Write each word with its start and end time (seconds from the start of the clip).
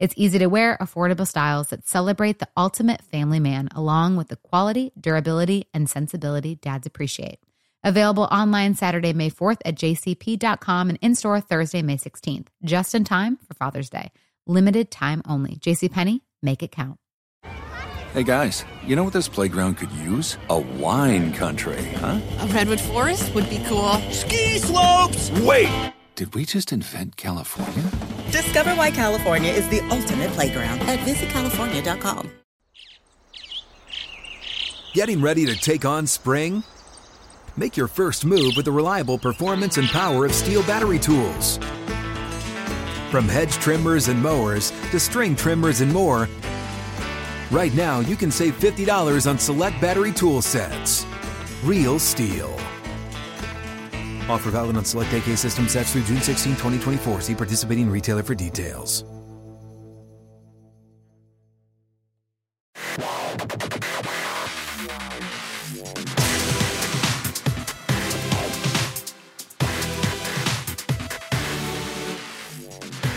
It's 0.00 0.14
easy 0.16 0.38
to 0.40 0.46
wear, 0.46 0.76
affordable 0.80 1.26
styles 1.26 1.68
that 1.68 1.86
celebrate 1.86 2.38
the 2.40 2.48
ultimate 2.56 3.02
family 3.02 3.38
man, 3.38 3.68
along 3.74 4.16
with 4.16 4.28
the 4.28 4.36
quality, 4.36 4.92
durability, 5.00 5.68
and 5.72 5.88
sensibility 5.88 6.56
dads 6.56 6.86
appreciate. 6.86 7.38
Available 7.84 8.24
online 8.24 8.74
Saturday, 8.74 9.12
May 9.12 9.30
4th 9.30 9.58
at 9.64 9.76
jcp.com 9.76 10.88
and 10.88 10.98
in 11.00 11.14
store 11.14 11.40
Thursday, 11.40 11.82
May 11.82 11.96
16th, 11.96 12.48
just 12.64 12.94
in 12.94 13.04
time 13.04 13.36
for 13.36 13.54
Father's 13.54 13.90
Day. 13.90 14.10
Limited 14.46 14.90
time 14.90 15.22
only. 15.26 15.56
JCPenney, 15.56 16.20
make 16.42 16.62
it 16.62 16.72
count. 16.72 16.98
Hey 18.14 18.22
guys, 18.22 18.64
you 18.86 18.94
know 18.94 19.02
what 19.02 19.12
this 19.12 19.28
playground 19.28 19.74
could 19.76 19.90
use? 19.90 20.38
A 20.48 20.58
wine 20.58 21.32
country, 21.32 21.82
huh? 21.96 22.20
A 22.38 22.46
redwood 22.46 22.80
forest 22.80 23.34
would 23.34 23.48
be 23.50 23.60
cool. 23.66 23.94
Ski 24.10 24.58
slopes! 24.58 25.30
Wait! 25.40 25.68
Did 26.16 26.32
we 26.36 26.44
just 26.44 26.72
invent 26.72 27.16
California? 27.16 27.90
Discover 28.30 28.70
why 28.76 28.92
California 28.92 29.50
is 29.50 29.68
the 29.68 29.80
ultimate 29.90 30.30
playground 30.30 30.80
at 30.82 31.00
visitcalifornia.com. 31.00 32.30
Getting 34.92 35.20
ready 35.20 35.44
to 35.44 35.56
take 35.56 35.84
on 35.84 36.06
spring? 36.06 36.62
Make 37.56 37.76
your 37.76 37.88
first 37.88 38.24
move 38.24 38.52
with 38.54 38.64
the 38.64 38.70
reliable 38.70 39.18
performance 39.18 39.76
and 39.76 39.88
power 39.88 40.24
of 40.24 40.30
STIHL 40.30 40.64
battery 40.68 41.00
tools. 41.00 41.58
From 43.10 43.26
hedge 43.28 43.54
trimmers 43.54 44.06
and 44.06 44.22
mowers 44.22 44.70
to 44.92 45.00
string 45.00 45.34
trimmers 45.34 45.80
and 45.80 45.92
more, 45.92 46.28
right 47.50 47.74
now 47.74 47.98
you 48.00 48.14
can 48.14 48.30
save 48.30 48.56
$50 48.60 49.28
on 49.28 49.36
select 49.36 49.80
battery 49.80 50.12
tool 50.12 50.42
sets. 50.42 51.04
Real 51.64 51.98
STIHL. 51.98 52.73
Offer 54.28 54.50
valid 54.50 54.76
on 54.76 54.84
select 54.84 55.12
AK 55.12 55.36
system 55.36 55.68
sets 55.68 55.92
through 55.92 56.04
June 56.04 56.20
16, 56.20 56.52
2024. 56.52 57.20
See 57.20 57.34
participating 57.34 57.90
retailer 57.90 58.22
for 58.22 58.34
details. 58.34 59.04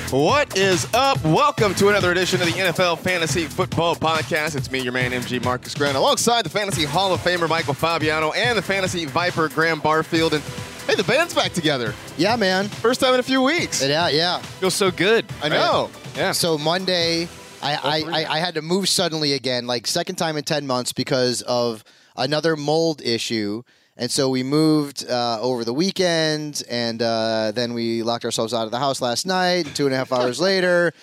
What 0.09 0.57
is 0.57 0.88
up? 0.94 1.22
Welcome 1.25 1.75
to 1.75 1.89
another 1.89 2.13
edition 2.13 2.39
of 2.39 2.47
the 2.47 2.53
NFL 2.53 3.00
Fantasy 3.00 3.44
Football 3.44 3.97
Podcast. 3.97 4.56
It's 4.56 4.72
me, 4.72 4.79
your 4.79 4.94
man, 4.94 5.12
MG 5.12 5.44
Marcus 5.44 5.75
Grant, 5.75 5.97
alongside 5.97 6.45
the 6.45 6.50
Fantasy 6.50 6.85
Hall 6.85 7.13
of 7.13 7.19
Famer 7.19 7.50
Michael 7.50 7.74
Fabiano 7.74 8.31
and 8.31 8.57
the 8.57 8.62
Fantasy 8.62 9.03
Viper 9.03 9.50
Graham 9.50 9.81
Barfield. 9.81 10.34
And 10.34 10.41
hey, 10.87 10.95
the 10.95 11.03
band's 11.03 11.33
back 11.33 11.53
together. 11.53 11.93
Yeah, 12.17 12.35
man. 12.35 12.67
First 12.67 12.99
time 13.01 13.13
in 13.13 13.19
a 13.19 13.23
few 13.23 13.41
weeks. 13.41 13.85
Yeah, 13.85 14.07
yeah. 14.09 14.39
Feels 14.39 14.73
so 14.73 14.89
good. 14.89 15.25
I 15.43 15.49
know. 15.49 15.89
Yeah. 16.15 16.31
So 16.31 16.57
Monday, 16.57 17.27
I, 17.61 17.75
I, 17.75 18.03
I, 18.23 18.25
I 18.35 18.39
had 18.39 18.55
to 18.55 18.61
move 18.61 18.89
suddenly 18.89 19.33
again, 19.33 19.67
like 19.67 19.85
second 19.87 20.15
time 20.15 20.37
in 20.37 20.43
10 20.43 20.65
months 20.65 20.93
because 20.93 21.41
of 21.43 21.83
another 22.15 22.55
mold 22.55 23.01
issue. 23.01 23.63
And 23.97 24.09
so 24.11 24.29
we 24.29 24.43
moved 24.43 25.09
uh, 25.09 25.39
over 25.41 25.63
the 25.65 25.73
weekend, 25.73 26.61
and 26.69 27.01
uh, 27.01 27.51
then 27.53 27.73
we 27.73 28.03
locked 28.03 28.25
ourselves 28.25 28.53
out 28.53 28.65
of 28.65 28.71
the 28.71 28.77
house 28.77 29.01
last 29.01 29.25
night. 29.25 29.65
Two 29.73 29.85
and 29.85 29.93
a 29.93 29.97
half 29.97 30.11
hours 30.11 30.39
later, 30.49 30.93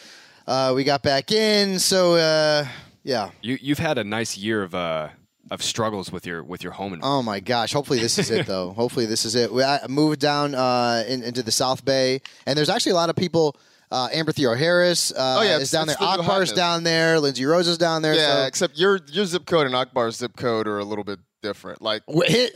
uh, 0.46 0.72
we 0.76 0.84
got 0.84 1.02
back 1.02 1.32
in. 1.32 1.80
So 1.80 2.14
uh, 2.14 2.66
yeah, 3.02 3.30
You 3.42 3.58
you've 3.60 3.80
had 3.80 3.98
a 3.98 4.04
nice 4.04 4.36
year 4.38 4.62
of 4.62 4.74
uh 4.76 5.08
of 5.50 5.62
struggles 5.62 6.10
with 6.10 6.26
your 6.26 6.42
with 6.42 6.62
your 6.62 6.72
home 6.72 6.92
and 6.92 7.02
Oh 7.04 7.22
my 7.22 7.40
gosh! 7.40 7.72
Hopefully 7.72 7.98
this 8.00 8.18
is 8.18 8.30
it, 8.30 8.46
though. 8.52 8.70
Hopefully 8.72 9.06
this 9.06 9.24
is 9.24 9.34
it. 9.34 9.52
We 9.52 9.62
I 9.62 9.86
moved 9.88 10.20
down 10.20 10.54
uh, 10.54 11.04
in, 11.06 11.22
into 11.22 11.42
the 11.42 11.52
South 11.52 11.84
Bay, 11.84 12.20
and 12.46 12.56
there's 12.56 12.68
actually 12.70 12.92
a 12.92 12.96
lot 12.96 13.10
of 13.10 13.16
people. 13.16 13.56
Uh, 13.90 14.08
Amber 14.12 14.32
Theoharis 14.32 15.12
uh, 15.12 15.36
Oh, 15.38 15.42
yeah, 15.42 15.56
is 15.58 15.62
it's- 15.62 15.70
down 15.70 15.86
there. 15.86 15.94
the 16.00 16.16
new 16.16 16.22
Akbar's 16.22 16.52
down 16.52 16.82
there. 16.82 17.20
Lindsay 17.20 17.44
Rhodes 17.44 17.68
is 17.68 17.78
down 17.78 18.02
there. 18.02 18.14
Yeah, 18.14 18.40
so- 18.42 18.46
except 18.46 18.76
your 18.78 18.98
your 19.12 19.24
zip 19.24 19.46
code 19.46 19.66
and 19.66 19.74
Akbar's 19.76 20.16
zip 20.16 20.36
code 20.36 20.66
are 20.66 20.78
a 20.80 20.84
little 20.84 21.04
bit 21.04 21.20
different. 21.44 21.80
Like 21.80 22.02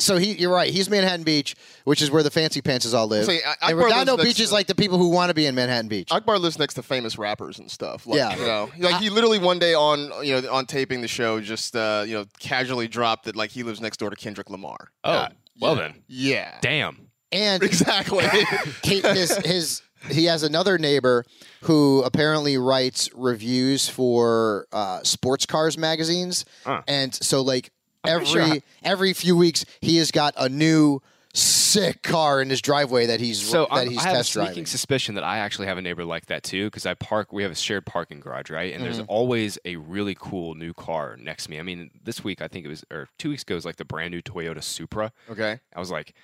So 0.00 0.16
he, 0.16 0.32
you're 0.32 0.53
right. 0.53 0.72
He's 0.72 0.91
Manhattan 0.91 1.22
Beach, 1.22 1.54
which 1.84 2.03
is 2.03 2.10
where 2.10 2.25
the 2.25 2.31
fancy 2.32 2.60
pantses 2.60 2.93
all 2.94 3.06
live. 3.06 3.26
See, 3.26 3.38
I- 3.47 3.50
and 3.62 3.72
Akbar 3.72 3.84
Redondo 3.84 4.12
lives 4.15 4.25
next 4.25 4.28
Beach 4.38 4.41
is 4.43 4.49
to- 4.49 4.54
like 4.56 4.66
the 4.66 4.75
people 4.75 4.99
who 4.99 5.10
want 5.10 5.31
to 5.31 5.34
be 5.34 5.47
in 5.47 5.54
Manhattan 5.54 5.87
Beach. 5.88 6.09
Akbar 6.10 6.38
lives 6.41 6.59
next 6.59 6.75
to 6.75 6.82
famous 6.82 7.16
rappers 7.19 7.60
and 7.60 7.71
stuff. 7.71 8.06
Like, 8.06 8.16
Yeah. 8.16 8.37
you 8.37 8.43
know, 8.44 8.71
like 8.78 9.00
he 9.00 9.10
literally 9.10 9.38
one 9.38 9.60
day 9.60 9.75
on 9.75 10.10
you 10.25 10.41
know 10.41 10.53
on 10.53 10.66
taping 10.66 11.00
the 11.03 11.09
show 11.09 11.41
just 11.41 11.76
uh, 11.76 12.03
you 12.04 12.15
know 12.15 12.25
casually 12.41 12.88
dropped 12.88 13.26
that 13.26 13.37
like 13.37 13.50
he 13.53 13.62
lives 13.62 13.81
next 13.81 13.99
door 13.99 14.10
to 14.10 14.16
Kendrick 14.16 14.50
Lamar. 14.50 14.88
Oh, 15.05 15.12
Uh, 15.12 15.28
well 15.60 15.76
then. 15.76 16.03
yeah, 16.09 16.59
Damn. 16.60 17.09
And 17.31 17.62
exactly. 17.70 18.25
he, 18.82 19.00
his, 19.03 19.37
his, 19.44 19.82
he 20.09 20.25
has 20.26 20.43
another 20.43 20.78
neighbor 20.78 21.25
who 21.62 22.03
apparently 22.05 22.56
writes 22.56 23.10
reviews 23.15 23.87
for 23.88 24.66
uh, 24.72 25.03
sports 25.03 25.44
cars 25.44 25.76
magazines, 25.76 26.44
Huh. 26.65 26.82
and 26.88 27.15
so 27.15 27.43
like 27.43 27.70
I'm 28.05 28.15
every 28.15 28.27
sure 28.27 28.57
every 28.83 29.13
few 29.13 29.37
weeks 29.37 29.65
he 29.81 29.97
has 29.99 30.11
got 30.11 30.35
a 30.37 30.49
new 30.49 31.01
sick 31.35 32.03
car 32.03 32.41
in 32.41 32.49
his 32.51 32.61
driveway 32.63 33.07
that 33.07 33.21
he's 33.21 33.41
So 33.41 33.67
that 33.71 33.73
I'm, 33.73 33.91
he's 33.91 33.99
I 33.99 34.09
have 34.09 34.21
a 34.21 34.25
sneaking 34.25 34.47
driving. 34.47 34.67
suspicion 34.67 35.15
that 35.17 35.25
I 35.25 35.39
actually 35.39 35.67
have 35.67 35.77
a 35.79 35.83
neighbor 35.83 36.05
like 36.05 36.27
that 36.27 36.43
too, 36.43 36.67
because 36.67 36.87
I 36.87 36.95
park. 36.95 37.33
We 37.33 37.43
have 37.43 37.53
a 37.53 37.55
shared 37.55 37.85
parking 37.87 38.21
garage, 38.21 38.51
right? 38.51 38.73
And 38.73 38.83
Mm-hmm. 38.83 38.93
there's 38.93 39.07
always 39.09 39.59
a 39.65 39.77
really 39.77 40.17
cool 40.19 40.55
new 40.55 40.73
car 40.73 41.17
next 41.21 41.45
to 41.45 41.51
me. 41.51 41.59
I 41.59 41.63
mean, 41.63 41.91
this 42.03 42.25
week 42.25 42.41
I 42.41 42.49
think 42.49 42.65
it 42.65 42.69
was, 42.69 42.85
or 42.91 43.09
two 43.19 43.29
weeks 43.31 43.43
ago, 43.43 43.55
it 43.55 43.56
was 43.56 43.65
like 43.67 43.77
the 43.77 43.85
brand 43.85 44.12
new 44.12 44.23
Toyota 44.23 44.62
Supra. 44.62 45.12
okay. 45.31 45.61
I 45.75 45.79
was 45.81 45.91
like, 45.91 46.15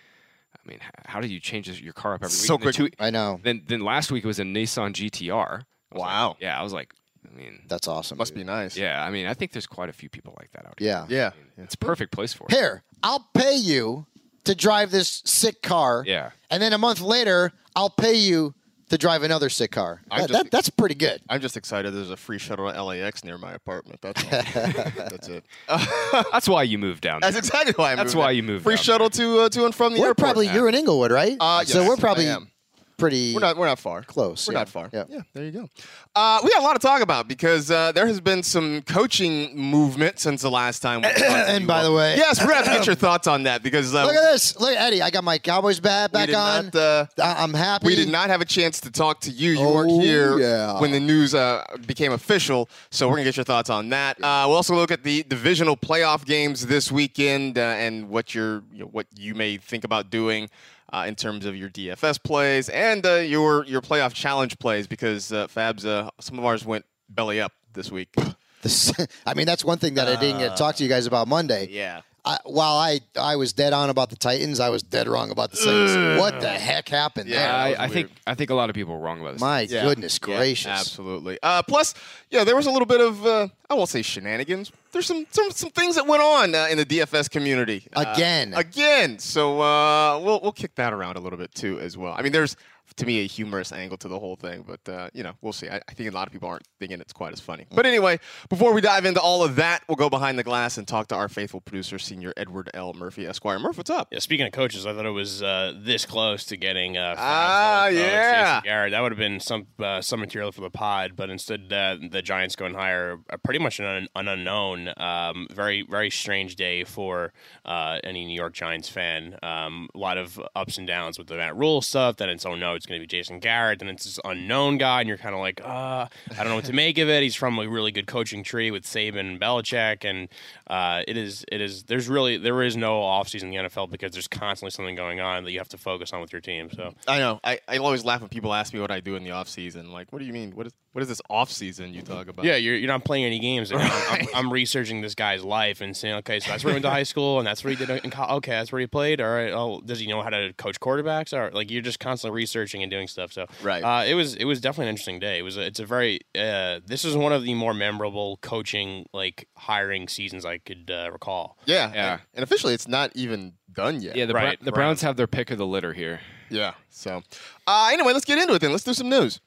I 0.57 0.69
mean, 0.69 0.79
how 1.05 1.21
do 1.21 1.29
you 1.29 1.39
change 1.39 1.69
your 1.83 1.93
car 1.93 2.15
up 2.15 2.23
every 2.25 2.33
week? 2.35 2.47
So 2.47 2.55
And 2.55 2.63
then 2.63 2.73
quick. 2.73 2.97
two- 2.97 3.05
I 3.05 3.11
know 3.11 3.39
then 3.43 3.63
then 3.67 3.81
last 3.81 4.11
week 4.11 4.25
it 4.25 4.27
was 4.27 4.39
a 4.39 4.45
Nissan 4.45 4.93
GTR. 4.95 5.59
Was 5.59 5.65
like- 5.93 6.01
Wow. 6.01 6.37
yeah, 6.41 6.59
I 6.59 6.63
was 6.63 6.73
like, 6.73 6.95
I 7.31 7.37
mean, 7.37 7.63
that's 7.69 7.89
awesome. 7.89 8.19
Must 8.19 8.35
be 8.35 8.45
nice. 8.45 8.77
yeah, 8.77 9.05
I 9.05 9.11
mean, 9.11 9.27
I 9.27 9.35
think 9.35 9.53
there's 9.53 9.67
quite 9.67 9.89
a 9.89 9.93
few 9.93 10.09
people 10.09 10.35
like 10.39 10.51
that 10.53 10.67
out 10.67 10.75
here. 10.79 10.89
Yeah. 10.89 11.07
Yeah. 11.09 11.31
I 11.35 11.37
mean, 11.57 11.65
it's 11.65 11.75
a 11.75 11.79
perfect 11.79 12.13
place 12.13 12.33
for 12.33 12.47
it. 12.49 12.53
Here, 12.53 12.83
I'll 13.03 13.29
pay 13.35 13.57
you 13.57 14.07
to 14.45 14.55
drive 14.55 14.91
this 14.91 15.23
sick 15.25 15.63
car. 15.63 16.05
Yeah. 16.07 16.31
And 16.51 16.63
then 16.63 16.73
a 16.73 16.79
month 16.79 17.01
later, 17.01 17.53
I'll 17.75 17.91
pay 17.91 18.15
you 18.15 18.55
to 18.91 18.99
drive 18.99 19.23
another 19.23 19.49
sick 19.49 19.71
car. 19.73 20.03
That, 20.11 20.19
just- 20.29 20.33
that- 20.33 20.51
that's 20.51 20.69
pretty 20.71 20.95
good. 20.95 21.23
I'm 21.29 21.41
just 21.41 21.57
excited. 21.57 21.93
There's 21.95 22.11
a 22.11 22.17
free 22.17 22.39
shuttle 22.39 22.71
to 22.71 22.83
LAX 22.83 23.25
near 23.25 23.39
my 23.39 23.55
apartment. 23.55 24.01
That's 24.03 24.23
all. 24.23 24.31
That's 25.09 25.29
it. 25.29 25.45
That's 26.33 26.49
why 26.49 26.65
you 26.65 26.77
moved 26.79 27.01
down. 27.01 27.21
There. 27.23 27.33
That's 27.33 27.47
exactly 27.49 27.73
why 27.77 27.93
I 27.93 27.95
That's 27.97 28.15
why 28.15 28.27
there. 28.27 28.33
you 28.33 28.43
moved 28.43 28.65
Free 28.65 28.75
down 28.77 28.85
shuttle 28.85 29.11
to 29.11 29.41
uh, 29.41 29.49
to 29.49 29.65
and 29.65 29.75
from 29.75 29.95
the 29.95 30.01
We're 30.01 30.09
airport. 30.09 30.19
probably 30.27 30.49
you're 30.49 30.69
in 30.69 30.75
Inglewood, 30.75 31.11
right? 31.11 31.37
Uh, 31.41 31.65
so 31.65 31.89
we're 31.89 31.97
probably 31.97 32.29
I 32.29 32.35
am. 32.35 32.51
Pretty. 32.97 33.35
We're 33.35 33.41
not. 33.41 33.57
We're 33.57 33.67
not 33.67 33.79
far. 33.79 34.03
Close. 34.03 34.47
We're 34.47 34.55
yeah. 34.55 34.59
not 34.61 34.69
far. 34.69 34.91
Yeah. 34.93 35.05
Yeah. 35.09 35.21
There 35.33 35.45
you 35.45 35.51
go. 35.51 35.69
Uh, 36.15 36.41
we 36.45 36.51
got 36.51 36.61
a 36.61 36.63
lot 36.65 36.73
to 36.75 36.79
talk 36.79 37.03
about 37.03 37.27
because 37.29 37.71
uh, 37.71 37.91
there 37.93 38.07
has 38.07 38.21
been 38.21 38.43
some 38.43 38.83
coaching 38.83 39.57
movement 39.59 40.19
since 40.21 40.43
the 40.43 40.51
last 40.51 40.81
time. 40.81 41.03
We 41.03 41.09
And 41.25 41.67
by 41.67 41.83
the 41.83 41.93
way- 41.93 42.17
yes, 42.17 42.41
we're 42.41 42.47
gonna 42.49 42.57
have 42.59 42.67
to 42.67 42.71
get 42.73 42.87
your 42.87 42.95
thoughts 43.07 43.27
on 43.27 43.43
that 43.45 43.63
because 43.63 43.95
uh, 43.95 44.05
Look 44.05 44.15
at 44.15 44.33
this. 44.33 44.59
Look, 44.61 44.77
Eddie. 44.77 45.03
I 45.03 45.11
got 45.11 45.25
my 45.25 45.39
Cowboys 45.39 45.81
bat 45.81 46.13
back 46.13 46.29
on. 46.29 46.67
not, 46.67 46.75
uh, 46.77 47.07
I- 47.23 47.43
I'm 47.43 47.53
happy. 47.55 47.87
we 47.87 47.97
did 47.97 48.09
not 48.09 48.31
have 48.31 48.41
a 48.41 48.45
chance 48.45 48.81
to 48.83 48.91
talk 48.91 49.21
to 49.23 49.31
you. 49.31 49.53
You 49.53 49.59
Oh, 49.61 49.75
weren't 49.75 50.03
here 50.03 50.39
yeah. 50.39 50.81
when 50.81 50.91
the 50.93 51.01
news 51.01 51.35
uh, 51.35 51.65
became 51.87 52.13
official, 52.13 52.69
so 52.91 53.09
we're 53.09 53.15
gonna 53.17 53.25
get 53.25 53.37
your 53.37 53.45
thoughts 53.45 53.71
on 53.71 53.89
that. 53.91 54.17
Uh, 54.23 54.45
we'll 54.47 54.57
also 54.57 54.75
look 54.75 54.91
at 54.91 55.03
the 55.03 55.23
divisional 55.25 55.77
playoff 55.77 56.25
games 56.25 56.67
this 56.67 56.93
weekend 56.93 57.59
uh, 57.59 57.63
and 57.63 58.09
what 58.09 58.35
you're, 58.35 58.63
you 58.73 58.81
know, 58.81 58.87
what 58.87 59.07
you 59.17 59.35
may 59.35 59.57
think 59.57 59.83
about 59.85 60.11
doing. 60.11 60.49
Uh, 60.95 61.07
in 61.07 61.17
terms 61.17 61.45
of 61.45 61.57
your 61.57 61.69
DFS 61.69 62.23
plays 62.23 62.69
and 62.69 63.05
uh, 63.05 63.15
your 63.15 63.65
your 63.65 63.81
playoff 63.81 64.15
challenge 64.15 64.57
plays, 64.61 64.87
because 64.87 65.33
uh, 65.33 65.49
Fabs, 65.49 65.85
uh, 65.85 66.09
some 66.21 66.39
of 66.39 66.45
ours 66.45 66.65
went 66.65 66.85
belly 67.09 67.41
up 67.41 67.53
this 67.73 67.91
week. 67.91 68.15
This, 68.63 68.95
I 69.27 69.35
mean, 69.35 69.45
that's 69.45 69.63
one 69.63 69.77
thing 69.77 69.93
that 69.97 70.09
I 70.09 70.19
didn't 70.19 70.39
get 70.39 70.53
to 70.53 70.57
talk 70.57 70.77
to 70.77 70.83
you 70.83 70.89
guys 70.89 71.05
about 71.05 71.29
Monday. 71.29 71.69
Yeah. 71.71 72.01
I, 72.27 72.39
while 72.45 72.77
I, 72.77 73.01
I 73.21 73.37
was 73.37 73.53
dead 73.53 73.75
on 73.75 73.91
about 73.91 74.09
the 74.09 74.17
Titans, 74.17 74.59
I 74.59 74.71
was 74.71 74.83
dead 74.83 75.09
wrong 75.09 75.31
about 75.31 75.51
the 75.51 75.59
Saints. 75.59 76.19
what 76.19 76.41
the 76.41 76.49
heck 76.49 76.89
happened 76.89 77.29
Yeah, 77.29 77.37
there? 77.65 77.75
that 77.75 77.81
I, 77.81 77.85
I 77.85 77.89
think. 77.89 78.11
I 78.27 78.35
think 78.35 78.49
a 78.49 78.55
lot 78.55 78.71
of 78.71 78.75
people 78.75 78.95
were 78.95 79.01
wrong 79.01 79.21
about 79.21 79.33
this. 79.35 79.41
My 79.43 79.61
Yeah. 79.63 79.83
goodness 79.85 80.19
Yeah, 80.23 80.37
gracious. 80.37 80.67
absolutely. 80.71 81.39
Uh, 81.43 81.63
plus, 81.63 81.93
yeah, 82.31 82.45
there 82.45 82.57
was 82.57 82.67
a 82.67 82.71
little 82.71 82.87
bit 82.87 83.03
of 83.03 83.27
uh, 83.27 83.49
I 83.69 83.75
won't 83.75 83.91
say 83.91 84.01
shenanigans. 84.01 84.73
There's 84.93 85.07
some 85.07 85.27
some, 85.31 85.51
some 85.51 85.71
things 85.71 85.97
that 85.97 86.07
went 86.07 86.23
on 86.23 86.55
uh, 86.55 86.69
in 86.71 86.79
the 86.79 86.87
DFS 86.87 87.29
community 87.29 87.87
Uh, 87.95 88.05
Again. 88.15 88.55
again. 88.55 89.19
So 89.19 89.61
uh, 89.61 90.19
we'll 90.21 90.41
we'll 90.41 90.53
kick 90.53 90.75
that 90.77 90.93
around 90.95 91.17
a 91.17 91.21
little 91.21 91.39
bit 91.39 91.55
too 91.55 91.79
as 91.81 91.97
well. 91.99 92.15
I 92.17 92.23
mean, 92.23 92.33
there's 92.33 92.57
to 92.97 93.07
me 93.07 93.21
a 93.21 93.27
humorous 93.27 93.73
angle 93.73 93.97
to 93.99 94.09
the 94.09 94.19
whole 94.19 94.37
thing, 94.37 94.65
but 94.67 94.93
uh, 94.93 95.09
you 95.15 95.23
know 95.23 95.33
we'll 95.41 95.53
see. 95.53 95.69
I, 95.69 95.81
I 95.89 95.93
think 95.95 96.11
a 96.11 96.15
lot 96.15 96.27
of 96.27 96.33
people 96.33 96.49
aren't 96.49 96.67
thinking 96.79 97.01
it's 97.01 97.13
quite 97.13 97.33
as 97.33 97.41
funny. 97.41 97.67
But 97.75 97.87
anyway, 97.87 98.21
before 98.49 98.73
we 98.73 98.81
dive 98.81 99.05
into 99.05 99.21
all 99.21 99.43
of 99.43 99.57
that, 99.57 99.83
we'll 99.89 99.97
go 99.97 100.11
behind 100.11 100.39
the 100.39 100.43
glass 100.45 100.79
and 100.79 100.87
talk 100.87 101.09
to 101.09 101.15
our 101.15 101.29
faithful 101.29 101.61
producer, 101.61 101.99
Senior 101.99 102.33
Edward 102.37 102.71
L. 102.75 102.93
Murphy, 102.93 103.27
Esquire. 103.27 103.59
Murph, 103.59 103.77
what's 103.79 103.91
up? 103.91 104.09
Yeah, 104.11 104.19
speaking 104.19 104.47
of 104.47 104.53
coaches, 104.53 104.87
I 104.87 104.93
thought 104.93 105.07
it 105.07 105.11
was 105.11 105.43
uh, 105.43 105.73
this 105.77 106.05
close 106.07 106.45
to 106.47 106.57
getting 106.57 106.97
uh, 106.97 107.15
Ah, 107.19 107.87
old 107.87 107.95
coach, 107.95 108.03
yeah. 108.05 108.45
Jason 108.57 108.65
Garrett. 108.65 108.91
That 108.93 109.01
would 109.01 109.13
have 109.13 109.19
been 109.19 109.41
some 109.41 109.67
uh, 109.79 110.01
some 110.01 110.21
material 110.21 110.53
for 110.53 110.61
the 110.61 110.71
pod, 110.71 111.13
but 111.17 111.31
instead 111.31 111.73
uh, 111.73 111.97
the 112.11 112.23
Giants 112.23 112.55
going 112.57 112.75
higher, 112.75 113.19
pretty 113.43 113.59
much 113.61 113.81
an, 113.81 113.87
un- 113.87 114.09
an 114.17 114.29
unknown. 114.29 114.93
Um, 114.97 115.47
very 115.53 115.83
very 115.83 116.11
strange 116.11 116.57
day 116.57 116.85
for 116.85 117.33
uh, 117.65 117.99
any 118.05 118.25
New 118.25 118.35
York 118.37 118.53
Giants 118.53 118.89
fan. 118.89 119.39
Um, 119.43 119.89
a 119.95 119.99
lot 119.99 120.19
of 120.19 120.41
ups 120.55 120.79
and 120.79 120.87
downs 120.87 121.19
with 121.19 121.29
the 121.29 121.37
Matt 121.37 121.57
Rhule 121.57 121.81
stuff. 121.83 122.17
Then 122.17 122.29
it's 122.29 122.45
oh 122.47 122.55
no, 122.55 122.74
it's 122.75 122.87
going 122.87 123.01
to 123.01 123.03
be 123.03 123.07
Jason 123.07 123.39
Garrett. 123.39 123.81
and 123.81 123.91
it's 123.91 124.05
this 124.05 124.21
unknown 124.25 124.79
guy, 124.79 125.01
and 125.01 125.09
you're 125.09 125.19
kind 125.19 125.35
of 125.35 125.41
like, 125.41 125.61
uh, 125.65 126.07
I 126.31 126.37
don't 126.37 126.49
know 126.49 126.57
what 126.57 126.65
to 126.67 126.73
make 126.73 126.99
of 126.99 127.09
it. 127.09 127.23
He's 127.23 127.35
from 127.35 127.59
a 127.59 127.69
really 127.69 127.93
good 127.93 128.07
coaching 128.07 128.43
tree 128.43 128.71
with 128.71 128.85
Saban 128.85 129.21
and 129.21 129.41
Belichick, 129.41 130.05
and 130.05 130.29
uh, 130.69 131.03
it 131.07 131.17
is 131.17 131.45
it 131.51 131.61
is 131.61 131.85
there's 131.85 132.09
really 132.09 132.37
there 132.37 132.63
is 132.63 132.77
no 132.77 133.01
offseason 133.01 133.45
in 133.45 133.51
the 133.51 133.57
NFL 133.57 133.91
because 133.91 134.13
there's 134.13 134.29
constantly 134.29 134.71
something 134.71 134.95
going 134.95 135.21
on 135.21 135.45
that 135.45 135.53
you 135.53 135.59
have 135.59 135.69
to 135.71 135.79
focus 135.79 136.13
on 136.13 136.21
with 136.21 136.33
your 136.33 136.41
team. 136.41 136.71
So 136.73 136.95
I 137.07 137.19
know. 137.19 137.41
I, 137.45 137.61
I 137.69 137.79
always 137.79 138.05
laugh 138.05 138.21
when 138.21 138.29
people 138.29 138.53
ask 138.55 138.73
me 138.73 138.81
what 138.81 138.91
I 138.91 139.01
do 139.01 139.17
in 139.17 139.25
the 139.25 139.33
off 139.33 139.49
season. 139.49 139.93
Like, 139.93 140.13
what 140.13 140.19
do 140.21 140.25
you 140.25 140.33
mean? 140.33 140.53
What 140.53 140.67
is 140.67 140.73
what 140.93 141.03
is 141.03 141.09
this 141.09 141.21
off 141.29 141.51
season 141.51 141.93
you 141.93 142.03
talk 142.03 142.29
about? 142.29 142.45
yeah, 142.45 142.55
you're, 142.55 142.77
you're 142.77 142.87
not 142.87 143.05
playing 143.05 143.25
any 143.25 143.41
games. 143.41 143.73
I'm, 143.73 143.81
I'm, 143.81 144.27
I'm 144.35 144.53
researching 144.53 145.01
this 145.01 145.17
guy's 145.17 145.43
life 145.43 145.81
and 145.81 145.97
saying, 145.97 146.15
okay, 146.17 146.39
so 146.39 146.53
that's 146.53 146.63
where 146.63 146.73
he 146.73 146.77
went 146.77 146.85
to 146.85 146.91
high 146.91 147.03
school, 147.03 147.39
and 147.39 147.47
that's 147.47 147.65
where 147.65 147.75
he 147.75 147.85
did 147.85 148.05
in 148.05 148.11
college. 148.11 148.31
Okay, 148.37 148.53
that's 148.53 148.71
where 148.71 148.81
he 148.81 148.87
played. 148.87 149.21
All 149.21 149.29
right. 149.29 149.51
Oh, 149.51 149.81
does 149.85 149.99
he 149.99 150.07
know 150.07 150.23
how 150.23 150.31
to 150.31 150.53
coach 150.53 150.79
quarterbacks? 150.79 151.33
Or 151.37 151.51
like 151.51 151.69
you're 151.71 151.83
just 151.83 151.99
constantly 151.99 152.37
researching 152.37 152.64
and 152.83 152.91
doing 152.91 153.07
stuff. 153.09 153.33
So 153.33 153.47
Right. 153.63 153.83
uh, 153.83 154.05
it 154.05 154.15
was 154.15 154.35
it 154.35 154.45
was 154.45 154.61
definitely 154.61 154.87
an 154.87 154.91
interesting 154.91 155.19
day. 155.19 155.39
It 155.39 155.43
was 155.43 155.57
a, 155.57 155.63
it's 155.67 155.81
a 155.81 155.85
very 155.87 156.21
uh, 156.39 156.81
this 156.87 157.05
is 157.05 157.17
one 157.17 157.33
of 157.33 157.43
the 157.45 157.55
more 157.55 157.75
memorable 157.75 158.39
coaching 158.43 159.07
like 159.13 159.49
hiring 159.57 160.09
seasons 160.09 160.45
I 160.45 160.59
could 160.59 160.91
uh, 160.91 161.11
recall. 161.13 161.59
Yeah, 161.67 161.93
Yeah. 161.93 162.13
And, 162.13 162.21
and 162.35 162.43
officially, 162.43 162.75
it's 162.75 162.89
not 162.89 163.11
even 163.15 163.53
done 163.73 164.01
yet. 164.01 164.17
Yeah, 164.17 164.27
the, 164.27 164.35
Right, 164.35 164.59
Bra- 164.59 164.65
the 164.65 164.73
Browns 164.73 165.03
have 165.03 165.17
their 165.17 165.27
pick 165.27 165.51
of 165.51 165.59
the 165.59 165.67
litter 165.67 165.93
here. 165.93 166.21
Yeah. 166.51 166.75
So, 166.91 167.23
uh, 167.67 167.91
anyway, 167.93 168.13
let's 168.13 168.25
get 168.25 168.39
into 168.39 168.55
it 168.55 168.61
then. 168.61 168.71
Let's 168.71 168.85
do 168.85 168.95
some 168.95 169.09
news. 169.09 169.41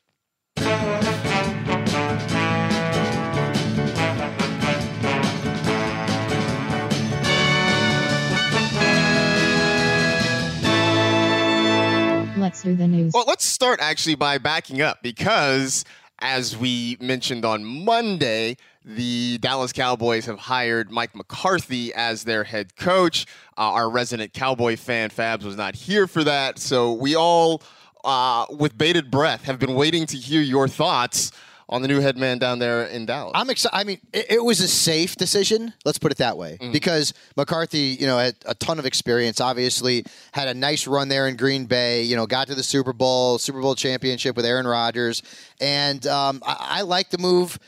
Let's 12.47 12.61
the 12.61 12.87
news. 12.87 13.11
Well, 13.13 13.25
let's 13.27 13.43
start 13.43 13.81
actually 13.81 14.15
by 14.15 14.37
backing 14.37 14.81
up 14.81 15.03
because, 15.03 15.83
as 16.19 16.55
we 16.55 16.95
mentioned 17.01 17.43
on 17.43 17.65
Monday, 17.83 18.55
the 18.85 19.37
Dallas 19.39 19.73
Cowboys 19.73 20.25
have 20.27 20.39
hired 20.39 20.89
Mike 20.89 21.13
McCarthy 21.13 21.93
as 21.93 22.23
their 22.23 22.45
head 22.45 22.77
coach. 22.77 23.25
Uh, 23.57 23.71
our 23.71 23.89
resident 23.89 24.31
Cowboy 24.31 24.77
fan, 24.77 25.09
Fabs, 25.09 25.43
was 25.43 25.57
not 25.57 25.75
here 25.75 26.07
for 26.07 26.23
that. 26.23 26.57
So 26.57 26.93
we 26.93 27.17
all, 27.17 27.61
uh, 28.05 28.45
with 28.49 28.77
bated 28.77 29.11
breath, 29.11 29.43
have 29.43 29.59
been 29.59 29.75
waiting 29.75 30.05
to 30.05 30.15
hear 30.15 30.39
your 30.39 30.69
thoughts 30.69 31.33
on 31.69 31.81
the 31.81 31.87
new 31.87 31.99
head 31.99 32.17
man 32.17 32.37
down 32.37 32.59
there 32.59 32.83
in 32.85 33.05
Dallas. 33.05 33.33
I'm 33.35 33.49
excited. 33.49 33.75
I 33.75 33.83
mean, 33.83 33.99
it, 34.13 34.25
it 34.29 34.43
was 34.43 34.61
a 34.61 34.67
safe 34.67 35.15
decision. 35.17 35.73
Let's 35.85 35.97
put 35.97 36.11
it 36.11 36.17
that 36.19 36.37
way, 36.37 36.57
Mm. 36.61 36.71
because 36.71 37.13
McCarthy, 37.35 37.97
you 37.99 38.07
know, 38.07 38.17
had 38.17 38.35
a 38.45 38.55
ton 38.55 38.79
of 38.79 38.85
experience. 38.85 39.41
Obviously, 39.41 40.05
had 40.31 40.47
a 40.47 40.53
nice 40.53 40.87
run 40.87 41.09
there 41.09 41.27
in 41.27 41.35
Green 41.35 41.65
Bay. 41.65 42.03
You 42.03 42.15
know, 42.15 42.25
got 42.25 42.47
to 42.47 42.55
the 42.55 42.63
Super 42.63 42.93
Bowl, 42.93 43.37
Super 43.37 43.59
Bowl 43.61 43.75
championship 43.75 44.35
with 44.35 44.45
Aaron 44.45 44.65
Rodgers, 44.67 45.21
and 45.59 46.05
um, 46.07 46.41
I, 46.45 46.55
I 46.59 46.81
like 46.83 47.09
the 47.09 47.17
move. 47.17 47.59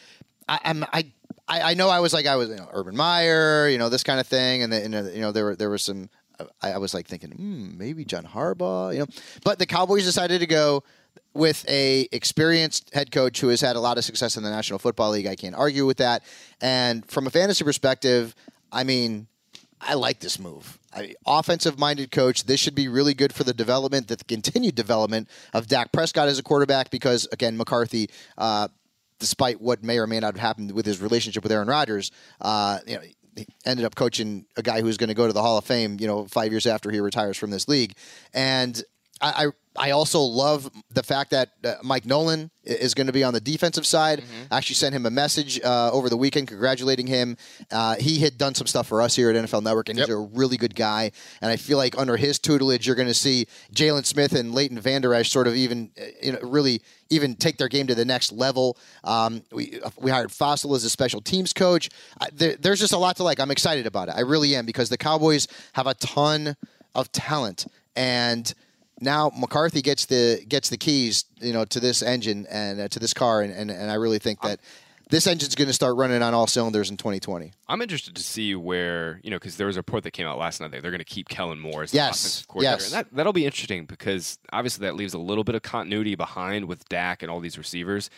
I, 0.48 0.60
I'm 0.64 0.84
I. 0.94 1.12
I 1.52 1.74
know 1.74 1.90
I 1.90 2.00
was 2.00 2.14
like 2.14 2.28
I 2.28 2.36
was 2.36 2.50
you 2.50 2.58
know, 2.58 2.70
Urban 2.72 2.96
Meyer, 2.96 3.68
you 3.70 3.80
know 3.80 3.90
this 3.90 4.04
kind 4.04 4.20
of 4.20 4.28
thing, 4.28 4.62
and, 4.62 4.72
the, 4.72 4.84
and 4.86 4.94
you 5.16 5.22
know 5.22 5.32
there 5.32 5.46
were 5.46 5.56
there 5.56 5.72
was 5.72 5.84
some. 5.84 6.08
I, 6.62 6.74
I 6.74 6.78
was 6.78 6.94
like 6.94 7.08
thinking, 7.08 7.32
hmm, 7.32 7.76
maybe 7.76 8.06
John 8.06 8.24
Harbaugh, 8.24 8.94
you 8.94 9.00
know, 9.00 9.08
but 9.44 9.58
the 9.58 9.66
Cowboys 9.66 10.06
decided 10.06 10.42
to 10.42 10.46
go 10.48 10.84
with 11.34 11.68
a 11.70 12.08
experienced 12.12 12.94
head 12.94 13.12
coach 13.12 13.40
who 13.40 13.50
has 13.50 13.62
had 13.62 13.76
a 13.76 13.80
lot 13.80 13.98
of 13.98 14.04
success 14.04 14.38
in 14.38 14.44
the 14.44 14.50
National 14.50 14.80
Football 14.80 15.12
League. 15.12 15.28
I 15.28 15.36
can't 15.36 15.56
argue 15.56 15.86
with 15.86 15.98
that. 15.98 16.24
And 16.62 17.10
from 17.10 17.28
a 17.28 17.30
fantasy 17.30 17.64
perspective, 17.64 18.36
I 18.72 18.84
mean, 18.84 19.28
I 19.82 19.94
like 19.94 20.20
this 20.20 20.40
move. 20.40 20.78
I, 20.94 21.16
offensive 21.26 21.80
minded 21.80 22.12
coach. 22.12 22.46
This 22.46 22.60
should 22.60 22.76
be 22.76 22.88
really 22.88 23.14
good 23.14 23.34
for 23.34 23.44
the 23.44 23.54
development, 23.54 24.08
the 24.08 24.18
continued 24.18 24.76
development 24.76 25.30
of 25.54 25.68
Dak 25.68 25.92
Prescott 25.92 26.28
as 26.28 26.40
a 26.40 26.44
quarterback 26.44 26.90
because, 26.90 27.28
again, 27.32 27.56
McCarthy, 27.58 28.10
uh, 28.38 28.68
despite 29.20 29.62
what 29.62 29.84
may 29.84 30.00
or 30.00 30.08
may 30.08 30.20
not 30.20 30.34
have 30.34 30.42
happened 30.42 30.72
with 30.72 30.86
his 30.86 31.02
relationship 31.02 31.44
with 31.44 31.52
Aaron 31.52 31.68
Rodgers, 31.68 32.12
uh, 32.42 32.80
you 32.88 32.96
know, 32.96 33.02
he 33.36 33.48
ended 33.66 33.86
up 33.86 33.96
coaching 33.96 34.46
a 34.58 34.62
guy 34.62 34.82
who's 34.82 34.98
going 34.98 35.10
to 35.10 35.14
go 35.14 35.28
to 35.28 35.34
the 35.34 35.42
Hall 35.42 35.58
of 35.58 35.66
Fame, 35.66 35.98
you 36.00 36.08
know, 36.08 36.26
five 36.26 36.52
years 36.52 36.66
after 36.66 36.92
he 36.92 37.00
retires 37.00 37.38
from 37.38 37.52
this 37.52 37.68
league. 37.68 37.94
And 38.34 38.84
I, 39.22 39.48
I 39.80 39.92
also 39.92 40.20
love 40.20 40.70
the 40.92 41.04
fact 41.04 41.32
that 41.32 41.52
uh, 41.64 41.76
Mike 41.84 42.06
Nolan 42.06 42.52
is 42.64 42.94
going 42.94 43.08
to 43.08 43.14
be 43.14 43.24
on 43.24 43.34
the 43.34 43.40
defensive 43.40 43.86
side. 43.86 44.24
I 44.52 44.58
actually 44.58 44.76
sent 44.76 44.94
him 44.94 45.06
a 45.06 45.10
message 45.10 45.60
uh, 45.64 45.90
over 45.92 46.10
the 46.10 46.18
weekend 46.18 46.48
congratulating 46.48 47.08
him. 47.08 47.38
Uh, 47.72 47.96
he 47.96 48.20
had 48.20 48.38
done 48.38 48.56
some 48.56 48.68
stuff 48.68 48.88
for 48.88 49.02
us 49.02 49.16
here 49.16 49.30
at 49.30 49.36
NFL 49.36 49.64
Network, 49.64 49.90
and 49.90 49.98
he's 49.98 50.10
a 50.10 50.18
really 50.18 50.58
good 50.58 50.76
guy. 50.76 51.12
And 51.42 51.50
I 51.50 51.56
feel 51.56 51.78
like 51.78 51.98
under 51.98 52.18
his 52.18 52.40
tutelage, 52.40 52.88
you're 52.88 52.96
going 52.96 53.08
to 53.08 53.14
see 53.14 53.48
Jaylon 53.74 54.06
Smith 54.06 54.34
and 54.34 54.54
Leighton 54.54 54.80
Vander 54.80 55.14
Esch 55.14 55.30
sort 55.30 55.48
of 55.48 55.56
even, 55.56 55.92
uh, 56.00 56.06
you 56.22 56.34
know, 56.34 56.40
really 56.42 56.82
even 57.10 57.36
take 57.36 57.58
their 57.58 57.70
game 57.70 57.88
to 57.88 57.96
the 57.96 58.06
next 58.06 58.32
level. 58.32 58.78
Um, 59.04 59.44
we 59.52 59.80
we 59.98 60.12
hired 60.12 60.30
Fassel 60.30 60.76
as 60.76 60.84
a 60.84 60.90
special 60.90 61.22
teams 61.22 61.54
coach. 61.54 61.90
I, 62.20 62.30
there, 62.34 62.56
there's 62.58 62.80
just 62.80 62.94
a 62.94 62.98
lot 62.98 63.16
to 63.18 63.24
like. 63.24 63.40
I'm 63.40 63.52
excited 63.52 63.86
about 63.86 64.10
it. 64.10 64.16
I 64.16 64.22
really 64.22 64.56
am 64.56 64.66
because 64.66 64.90
the 64.90 64.98
Cowboys 64.98 65.48
have 65.74 65.88
a 65.88 65.94
ton 65.94 66.56
of 66.96 67.12
talent 67.12 67.66
and 67.96 68.54
now 69.02 69.32
McCarthy 69.38 69.82
gets 69.82 70.06
the 70.06 70.44
gets 70.48 70.70
the 70.70 70.78
keys, 70.78 71.26
you 71.42 71.54
know, 71.54 71.66
to 71.66 71.80
this 71.80 72.02
engine 72.02 72.46
and 72.50 72.80
uh, 72.82 72.88
to 72.90 73.00
this 73.00 73.14
car, 73.14 73.42
and, 73.42 73.54
and, 73.54 73.70
and 73.72 73.90
I 73.92 73.96
really 73.96 74.20
think 74.20 74.42
that 74.42 74.60
this 75.10 75.26
engine's 75.26 75.56
going 75.56 75.68
to 75.68 75.74
start 75.74 75.96
running 75.96 76.22
on 76.22 76.36
all 76.36 76.46
cylinders 76.46 76.92
in 76.92 76.98
2020. 76.98 77.52
I'm 77.68 77.82
interested 77.82 78.16
to 78.16 78.22
see 78.22 78.54
where 78.54 79.20
you 79.24 79.32
know 79.32 79.38
because 79.38 79.58
there 79.58 79.66
was 79.66 79.76
a 79.76 79.80
report 79.80 80.04
that 80.04 80.12
came 80.12 80.28
out 80.28 80.38
last 80.38 80.62
night 80.62 80.70
that 80.72 80.82
they're 80.84 80.92
going 80.92 81.00
to 81.00 81.04
keep 81.06 81.30
Kellen 81.30 81.60
Moore 81.60 81.82
as 81.84 81.92
the 81.92 81.96
Yes, 81.98 82.20
offensive 82.20 82.48
coordinator. 82.48 82.76
yes. 82.84 82.94
And 82.94 83.00
that 83.00 83.16
that'll 83.16 83.34
be 83.34 83.46
interesting 83.46 83.86
because 83.86 84.38
obviously 84.54 84.86
that 84.86 84.96
leaves 84.96 85.14
a 85.16 85.20
little 85.20 85.44
bit 85.44 85.56
of 85.56 85.64
continuity 85.64 86.14
behind 86.16 86.66
with 86.66 86.88
Dak 86.90 87.24
and 87.24 87.32
all 87.32 87.40
these 87.40 87.58
receivers. 87.58 88.10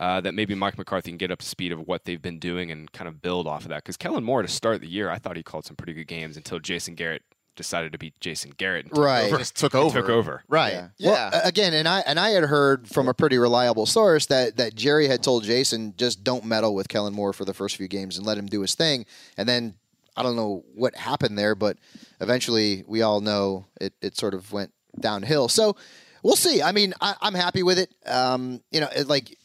Uh, 0.00 0.20
that 0.20 0.32
maybe 0.32 0.54
Mike 0.54 0.78
McCarthy 0.78 1.10
can 1.10 1.18
get 1.18 1.32
up 1.32 1.40
to 1.40 1.44
speed 1.46 1.72
of 1.72 1.80
what 1.88 2.04
they've 2.04 2.22
been 2.22 2.38
doing 2.38 2.70
and 2.70 2.92
kind 2.92 3.08
of 3.08 3.20
build 3.20 3.48
off 3.48 3.62
of 3.62 3.68
that. 3.70 3.82
Because 3.82 3.96
Kellen 3.96 4.22
Moore 4.22 4.42
to 4.42 4.46
start 4.46 4.80
the 4.80 4.86
year, 4.86 5.10
I 5.10 5.18
thought 5.18 5.36
he 5.36 5.42
called 5.42 5.64
some 5.64 5.74
pretty 5.74 5.92
good 5.92 6.06
games 6.06 6.36
until 6.36 6.60
Jason 6.60 6.94
Garrett 6.94 7.22
decided 7.58 7.92
to 7.92 7.98
be 7.98 8.14
Jason 8.20 8.52
Garrett. 8.56 8.86
And 8.86 8.94
took 8.94 9.04
Right. 9.04 9.26
over. 9.26 9.36
Just 9.36 9.54
took 9.56 9.74
over. 9.74 10.00
Took 10.00 10.08
over. 10.08 10.42
Right. 10.48 10.84
Yeah. 10.96 11.10
Well, 11.10 11.30
a- 11.44 11.46
again, 11.48 11.74
and 11.74 11.86
I 11.86 12.00
and 12.00 12.18
I 12.18 12.30
had 12.30 12.44
heard 12.44 12.88
from 12.88 13.06
a 13.08 13.12
pretty 13.12 13.36
reliable 13.36 13.84
source 13.84 14.24
that 14.26 14.56
that 14.56 14.74
Jerry 14.74 15.08
had 15.08 15.22
told 15.22 15.44
Jason 15.44 15.92
just 15.98 16.24
don't 16.24 16.46
meddle 16.46 16.74
with 16.74 16.88
Kellen 16.88 17.12
Moore 17.12 17.34
for 17.34 17.44
the 17.44 17.52
first 17.52 17.76
few 17.76 17.88
games 17.88 18.16
and 18.16 18.26
let 18.26 18.38
him 18.38 18.46
do 18.46 18.62
his 18.62 18.74
thing. 18.74 19.04
And 19.36 19.46
then 19.46 19.74
I 20.16 20.22
don't 20.22 20.36
know 20.36 20.64
what 20.74 20.96
happened 20.96 21.36
there, 21.38 21.54
but 21.54 21.76
eventually 22.20 22.84
we 22.86 23.02
all 23.02 23.20
know 23.20 23.66
it, 23.80 23.92
it 24.00 24.16
sort 24.16 24.32
of 24.34 24.50
went 24.52 24.72
downhill. 24.98 25.48
So 25.48 25.76
We'll 26.24 26.34
see. 26.34 26.60
I 26.60 26.72
mean, 26.72 26.94
I, 27.00 27.14
I'm 27.20 27.32
happy 27.34 27.62
with 27.62 27.78
it. 27.78 27.90
Um, 28.04 28.60
you 28.72 28.80
know, 28.80 28.88
it, 28.94 29.06
like 29.06 29.38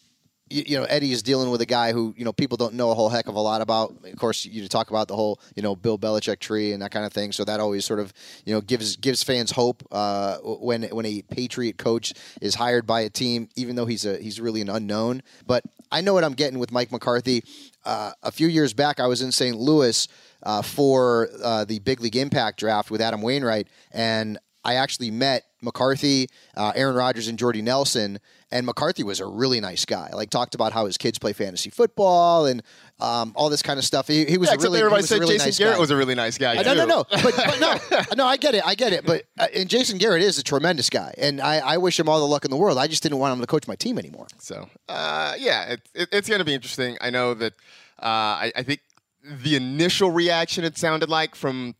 you, 0.54 0.64
you 0.68 0.78
know, 0.78 0.86
Eddie 0.86 1.12
is 1.12 1.24
dealing 1.24 1.50
with 1.50 1.62
a 1.62 1.66
guy 1.66 1.92
who 1.92 2.14
you 2.16 2.24
know 2.24 2.32
people 2.32 2.58
don't 2.58 2.76
know 2.76 2.92
a 2.92 2.94
whole 2.94 3.10
heck 3.10 3.28
of 3.28 3.36
a 3.36 3.40
lot 3.40 3.62
about. 3.62 3.94
Of 4.06 4.18
course, 4.18 4.46
you 4.46 4.68
talk 4.68 4.90
about 4.90 5.08
the 5.08 5.16
whole 5.16 5.40
you 5.56 5.64
know 5.64 5.76
Bill 5.76 5.98
Belichick 5.98 6.40
tree 6.40 6.72
and 6.72 6.82
that 6.82 6.92
kind 6.92 7.06
of 7.06 7.12
thing. 7.12 7.32
So 7.32 7.44
that 7.46 7.60
always 7.60 7.86
sort 7.86 8.00
of 8.00 8.14
you 8.46 8.54
know 8.54 8.62
gives 8.62 8.96
gives 8.98 9.24
fans 9.24 9.52
hope 9.52 9.84
uh, 9.92 10.38
when 10.38 10.84
when 10.84 11.06
a 11.06 11.24
Patriot 11.24 11.78
coach 11.78 12.14
is 12.42 12.56
hired 12.56 12.86
by 12.86 13.02
a 13.02 13.10
team, 13.10 13.50
even 13.56 13.76
though 13.76 13.86
he's 13.86 14.06
a 14.06 14.18
he's 14.18 14.40
really 14.40 14.62
an 14.62 14.70
unknown. 14.70 15.24
But 15.48 15.64
I 15.92 16.02
know 16.02 16.14
what 16.14 16.24
I'm 16.24 16.34
getting 16.34 16.60
with 16.60 16.72
Mike 16.72 16.92
McCarthy. 16.92 17.44
Uh, 17.84 18.12
a 18.22 18.32
few 18.32 18.48
years 18.48 18.74
back, 18.74 19.00
I 19.00 19.08
was 19.08 19.22
in 19.22 19.32
St. 19.32 19.58
Louis 19.58 20.08
uh, 20.44 20.62
for 20.62 21.30
uh, 21.44 21.66
the 21.66 21.80
Big 21.80 22.00
League 22.00 22.16
Impact 22.16 22.60
draft 22.60 22.92
with 22.92 23.02
Adam 23.02 23.22
Wainwright, 23.22 23.68
and 23.92 24.38
I 24.64 24.76
actually 24.76 25.12
met 25.12 25.44
McCarthy, 25.62 26.30
uh, 26.56 26.72
Aaron 26.76 26.96
Rodgers, 26.96 27.28
and 27.28 27.38
Jordy 27.38 27.62
Nelson. 27.62 28.20
And 28.54 28.68
McCarthy 28.68 29.02
was 29.04 29.20
a 29.20 29.26
really 29.26 29.60
nice 29.60 29.84
guy. 29.84 30.12
Like 30.14 30.30
talked 30.30 30.54
about 30.54 30.74
how 30.74 30.86
his 30.86 30.96
kids 30.96 31.18
play 31.18 31.34
fantasy 31.34 31.72
football 31.72 32.46
and 32.46 32.62
um, 33.00 33.34
all 33.36 33.50
this 33.50 33.64
kind 33.64 33.80
of 33.80 33.84
stuff. 33.84 34.08
He, 34.08 34.26
he 34.26 34.38
was 34.38 34.48
Yeah, 34.50 34.56
a 34.56 34.58
really, 34.60 34.80
everybody 34.80 35.02
was 35.02 35.10
said 35.10 35.20
really 35.20 35.34
Jason 35.34 35.48
nice 35.48 35.58
Garrett 35.58 35.74
guy. 35.76 35.80
was 35.80 35.90
a 35.90 35.96
really 35.96 36.14
nice 36.14 36.38
guy. 36.38 36.58
Uh, 36.58 36.62
no, 36.62 36.74
no, 36.76 36.86
no, 36.86 37.04
but, 37.10 37.34
but 37.36 37.60
no, 37.60 38.02
no. 38.16 38.26
I 38.28 38.38
get 38.38 38.54
it. 38.54 38.62
I 38.64 38.76
get 38.76 38.94
it. 38.94 39.06
But 39.08 39.24
uh, 39.40 39.48
and 39.56 39.68
Jason 39.68 39.98
Garrett 39.98 40.22
is 40.22 40.38
a 40.38 40.44
tremendous 40.44 40.90
guy, 40.92 41.16
and 41.18 41.42
I, 41.42 41.58
I 41.58 41.78
wish 41.78 42.00
him 42.00 42.08
all 42.08 42.20
the 42.20 42.28
luck 42.28 42.46
in 42.46 42.52
the 42.52 42.58
world. 42.58 42.78
I 42.78 42.86
just 42.86 43.02
didn't 43.02 43.18
want 43.18 43.34
him 43.34 43.42
to 43.42 43.48
coach 43.48 43.68
my 43.68 43.76
team 43.76 43.98
anymore. 43.98 44.28
So, 44.40 44.70
uh, 44.88 45.34
yeah, 45.40 45.72
it, 45.72 45.90
it, 45.96 46.10
it's 46.12 46.30
going 46.30 46.40
to 46.40 46.46
be 46.46 46.54
interesting. 46.54 46.96
I 47.02 47.10
know 47.10 47.34
that 47.34 47.54
uh, 48.00 48.06
I, 48.06 48.52
I 48.56 48.62
think 48.62 48.82
the 49.24 49.56
initial 49.56 50.12
reaction 50.12 50.64
it 50.64 50.78
sounded 50.78 51.10
like 51.10 51.34
from 51.34 51.74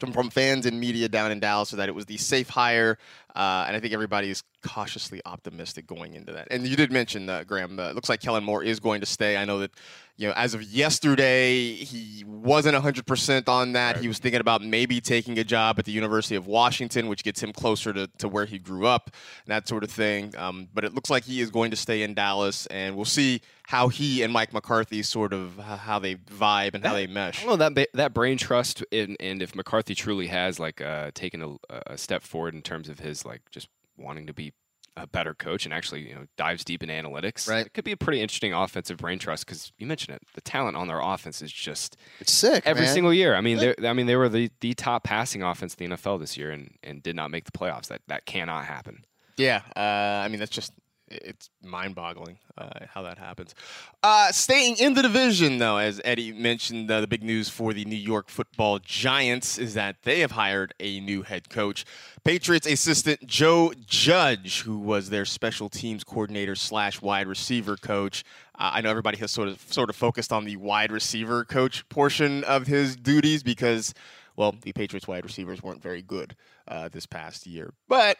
from, 0.00 0.30
fans 0.30 0.66
and 0.66 0.78
media 0.78 1.08
down 1.08 1.30
in 1.30 1.40
Dallas 1.40 1.68
so 1.68 1.76
that 1.76 1.88
it 1.88 1.94
was 1.94 2.06
the 2.06 2.16
safe 2.16 2.48
hire, 2.48 2.98
uh, 3.34 3.64
and 3.66 3.76
I 3.76 3.80
think 3.80 3.92
everybody 3.92 4.30
is 4.30 4.42
cautiously 4.62 5.20
optimistic 5.24 5.86
going 5.86 6.14
into 6.14 6.32
that. 6.32 6.48
And 6.50 6.66
you 6.66 6.76
did 6.76 6.92
mention, 6.92 7.28
uh, 7.28 7.44
Graham, 7.44 7.78
uh, 7.78 7.90
it 7.90 7.94
looks 7.94 8.08
like 8.08 8.20
Kellen 8.20 8.44
Moore 8.44 8.62
is 8.62 8.80
going 8.80 9.00
to 9.00 9.06
stay. 9.06 9.36
I 9.36 9.44
know 9.44 9.60
that 9.60 9.70
you 10.16 10.28
know 10.28 10.34
as 10.36 10.54
of 10.54 10.62
yesterday 10.62 11.72
he 11.72 12.24
wasn't 12.26 12.76
100% 12.76 13.48
on 13.48 13.72
that. 13.72 13.98
He 13.98 14.08
was 14.08 14.18
thinking 14.18 14.40
about 14.40 14.62
maybe 14.62 15.00
taking 15.00 15.38
a 15.38 15.44
job 15.44 15.78
at 15.78 15.84
the 15.84 15.92
University 15.92 16.34
of 16.34 16.46
Washington, 16.46 17.08
which 17.08 17.22
gets 17.22 17.42
him 17.42 17.52
closer 17.52 17.92
to, 17.92 18.06
to 18.18 18.28
where 18.28 18.46
he 18.46 18.58
grew 18.58 18.86
up, 18.86 19.10
and 19.44 19.52
that 19.52 19.68
sort 19.68 19.84
of 19.84 19.90
thing. 19.90 20.34
Um, 20.36 20.68
but 20.72 20.84
it 20.84 20.94
looks 20.94 21.10
like 21.10 21.24
he 21.24 21.40
is 21.40 21.50
going 21.50 21.70
to 21.70 21.76
stay 21.76 22.02
in 22.02 22.14
Dallas, 22.14 22.66
and 22.66 22.96
we'll 22.96 23.04
see 23.04 23.40
how 23.70 23.86
he 23.86 24.22
and 24.22 24.32
Mike 24.32 24.52
McCarthy 24.52 25.00
sort 25.00 25.32
of 25.32 25.56
how 25.56 26.00
they 26.00 26.16
vibe 26.16 26.74
and 26.74 26.84
how 26.84 26.92
they 26.92 27.06
mesh. 27.06 27.40
I 27.40 27.46
don't 27.46 27.56
know 27.60 27.68
that 27.70 27.88
that 27.94 28.12
brain 28.12 28.36
trust, 28.36 28.82
in, 28.90 29.16
and 29.20 29.40
if 29.40 29.54
McCarthy 29.54 29.94
truly 29.94 30.26
has 30.26 30.58
like 30.58 30.80
uh, 30.80 31.12
taken 31.14 31.40
a, 31.70 31.80
a 31.86 31.96
step 31.96 32.24
forward 32.24 32.52
in 32.52 32.62
terms 32.62 32.88
of 32.88 32.98
his 32.98 33.24
like 33.24 33.42
just 33.52 33.68
wanting 33.96 34.26
to 34.26 34.32
be 34.32 34.52
a 34.96 35.06
better 35.06 35.34
coach 35.34 35.64
and 35.66 35.72
actually 35.72 36.08
you 36.08 36.14
know 36.16 36.26
dives 36.36 36.64
deep 36.64 36.82
in 36.82 36.88
analytics, 36.88 37.48
Right. 37.48 37.64
It 37.64 37.72
could 37.72 37.84
be 37.84 37.92
a 37.92 37.96
pretty 37.96 38.20
interesting 38.20 38.52
offensive 38.52 38.98
brain 38.98 39.20
trust 39.20 39.46
because 39.46 39.70
you 39.78 39.86
mentioned 39.86 40.16
it, 40.16 40.22
the 40.34 40.40
talent 40.40 40.76
on 40.76 40.88
their 40.88 40.98
offense 41.00 41.40
is 41.40 41.52
just 41.52 41.96
It's 42.18 42.32
sick 42.32 42.64
every 42.66 42.82
man. 42.86 42.92
single 42.92 43.14
year. 43.14 43.36
I 43.36 43.40
mean, 43.40 43.58
they 43.58 43.74
I 43.88 43.92
mean 43.92 44.06
they 44.06 44.16
were 44.16 44.28
the, 44.28 44.50
the 44.60 44.74
top 44.74 45.04
passing 45.04 45.44
offense 45.44 45.74
in 45.74 45.90
the 45.90 45.96
NFL 45.96 46.18
this 46.18 46.36
year 46.36 46.50
and, 46.50 46.74
and 46.82 47.04
did 47.04 47.14
not 47.14 47.30
make 47.30 47.44
the 47.44 47.52
playoffs. 47.52 47.86
That 47.86 48.00
that 48.08 48.26
cannot 48.26 48.64
happen. 48.64 49.04
Yeah, 49.36 49.62
uh, 49.76 50.24
I 50.24 50.28
mean 50.28 50.40
that's 50.40 50.50
just 50.50 50.72
it's 51.10 51.50
mind-boggling 51.62 52.38
uh, 52.56 52.86
how 52.88 53.02
that 53.02 53.18
happens. 53.18 53.54
Uh, 54.02 54.30
staying 54.32 54.76
in 54.76 54.94
the 54.94 55.02
division, 55.02 55.58
though, 55.58 55.76
as 55.76 56.00
Eddie 56.04 56.32
mentioned, 56.32 56.90
uh, 56.90 57.00
the 57.00 57.06
big 57.06 57.22
news 57.22 57.48
for 57.48 57.72
the 57.72 57.84
New 57.84 57.96
York 57.96 58.28
Football 58.28 58.78
Giants 58.78 59.58
is 59.58 59.74
that 59.74 59.96
they 60.02 60.20
have 60.20 60.32
hired 60.32 60.72
a 60.78 61.00
new 61.00 61.22
head 61.22 61.50
coach. 61.50 61.84
Patriots 62.24 62.66
assistant 62.66 63.26
Joe 63.26 63.72
Judge, 63.86 64.62
who 64.62 64.78
was 64.78 65.10
their 65.10 65.24
special 65.24 65.68
teams 65.68 66.04
coordinator 66.04 66.54
slash 66.54 67.02
wide 67.02 67.26
receiver 67.26 67.76
coach. 67.76 68.24
Uh, 68.58 68.70
I 68.74 68.80
know 68.80 68.90
everybody 68.90 69.18
has 69.18 69.30
sort 69.30 69.48
of 69.48 69.60
sort 69.72 69.90
of 69.90 69.96
focused 69.96 70.32
on 70.32 70.44
the 70.44 70.56
wide 70.56 70.92
receiver 70.92 71.44
coach 71.44 71.88
portion 71.88 72.44
of 72.44 72.66
his 72.66 72.94
duties 72.94 73.42
because, 73.42 73.94
well, 74.36 74.54
the 74.62 74.72
Patriots 74.72 75.08
wide 75.08 75.24
receivers 75.24 75.62
weren't 75.62 75.82
very 75.82 76.02
good 76.02 76.36
uh, 76.68 76.88
this 76.88 77.06
past 77.06 77.46
year, 77.46 77.72
but. 77.88 78.16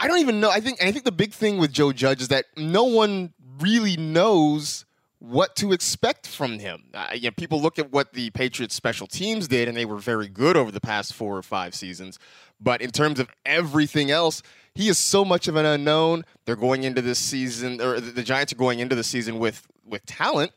I 0.00 0.06
don't 0.06 0.18
even 0.20 0.40
know. 0.40 0.50
I 0.50 0.60
think 0.60 0.82
I 0.82 0.92
think 0.92 1.04
the 1.04 1.12
big 1.12 1.32
thing 1.32 1.58
with 1.58 1.72
Joe 1.72 1.92
Judge 1.92 2.22
is 2.22 2.28
that 2.28 2.46
no 2.56 2.84
one 2.84 3.32
really 3.60 3.96
knows 3.96 4.84
what 5.18 5.56
to 5.56 5.72
expect 5.72 6.28
from 6.28 6.60
him. 6.60 6.84
Uh, 6.94 7.08
you 7.14 7.22
know, 7.22 7.30
people 7.32 7.60
look 7.60 7.78
at 7.78 7.90
what 7.90 8.12
the 8.12 8.30
Patriots 8.30 8.74
special 8.74 9.08
teams 9.08 9.48
did, 9.48 9.66
and 9.66 9.76
they 9.76 9.84
were 9.84 9.96
very 9.96 10.28
good 10.28 10.56
over 10.56 10.70
the 10.70 10.80
past 10.80 11.12
four 11.12 11.36
or 11.36 11.42
five 11.42 11.74
seasons. 11.74 12.18
But 12.60 12.80
in 12.80 12.90
terms 12.90 13.18
of 13.18 13.28
everything 13.44 14.10
else, 14.10 14.42
he 14.74 14.88
is 14.88 14.98
so 14.98 15.24
much 15.24 15.48
of 15.48 15.56
an 15.56 15.66
unknown. 15.66 16.24
They're 16.44 16.56
going 16.56 16.84
into 16.84 17.02
this 17.02 17.18
season, 17.18 17.80
or 17.80 17.98
the 17.98 18.12
the 18.12 18.22
Giants 18.22 18.52
are 18.52 18.56
going 18.56 18.78
into 18.78 18.94
the 18.94 19.04
season 19.04 19.38
with 19.38 19.66
with 19.84 20.06
talent. 20.06 20.52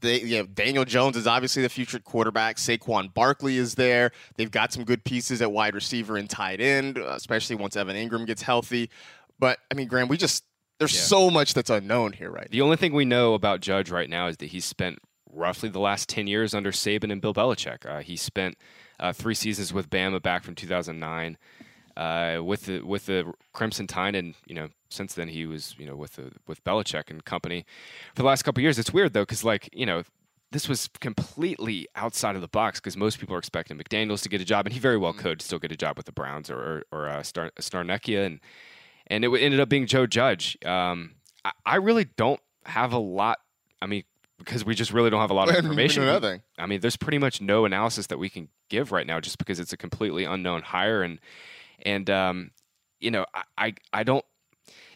They, 0.00 0.20
you 0.20 0.38
know, 0.38 0.46
Daniel 0.46 0.84
Jones 0.84 1.16
is 1.16 1.26
obviously 1.26 1.62
the 1.62 1.68
future 1.68 1.98
quarterback. 1.98 2.56
Saquon 2.56 3.12
Barkley 3.12 3.56
is 3.56 3.74
there. 3.74 4.12
They've 4.36 4.50
got 4.50 4.72
some 4.72 4.84
good 4.84 5.04
pieces 5.04 5.40
at 5.42 5.52
wide 5.52 5.74
receiver 5.74 6.16
and 6.16 6.28
tight 6.28 6.60
end, 6.60 6.98
especially 6.98 7.56
once 7.56 7.76
Evan 7.76 7.96
Engram 7.96 8.26
gets 8.26 8.42
healthy. 8.42 8.90
But 9.38 9.58
I 9.70 9.74
mean, 9.74 9.88
Graham, 9.88 10.08
we 10.08 10.16
just 10.16 10.44
there's 10.78 10.94
Yeah. 10.94 11.00
so 11.02 11.30
much 11.30 11.52
that's 11.54 11.68
unknown 11.70 12.12
here, 12.14 12.30
right? 12.30 12.50
The 12.50 12.62
only 12.62 12.76
thing 12.76 12.92
we 12.94 13.04
know 13.04 13.34
about 13.34 13.60
Judge 13.60 13.90
right 13.90 14.08
now 14.08 14.28
is 14.28 14.38
that 14.38 14.46
he's 14.46 14.64
spent 14.64 14.98
roughly 15.32 15.68
the 15.68 15.78
last 15.78 16.08
10 16.08 16.26
years 16.26 16.54
under 16.54 16.72
Saban 16.72 17.12
and 17.12 17.20
Bill 17.20 17.34
Belichick. 17.34 17.84
Uh, 17.86 18.00
he 18.00 18.16
spent 18.16 18.56
uh, 18.98 19.12
three 19.12 19.34
seasons 19.34 19.72
with 19.72 19.90
Bama 19.90 20.20
back 20.22 20.42
from 20.42 20.54
2009 20.54 21.36
uh, 21.96 22.40
with 22.42 22.66
the 22.66 22.80
with 22.80 23.06
the 23.06 23.32
Crimson 23.52 23.86
Tide, 23.86 24.14
and 24.14 24.34
you 24.46 24.54
know 24.54 24.68
since 24.90 25.14
then 25.14 25.28
he 25.28 25.46
was 25.46 25.74
you 25.78 25.86
know 25.86 25.96
with 25.96 26.14
the, 26.14 26.32
with 26.46 26.62
Belichick 26.64 27.10
and 27.10 27.24
company 27.24 27.64
for 28.14 28.22
the 28.22 28.28
last 28.28 28.42
couple 28.42 28.60
of 28.60 28.62
years. 28.62 28.78
It's 28.78 28.92
weird 28.92 29.12
though 29.12 29.22
because 29.22 29.44
like 29.44 29.68
you 29.72 29.86
know 29.86 30.02
this 30.52 30.68
was 30.68 30.88
completely 31.00 31.86
outside 31.94 32.34
of 32.34 32.40
the 32.40 32.48
box 32.48 32.80
because 32.80 32.96
most 32.96 33.20
people 33.20 33.34
are 33.34 33.38
expecting 33.38 33.78
McDaniel's 33.78 34.22
to 34.22 34.28
get 34.28 34.40
a 34.40 34.44
job, 34.44 34.66
and 34.66 34.72
he 34.72 34.80
very 34.80 34.96
well 34.96 35.12
could 35.12 35.40
still 35.42 35.58
get 35.58 35.72
a 35.72 35.76
job 35.76 35.96
with 35.96 36.06
the 36.06 36.12
Browns 36.12 36.50
or 36.50 36.58
or, 36.58 36.84
or 36.92 37.08
uh, 37.08 37.22
Star, 37.22 37.50
Scarnecchia, 37.60 38.26
and 38.26 38.40
and 39.06 39.24
it 39.24 39.30
ended 39.40 39.60
up 39.60 39.68
being 39.68 39.86
Joe 39.86 40.06
Judge. 40.06 40.58
Um, 40.64 41.16
I, 41.44 41.52
I 41.64 41.76
really 41.76 42.04
don't 42.04 42.40
have 42.64 42.92
a 42.92 42.98
lot. 42.98 43.38
I 43.82 43.86
mean, 43.86 44.04
because 44.38 44.64
we 44.64 44.74
just 44.74 44.92
really 44.92 45.10
don't 45.10 45.20
have 45.20 45.30
a 45.30 45.34
lot 45.34 45.48
of 45.48 45.54
information. 45.62 46.04
Nothing. 46.04 46.42
I 46.58 46.66
mean, 46.66 46.80
there's 46.80 46.96
pretty 46.96 47.18
much 47.18 47.40
no 47.40 47.64
analysis 47.64 48.08
that 48.08 48.18
we 48.18 48.28
can 48.28 48.48
give 48.68 48.90
right 48.90 49.06
now, 49.06 49.20
just 49.20 49.38
because 49.38 49.60
it's 49.60 49.72
a 49.72 49.76
completely 49.76 50.24
unknown 50.24 50.62
hire, 50.62 51.02
and 51.02 51.20
and 51.82 52.08
um, 52.10 52.50
you 53.00 53.10
know, 53.10 53.26
I, 53.34 53.42
I 53.58 53.74
I 53.92 54.02
don't. 54.02 54.24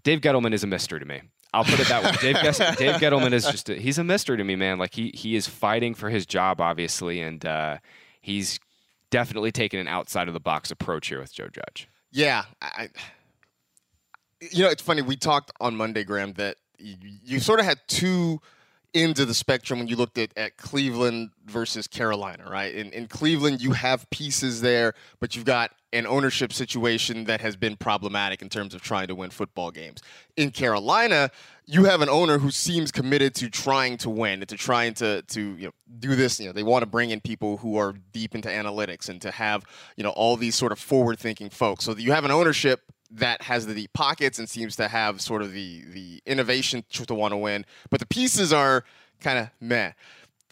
Dave 0.02 0.20
Gettleman 0.20 0.52
is 0.52 0.62
a 0.64 0.66
mystery 0.66 1.00
to 1.00 1.06
me. 1.06 1.22
I'll 1.52 1.64
put 1.64 1.78
it 1.80 1.88
that 1.88 2.02
way. 2.02 2.12
Dave, 2.20 2.42
Dave 2.76 2.94
Gettleman 2.96 3.32
is 3.32 3.44
just 3.44 3.68
a, 3.70 3.74
he's 3.74 3.98
a 3.98 4.04
mystery 4.04 4.36
to 4.36 4.44
me, 4.44 4.56
man. 4.56 4.78
Like 4.78 4.94
he 4.94 5.12
he 5.14 5.36
is 5.36 5.46
fighting 5.46 5.94
for 5.94 6.10
his 6.10 6.26
job, 6.26 6.60
obviously, 6.60 7.20
and 7.20 7.44
uh, 7.46 7.78
he's 8.20 8.58
definitely 9.10 9.52
taking 9.52 9.78
an 9.78 9.88
outside 9.88 10.28
of 10.28 10.34
the 10.34 10.40
box 10.40 10.70
approach 10.70 11.08
here 11.08 11.20
with 11.20 11.32
Joe 11.32 11.48
Judge. 11.48 11.88
Yeah, 12.10 12.44
I, 12.60 12.90
you 14.40 14.64
know, 14.64 14.70
it's 14.70 14.82
funny. 14.82 15.02
We 15.02 15.16
talked 15.16 15.52
on 15.60 15.76
Monday, 15.76 16.04
Graham, 16.04 16.32
that 16.34 16.56
you, 16.78 16.96
you 17.24 17.40
sort 17.40 17.60
of 17.60 17.66
had 17.66 17.78
two 17.86 18.40
ends 18.94 19.20
of 19.20 19.28
the 19.28 19.34
spectrum 19.34 19.78
when 19.80 19.88
you 19.88 19.96
looked 19.96 20.18
at, 20.18 20.30
at 20.36 20.56
Cleveland 20.56 21.30
versus 21.46 21.86
Carolina, 21.86 22.44
right? 22.48 22.74
In, 22.74 22.92
in 22.92 23.06
Cleveland, 23.06 23.60
you 23.60 23.72
have 23.72 24.08
pieces 24.10 24.60
there, 24.60 24.94
but 25.20 25.34
you've 25.34 25.44
got 25.44 25.72
an 25.92 26.06
ownership 26.06 26.52
situation 26.52 27.24
that 27.24 27.40
has 27.40 27.56
been 27.56 27.76
problematic 27.76 28.42
in 28.42 28.48
terms 28.48 28.74
of 28.74 28.82
trying 28.82 29.06
to 29.06 29.14
win 29.14 29.30
football 29.30 29.70
games. 29.70 30.02
In 30.36 30.50
Carolina, 30.50 31.30
you 31.66 31.84
have 31.84 32.00
an 32.00 32.08
owner 32.08 32.38
who 32.38 32.50
seems 32.50 32.90
committed 32.90 33.34
to 33.36 33.48
trying 33.48 33.96
to 33.98 34.10
win 34.10 34.40
and 34.40 34.48
to 34.48 34.56
trying 34.56 34.94
to 34.94 35.22
to 35.22 35.40
you 35.56 35.66
know 35.66 35.72
do 36.00 36.16
this. 36.16 36.40
You 36.40 36.46
know, 36.46 36.52
they 36.52 36.64
want 36.64 36.82
to 36.82 36.86
bring 36.86 37.10
in 37.10 37.20
people 37.20 37.58
who 37.58 37.76
are 37.76 37.94
deep 38.12 38.34
into 38.34 38.48
analytics 38.48 39.08
and 39.08 39.20
to 39.22 39.30
have 39.30 39.64
you 39.96 40.02
know 40.02 40.10
all 40.10 40.36
these 40.36 40.56
sort 40.56 40.72
of 40.72 40.78
forward 40.80 41.18
thinking 41.18 41.48
folks. 41.48 41.84
So 41.84 41.96
you 41.96 42.12
have 42.12 42.24
an 42.24 42.32
ownership 42.32 42.82
that 43.10 43.42
has 43.42 43.66
the 43.66 43.74
deep 43.74 43.92
pockets 43.92 44.38
and 44.38 44.48
seems 44.48 44.76
to 44.76 44.88
have 44.88 45.20
sort 45.20 45.42
of 45.42 45.52
the 45.52 45.82
the 45.92 46.22
innovation 46.26 46.84
to, 46.90 47.14
want 47.14 47.32
to 47.32 47.36
win, 47.36 47.64
but 47.90 48.00
the 48.00 48.06
pieces 48.06 48.52
are 48.52 48.84
kind 49.20 49.38
of 49.38 49.48
meh. 49.60 49.92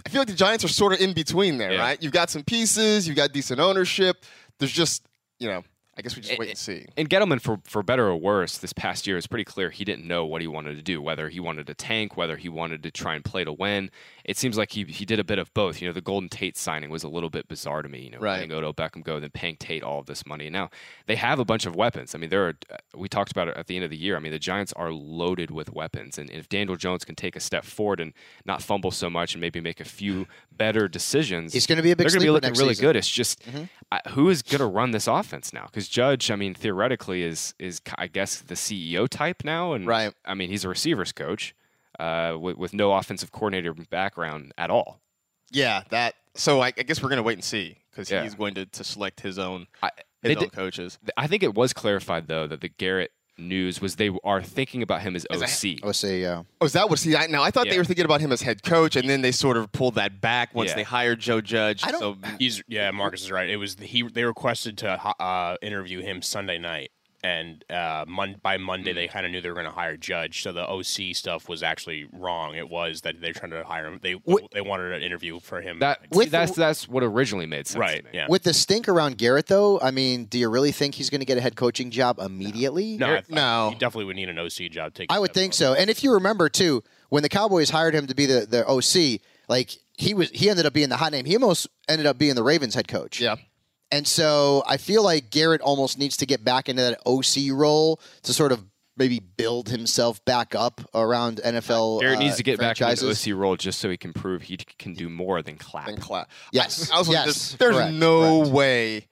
I 0.04 0.08
feel 0.08 0.20
like 0.20 0.28
the 0.28 0.34
Giants 0.34 0.64
are 0.64 0.68
sort 0.68 0.92
of 0.92 1.00
in 1.00 1.12
between 1.12 1.58
there, 1.58 1.72
Yeah. 1.72 1.80
right? 1.80 2.02
You've 2.02 2.12
got 2.12 2.28
some 2.30 2.42
pieces, 2.42 3.06
you've 3.06 3.16
got 3.16 3.32
decent 3.32 3.60
ownership. 3.60 4.24
There's 4.58 4.72
just 4.72 5.04
you 5.38 5.48
know, 5.48 5.64
I 5.96 6.02
guess 6.02 6.14
we 6.14 6.22
just 6.22 6.38
wait 6.38 6.50
and 6.50 6.58
see. 6.58 6.86
And 6.96 7.10
Gettleman, 7.10 7.40
for 7.40 7.58
for 7.64 7.82
better 7.82 8.06
or 8.06 8.16
worse, 8.16 8.58
this 8.58 8.72
past 8.72 9.06
year 9.06 9.16
is 9.16 9.26
pretty 9.26 9.44
clear 9.44 9.70
he 9.70 9.84
didn't 9.84 10.06
know 10.06 10.24
what 10.24 10.40
he 10.40 10.46
wanted 10.46 10.76
to 10.76 10.82
do. 10.82 11.02
Whether 11.02 11.28
he 11.30 11.40
wanted 11.40 11.66
to 11.66 11.74
tank, 11.74 12.16
whether 12.16 12.36
he 12.36 12.48
wanted 12.48 12.82
to 12.84 12.90
try 12.90 13.14
and 13.14 13.24
play 13.24 13.44
to 13.44 13.52
win. 13.52 13.90
It 14.24 14.36
seems 14.36 14.56
like 14.56 14.72
he 14.72 14.84
he 14.84 15.04
did 15.04 15.18
a 15.18 15.24
bit 15.24 15.38
of 15.38 15.52
both. 15.54 15.80
You 15.80 15.88
know, 15.88 15.92
the 15.92 16.00
Golden 16.00 16.28
Tate 16.28 16.56
signing 16.56 16.90
was 16.90 17.02
a 17.02 17.08
little 17.08 17.30
bit 17.30 17.48
bizarre 17.48 17.82
to 17.82 17.88
me. 17.88 18.00
You 18.02 18.10
know, 18.10 18.18
Right. 18.18 18.34
letting 18.34 18.52
Odell 18.52 18.74
Beckham 18.74 19.02
go, 19.02 19.18
then 19.20 19.30
paying 19.30 19.56
Tate 19.56 19.82
all 19.82 19.98
of 20.00 20.06
this 20.06 20.24
money. 20.26 20.46
And 20.46 20.52
now 20.52 20.70
they 21.06 21.16
have 21.16 21.38
a 21.38 21.44
bunch 21.44 21.66
of 21.66 21.74
weapons. 21.76 22.14
I 22.14 22.18
mean, 22.18 22.30
there 22.30 22.46
are. 22.46 22.54
Uh, 22.70 22.76
we 22.96 23.08
talked 23.08 23.30
about 23.32 23.48
it 23.48 23.56
at 23.56 23.66
the 23.66 23.76
end 23.76 23.84
of 23.84 23.90
the 23.90 23.96
year. 23.96 24.16
I 24.16 24.20
mean, 24.20 24.32
the 24.32 24.38
Giants 24.38 24.72
are 24.74 24.92
loaded 24.92 25.50
with 25.50 25.72
weapons, 25.72 26.18
and 26.18 26.30
if 26.30 26.48
Daniel 26.48 26.76
Jones 26.76 27.04
can 27.04 27.14
take 27.14 27.36
a 27.36 27.40
step 27.40 27.64
forward 27.64 28.00
and 28.00 28.12
not 28.44 28.62
fumble 28.62 28.90
so 28.90 29.08
much, 29.10 29.34
and 29.34 29.40
maybe 29.40 29.60
make 29.60 29.80
a 29.80 29.84
few 29.84 30.26
better 30.50 30.88
decisions, 30.88 31.52
He's 31.52 31.66
gonna 31.66 31.82
be 31.82 31.90
a 31.90 31.96
big 31.96 32.06
They're 32.06 32.14
gonna 32.16 32.26
be 32.26 32.30
looking 32.30 32.54
really 32.54 32.74
season. 32.74 32.86
good. 32.86 32.96
It's 32.96 33.08
just 33.08 33.42
mm-hmm. 33.42 33.64
I, 33.90 34.00
who 34.10 34.30
is 34.30 34.42
going 34.42 34.60
to 34.60 34.66
run 34.66 34.92
this 34.92 35.06
offense 35.06 35.52
now? 35.52 35.66
Because 35.66 35.88
Judge, 35.88 36.30
I 36.30 36.36
mean, 36.36 36.54
theoretically 36.54 37.22
is 37.22 37.54
is 37.58 37.80
I 37.98 38.06
guess 38.06 38.40
the 38.40 38.54
CEO 38.54 39.08
type 39.08 39.42
now, 39.44 39.72
and 39.74 39.86
right. 39.86 40.12
I 40.24 40.34
mean, 40.34 40.48
he's 40.48 40.64
a 40.64 40.68
receivers 40.68 41.12
coach 41.12 41.54
uh, 42.02 42.36
with, 42.38 42.56
with 42.56 42.72
no 42.74 42.92
offensive 42.92 43.30
coordinator 43.32 43.72
background 43.74 44.52
at 44.58 44.70
all. 44.70 45.00
Yeah, 45.50 45.82
that. 45.90 46.14
So 46.34 46.60
I, 46.60 46.68
I 46.68 46.82
guess 46.82 47.02
we're 47.02 47.08
going 47.10 47.18
to 47.18 47.22
wait 47.22 47.34
and 47.34 47.44
see 47.44 47.76
because 47.90 48.10
Yeah. 48.10 48.22
he's 48.22 48.34
going 48.34 48.54
to, 48.54 48.66
to 48.66 48.84
select 48.84 49.20
his 49.20 49.38
own 49.38 49.66
I, 49.82 49.90
his 50.22 50.36
own 50.36 50.42
did- 50.44 50.52
coaches. 50.52 50.98
I 51.16 51.26
think 51.26 51.42
it 51.42 51.54
was 51.54 51.72
clarified 51.72 52.26
though 52.28 52.46
that 52.46 52.60
the 52.62 52.68
Garrett 52.68 53.10
news 53.38 53.80
was 53.80 53.96
they 53.96 54.10
are 54.24 54.42
thinking 54.42 54.82
about 54.82 55.00
him 55.02 55.16
as 55.16 55.26
OC. 55.30 55.82
I 55.82 55.86
would 55.86 55.96
say, 55.96 56.20
yeah. 56.22 56.42
Oh, 56.60 56.66
is 56.66 56.72
that 56.74 56.88
what? 56.90 56.98
See, 56.98 57.16
I, 57.16 57.26
now 57.26 57.42
I 57.42 57.50
thought 57.50 57.66
they 57.68 57.78
were 57.78 57.84
thinking 57.84 58.04
about 58.04 58.20
him 58.20 58.30
as 58.32 58.42
head 58.42 58.62
coach, 58.62 58.94
and 58.96 59.08
then 59.08 59.20
they 59.22 59.32
sort 59.32 59.56
of 59.56 59.70
pulled 59.72 59.94
that 59.96 60.20
back 60.20 60.54
once 60.54 60.70
Yeah. 60.70 60.76
they 60.76 60.82
hired 60.82 61.18
Joe 61.20 61.40
Judge. 61.40 61.82
I 61.84 61.90
don't- 61.92 62.00
so 62.00 62.16
He's 62.38 62.62
yeah, 62.68 62.90
Marcus 62.90 63.22
is 63.22 63.30
right. 63.32 63.48
It 63.48 63.56
was 63.56 63.76
he. 63.80 64.02
They 64.02 64.24
requested 64.24 64.78
to 64.78 64.90
uh, 65.22 65.56
interview 65.62 66.00
him 66.02 66.20
Sunday 66.22 66.58
night, 66.58 66.90
and 67.24 67.64
uh, 67.70 68.04
mon- 68.08 68.36
by 68.42 68.56
Monday 68.56 68.92
they 68.92 69.06
kind 69.08 69.24
of 69.24 69.30
knew 69.32 69.40
they 69.40 69.48
were 69.48 69.54
going 69.54 69.66
to 69.66 69.72
hire 69.72 69.96
Judge. 69.96 70.42
So 70.42 70.52
the 70.52 70.68
OC 70.68 71.14
stuff 71.14 71.48
was 71.48 71.62
actually 71.62 72.06
wrong. 72.12 72.54
It 72.56 72.68
was 72.68 73.02
that 73.02 73.20
they're 73.20 73.32
trying 73.32 73.52
to 73.52 73.62
hire 73.64 73.86
him. 73.86 74.00
They 74.02 74.16
they 74.52 74.60
wanted 74.60 74.92
an 74.92 75.02
interview 75.02 75.38
for 75.40 75.60
him. 75.60 75.78
That 75.78 76.00
With 76.10 76.24
see, 76.26 76.30
that's 76.30 76.52
that's 76.52 76.88
what 76.88 77.02
originally 77.02 77.46
made 77.46 77.66
sense. 77.66 77.78
right. 77.80 77.98
To 77.98 78.02
me. 78.04 78.10
Yeah. 78.12 78.26
With 78.28 78.42
the 78.42 78.52
stink 78.54 78.88
around 78.88 79.18
Garrett, 79.18 79.46
though, 79.46 79.78
I 79.80 79.90
mean, 79.92 80.24
do 80.24 80.38
you 80.38 80.48
really 80.48 80.72
think 80.72 80.94
he's 80.96 81.10
going 81.10 81.20
to 81.20 81.26
get 81.26 81.38
a 81.38 81.40
head 81.40 81.54
coaching 81.56 81.90
job 81.90 82.18
immediately? 82.18 82.96
no, 82.96 83.14
I- 83.16 83.22
No. 83.28 83.70
he 83.70 83.78
definitely 83.78 84.06
would 84.06 84.16
need 84.16 84.28
an 84.28 84.38
OC 84.38 84.68
job. 84.70 84.94
Taken 84.94 85.14
I 85.14 85.18
would 85.18 85.32
think 85.32 85.54
so. 85.54 85.74
And 85.74 85.88
if 85.90 86.02
you 86.02 86.12
remember 86.12 86.48
too, 86.48 86.82
when 87.08 87.22
the 87.22 87.28
Cowboys 87.28 87.70
hired 87.70 87.94
him 87.94 88.06
to 88.08 88.14
be 88.14 88.26
the, 88.26 88.46
the 88.46 88.66
OC, 88.68 89.20
like 89.48 89.70
he 89.96 90.14
was 90.14 90.30
he 90.30 90.48
ended 90.50 90.66
up 90.66 90.72
being 90.72 90.88
the 90.88 90.96
hot 90.96 91.12
name. 91.12 91.24
He 91.26 91.36
almost 91.36 91.68
ended 91.88 92.06
up 92.06 92.18
being 92.18 92.34
the 92.34 92.42
Ravens 92.42 92.74
head 92.74 92.88
coach. 92.88 93.20
yeah, 93.20 93.36
And 93.92 94.06
so 94.06 94.64
I 94.66 94.78
feel 94.78 95.04
like 95.04 95.30
Garrett 95.30 95.60
almost 95.60 95.98
needs 95.98 96.16
to 96.16 96.26
get 96.26 96.42
back 96.42 96.68
into 96.68 96.82
that 96.82 97.00
OC 97.06 97.52
role 97.52 98.00
to 98.22 98.32
sort 98.32 98.50
of 98.50 98.64
maybe 98.96 99.20
build 99.20 99.68
himself 99.68 100.24
back 100.24 100.54
up 100.54 100.80
around 100.94 101.40
NFL. 101.44 102.00
Garrett 102.00 102.18
uh, 102.18 102.22
needs 102.22 102.36
to 102.36 102.42
get 102.42 102.58
back 102.58 102.80
into 102.80 103.06
the 103.06 103.32
OC 103.32 103.38
role 103.38 103.56
just 103.56 103.78
so 103.80 103.88
he 103.90 103.96
can 103.96 104.12
prove 104.12 104.42
he 104.42 104.56
can 104.56 104.94
do 104.94 105.08
more 105.08 105.42
than 105.42 105.56
clap. 105.56 105.88
and 105.88 106.00
clap. 106.00 106.30
Yes. 106.52 106.90
I, 106.90 106.96
I 106.96 106.98
was 106.98 107.08
like, 107.08 107.14
Yes. 107.16 107.24
there's, 107.24 107.56
there's 107.58 107.76
Correct. 107.76 107.94
no 107.94 108.40
Correct. 108.40 108.54
way 108.54 109.06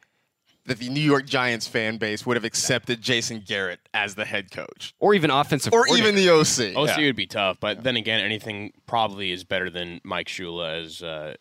that 0.67 0.79
the 0.79 0.89
New 0.89 1.01
York 1.01 1.27
Giants 1.27 1.67
fan 1.67 1.97
base 1.97 2.25
would 2.27 2.37
have 2.37 2.45
accepted 2.45 3.01
Jason 3.01 3.43
Garrett 3.45 3.81
as 3.93 4.15
the 4.15 4.25
head 4.25 4.51
coach 4.51 4.95
or 5.01 5.15
even 5.15 5.31
offensive, 5.31 5.73
or 5.73 5.87
even 5.89 6.15
the 6.15 6.31
OC. 6.31 6.77
OC 6.77 6.99
would 6.99 7.17
be 7.17 7.27
tough, 7.27 7.59
but 7.59 7.83
then 7.83 7.97
again, 7.97 8.23
anything 8.23 8.73
probably 8.87 9.33
is 9.33 9.43
better 9.45 9.69
than 9.71 10.01
Mike 10.05 10.29
Shula 10.29 10.83
as 10.85 11.03
uh, 11.03 11.35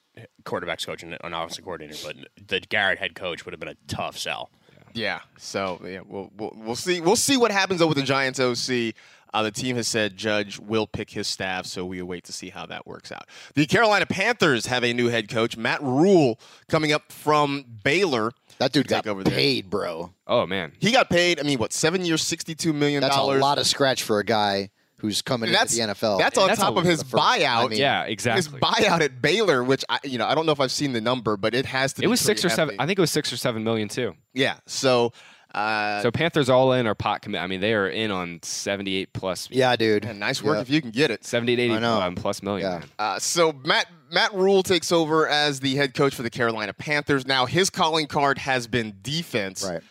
quarterbacks 0.43 0.85
coach 0.85 1.03
and 1.03 1.17
an 1.21 1.33
offensive 1.33 1.63
coordinator. 1.63 1.97
But 2.05 2.47
the 2.47 2.59
Garrett 2.59 2.99
head 2.99 3.15
coach 3.15 3.45
would 3.45 3.53
have 3.53 3.59
been 3.59 3.69
a 3.69 3.75
tough 3.87 4.17
sell. 4.17 4.49
Yeah. 4.93 5.19
So 5.37 5.79
yeah, 5.85 6.01
we'll, 6.05 6.31
we'll 6.37 6.53
we'll 6.55 6.75
see 6.75 7.01
we'll 7.01 7.15
see 7.15 7.37
what 7.37 7.51
happens 7.51 7.79
though 7.79 7.87
with 7.87 7.97
the 7.97 8.03
Giants 8.03 8.39
OC. 8.39 8.93
Uh, 9.31 9.43
the 9.43 9.51
team 9.51 9.75
has 9.75 9.87
said 9.87 10.17
Judge 10.17 10.57
will 10.57 10.87
pick 10.87 11.11
his 11.11 11.27
staff, 11.27 11.67
so 11.67 11.85
we 11.85 11.99
await 11.99 12.23
to 12.23 12.33
see 12.33 12.49
how 12.49 12.65
that 12.65 12.87
works 12.87 13.11
out. 13.11 13.27
The 13.53 13.67
Carolina 13.67 14.07
Panthers 14.07 14.65
have 14.65 14.83
a 14.83 14.91
new 14.91 15.09
head 15.09 15.29
coach, 15.29 15.55
Matt 15.55 15.83
Rhule, 15.83 16.39
coming 16.67 16.91
up 16.91 17.11
from 17.11 17.63
Baylor. 17.83 18.31
That 18.57 18.71
dude 18.71 18.87
Take 18.89 19.03
got 19.03 19.11
over 19.11 19.23
there. 19.23 19.35
paid, 19.35 19.69
bro. 19.69 20.11
Oh 20.25 20.47
man, 20.47 20.71
He 20.79 20.91
got 20.91 21.11
paid. 21.11 21.39
I 21.39 21.43
mean, 21.43 21.59
what 21.59 21.73
seven 21.73 22.03
years, 22.05 22.23
sixty-two 22.23 22.73
million 22.73 23.01
dollars. 23.01 23.15
That's 23.27 23.37
a 23.37 23.41
lot 23.41 23.59
of 23.59 23.67
scratch 23.67 24.01
for 24.01 24.17
a 24.17 24.23
guy 24.25 24.71
who's 24.99 25.21
coming 25.21 25.51
that's 25.51 25.73
into 25.77 25.87
the 25.87 25.93
NFL. 25.93 26.17
That's 26.19 26.37
on 26.37 26.47
That's 26.47 26.59
top 26.59 26.75
a- 26.75 26.79
of 26.79 26.85
his 26.85 27.03
buyout. 27.03 27.65
I 27.65 27.67
mean- 27.67 27.79
yeah, 27.79 28.03
exactly. 28.03 28.37
his 28.53 28.61
buyout 28.61 29.01
at 29.01 29.21
Baylor, 29.21 29.63
which 29.63 29.83
I, 29.89 29.99
you 30.03 30.17
know, 30.17 30.25
I 30.27 30.35
don't 30.35 30.45
know 30.45 30.51
if 30.51 30.59
I've 30.59 30.71
seen 30.71 30.93
the 30.93 31.01
number, 31.01 31.37
but 31.37 31.53
it 31.55 31.65
has 31.65 31.93
to. 31.93 32.01
Be. 32.01 32.05
It 32.05 32.09
was 32.09 32.19
six 32.19 32.41
pretty 32.41 32.53
or 32.53 32.55
seven. 32.55 32.75
I 32.79 32.85
think 32.85 32.99
it 32.99 33.01
was 33.01 33.11
six 33.11 33.31
or 33.33 33.37
seven 33.37 33.63
million 33.63 33.87
too. 33.89 34.15
Yeah. 34.33 34.55
So. 34.65 35.13
Uh, 35.53 35.99
So 36.03 36.11
Panthers 36.11 36.47
all 36.47 36.73
in 36.73 36.85
or 36.85 36.93
pot 36.93 37.23
commit. 37.23 37.41
I 37.41 37.47
mean, 37.47 37.59
they 37.59 37.73
are 37.73 37.87
in 37.89 38.11
on 38.11 38.39
seventy-eight 38.43 39.13
plus. 39.13 39.49
yeah, 39.49 39.75
dude. 39.75 40.03
man, 40.05 40.19
nice 40.19 40.43
work 40.43 40.57
Yeah. 40.57 40.61
if 40.61 40.69
you 40.69 40.79
can 40.79 40.91
get 40.91 41.09
it. 41.09 41.25
78, 41.25 41.59
80 41.59 41.73
I 41.73 41.79
know. 41.79 41.99
um, 42.01 42.13
plus 42.13 42.43
million. 42.43 42.69
Yeah. 42.71 42.87
Uh, 43.03 43.17
so 43.17 43.53
Matt 43.65 43.87
Matt 44.11 44.31
Rhule 44.35 44.61
takes 44.61 44.91
over 44.91 45.27
as 45.27 45.59
the 45.61 45.75
head 45.75 45.95
coach 45.95 46.13
for 46.13 46.21
the 46.21 46.29
Carolina 46.29 46.71
Panthers. 46.73 47.25
Now 47.25 47.47
his 47.47 47.71
calling 47.71 48.05
card 48.05 48.37
has 48.37 48.67
been 48.67 48.97
defense. 49.01 49.63
Right. 49.67 49.81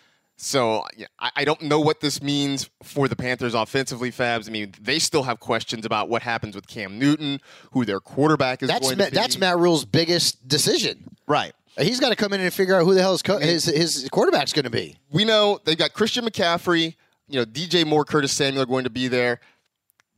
So 0.41 0.85
yeah, 0.97 1.07
I, 1.19 1.31
I 1.37 1.45
don't 1.45 1.61
know 1.63 1.81
what 1.81 2.01
this 2.01 2.23
means 2.23 2.71
for 2.85 3.09
the 3.09 3.17
Panthers 3.17 3.55
offensively, 3.55 4.13
Fabs. 4.13 4.49
I 4.49 4.53
mean, 4.53 4.73
they 4.81 5.01
still 5.01 5.25
have 5.25 5.41
questions 5.41 5.85
about 5.85 6.09
what 6.09 6.23
happens 6.23 6.55
with 6.55 6.69
Cam 6.69 6.97
Newton, 6.99 7.41
who 7.73 7.85
their 7.85 7.99
quarterback 7.99 8.63
is 8.63 8.69
That's 8.69 8.87
going 8.87 8.99
Ma- 8.99 9.07
to 9.07 9.11
be. 9.11 9.17
that's 9.17 9.37
Matt 9.37 9.59
Rhule's 9.59 9.85
biggest 9.85 10.47
decision. 10.49 11.17
right. 11.27 11.53
He's 11.77 12.01
got 12.01 12.09
to 12.09 12.17
come 12.17 12.33
in 12.33 12.41
and 12.41 12.53
figure 12.53 12.75
out 12.75 12.85
who 12.85 12.93
the 12.95 13.01
hell 13.01 13.13
his 13.13 13.23
co- 13.23 13.39
his, 13.39 13.65
his 13.67 14.09
quarterback's 14.11 14.53
going 14.53 14.65
to 14.65 14.71
be. 14.71 14.97
We 15.13 15.25
know 15.25 15.61
they've 15.65 15.79
got 15.79 15.93
Christian 15.93 16.25
McCaffrey. 16.25 16.97
You 17.29 17.39
know, 17.39 17.45
DJ 17.45 17.87
Moore, 17.87 18.05
Curtis 18.05 18.33
Samuel 18.33 18.63
are 18.63 18.67
going 18.67 18.83
to 18.83 18.91
be 18.91 19.07
there. 19.07 19.39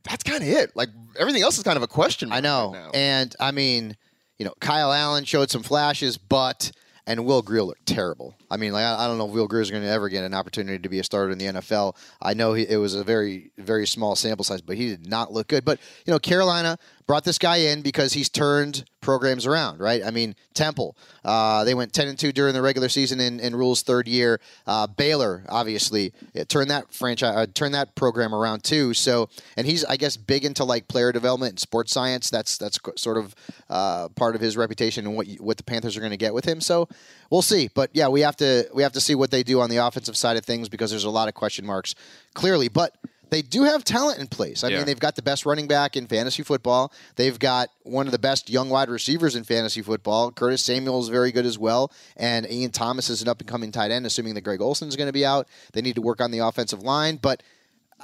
That's 0.03 0.23
kind 0.23 0.41
of 0.41 0.49
it. 0.49 0.75
Like 0.75 0.89
everything 1.19 1.43
else 1.43 1.57
is 1.59 1.63
kind 1.63 1.77
of 1.77 1.83
a 1.83 1.87
question. 1.87 2.31
I 2.31 2.39
know. 2.39 2.73
right. 2.73 2.89
And 2.95 3.35
I 3.39 3.51
mean, 3.51 3.95
you 4.39 4.45
know, 4.45 4.53
Kyle 4.59 4.91
Allen 4.91 5.23
showed 5.25 5.51
some 5.51 5.61
flashes, 5.61 6.17
but 6.17 6.71
and 7.07 7.25
Will 7.25 7.41
Grier 7.41 7.63
looked 7.63 7.85
terrible. 7.85 8.35
I 8.49 8.57
mean, 8.57 8.73
like 8.73 8.83
I, 8.83 9.03
I 9.03 9.07
don't 9.07 9.17
know 9.17 9.27
if 9.27 9.31
Will 9.31 9.47
Grier 9.47 9.61
is 9.61 9.71
going 9.71 9.83
to 9.83 9.89
ever 9.89 10.09
get 10.09 10.23
an 10.23 10.33
opportunity 10.33 10.79
to 10.79 10.89
be 10.89 10.99
a 10.99 11.03
starter 11.03 11.31
in 11.31 11.37
the 11.37 11.45
NFL. 11.45 11.95
I 12.21 12.33
know 12.33 12.53
he, 12.53 12.67
it 12.67 12.77
was 12.77 12.95
a 12.95 13.03
very 13.03 13.51
very 13.57 13.87
small 13.87 14.15
sample 14.15 14.43
size, 14.43 14.61
but 14.61 14.77
he 14.77 14.89
did 14.89 15.07
not 15.07 15.31
look 15.33 15.47
good. 15.47 15.65
But 15.65 15.79
you 16.05 16.11
know, 16.11 16.19
Carolina 16.19 16.77
brought 17.11 17.25
this 17.25 17.37
guy 17.37 17.57
in 17.57 17.81
because 17.81 18.13
he's 18.13 18.29
turned 18.29 18.85
programs 19.01 19.45
around, 19.45 19.81
right? 19.81 20.01
I 20.01 20.11
mean, 20.11 20.33
Temple, 20.53 20.95
uh, 21.25 21.65
they 21.65 21.73
went 21.73 21.91
ten 21.91 22.07
and 22.07 22.17
two 22.17 22.31
during 22.31 22.53
the 22.53 22.61
regular 22.61 22.87
season 22.87 23.19
in, 23.19 23.41
in 23.41 23.53
Rhule's 23.53 23.81
third 23.81 24.07
year. 24.07 24.39
Uh, 24.65 24.87
Baylor, 24.87 25.43
obviously, 25.49 26.13
turned 26.47 26.69
that 26.69 26.93
franchise, 26.93 27.35
uh, 27.35 27.47
turned 27.53 27.73
that 27.73 27.95
program 27.95 28.33
around 28.33 28.63
too. 28.63 28.93
So, 28.93 29.27
and 29.57 29.67
he's, 29.67 29.83
I 29.83 29.97
guess, 29.97 30.15
big 30.15 30.45
into 30.45 30.63
like 30.63 30.87
player 30.87 31.11
development 31.11 31.49
and 31.49 31.59
sports 31.59 31.91
science. 31.91 32.29
That's 32.29 32.57
that's 32.57 32.79
sort 32.95 33.17
of 33.17 33.35
uh, 33.69 34.07
part 34.15 34.35
of 34.35 34.39
his 34.39 34.55
reputation 34.55 35.05
and 35.05 35.13
what 35.13 35.27
you, 35.27 35.35
what 35.39 35.57
the 35.57 35.63
Panthers 35.63 35.97
are 35.97 35.99
going 35.99 36.11
to 36.11 36.17
get 36.17 36.33
with 36.33 36.45
him. 36.45 36.61
So, 36.61 36.87
we'll 37.29 37.41
see. 37.41 37.69
But 37.73 37.89
yeah, 37.91 38.07
we 38.07 38.21
have 38.21 38.37
to 38.37 38.69
we 38.73 38.83
have 38.83 38.93
to 38.93 39.01
see 39.01 39.15
what 39.15 39.31
they 39.31 39.43
do 39.43 39.59
on 39.59 39.69
the 39.69 39.85
offensive 39.85 40.15
side 40.15 40.37
of 40.37 40.45
things 40.45 40.69
because 40.69 40.91
there's 40.91 41.03
a 41.03 41.09
lot 41.09 41.27
of 41.27 41.33
question 41.33 41.65
marks 41.65 41.93
clearly, 42.35 42.69
but. 42.69 42.95
They 43.31 43.41
do 43.41 43.63
have 43.63 43.85
talent 43.85 44.19
in 44.19 44.27
place. 44.27 44.61
I 44.63 44.67
Yeah. 44.67 44.77
mean, 44.77 44.85
they've 44.85 44.99
got 44.99 45.15
the 45.15 45.21
best 45.21 45.45
running 45.45 45.65
back 45.65 45.95
in 45.95 46.05
fantasy 46.05 46.43
football. 46.43 46.91
They've 47.15 47.39
got 47.39 47.69
one 47.83 48.05
of 48.05 48.11
the 48.11 48.19
best 48.19 48.49
young 48.49 48.69
wide 48.69 48.89
receivers 48.89 49.37
in 49.37 49.45
fantasy 49.45 49.81
football. 49.81 50.31
Curtis 50.31 50.61
Samuel 50.61 50.99
is 51.01 51.07
very 51.07 51.31
good 51.31 51.45
as 51.45 51.57
well. 51.57 51.91
And 52.17 52.45
Ian 52.51 52.71
Thomas 52.71 53.09
is 53.09 53.21
an 53.21 53.29
up 53.29 53.39
and 53.39 53.47
coming 53.47 53.71
tight 53.71 53.89
end, 53.89 54.05
assuming 54.05 54.33
that 54.33 54.41
Greg 54.41 54.59
Olson 54.61 54.89
is 54.89 54.97
going 54.97 55.07
to 55.07 55.13
be 55.13 55.25
out. 55.25 55.47
They 55.71 55.81
need 55.81 55.95
to 55.95 56.01
work 56.01 56.19
on 56.19 56.31
the 56.31 56.39
offensive 56.39 56.83
line. 56.83 57.15
But 57.21 57.41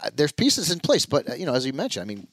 uh, 0.02 0.10
there's 0.16 0.32
pieces 0.32 0.72
in 0.72 0.80
place. 0.80 1.06
But, 1.06 1.30
uh, 1.30 1.34
you 1.34 1.46
know, 1.46 1.54
as 1.56 1.66
you 1.66 1.74
mentioned, 1.74 2.04
I 2.04 2.08
mean, 2.08 2.28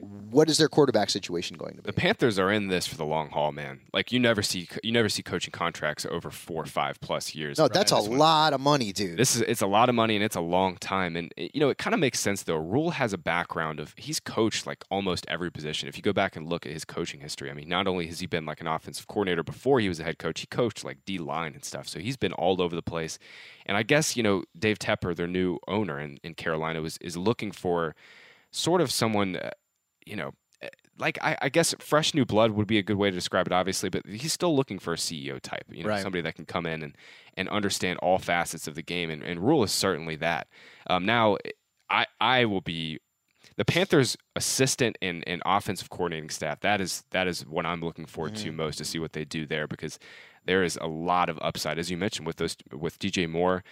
what 0.00 0.48
is 0.48 0.56
their 0.56 0.68
quarterback 0.68 1.10
situation 1.10 1.56
going 1.58 1.76
to 1.76 1.82
be? 1.82 1.86
The 1.86 1.92
Panthers 1.92 2.38
are 2.38 2.50
in 2.50 2.68
this 2.68 2.86
for 2.86 2.96
the 2.96 3.04
long 3.04 3.28
haul, 3.28 3.52
man. 3.52 3.80
Like 3.92 4.12
you 4.12 4.18
never 4.18 4.42
see 4.42 4.66
you 4.82 4.92
never 4.92 5.08
see 5.10 5.22
coaching 5.22 5.52
contracts 5.52 6.06
over 6.06 6.30
four 6.30 6.62
or 6.62 6.66
five 6.66 6.98
plus 7.00 7.34
years. 7.34 7.58
No, 7.58 7.68
that's 7.68 7.92
a 7.92 7.96
This 7.96 8.08
one- 8.08 8.18
lot 8.18 8.52
of 8.54 8.60
money, 8.60 8.92
dude. 8.92 9.18
This 9.18 9.36
is 9.36 9.42
it's 9.42 9.60
a 9.60 9.66
lot 9.66 9.88
of 9.90 9.94
money 9.94 10.14
and 10.16 10.24
it's 10.24 10.36
a 10.36 10.40
long 10.40 10.76
time. 10.76 11.16
And 11.16 11.32
it- 11.36 11.50
you 11.54 11.60
know, 11.60 11.68
it 11.68 11.76
kind 11.78 11.92
of 11.92 12.00
makes 12.00 12.18
sense 12.18 12.42
though. 12.44 12.56
Rhule 12.56 12.92
has 12.92 13.12
a 13.12 13.18
background 13.18 13.78
of 13.78 13.92
he's 13.98 14.20
coached 14.20 14.66
like 14.66 14.84
almost 14.90 15.26
every 15.28 15.50
position. 15.50 15.88
If 15.88 15.96
you 15.96 16.02
go 16.02 16.12
back 16.14 16.34
and 16.34 16.48
look 16.48 16.64
at 16.64 16.72
his 16.72 16.84
coaching 16.86 17.20
history, 17.20 17.50
I 17.50 17.54
mean, 17.54 17.68
not 17.68 17.86
only 17.86 18.06
has 18.06 18.20
he 18.20 18.26
been 18.26 18.46
like 18.46 18.60
an 18.62 18.66
offensive 18.66 19.06
coordinator 19.06 19.42
before 19.42 19.80
he 19.80 19.88
was 19.88 20.00
a 20.00 20.04
head 20.04 20.18
coach, 20.18 20.40
he 20.40 20.46
coached 20.46 20.82
like 20.84 20.98
D 21.04 21.18
line 21.18 21.52
and 21.52 21.64
stuff. 21.64 21.86
So 21.86 21.98
he's 21.98 22.16
been 22.16 22.32
all 22.32 22.62
over 22.62 22.74
the 22.74 22.82
place. 22.82 23.18
And 23.66 23.76
I 23.76 23.82
guess 23.82 24.16
you 24.16 24.22
know 24.22 24.44
Dave 24.58 24.78
Tepper, 24.78 25.14
their 25.14 25.26
new 25.28 25.58
owner 25.68 26.00
in, 26.00 26.18
in 26.22 26.34
Carolina, 26.34 26.80
was 26.80 26.96
is 27.02 27.16
looking 27.18 27.52
for 27.52 27.94
sort 28.52 28.80
of 28.80 28.90
someone, 28.90 29.36
uh, 29.36 29.50
you 30.06 30.16
know. 30.16 30.32
uh, 30.62 30.68
Like 30.98 31.18
I, 31.22 31.36
I 31.42 31.48
guess 31.48 31.74
fresh 31.78 32.12
new 32.14 32.24
blood 32.26 32.50
would 32.52 32.66
be 32.66 32.78
a 32.78 32.82
good 32.82 32.96
way 32.96 33.10
to 33.10 33.14
describe 33.16 33.46
it, 33.46 33.52
obviously, 33.52 33.88
but 33.88 34.04
he's 34.06 34.32
still 34.32 34.54
looking 34.54 34.78
for 34.78 34.92
a 34.92 34.96
CEO 34.96 35.40
type, 35.40 35.64
you 35.70 35.82
know, 35.82 35.88
Right. 35.90 36.02
somebody 36.02 36.22
that 36.22 36.34
can 36.34 36.44
come 36.46 36.66
in 36.66 36.82
and, 36.82 36.94
and 37.36 37.48
understand 37.48 37.98
all 38.00 38.18
facets 38.18 38.66
of 38.68 38.74
the 38.74 38.82
game, 38.82 39.08
and, 39.10 39.22
and 39.22 39.40
Rhule 39.40 39.62
is 39.64 39.72
certainly 39.72 40.16
that. 40.16 40.48
Um, 40.88 41.06
now, 41.06 41.36
I 41.88 42.06
I 42.20 42.44
will 42.44 42.60
be 42.60 42.98
the 43.56 43.64
Panthers' 43.64 44.16
assistant 44.36 44.96
and, 45.02 45.24
and 45.26 45.42
offensive 45.46 45.90
coordinating 45.90 46.30
staff. 46.30 46.60
That 46.60 46.80
is 46.80 47.04
that 47.10 47.26
is 47.26 47.46
what 47.46 47.64
I'm 47.66 47.80
looking 47.80 48.06
forward 48.06 48.36
to 48.36 48.52
most 48.52 48.76
to 48.78 48.84
see 48.84 48.98
what 48.98 49.12
they 49.12 49.24
do 49.24 49.46
there 49.46 49.66
because 49.66 49.98
there 50.44 50.62
is 50.62 50.78
a 50.80 50.86
lot 50.86 51.28
of 51.28 51.38
upside, 51.42 51.78
as 51.78 51.90
you 51.90 51.96
mentioned, 51.96 52.26
with 52.26 52.36
those 52.36 52.56
with 52.72 52.98
DJ 52.98 53.28
Moore. 53.28 53.62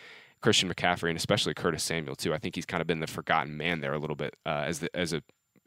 Christian 0.41 0.73
McCaffrey 0.73 1.09
and 1.09 1.17
especially 1.19 1.53
Curtis 1.53 1.83
Samuel 1.83 2.15
too. 2.15 2.33
I 2.33 2.39
think 2.39 2.55
he's 2.55 2.65
kind 2.67 2.81
of 2.81 2.87
been 2.87 3.01
the 3.01 3.09
forgotten 3.09 3.57
man 3.57 3.81
there 3.81 3.93
a 3.93 3.99
little 3.99 4.15
bit 4.15 4.37
uh, 4.47 4.65
as 4.69 4.79
the, 4.79 4.89
as 4.97 5.13
a 5.13 5.21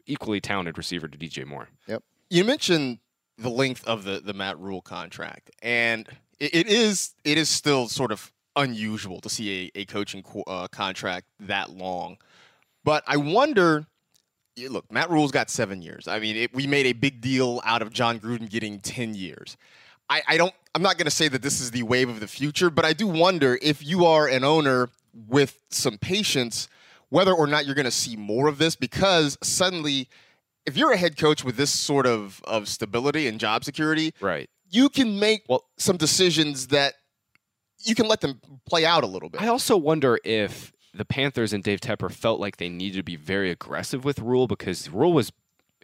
equally 0.06 0.40
talented 0.40 0.78
receiver 0.78 1.08
to 1.08 1.18
DJ 1.18 1.46
Moore. 1.46 1.68
Yep. 1.86 2.02
You 2.30 2.44
mentioned 2.44 2.98
the 3.38 3.50
length 3.50 3.86
of 3.86 4.04
the, 4.04 4.20
the 4.20 4.32
Matt 4.32 4.58
Rhule 4.58 4.82
contract, 4.82 5.50
and 5.62 6.08
it, 6.38 6.54
it 6.54 6.66
is 6.68 7.14
it 7.24 7.38
is 7.38 7.48
still 7.48 7.88
sort 7.88 8.12
of 8.12 8.32
unusual 8.56 9.20
to 9.20 9.28
see 9.28 9.70
a, 9.74 9.80
a 9.80 9.84
coaching 9.84 10.22
co- 10.22 10.44
uh, 10.46 10.68
contract 10.68 11.26
that 11.40 11.70
long. 11.70 12.18
But 12.84 13.04
I 13.06 13.16
wonder. 13.16 13.86
Look, 14.68 14.92
Matt 14.92 15.08
Rhule's 15.08 15.30
got 15.30 15.48
seven 15.48 15.80
years. 15.80 16.06
I 16.06 16.18
mean, 16.18 16.36
it, 16.36 16.54
we 16.54 16.66
made 16.66 16.84
a 16.84 16.92
big 16.92 17.22
deal 17.22 17.62
out 17.64 17.80
of 17.80 17.90
Jon 17.90 18.20
Gruden 18.20 18.50
getting 18.50 18.80
ten 18.80 19.14
years. 19.14 19.56
I, 20.10 20.22
I 20.28 20.36
don't. 20.36 20.52
I'm 20.74 20.82
not 20.82 20.98
going 20.98 21.06
to 21.06 21.10
say 21.10 21.28
that 21.28 21.40
this 21.40 21.60
is 21.60 21.70
the 21.70 21.82
wave 21.82 22.08
of 22.10 22.20
the 22.20 22.28
future, 22.28 22.68
but 22.68 22.84
I 22.84 22.92
do 22.92 23.06
wonder 23.06 23.58
if 23.62 23.84
you 23.84 24.04
are 24.04 24.26
an 24.28 24.44
owner 24.44 24.90
with 25.28 25.58
some 25.70 25.98
patience, 25.98 26.68
whether 27.12 27.32
or 27.32 27.46
not 27.46 27.66
you're 27.66 27.74
going 27.74 27.84
to 27.84 27.90
see 27.90 28.16
more 28.16 28.48
of 28.48 28.56
this 28.56 28.74
because 28.74 29.36
suddenly, 29.42 30.08
if 30.64 30.78
you're 30.78 30.92
a 30.92 30.96
head 30.96 31.18
coach 31.18 31.44
with 31.44 31.56
this 31.56 31.70
sort 31.70 32.06
of 32.06 32.40
of 32.44 32.66
stability 32.68 33.28
and 33.28 33.38
job 33.38 33.64
security, 33.64 34.14
right, 34.20 34.48
you 34.70 34.88
can 34.88 35.18
make 35.18 35.44
well, 35.46 35.64
some 35.76 35.98
decisions 35.98 36.68
that 36.68 36.94
you 37.84 37.94
can 37.94 38.08
let 38.08 38.22
them 38.22 38.40
play 38.66 38.86
out 38.86 39.04
a 39.04 39.06
little 39.06 39.28
bit. 39.28 39.42
I 39.42 39.48
also 39.48 39.76
wonder 39.76 40.18
if 40.24 40.72
the 40.94 41.04
Panthers 41.04 41.52
and 41.52 41.62
Dave 41.62 41.80
Tepper 41.80 42.10
felt 42.10 42.40
like 42.40 42.56
they 42.56 42.70
needed 42.70 42.96
to 42.96 43.02
be 43.02 43.16
very 43.16 43.50
aggressive 43.50 44.04
with 44.06 44.18
Rhule 44.18 44.46
because 44.46 44.88
Rhule 44.88 45.12
was 45.12 45.32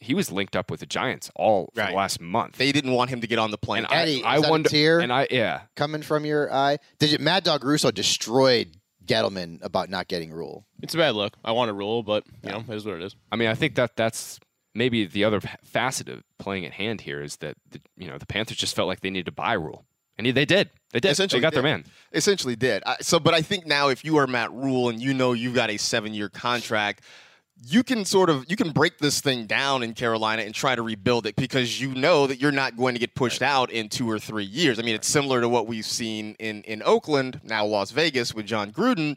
he 0.00 0.14
was 0.14 0.32
linked 0.32 0.56
up 0.56 0.70
with 0.70 0.80
the 0.80 0.86
Giants 0.86 1.30
all 1.36 1.70
the 1.74 1.90
last 1.90 2.22
month. 2.22 2.56
They 2.56 2.72
didn't 2.72 2.92
want 2.92 3.10
him 3.10 3.20
to 3.20 3.26
get 3.26 3.38
on 3.38 3.50
the 3.50 3.58
plane. 3.58 3.84
And 3.84 3.92
I- 3.92 3.96
Eddie, 4.02 4.24
I 4.24 4.36
a 4.36 4.48
wonder- 4.48 5.00
and 5.00 5.12
I 5.12 5.26
yeah. 5.30 5.62
coming 5.76 6.00
from 6.00 6.24
your 6.24 6.50
eye. 6.50 6.78
Did 6.98 7.12
you, 7.12 7.18
Mad 7.18 7.44
Dog 7.44 7.64
Russo 7.64 7.90
destroyed 7.90 8.77
Gettleman 9.08 9.58
about 9.64 9.90
not 9.90 10.08
getting 10.08 10.30
Rhule? 10.30 10.66
It's 10.82 10.94
a 10.94 10.98
bad 10.98 11.14
look. 11.14 11.36
I 11.44 11.52
want 11.52 11.70
a 11.70 11.74
rule, 11.74 12.02
but 12.02 12.24
you 12.42 12.50
know, 12.50 12.64
it 12.68 12.74
is 12.74 12.84
what 12.84 12.96
it 12.96 13.02
is. 13.02 13.16
I 13.32 13.36
mean, 13.36 13.48
I 13.48 13.54
think 13.54 13.74
that 13.74 13.96
that's 13.96 14.38
maybe 14.74 15.06
the 15.06 15.24
other 15.24 15.40
facet 15.64 16.08
of 16.08 16.22
playing 16.38 16.64
at 16.64 16.72
hand 16.72 17.00
here 17.00 17.20
is 17.20 17.36
that 17.38 17.56
the, 17.70 17.80
you 17.96 18.08
know 18.08 18.18
the 18.18 18.26
Panthers 18.26 18.56
just 18.56 18.76
felt 18.76 18.88
like 18.88 19.00
they 19.00 19.10
needed 19.10 19.26
to 19.26 19.32
buy 19.32 19.54
Rhule, 19.54 19.84
and 20.16 20.26
they 20.26 20.44
did. 20.44 20.70
They 20.92 21.00
did. 21.00 21.10
Essentially 21.10 21.40
they 21.40 21.42
got 21.42 21.52
their 21.52 21.62
did. 21.62 21.68
man. 21.68 21.84
Essentially 22.12 22.56
did. 22.56 22.82
I, 22.86 22.96
so, 23.00 23.18
but 23.18 23.34
I 23.34 23.42
think 23.42 23.66
now 23.66 23.88
if 23.88 24.04
you 24.04 24.16
are 24.18 24.26
Matt 24.26 24.52
Rhule 24.52 24.88
and 24.88 25.02
you 25.02 25.12
know 25.12 25.32
you've 25.32 25.54
got 25.54 25.70
a 25.70 25.76
seven-year 25.76 26.28
contract, 26.30 27.02
you 27.64 27.82
can 27.82 28.04
sort 28.04 28.30
of 28.30 28.44
you 28.48 28.56
can 28.56 28.70
break 28.70 28.98
this 28.98 29.20
thing 29.20 29.46
down 29.46 29.82
in 29.82 29.94
Carolina 29.94 30.42
and 30.42 30.54
try 30.54 30.74
to 30.74 30.82
rebuild 30.82 31.26
it 31.26 31.36
because 31.36 31.80
you 31.80 31.94
know 31.94 32.26
that 32.26 32.40
you're 32.40 32.52
not 32.52 32.76
going 32.76 32.94
to 32.94 33.00
get 33.00 33.14
pushed 33.14 33.42
out 33.42 33.70
in 33.70 33.88
two 33.88 34.08
or 34.08 34.18
three 34.18 34.44
years. 34.44 34.78
I 34.78 34.82
mean, 34.82 34.94
it's 34.94 35.08
similar 35.08 35.40
to 35.40 35.48
what 35.48 35.66
we've 35.66 35.86
seen 35.86 36.36
in 36.38 36.62
in 36.62 36.82
Oakland, 36.84 37.40
now 37.42 37.64
Las 37.66 37.90
Vegas 37.90 38.34
with 38.34 38.46
Jon 38.46 38.72
Gruden, 38.72 39.16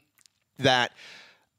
that 0.58 0.92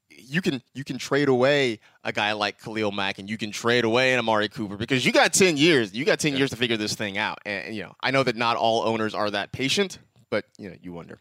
you 0.09 0.41
can 0.41 0.61
you 0.73 0.83
can 0.83 0.97
trade 0.97 1.29
away 1.29 1.79
a 2.03 2.11
guy 2.11 2.33
like 2.33 2.61
Khalil 2.61 2.91
Mack 2.91 3.19
and 3.19 3.29
you 3.29 3.37
can 3.37 3.51
trade 3.51 3.85
away 3.85 4.13
an 4.13 4.19
Amari 4.19 4.49
Cooper 4.49 4.77
because 4.77 5.05
you 5.05 5.11
got 5.11 5.33
ten 5.33 5.57
years. 5.57 5.93
You 5.93 6.05
got 6.05 6.19
ten 6.19 6.35
years 6.35 6.49
to 6.51 6.57
figure 6.57 6.77
this 6.77 6.95
thing 6.95 7.17
out. 7.17 7.39
And 7.45 7.75
you 7.75 7.83
know, 7.83 7.95
I 8.01 8.11
know 8.11 8.23
that 8.23 8.35
not 8.35 8.57
all 8.57 8.85
owners 8.85 9.13
are 9.13 9.31
that 9.31 9.51
patient, 9.51 9.99
but 10.29 10.45
you 10.57 10.69
know, 10.69 10.75
you 10.81 10.91
wonder. 10.91 11.19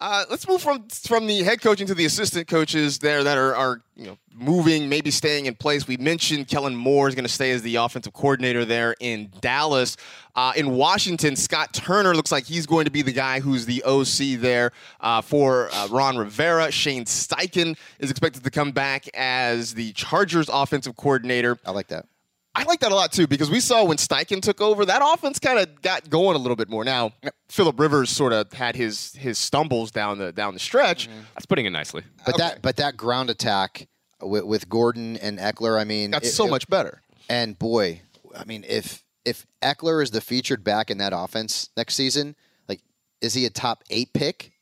Uh, 0.00 0.24
let's 0.30 0.48
move 0.48 0.62
from 0.62 0.88
from 0.88 1.26
the 1.26 1.42
head 1.42 1.60
coaching 1.60 1.86
to 1.86 1.94
the 1.94 2.06
assistant 2.06 2.48
coaches 2.48 2.98
there 2.98 3.22
that 3.22 3.36
are, 3.36 3.54
are 3.54 3.82
you 3.96 4.06
know 4.06 4.16
moving, 4.34 4.88
maybe 4.88 5.10
staying 5.10 5.44
in 5.44 5.54
place. 5.54 5.86
We 5.86 5.98
mentioned 5.98 6.48
Kellen 6.48 6.74
Moore 6.74 7.08
is 7.08 7.14
going 7.14 7.26
to 7.26 7.32
stay 7.32 7.50
as 7.50 7.60
the 7.60 7.76
offensive 7.76 8.14
coordinator 8.14 8.64
there 8.64 8.94
in 9.00 9.30
Dallas. 9.42 9.98
Uh, 10.34 10.52
in 10.56 10.70
Washington, 10.70 11.36
Scott 11.36 11.74
Turner 11.74 12.14
looks 12.14 12.32
like 12.32 12.44
he's 12.44 12.64
going 12.64 12.86
to 12.86 12.90
be 12.90 13.02
the 13.02 13.12
guy 13.12 13.40
who's 13.40 13.66
the 13.66 13.82
OC 13.84 14.40
there 14.40 14.72
uh, 15.00 15.20
for 15.20 15.68
uh, 15.72 15.88
Ron 15.88 16.16
Rivera. 16.16 16.70
Shane 16.70 17.04
Steichen 17.04 17.76
is 17.98 18.10
expected 18.10 18.42
to 18.44 18.50
come 18.50 18.70
back 18.70 19.06
as 19.12 19.74
the 19.74 19.92
Chargers 19.92 20.48
offensive 20.48 20.96
coordinator. 20.96 21.58
I 21.66 21.72
like 21.72 21.88
that. 21.88 22.06
I 22.54 22.64
like 22.64 22.80
that 22.80 22.90
a 22.90 22.94
lot 22.94 23.12
too 23.12 23.26
because 23.26 23.50
we 23.50 23.60
saw 23.60 23.84
when 23.84 23.96
Steichen 23.96 24.42
took 24.42 24.60
over, 24.60 24.84
that 24.84 25.02
offense 25.04 25.38
kind 25.38 25.58
of 25.58 25.80
got 25.82 26.10
going 26.10 26.34
a 26.34 26.38
little 26.38 26.56
bit 26.56 26.68
more. 26.68 26.84
Now, 26.84 27.12
Philip 27.48 27.78
Rivers 27.78 28.10
sort 28.10 28.32
of 28.32 28.52
had 28.52 28.74
his 28.74 29.14
his 29.14 29.38
stumbles 29.38 29.90
down 29.90 30.18
the 30.18 30.32
down 30.32 30.54
the 30.54 30.60
stretch. 30.60 31.08
Mm-hmm. 31.08 31.20
That's 31.34 31.46
putting 31.46 31.66
it 31.66 31.70
nicely. 31.70 32.02
But 32.26 32.38
that 32.38 32.62
but 32.62 32.76
that 32.76 32.96
ground 32.96 33.30
attack 33.30 33.88
with, 34.20 34.44
with 34.44 34.68
Gordon 34.68 35.16
and 35.18 35.38
Ekeler, 35.38 35.80
I 35.80 35.84
mean, 35.84 36.10
That's 36.10 36.28
it- 36.28 36.32
so 36.32 36.46
it- 36.46 36.50
much 36.50 36.68
better. 36.68 37.02
And 37.28 37.56
boy, 37.56 38.02
I 38.36 38.44
mean, 38.44 38.64
if 38.68 39.04
if 39.24 39.46
Ekeler 39.62 40.02
is 40.02 40.10
the 40.10 40.20
featured 40.20 40.64
back 40.64 40.90
in 40.90 40.98
that 40.98 41.12
offense 41.14 41.70
next 41.76 41.94
season, 41.94 42.34
like, 42.68 42.80
is 43.20 43.34
he 43.34 43.46
a 43.46 43.50
top 43.50 43.84
eight 43.90 44.12
pick? 44.12 44.52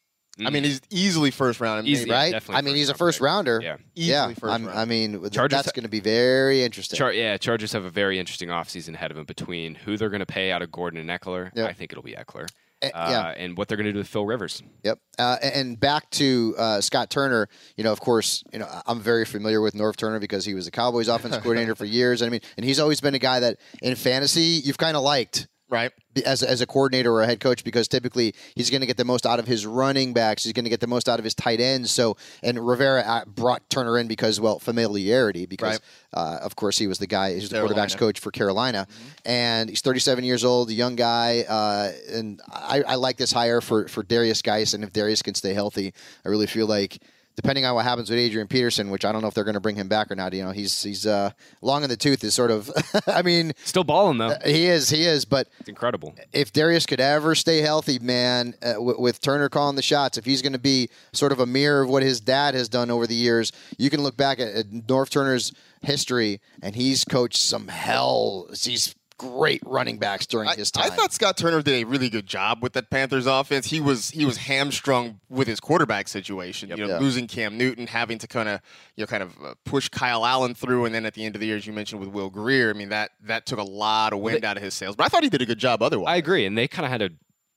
I 0.47 0.51
mean, 0.51 0.65
he's 0.65 0.81
easily 0.91 1.31
first 1.31 1.61
round, 1.61 1.87
Easy, 1.89 2.03
maybe. 2.09 2.33
right? 2.35 2.43
I 2.51 2.61
mean, 2.63 2.77
he's 2.77 2.89
a 2.91 2.95
first 2.95 3.21
rounder. 3.21 3.61
Yeah. 3.63 3.77
yeah. 3.95 4.23
Easily 4.25 4.35
first 4.35 4.53
I'm- 4.53 4.67
round. 4.67 4.79
I 4.79 4.85
mean, 4.85 5.21
th- 5.21 5.33
Chargers 5.33 5.57
that's 5.57 5.69
ha- 5.69 5.73
going 5.75 5.85
to 5.85 5.89
be 5.91 6.01
very 6.01 6.63
interesting. 6.63 6.97
Char- 6.97 7.13
yeah, 7.13 7.37
Chargers 7.37 7.73
have 7.73 7.85
a 7.85 7.91
very 7.91 8.19
interesting 8.19 8.49
offseason 8.49 8.95
ahead 8.95 9.11
of 9.11 9.17
them 9.17 9.27
between 9.27 9.75
who 9.75 9.97
they're 9.97 10.11
going 10.11 10.21
to 10.21 10.27
pay 10.27 10.51
out 10.53 10.63
of 10.63 10.71
Gordon 10.71 11.01
and 11.01 11.11
Ekeler. 11.11 11.51
Yep. 11.55 11.69
I 11.69 11.73
think 11.73 11.93
it'll 11.93 12.03
be 12.05 12.13
Ekeler. 12.15 12.47
Uh, 12.81 12.89
yeah. 12.95 13.35
And 13.37 13.57
what 13.59 13.67
they're 13.67 13.77
going 13.77 13.87
to 13.87 13.93
do 13.93 13.99
with 13.99 14.07
Phil 14.07 14.25
Rivers. 14.25 14.63
Yep. 14.85 15.01
Uh, 15.19 15.37
and- 15.43 15.55
and 15.55 15.81
back 15.81 16.09
to 16.11 16.55
uh, 16.57 16.81
Scott 16.81 17.11
Turner, 17.11 17.49
you 17.77 17.83
know, 17.83 17.91
of 17.91 17.99
course, 18.01 18.45
you 18.53 18.61
know, 18.61 18.69
I'm 18.87 19.01
very 19.01 19.25
familiar 19.25 19.61
with 19.61 19.75
Norv 19.75 19.97
Turner 19.97 20.21
because 20.21 20.45
he 20.45 20.55
was 20.55 20.67
the 20.67 20.71
Cowboys 20.71 21.09
offensive 21.15 21.43
coordinator 21.43 21.75
for 21.75 21.85
years. 21.85 22.23
I 22.23 22.29
mean, 22.29 22.41
and 22.57 22.65
he's 22.65 22.79
always 22.79 23.01
been 23.01 23.15
a 23.15 23.19
guy 23.19 23.41
that 23.41 23.59
in 23.83 23.97
fantasy 23.97 24.61
you've 24.65 24.79
kind 24.79 24.97
of 24.97 25.03
liked. 25.03 25.49
Right. 25.71 25.93
As, 26.25 26.43
as 26.43 26.63
a 26.63 26.67
coordinator 26.67 27.13
or 27.13 27.23
a 27.23 27.27
head 27.27 27.41
coach, 27.41 27.63
because 27.63 27.89
typically 27.89 28.35
he's 28.55 28.71
going 28.71 28.81
to 28.81 28.87
get 28.87 28.97
the 28.97 29.05
most 29.05 29.27
out 29.27 29.39
of 29.39 29.47
his 29.47 29.67
running 29.67 30.15
backs. 30.15 30.43
He's 30.45 30.55
going 30.55 30.65
to 30.65 30.71
get 30.71 30.81
the 30.81 30.87
most 30.87 31.09
out 31.11 31.19
of 31.19 31.25
his 31.25 31.35
tight 31.35 31.61
ends. 31.61 31.91
So, 31.91 32.17
and 32.43 32.67
Rivera 32.67 33.03
uh, 33.03 33.25
brought 33.27 33.69
Turner 33.69 33.99
in 33.99 34.09
because, 34.09 34.41
well, 34.41 34.59
familiarity, 34.59 35.45
because, 35.45 35.81
Right. 36.15 36.19
uh, 36.21 36.39
of 36.43 36.57
course, 36.57 36.79
he 36.79 36.87
was 36.87 36.99
the 36.99 37.07
guy, 37.07 37.31
he 37.31 37.35
was 37.37 37.51
the 37.51 37.57
Carolina. 37.57 37.75
quarterback's 37.75 37.95
coach 37.97 38.19
for 38.19 38.31
Carolina. 38.31 38.87
And 39.27 39.69
he's 39.69 39.83
37 39.83 40.25
years 40.25 40.43
old, 40.43 40.71
a 40.71 40.75
young 40.75 40.97
guy. 40.97 41.45
Uh, 41.47 41.93
and 42.13 42.41
I, 42.51 42.83
I 42.83 42.95
like 42.95 43.19
this 43.19 43.31
hire 43.33 43.61
for, 43.61 43.89
for 43.89 44.03
Derrius 44.03 44.43
Guice. 44.43 44.73
And 44.73 44.83
if 44.83 44.93
Derrius 44.93 45.23
can 45.23 45.35
stay 45.35 45.53
healthy, 45.53 45.93
I 46.25 46.31
really 46.31 46.47
feel 46.47 46.67
like 46.67 46.99
depending 47.39 47.65
on 47.65 47.73
what 47.77 47.85
happens 47.85 48.11
with 48.11 48.19
Adrian 48.19 48.49
Peterson, 48.49 48.91
which 48.91 49.05
I 49.05 49.13
don't 49.13 49.23
know 49.23 49.29
if 49.29 49.35
they're 49.35 49.45
going 49.45 49.55
to 49.55 49.61
bring 49.61 49.77
him 49.77 49.87
back 49.87 50.11
or 50.11 50.17
not. 50.17 50.33
You 50.33 50.43
know, 50.43 50.51
he's 50.51 50.83
he's 50.83 51.07
uh, 51.07 51.31
long 51.63 51.85
in 51.85 51.89
the 51.89 51.97
tooth. 51.97 52.25
Is 52.25 52.35
sort 52.35 52.51
of, 52.51 52.69
I 53.07 53.23
mean, 53.23 53.53
Still 53.65 53.85
balling, 53.85 54.19
though. 54.19 54.35
he 54.45 54.67
is, 54.67 54.91
he 54.91 55.05
is. 55.05 55.25
But 55.25 55.47
It's 55.61 55.69
incredible. 55.69 56.17
if 56.33 56.53
Derrius 56.53 56.85
could 56.89 56.99
ever 56.99 57.37
stay 57.37 57.59
healthy, 57.61 58.01
man, 58.01 58.55
uh, 58.61 58.73
w- 58.73 59.01
with 59.01 59.21
Turner 59.21 59.49
calling 59.49 59.77
the 59.77 59.83
shots, 59.83 60.19
if 60.19 60.25
he's 60.25 60.43
going 60.43 60.53
to 60.55 60.59
be 60.59 60.89
sort 61.13 61.31
of 61.31 61.39
a 61.39 61.47
mirror 61.47 61.83
of 61.83 61.89
what 61.91 62.03
his 62.03 62.21
dad 62.21 62.55
has 62.55 62.69
done 62.69 62.91
over 62.91 63.07
the 63.07 63.15
years, 63.15 63.53
you 63.79 63.89
can 63.89 64.03
look 64.03 64.17
back 64.17 64.41
at, 64.41 64.49
at 64.49 64.67
Norv 64.71 65.09
Turner's 65.09 65.53
history, 65.83 66.41
and 66.61 66.75
he's 66.75 67.05
coached 67.05 67.37
some 67.39 67.69
hell. 67.69 68.49
He's 68.61 68.97
great 69.19 69.61
running 69.67 69.99
backs 69.99 70.27
during 70.27 70.49
I, 70.49 70.55
his 70.55 70.73
I 70.77 70.89
time. 70.89 70.93
thought 70.97 71.13
Scott 71.13 71.37
Turner 71.37 71.61
did 71.61 71.75
a 71.75 71.85
really 71.85 72.09
good 72.09 72.27
job 72.27 72.63
with 72.63 72.73
that 72.73 72.89
Panthers 72.89 73.27
offense. 73.27 73.67
He 73.67 73.81
was 73.81 74.11
he 74.11 74.25
was 74.25 74.39
hamstrung 74.39 75.21
with 75.29 75.47
his 75.49 75.61
quarterback 75.61 76.09
situation. 76.09 76.71
You 76.71 76.77
know, 76.77 76.87
Yeah. 76.89 76.99
losing 76.99 77.27
Cam 77.27 77.59
Newton, 77.59 77.87
having 77.89 78.19
to 78.19 78.27
kind 78.27 78.49
of 78.49 78.61
you 78.97 79.03
know 79.03 79.07
kind 79.07 79.23
of 79.23 79.35
uh, 79.45 79.55
push 79.65 79.89
Kyle 79.89 80.25
Allen 80.25 80.55
through, 80.55 80.85
and 80.87 80.95
then 80.95 81.05
at 81.05 81.15
the 81.15 81.25
end 81.25 81.35
of 81.35 81.41
the 81.41 81.47
year, 81.47 81.57
as 81.57 81.67
you 81.67 81.73
mentioned 81.73 82.01
with 82.01 82.09
Will 82.11 82.31
Grier, 82.31 82.71
I 82.71 82.73
mean 82.73 82.89
that 82.89 83.11
that 83.25 83.45
took 83.45 83.59
a 83.59 83.63
lot 83.65 84.13
of 84.13 84.21
wind 84.21 84.45
out 84.45 84.57
of 84.57 84.63
his 84.63 84.73
sails. 84.75 84.97
But 84.97 85.05
I 85.05 85.09
thought 85.09 85.23
he 85.25 85.29
did 85.29 85.43
a 85.43 85.47
good 85.47 85.59
job 85.59 85.83
otherwise. 85.83 86.13
I 86.13 86.17
agree, 86.17 86.47
and 86.47 86.57
they 86.57 86.69
kind 86.69 86.87
of 86.87 86.91
had 86.93 87.01
to 87.01 87.11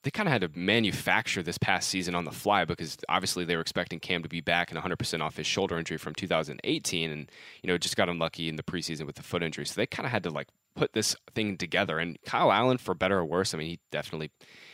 they 0.04 0.10
kind 0.10 0.28
of 0.28 0.32
had 0.32 0.42
to 0.42 0.50
manufacture 0.60 1.44
this 1.44 1.60
past 1.60 1.88
season 1.88 2.16
on 2.16 2.26
the 2.26 2.32
fly 2.32 2.66
because 2.66 2.98
obviously 3.08 3.46
they 3.46 3.56
were 3.56 3.62
expecting 3.62 4.00
Cam 4.00 4.24
to 4.24 4.30
be 4.30 4.42
back 4.42 4.72
and 4.72 4.80
100% 4.82 5.22
off 5.22 5.38
his 5.38 5.46
shoulder 5.46 5.78
injury 5.78 5.98
from 5.98 6.16
2018, 6.16 7.12
and 7.12 7.32
you 7.62 7.68
know 7.68 7.78
just 7.78 7.96
got 7.96 8.10
unlucky 8.10 8.50
in 8.50 8.56
the 8.56 8.64
preseason 8.64 9.06
with 9.06 9.16
the 9.16 9.22
foot 9.24 9.44
injury. 9.44 9.66
So 9.66 9.76
they 9.76 9.86
kind 9.86 10.08
of 10.08 10.12
had 10.12 10.24
to 10.24 10.32
like 10.32 10.48
put 10.76 10.94
this 10.94 11.16
thing 11.36 11.58
together. 11.58 12.00
And 12.00 12.18
Kyle 12.26 12.52
Allen, 12.52 12.78
for 12.78 12.94
better 12.94 13.20
or 13.20 13.26
worse, 13.26 13.54
I 13.54 13.58
mean 13.58 13.68
he 13.68 13.80
definitely. 13.92 14.32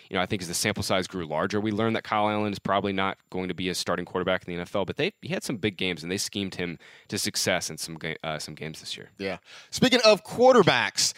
You 0.09 0.15
know, 0.15 0.21
I 0.21 0.25
think 0.25 0.41
as 0.41 0.47
the 0.47 0.53
sample 0.53 0.83
size 0.83 1.05
grew 1.05 1.25
larger, 1.25 1.59
we 1.59 1.71
learned 1.71 1.97
that 1.97 2.05
Kyle 2.05 2.29
Allen 2.29 2.53
is 2.53 2.59
probably 2.59 2.93
not 2.93 3.17
going 3.29 3.49
to 3.49 3.53
be 3.53 3.67
a 3.67 3.75
starting 3.75 4.05
quarterback 4.05 4.47
in 4.47 4.55
the 4.55 4.63
NFL. 4.63 4.85
But 4.85 4.95
they 4.95 5.11
he 5.21 5.33
had 5.33 5.43
some 5.43 5.57
big 5.57 5.75
games, 5.75 6.01
and 6.01 6.09
they 6.09 6.17
schemed 6.17 6.55
him 6.55 6.79
to 7.09 7.17
success 7.17 7.69
in 7.69 7.77
some 7.77 7.95
ga- 7.95 8.15
uh, 8.23 8.39
some 8.39 8.55
games 8.55 8.79
this 8.79 8.95
year. 8.95 9.09
Yeah. 9.17 9.37
Speaking 9.69 9.99
of 10.05 10.23
quarterbacks, 10.23 11.13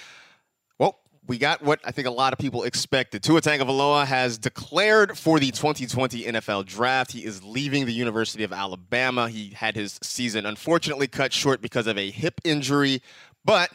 well, 0.80 0.98
we 1.28 1.38
got 1.38 1.62
what 1.62 1.80
I 1.86 1.92
think 1.92 2.08
a 2.08 2.12
lot 2.12 2.34
of 2.34 2.40
people 2.40 2.64
expected. 2.64 3.22
Tua 3.22 3.42
Tagovailoa 3.42 4.08
has 4.08 4.40
declared 4.40 5.16
for 5.16 5.40
the 5.40 5.52
2020 5.52 6.24
NFL 6.24 6.66
Draft. 6.66 7.12
He 7.12 7.24
is 7.24 7.44
leaving 7.44 7.86
the 7.86 7.94
University 7.94 8.44
of 8.44 8.52
Alabama. 8.52 9.30
He 9.30 9.52
had 9.52 9.76
his 9.76 10.00
season 10.02 10.48
unfortunately 10.48 11.08
cut 11.08 11.32
short 11.32 11.62
because 11.62 11.86
of 11.86 11.98
a 12.00 12.10
hip 12.10 12.42
injury, 12.44 13.04
but 13.46 13.70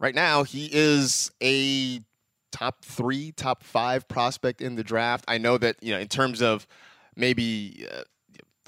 right 0.00 0.14
now 0.14 0.42
he 0.42 0.68
is 0.72 1.30
a 1.40 2.00
top 2.50 2.84
three, 2.84 3.30
top 3.32 3.62
five 3.62 4.08
prospect 4.08 4.60
in 4.60 4.74
the 4.74 4.82
draft. 4.82 5.24
I 5.28 5.38
know 5.38 5.56
that 5.58 5.76
you 5.80 5.92
know 5.92 6.00
in 6.00 6.08
terms 6.08 6.42
of 6.42 6.66
maybe. 7.14 7.86
Uh, 7.92 8.02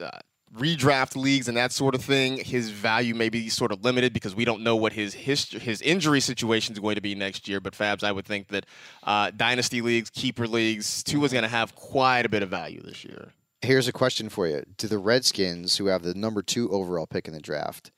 uh, 0.03 0.11
redraft 0.55 1.17
leagues 1.17 1.49
and 1.49 1.57
that 1.57 1.73
sort 1.73 1.95
of 1.95 2.05
thing, 2.05 2.37
his 2.37 2.71
value 2.71 3.15
may 3.15 3.29
be 3.29 3.49
sort 3.49 3.73
of 3.73 3.85
limited 3.85 4.13
because 4.13 4.35
we 4.35 4.45
don't 4.45 4.63
know 4.63 4.77
what 4.77 4.93
his 4.93 5.15
history, 5.15 5.61
his 5.61 5.81
injury 5.83 6.21
situation 6.21 6.75
is 6.75 6.79
going 6.79 6.97
to 6.97 7.01
be 7.01 7.15
next 7.15 7.49
year. 7.49 7.61
But 7.61 7.73
Fabs, 7.73 8.05
I 8.05 8.13
would 8.13 8.27
think 8.27 8.49
that 8.49 8.67
uh, 9.03 9.31
dynasty 9.35 9.81
leagues, 9.81 10.11
keeper 10.11 10.47
leagues, 10.47 11.03
Tua's 11.03 11.33
going 11.33 11.43
to 11.43 11.49
have 11.49 11.75
quite 11.75 12.27
a 12.27 12.29
bit 12.29 12.43
of 12.43 12.51
value 12.51 12.83
this 12.83 13.05
year. 13.05 13.33
Here's 13.63 13.89
a 13.89 13.93
question 13.93 14.29
for 14.29 14.47
you: 14.47 14.63
Do 14.77 14.89
the 14.89 14.99
Redskins, 14.99 15.77
who 15.77 15.87
have 15.87 16.03
the 16.03 16.15
number 16.15 16.43
two 16.43 16.69
overall 16.71 17.07
pick 17.07 17.29
in 17.29 17.35
the 17.35 17.41
draft, 17.41 17.91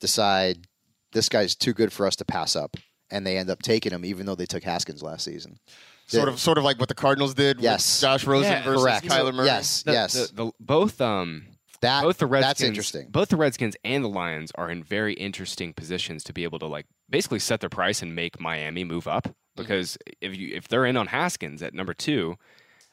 decide 0.00 0.66
this 1.14 1.30
guy's 1.30 1.54
too 1.54 1.72
good 1.72 1.92
for 1.92 2.06
us 2.06 2.14
to 2.16 2.24
pass 2.26 2.54
up, 2.54 2.76
and 3.10 3.26
they 3.26 3.38
end 3.38 3.48
up 3.48 3.62
taking 3.62 3.92
him, 3.92 4.04
even 4.04 4.26
though 4.26 4.34
they 4.34 4.44
took 4.46 4.62
Haskins 4.64 5.02
last 5.02 5.24
season? 5.24 5.58
Sort 6.06 6.28
of, 6.28 6.38
sort 6.38 6.58
of 6.58 6.64
like 6.64 6.78
what 6.78 6.90
the 6.90 6.94
Cardinals 6.94 7.32
did 7.32 7.60
Yes. 7.60 7.96
with 8.02 8.02
Josh 8.06 8.26
Rosen 8.26 8.52
Yeah, 8.52 8.62
versus 8.64 8.82
correct. 8.84 9.06
Kyler 9.06 9.32
Murray. 9.34 9.46
Yes, 9.46 9.82
The- 9.84 9.92
yes. 9.92 10.12
the- 10.12 10.30
the- 10.34 10.52
both 10.60 11.00
um 11.00 11.46
that 11.80 12.02
both 12.02 12.18
the 12.18 12.26
Redskins, 12.26 12.48
that's 12.50 12.62
interesting. 12.62 13.08
Both 13.10 13.28
the 13.30 13.36
Redskins 13.36 13.74
and 13.84 14.04
the 14.04 14.08
Lions 14.08 14.52
are 14.56 14.70
in 14.70 14.82
very 14.84 15.14
interesting 15.14 15.72
positions 15.72 16.22
to 16.24 16.32
be 16.34 16.44
able 16.44 16.58
to 16.58 16.66
like 16.66 16.86
basically 17.08 17.38
set 17.38 17.60
their 17.60 17.68
price 17.70 18.02
and 18.02 18.14
make 18.14 18.38
Miami 18.38 18.84
move 18.84 19.08
up. 19.08 19.34
because 19.56 19.96
if 20.20 20.36
you 20.36 20.54
if 20.54 20.66
they're 20.68 20.84
in 20.84 20.96
on 20.96 21.06
Haskins 21.06 21.62
at 21.62 21.72
number 21.74 21.94
two, 21.94 22.36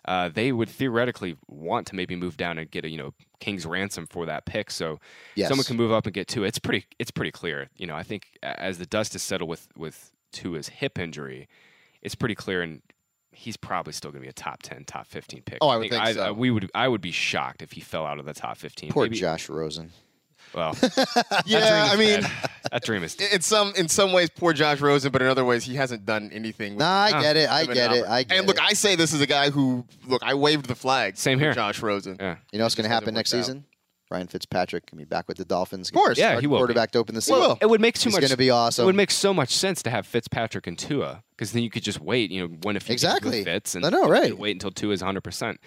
uh, 0.05 0.29
they 0.29 0.51
would 0.51 0.69
theoretically 0.69 1.37
want 1.47 1.87
to 1.87 1.95
maybe 1.95 2.15
move 2.15 2.37
down 2.37 2.57
and 2.57 2.69
get 2.71 2.85
a 2.85 2.89
you 2.89 2.97
know 2.97 3.13
king's 3.39 3.65
ransom 3.65 4.07
for 4.07 4.25
that 4.25 4.45
pick. 4.45 4.71
So 4.71 4.99
Yes. 5.35 5.47
someone 5.49 5.65
can 5.65 5.77
move 5.77 5.91
up 5.91 6.05
and 6.05 6.13
get 6.13 6.27
two. 6.27 6.43
It's 6.43 6.59
pretty 6.59 6.85
it's 6.99 7.11
pretty 7.11 7.31
clear. 7.31 7.69
You 7.77 7.87
know, 7.87 7.95
I 7.95 8.03
think 8.03 8.27
as 8.43 8.77
the 8.77 8.85
dust 8.85 9.15
is 9.15 9.21
settled 9.23 9.49
with 9.49 9.67
with 9.75 10.11
Tua's 10.31 10.69
hip 10.69 10.97
injury, 10.99 11.47
it's 12.01 12.15
pretty 12.15 12.35
clear 12.35 12.61
and. 12.61 12.81
He's 13.33 13.55
probably 13.55 13.93
still 13.93 14.11
going 14.11 14.21
to 14.21 14.25
be 14.25 14.29
a 14.29 14.33
top 14.33 14.61
ten, 14.61 14.83
top 14.83 15.07
fifteen 15.07 15.41
pick. 15.41 15.59
Oh, 15.61 15.69
I 15.69 15.77
would 15.77 15.89
think 15.89 16.01
I, 16.03 16.13
so. 16.13 16.21
I- 16.21 16.31
we 16.31 16.51
would. 16.51 16.69
I 16.75 16.85
would 16.89 16.99
be 16.99 17.13
shocked 17.13 17.61
if 17.61 17.71
he 17.71 17.79
fell 17.79 18.05
out 18.05 18.19
of 18.19 18.25
the 18.25 18.33
top 18.33 18.57
fifteen. 18.57 18.91
Poor 18.91 19.03
Maybe- 19.05 19.15
Josh 19.19 19.47
Rosen. 19.47 19.91
Well, 20.53 20.75
Yeah, 21.45 21.87
I 21.91 21.95
mean, 21.97 22.21
that 22.71 22.83
dream 22.83 23.03
is 23.03 23.15
in 23.33 23.41
some 23.41 23.73
in 23.75 23.87
some 23.87 24.11
ways, 24.13 24.29
poor 24.29 24.53
Josh 24.53 24.81
Rosen, 24.81 25.11
but 25.11 25.21
in 25.21 25.27
other 25.27 25.45
ways, 25.45 25.63
he 25.63 25.75
hasn't 25.75 26.05
done 26.05 26.29
anything. 26.33 26.73
With 26.73 26.79
Nah, 26.79 27.03
I 27.03 27.21
get 27.21 27.37
it. 27.37 27.49
I 27.49 27.65
get 27.65 27.91
it. 27.93 28.05
I 28.05 28.23
get 28.23 28.37
and 28.37 28.47
look, 28.47 28.57
it. 28.57 28.63
I 28.63 28.73
say 28.73 28.95
this 28.95 29.13
is 29.13 29.21
a 29.21 29.27
guy 29.27 29.49
who 29.49 29.85
look. 30.07 30.21
I 30.23 30.33
waved 30.33 30.65
the 30.67 30.75
flag. 30.75 31.17
Same 31.17 31.39
here. 31.39 31.53
Josh 31.53 31.81
Rosen. 31.81 32.17
Yeah. 32.19 32.35
You 32.51 32.59
know 32.59 32.65
what's 32.65 32.75
going 32.75 32.87
to 32.87 32.93
happen 32.93 33.13
next 33.13 33.33
out. 33.33 33.37
season? 33.37 33.65
Ryan 34.09 34.27
Fitzpatrick 34.27 34.87
can 34.87 34.97
be 34.97 35.05
back 35.05 35.29
with 35.29 35.37
the 35.37 35.45
Dolphins. 35.45 35.87
Of 35.87 35.93
course. 35.93 36.17
Yeah, 36.17 36.37
he 36.41 36.45
will 36.45 36.57
be. 36.57 36.59
Quarterback 36.59 36.91
to 36.91 36.99
open 36.99 37.15
the 37.15 37.19
He 37.21 37.25
season. 37.27 37.39
will. 37.39 37.57
It 37.61 37.69
would 37.69 37.79
make 37.79 37.95
too 37.97 38.09
He's 38.09 38.15
much. 38.15 38.21
gonna 38.23 38.35
be 38.35 38.49
awesome. 38.49 38.83
It 38.83 38.85
would 38.87 38.95
make 38.95 39.09
so 39.09 39.33
much 39.33 39.55
sense 39.55 39.81
to 39.83 39.89
have 39.89 40.05
Fitzpatrick 40.05 40.67
and 40.67 40.77
Tua 40.77 41.23
because 41.31 41.53
then 41.53 41.63
you 41.63 41.69
could 41.69 41.83
just 41.83 42.01
wait. 42.01 42.29
You 42.29 42.45
know, 42.49 42.57
win 42.63 42.75
a 42.75 42.81
few 42.81 42.91
Exactly. 42.91 43.45
Fitz 43.45 43.73
and 43.73 43.85
I 43.85 43.89
know, 43.89 44.09
right. 44.09 44.37
Wait 44.37 44.51
until 44.51 44.69
Tua 44.71 44.91
is 44.93 45.01
100. 45.01 45.21
percent 45.21 45.61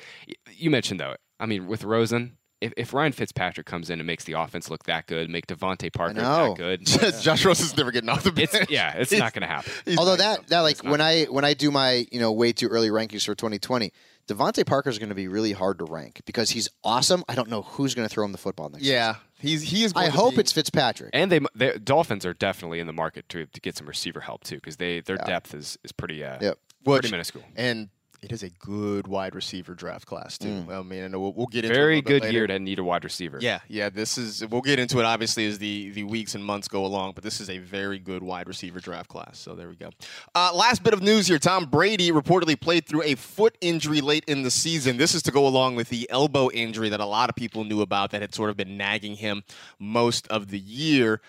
You 0.53 0.68
mentioned 0.68 1.01
though. 1.01 1.14
I 1.40 1.47
mean, 1.47 1.66
with 1.66 1.85
Rosen, 1.85 2.37
if, 2.64 2.72
if 2.77 2.94
Ryan 2.94 3.12
Fitzpatrick 3.12 3.66
comes 3.66 3.90
in 3.90 4.00
and 4.00 4.07
makes 4.07 4.24
the 4.24 4.33
offense 4.33 4.70
look 4.70 4.85
that 4.85 5.07
good, 5.07 5.29
make 5.31 5.46
DeVante 5.46 5.92
Parker 5.92 6.14
know. 6.14 6.55
that 6.55 6.57
good, 6.57 6.87
Josh 7.20 7.44
Rosen's 7.44 7.77
never 7.77 7.90
getting 7.90 8.09
off 8.11 8.24
the 8.24 8.33
bench. 8.33 8.50
it's 8.55 8.70
yeah, 8.70 8.94
it's 8.96 9.12
not 9.12 9.33
going 9.33 9.42
to 9.42 9.46
happen. 9.48 9.72
Although 9.98 10.16
that 10.16 10.48
that 10.48 10.61
like 10.61 10.83
when 10.83 11.00
I 11.00 11.24
when 11.24 11.44
I 11.44 11.55
do 11.55 11.70
my 11.70 12.07
you 12.11 12.20
know 12.20 12.33
way 12.33 12.53
too 12.53 12.68
early 12.68 12.88
rankings 12.88 13.24
for 13.27 13.35
2020, 13.35 13.92
DeVante 14.29 14.66
Parker 14.66 14.88
is 14.90 14.98
going 14.98 15.11
to 15.11 15.14
be 15.14 15.29
really 15.29 15.53
hard 15.53 15.79
to 15.79 15.85
rank 15.85 16.22
because 16.27 16.50
he's 16.50 16.68
awesome. 16.83 17.22
I 17.29 17.35
don't 17.35 17.48
know 17.50 17.62
who's 17.62 17.94
going 17.94 18.09
to 18.09 18.12
throw 18.12 18.24
him 18.24 18.33
the 18.33 18.38
football 18.38 18.68
next. 18.70 18.85
Year. 18.85 18.94
Yeah, 18.96 19.14
he's 19.38 19.62
he 19.62 19.85
is. 19.85 19.92
I 19.94 20.09
hope 20.09 20.35
be- 20.35 20.40
it's 20.40 20.53
Fitzpatrick. 20.53 21.11
And 21.12 21.31
they, 21.31 21.40
the 21.55 21.79
Dolphins 21.79 22.24
are 22.24 22.35
definitely 22.35 22.81
in 22.81 22.87
the 22.87 22.92
market 22.92 23.29
to, 23.31 23.46
to 23.46 23.61
get 23.61 23.77
some 23.77 23.87
receiver 23.87 24.20
help 24.20 24.44
too 24.44 24.57
because 24.57 24.77
they 24.79 25.00
their 25.00 25.16
depth 25.18 25.55
is 25.55 25.79
is 25.85 25.92
pretty 25.92 26.24
uh, 26.24 26.38
Yep. 26.40 26.59
Which- 26.85 27.00
pretty 27.03 27.11
minuscule. 27.12 27.44
and 27.57 27.88
it 28.24 28.32
is 28.32 28.42
a 28.42 28.48
good 28.48 29.06
wide 29.06 29.34
receiver 29.34 29.74
draft 29.74 30.06
class 30.06 30.38
too. 30.38 30.64
I 30.70 30.80
mean, 30.82 31.04
I 31.04 31.08
know 31.08 31.20
we'll, 31.20 31.34
we'll 31.34 31.46
get 31.46 31.64
into 31.64 31.74
it 31.76 31.78
a 31.78 31.80
Very 31.80 32.00
good 32.00 32.22
later. 32.22 32.32
year 32.32 32.46
to 32.46 32.58
need 32.58 32.78
a 32.78 32.84
wide 32.84 33.04
receiver. 33.04 33.38
Yeah, 33.40 33.60
yeah. 33.68 33.90
This 33.90 34.16
is 34.16 34.46
we'll 34.46 34.62
get 34.62 34.78
into 34.78 34.98
it 34.98 35.04
obviously 35.04 35.46
as 35.46 35.58
the 35.58 35.90
the 35.90 36.04
weeks 36.04 36.34
and 36.34 36.42
months 36.44 36.66
go 36.66 36.87
along, 36.87 37.12
but 37.14 37.22
this 37.22 37.40
is 37.40 37.50
a 37.50 37.58
very 37.58 37.98
good 37.98 38.22
wide 38.22 38.48
receiver 38.48 38.80
draft 38.80 39.08
class. 39.08 39.38
So 39.38 39.54
there 39.54 39.68
we 39.68 39.76
go. 39.76 39.90
Uh, 40.34 40.52
last 40.54 40.82
bit 40.82 40.94
of 40.94 41.02
news 41.02 41.26
here: 41.26 41.38
Tom 41.38 41.66
Brady 41.66 42.10
reportedly 42.10 42.58
played 42.58 42.87
through 42.87 43.02
a 43.02 43.14
foot 43.14 43.58
injury 43.60 44.00
late 44.00 44.24
in 44.26 44.42
the 44.42 44.50
season. 44.50 44.96
This 44.96 45.14
is 45.14 45.22
to 45.24 45.30
go 45.30 45.46
along 45.46 45.76
with 45.76 45.90
the 45.90 46.08
elbow 46.10 46.50
injury 46.50 46.88
that 46.88 47.00
a 47.00 47.06
lot 47.06 47.28
of 47.28 47.37
people 47.37 47.64
knew 47.64 47.82
about 47.82 48.10
that 48.12 48.22
had 48.22 48.34
sort 48.34 48.48
of 48.48 48.56
been 48.56 48.76
nagging 48.78 49.16
him 49.16 49.42
most 49.78 50.26
of 50.28 50.48
the 50.48 50.58
year. 50.58 51.20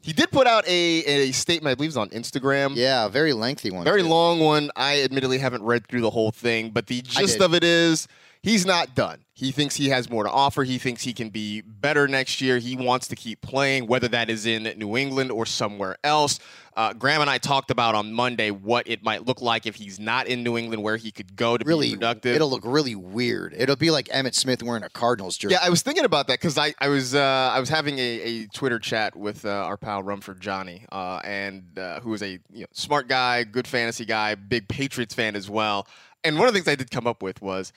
He 0.00 0.12
did 0.12 0.30
put 0.30 0.46
out 0.46 0.66
a, 0.66 0.70
a 0.70 1.32
statement, 1.32 1.72
I 1.72 1.74
believe, 1.74 1.90
it's 1.90 1.96
on 1.96 2.08
Instagram. 2.10 2.76
Yeah, 2.76 3.06
a 3.06 3.08
very 3.08 3.32
lengthy 3.32 3.70
one. 3.70 3.84
Very 3.84 4.02
too. 4.02 4.08
long 4.08 4.40
one. 4.40 4.70
I 4.76 5.02
admittedly 5.02 5.38
haven't 5.38 5.62
read 5.62 5.86
through 5.86 6.00
the 6.02 6.10
whole 6.10 6.30
thing, 6.30 6.70
but 6.70 6.86
the 6.86 7.02
gist 7.02 7.40
of 7.40 7.54
it 7.54 7.64
is 7.64 8.08
he's 8.48 8.66
not 8.66 8.94
done. 8.94 9.24
He 9.34 9.52
thinks 9.52 9.76
he 9.76 9.88
has 9.90 10.10
more 10.10 10.24
to 10.24 10.30
offer. 10.30 10.64
He 10.64 10.78
thinks 10.78 11.02
he 11.02 11.12
can 11.12 11.28
be 11.28 11.60
better 11.60 12.08
next 12.08 12.40
year. 12.40 12.58
He 12.58 12.74
wants 12.76 13.06
to 13.08 13.16
keep 13.16 13.40
playing, 13.40 13.86
whether 13.86 14.08
that 14.08 14.28
is 14.30 14.46
in 14.46 14.64
New 14.76 14.96
England 14.96 15.30
or 15.30 15.46
somewhere 15.46 15.96
else. 16.02 16.40
Uh, 16.76 16.92
Graham 16.92 17.20
and 17.20 17.30
I 17.30 17.38
talked 17.38 17.70
about 17.70 17.94
on 17.94 18.12
Monday 18.12 18.50
what 18.50 18.88
it 18.88 19.02
might 19.04 19.26
look 19.26 19.40
like 19.40 19.66
if 19.66 19.76
he's 19.76 20.00
not 20.00 20.26
in 20.26 20.42
New 20.42 20.56
England, 20.56 20.82
where 20.82 20.96
he 20.96 21.10
could 21.12 21.36
go 21.36 21.56
to 21.56 21.64
Really, 21.64 21.90
be 21.90 21.94
productive. 21.94 22.34
it'll 22.36 22.50
look 22.50 22.64
really 22.64 22.94
weird. 22.96 23.54
It'll 23.56 23.76
be 23.76 23.90
like 23.90 24.06
Emmitt 24.08 24.34
Smith 24.34 24.62
wearing 24.62 24.82
a 24.82 24.88
Cardinals 24.88 25.36
jersey. 25.36 25.54
Yeah, 25.54 25.60
I 25.62 25.70
was 25.70 25.82
thinking 25.82 26.04
about 26.04 26.26
that 26.28 26.40
because 26.40 26.58
I, 26.58 26.74
I 26.80 26.88
was 26.88 27.14
uh, 27.14 27.20
I 27.52 27.60
was 27.60 27.68
having 27.68 27.98
a, 27.98 28.02
a 28.02 28.46
Twitter 28.48 28.78
chat 28.80 29.14
with 29.16 29.44
uh, 29.44 29.50
our 29.50 29.76
pal 29.76 30.02
Rumford 30.02 30.40
Johnny, 30.40 30.84
uh, 30.90 31.20
and 31.24 31.78
uh, 31.78 32.00
who 32.00 32.12
is 32.14 32.22
a 32.22 32.38
you 32.52 32.60
know, 32.60 32.66
smart 32.72 33.08
guy, 33.08 33.44
good 33.44 33.66
fantasy 33.68 34.04
guy, 34.04 34.34
big 34.34 34.68
Patriots 34.68 35.14
fan 35.14 35.36
as 35.36 35.48
well. 35.50 35.86
And 36.24 36.38
one 36.38 36.48
of 36.48 36.54
the 36.54 36.58
things 36.58 36.68
I 36.68 36.74
did 36.74 36.90
come 36.90 37.06
up 37.06 37.22
with 37.22 37.40
was 37.40 37.72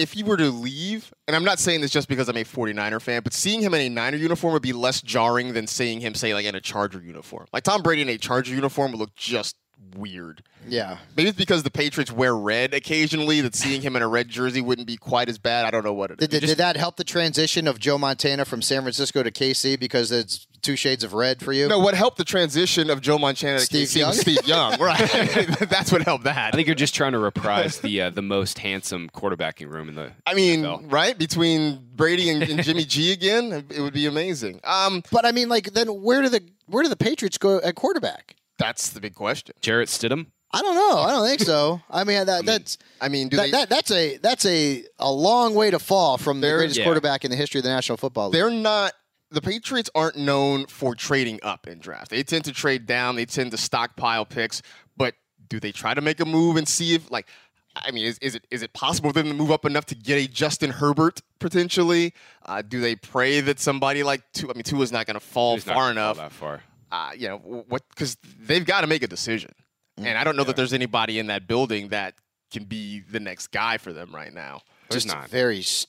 if 0.00 0.14
he 0.14 0.22
were 0.22 0.38
to 0.38 0.50
leave, 0.50 1.12
and 1.28 1.36
I'm 1.36 1.44
not 1.44 1.58
saying 1.58 1.82
this 1.82 1.90
just 1.90 2.08
because 2.08 2.26
I'm 2.30 2.36
a 2.38 2.42
49er 2.42 3.02
fan, 3.02 3.20
but 3.22 3.34
seeing 3.34 3.60
him 3.60 3.74
in 3.74 3.82
a 3.82 3.88
Niner 3.90 4.16
uniform 4.16 4.54
would 4.54 4.62
be 4.62 4.72
less 4.72 5.02
jarring 5.02 5.52
than 5.52 5.66
seeing 5.66 6.00
him, 6.00 6.14
say, 6.14 6.32
like 6.32 6.46
in 6.46 6.54
a 6.54 6.60
Charger 6.60 7.02
uniform. 7.02 7.46
Like 7.52 7.64
Tom 7.64 7.82
Brady 7.82 8.00
in 8.00 8.08
a 8.08 8.16
Charger 8.16 8.54
uniform 8.54 8.92
would 8.92 8.98
look 8.98 9.14
just 9.14 9.56
weird. 9.96 10.42
yeah. 10.68 10.98
Maybe 11.16 11.28
it's 11.30 11.38
because 11.38 11.62
the 11.62 11.70
Patriots 11.70 12.12
wear 12.12 12.34
red 12.36 12.74
occasionally 12.74 13.40
that 13.40 13.54
seeing 13.54 13.82
him 13.82 13.96
in 13.96 14.02
a 14.02 14.08
red 14.08 14.28
jersey 14.28 14.60
wouldn't 14.60 14.86
be 14.86 14.96
quite 14.96 15.28
as 15.28 15.38
bad. 15.38 15.64
I 15.64 15.70
don't 15.70 15.84
know 15.84 15.92
what 15.92 16.10
it 16.12 16.20
is. 16.22 16.28
Did, 16.28 16.40
did, 16.40 16.46
did 16.46 16.58
that 16.58 16.76
help 16.76 16.96
the 16.96 17.04
transition 17.04 17.66
of 17.66 17.78
Joe 17.78 17.98
Montana 17.98 18.44
from 18.44 18.62
San 18.62 18.82
Francisco 18.82 19.22
to 19.22 19.30
KC 19.30 19.78
because 19.80 20.12
it's 20.12 20.46
two 20.62 20.76
shades 20.76 21.02
of 21.02 21.12
red 21.14 21.40
for 21.40 21.52
you? 21.52 21.66
No, 21.68 21.78
what 21.78 21.94
helped 21.94 22.18
the 22.18 22.24
transition 22.24 22.88
of 22.90 23.00
Joe 23.00 23.18
Montana 23.18 23.58
to 23.58 23.64
Steve 23.64 23.88
KC 23.88 23.96
Young? 23.96 24.08
was 24.10 24.20
Steve 24.20 24.46
Young, 24.46 24.80
right? 24.80 24.98
That's 25.68 25.90
what 25.90 26.02
helped 26.02 26.24
that. 26.24 26.54
I 26.54 26.56
think 26.56 26.68
you're 26.68 26.74
just 26.76 26.94
trying 26.94 27.12
to 27.12 27.18
reprise 27.18 27.80
the 27.80 28.02
uh, 28.02 28.10
the 28.10 28.22
most 28.22 28.58
handsome 28.58 29.08
quarterbacking 29.10 29.68
room 29.68 29.88
in 29.88 29.94
the. 29.96 30.12
I 30.26 30.34
mean, 30.34 30.60
NFL. 30.62 30.92
right 30.92 31.18
between 31.18 31.80
Brady 31.96 32.30
and, 32.30 32.42
and 32.42 32.62
Jimmy 32.62 32.84
G 32.84 33.12
again, 33.12 33.52
it- 33.52 33.72
it 33.72 33.80
would 33.80 33.94
be 33.94 34.06
amazing. 34.06 34.60
Um, 34.64 35.02
But 35.10 35.24
I 35.26 35.32
mean, 35.32 35.48
like, 35.48 35.72
then 35.72 35.88
where 35.88 36.22
do 36.22 36.28
the 36.28 36.42
where 36.66 36.82
do 36.84 36.88
the 36.88 36.96
Patriots 36.96 37.38
go 37.38 37.58
at 37.60 37.74
quarterback? 37.74 38.36
That's 38.60 38.90
the 38.90 39.00
big 39.00 39.14
question. 39.14 39.54
Jarrett 39.60 39.88
Stidham. 39.88 40.26
I 40.52 40.62
don't 40.62 40.74
know. 40.74 40.98
I 40.98 41.10
don't 41.12 41.26
think 41.26 41.40
so. 41.40 41.80
I 41.88 42.02
mean, 42.04 42.26
that, 42.26 42.44
that's 42.44 42.76
I 43.00 43.08
mean, 43.08 43.28
do 43.28 43.36
that, 43.36 43.44
they? 43.44 43.50
that, 43.52 43.68
that's 43.68 43.90
a 43.90 44.16
that's 44.18 44.44
a 44.46 44.84
a 44.98 45.10
long 45.10 45.54
way 45.54 45.70
to 45.70 45.78
fall 45.78 46.18
from 46.18 46.40
the 46.40 46.50
greatest 46.50 46.78
yeah. 46.78 46.84
quarterback 46.84 47.24
in 47.24 47.30
the 47.30 47.36
history 47.36 47.60
of 47.60 47.64
the 47.64 47.70
National 47.70 47.96
Football 47.96 48.28
League. 48.28 48.34
they're 48.34 48.50
not. 48.50 48.92
The 49.30 49.40
Patriots 49.40 49.88
aren't 49.94 50.16
known 50.16 50.66
for 50.66 50.96
trading 50.96 51.38
up 51.44 51.68
in 51.68 51.78
draft. 51.78 52.10
They 52.10 52.24
tend 52.24 52.46
to 52.46 52.52
trade 52.52 52.84
down. 52.86 53.14
They 53.14 53.26
tend 53.26 53.52
to 53.52 53.56
stockpile 53.56 54.26
picks. 54.26 54.60
But 54.96 55.14
do 55.48 55.60
they 55.60 55.70
try 55.70 55.94
to 55.94 56.00
make 56.00 56.18
a 56.18 56.24
move 56.24 56.56
and 56.56 56.66
see 56.66 56.96
if, 56.96 57.12
like, 57.12 57.28
I 57.76 57.92
mean, 57.92 58.06
is, 58.06 58.18
is 58.18 58.34
it 58.34 58.44
is 58.50 58.62
it 58.62 58.72
possible 58.72 59.10
for 59.10 59.14
them 59.14 59.28
to 59.28 59.34
move 59.34 59.52
up 59.52 59.64
enough 59.64 59.86
to 59.86 59.94
get 59.94 60.18
a 60.18 60.26
Justin 60.26 60.70
Herbert 60.70 61.22
potentially? 61.38 62.12
Uh, 62.44 62.62
do 62.62 62.80
they 62.80 62.96
pray 62.96 63.40
that 63.40 63.60
somebody 63.60 64.02
like 64.02 64.22
Tua? 64.32 64.50
I 64.50 64.54
mean, 64.54 64.64
Tua's 64.64 64.90
not 64.90 65.06
going 65.06 65.14
to 65.14 65.20
fall 65.20 65.54
He's 65.54 65.62
far 65.62 65.74
gonna 65.74 65.84
fall 65.84 65.90
enough. 65.90 66.16
That 66.16 66.32
far. 66.32 66.62
Uh, 66.92 67.10
you 67.16 67.28
know 67.28 67.38
what 67.68 67.82
because 67.90 68.16
they've 68.40 68.64
got 68.66 68.80
to 68.82 68.86
make 68.86 69.02
a 69.02 69.06
decision 69.08 69.52
and 69.96 70.16
i 70.18 70.24
don't 70.24 70.36
know 70.36 70.44
that 70.44 70.56
there's 70.56 70.72
anybody 70.72 71.18
in 71.18 71.26
that 71.28 71.46
building 71.46 71.88
that 71.88 72.14
can 72.52 72.64
be 72.64 73.00
the 73.00 73.20
next 73.20 73.48
guy 73.48 73.76
for 73.78 73.92
them 73.92 74.14
right 74.14 74.32
now 74.32 74.60
There's 74.88 75.04
just 75.04 75.14
not. 75.14 75.28
very. 75.28 75.62
St- 75.62 75.86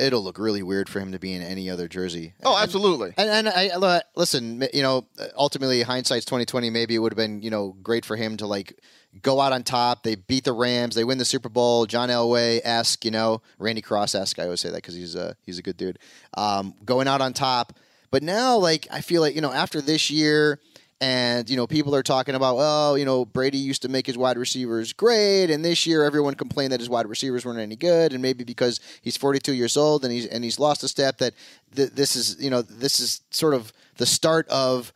it'll 0.00 0.22
look 0.24 0.38
really 0.38 0.62
weird 0.62 0.88
for 0.88 0.98
him 0.98 1.12
to 1.12 1.18
be 1.18 1.34
in 1.34 1.42
any 1.42 1.68
other 1.68 1.86
jersey. 1.86 2.32
oh 2.42 2.56
absolutely 2.56 3.12
And, 3.18 3.28
and 3.28 3.48
I 3.50 4.00
listen, 4.16 4.66
you 4.72 4.82
know, 4.82 5.06
ultimately 5.36 5.82
hindsight's 5.82 6.24
twenty 6.24 6.46
twenty. 6.46 6.70
Maybe 6.70 6.94
it 6.94 7.00
would 7.00 7.12
have 7.12 7.18
been, 7.18 7.42
you 7.42 7.50
know, 7.50 7.76
great 7.82 8.06
for 8.06 8.16
him 8.16 8.38
to 8.38 8.46
like 8.46 8.80
go 9.20 9.40
out 9.40 9.52
on 9.52 9.62
top. 9.62 10.04
They 10.04 10.14
beat 10.14 10.44
the 10.44 10.54
Rams. 10.54 10.94
They 10.94 11.04
win 11.04 11.18
the 11.18 11.26
Super 11.26 11.50
Bowl. 11.50 11.84
John 11.84 12.08
Elway 12.08 12.62
esque, 12.64 13.04
you 13.04 13.10
know, 13.10 13.42
Randy 13.58 13.82
Cross 13.82 14.14
esque. 14.14 14.38
I 14.38 14.44
always 14.44 14.62
say 14.62 14.70
that 14.70 14.76
because 14.76 14.94
he's 14.94 15.14
a 15.14 15.36
he's 15.44 15.58
a 15.58 15.62
good 15.62 15.76
dude. 15.76 15.98
Um, 16.34 16.72
going 16.86 17.06
out 17.06 17.20
on 17.20 17.34
top. 17.34 17.74
But 18.12 18.22
now, 18.22 18.56
like, 18.58 18.86
I 18.92 19.00
feel 19.00 19.22
like 19.22 19.34
you 19.34 19.40
know, 19.40 19.52
after 19.52 19.80
this 19.80 20.08
year. 20.08 20.60
And 21.00 21.50
you 21.50 21.56
know, 21.56 21.66
people 21.66 21.96
are 21.96 22.02
talking 22.04 22.36
about, 22.36 22.58
oh, 22.60 22.94
you 22.94 23.04
know, 23.04 23.24
Brady 23.24 23.58
used 23.58 23.82
to 23.82 23.88
make 23.88 24.06
his 24.06 24.16
wide 24.16 24.38
receivers 24.38 24.92
great, 24.92 25.50
and 25.50 25.64
this 25.64 25.84
year 25.84 26.04
everyone 26.04 26.36
complained 26.36 26.72
that 26.72 26.78
his 26.78 26.88
wide 26.88 27.08
receivers 27.08 27.44
weren't 27.44 27.58
any 27.58 27.74
good, 27.74 28.12
and 28.12 28.22
maybe 28.22 28.44
because 28.44 28.78
he's 29.02 29.16
42 29.16 29.52
years 29.52 29.76
old 29.76 30.04
and 30.04 30.12
he's 30.12 30.26
and 30.26 30.44
he's 30.44 30.60
lost 30.60 30.84
a 30.84 30.88
step, 30.88 31.18
that 31.18 31.34
th- 31.74 31.90
this 31.90 32.14
is, 32.14 32.40
you 32.40 32.50
know, 32.50 32.62
this 32.62 33.00
is 33.00 33.22
sort 33.32 33.52
of 33.52 33.72
the 33.96 34.06
start 34.06 34.46
of, 34.46 34.92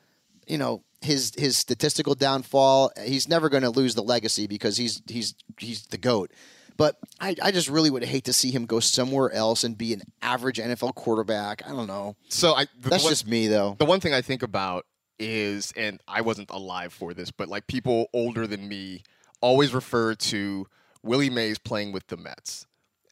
you 0.46 0.58
know, 0.58 0.84
his 1.00 1.32
his 1.36 1.56
statistical 1.56 2.14
downfall. 2.14 2.92
He's 3.04 3.28
never 3.28 3.48
going 3.48 3.64
to 3.64 3.70
lose 3.70 3.96
the 3.96 4.02
legacy 4.04 4.46
because 4.46 4.76
he's 4.76 5.02
he's 5.08 5.34
he's 5.58 5.86
the 5.86 5.98
goat. 5.98 6.30
But 6.76 6.96
I, 7.20 7.34
I 7.42 7.50
just 7.52 7.68
really 7.68 7.90
would 7.90 8.04
hate 8.04 8.24
to 8.24 8.32
see 8.32 8.50
him 8.50 8.66
go 8.66 8.80
somewhere 8.80 9.32
else 9.32 9.64
and 9.64 9.76
be 9.78 9.92
an 9.92 10.02
average 10.22 10.58
NFL 10.58 10.94
quarterback. 10.94 11.62
I 11.66 11.70
don't 11.70 11.86
know. 11.86 12.16
so 12.28 12.52
i 12.54 12.66
the 12.80 12.90
That's 12.90 13.04
one- 13.04 13.10
just 13.12 13.26
me, 13.26 13.46
though. 13.48 13.76
the 13.78 13.84
one 13.86 14.00
thing 14.00 14.12
i 14.14 14.20
think 14.22 14.42
about 14.42 14.84
is 15.18 15.72
and 15.76 15.98
i 16.06 16.20
wasn't 16.20 16.50
alive 16.50 16.92
for 16.92 17.14
this 17.14 17.30
but 17.30 17.48
like 17.48 17.66
people 17.66 18.06
older 18.12 18.46
than 18.46 18.68
me 18.68 19.02
always 19.40 19.72
refer 19.72 20.14
to 20.14 20.66
willie 21.02 21.30
mays 21.30 21.58
playing 21.58 21.90
with 21.92 22.06
the 22.08 22.16
mets 22.18 22.66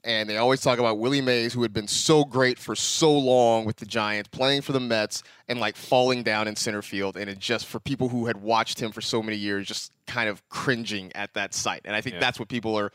and 0.06 0.28
they 0.28 0.36
always 0.36 0.60
talk 0.60 0.78
about 0.78 0.98
Willie 0.98 1.22
Mays, 1.22 1.54
who 1.54 1.62
had 1.62 1.72
been 1.72 1.88
so 1.88 2.26
great 2.26 2.58
for 2.58 2.76
so 2.76 3.10
long 3.10 3.64
with 3.64 3.76
the 3.76 3.86
Giants, 3.86 4.28
playing 4.28 4.60
for 4.60 4.72
the 4.72 4.78
Mets, 4.80 5.22
and 5.48 5.58
like 5.58 5.76
falling 5.76 6.22
down 6.22 6.46
in 6.46 6.56
center 6.56 6.82
field. 6.82 7.16
And 7.16 7.30
it 7.30 7.38
just, 7.38 7.64
for 7.64 7.80
people 7.80 8.10
who 8.10 8.26
had 8.26 8.36
watched 8.42 8.78
him 8.78 8.92
for 8.92 9.00
so 9.00 9.22
many 9.22 9.38
years, 9.38 9.66
just 9.66 9.92
kind 10.06 10.28
of 10.28 10.46
cringing 10.50 11.10
at 11.14 11.32
that 11.32 11.54
sight. 11.54 11.80
And 11.86 11.96
I 11.96 12.02
think 12.02 12.16
Yeah. 12.16 12.20
that's 12.20 12.38
what 12.38 12.50
people 12.50 12.78
are. 12.78 12.92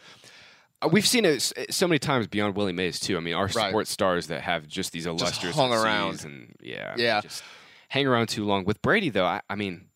We've 0.91 1.05
seen 1.07 1.25
it 1.25 1.41
so 1.71 1.87
many 1.87 1.99
times 1.99 2.27
beyond 2.27 2.55
Willie 2.55 2.71
Mays 2.71 2.99
too. 2.99 3.17
I 3.17 3.19
mean, 3.19 3.33
our 3.33 3.47
Right. 3.47 3.69
sports 3.69 3.91
stars 3.91 4.27
that 4.27 4.41
have 4.43 4.67
just 4.67 4.91
these 4.93 5.05
illustrious 5.05 5.55
hung 5.55 5.73
around. 5.73 6.23
and 6.23 6.55
yeah, 6.61 6.93
Yeah. 6.97 7.19
just 7.21 7.43
hang 7.89 8.07
around 8.07 8.27
too 8.29 8.45
long. 8.45 8.63
With 8.63 8.81
Brady 8.81 9.09
though, 9.09 9.25
I, 9.25 9.41
I 9.49 9.55
mean, 9.55 9.87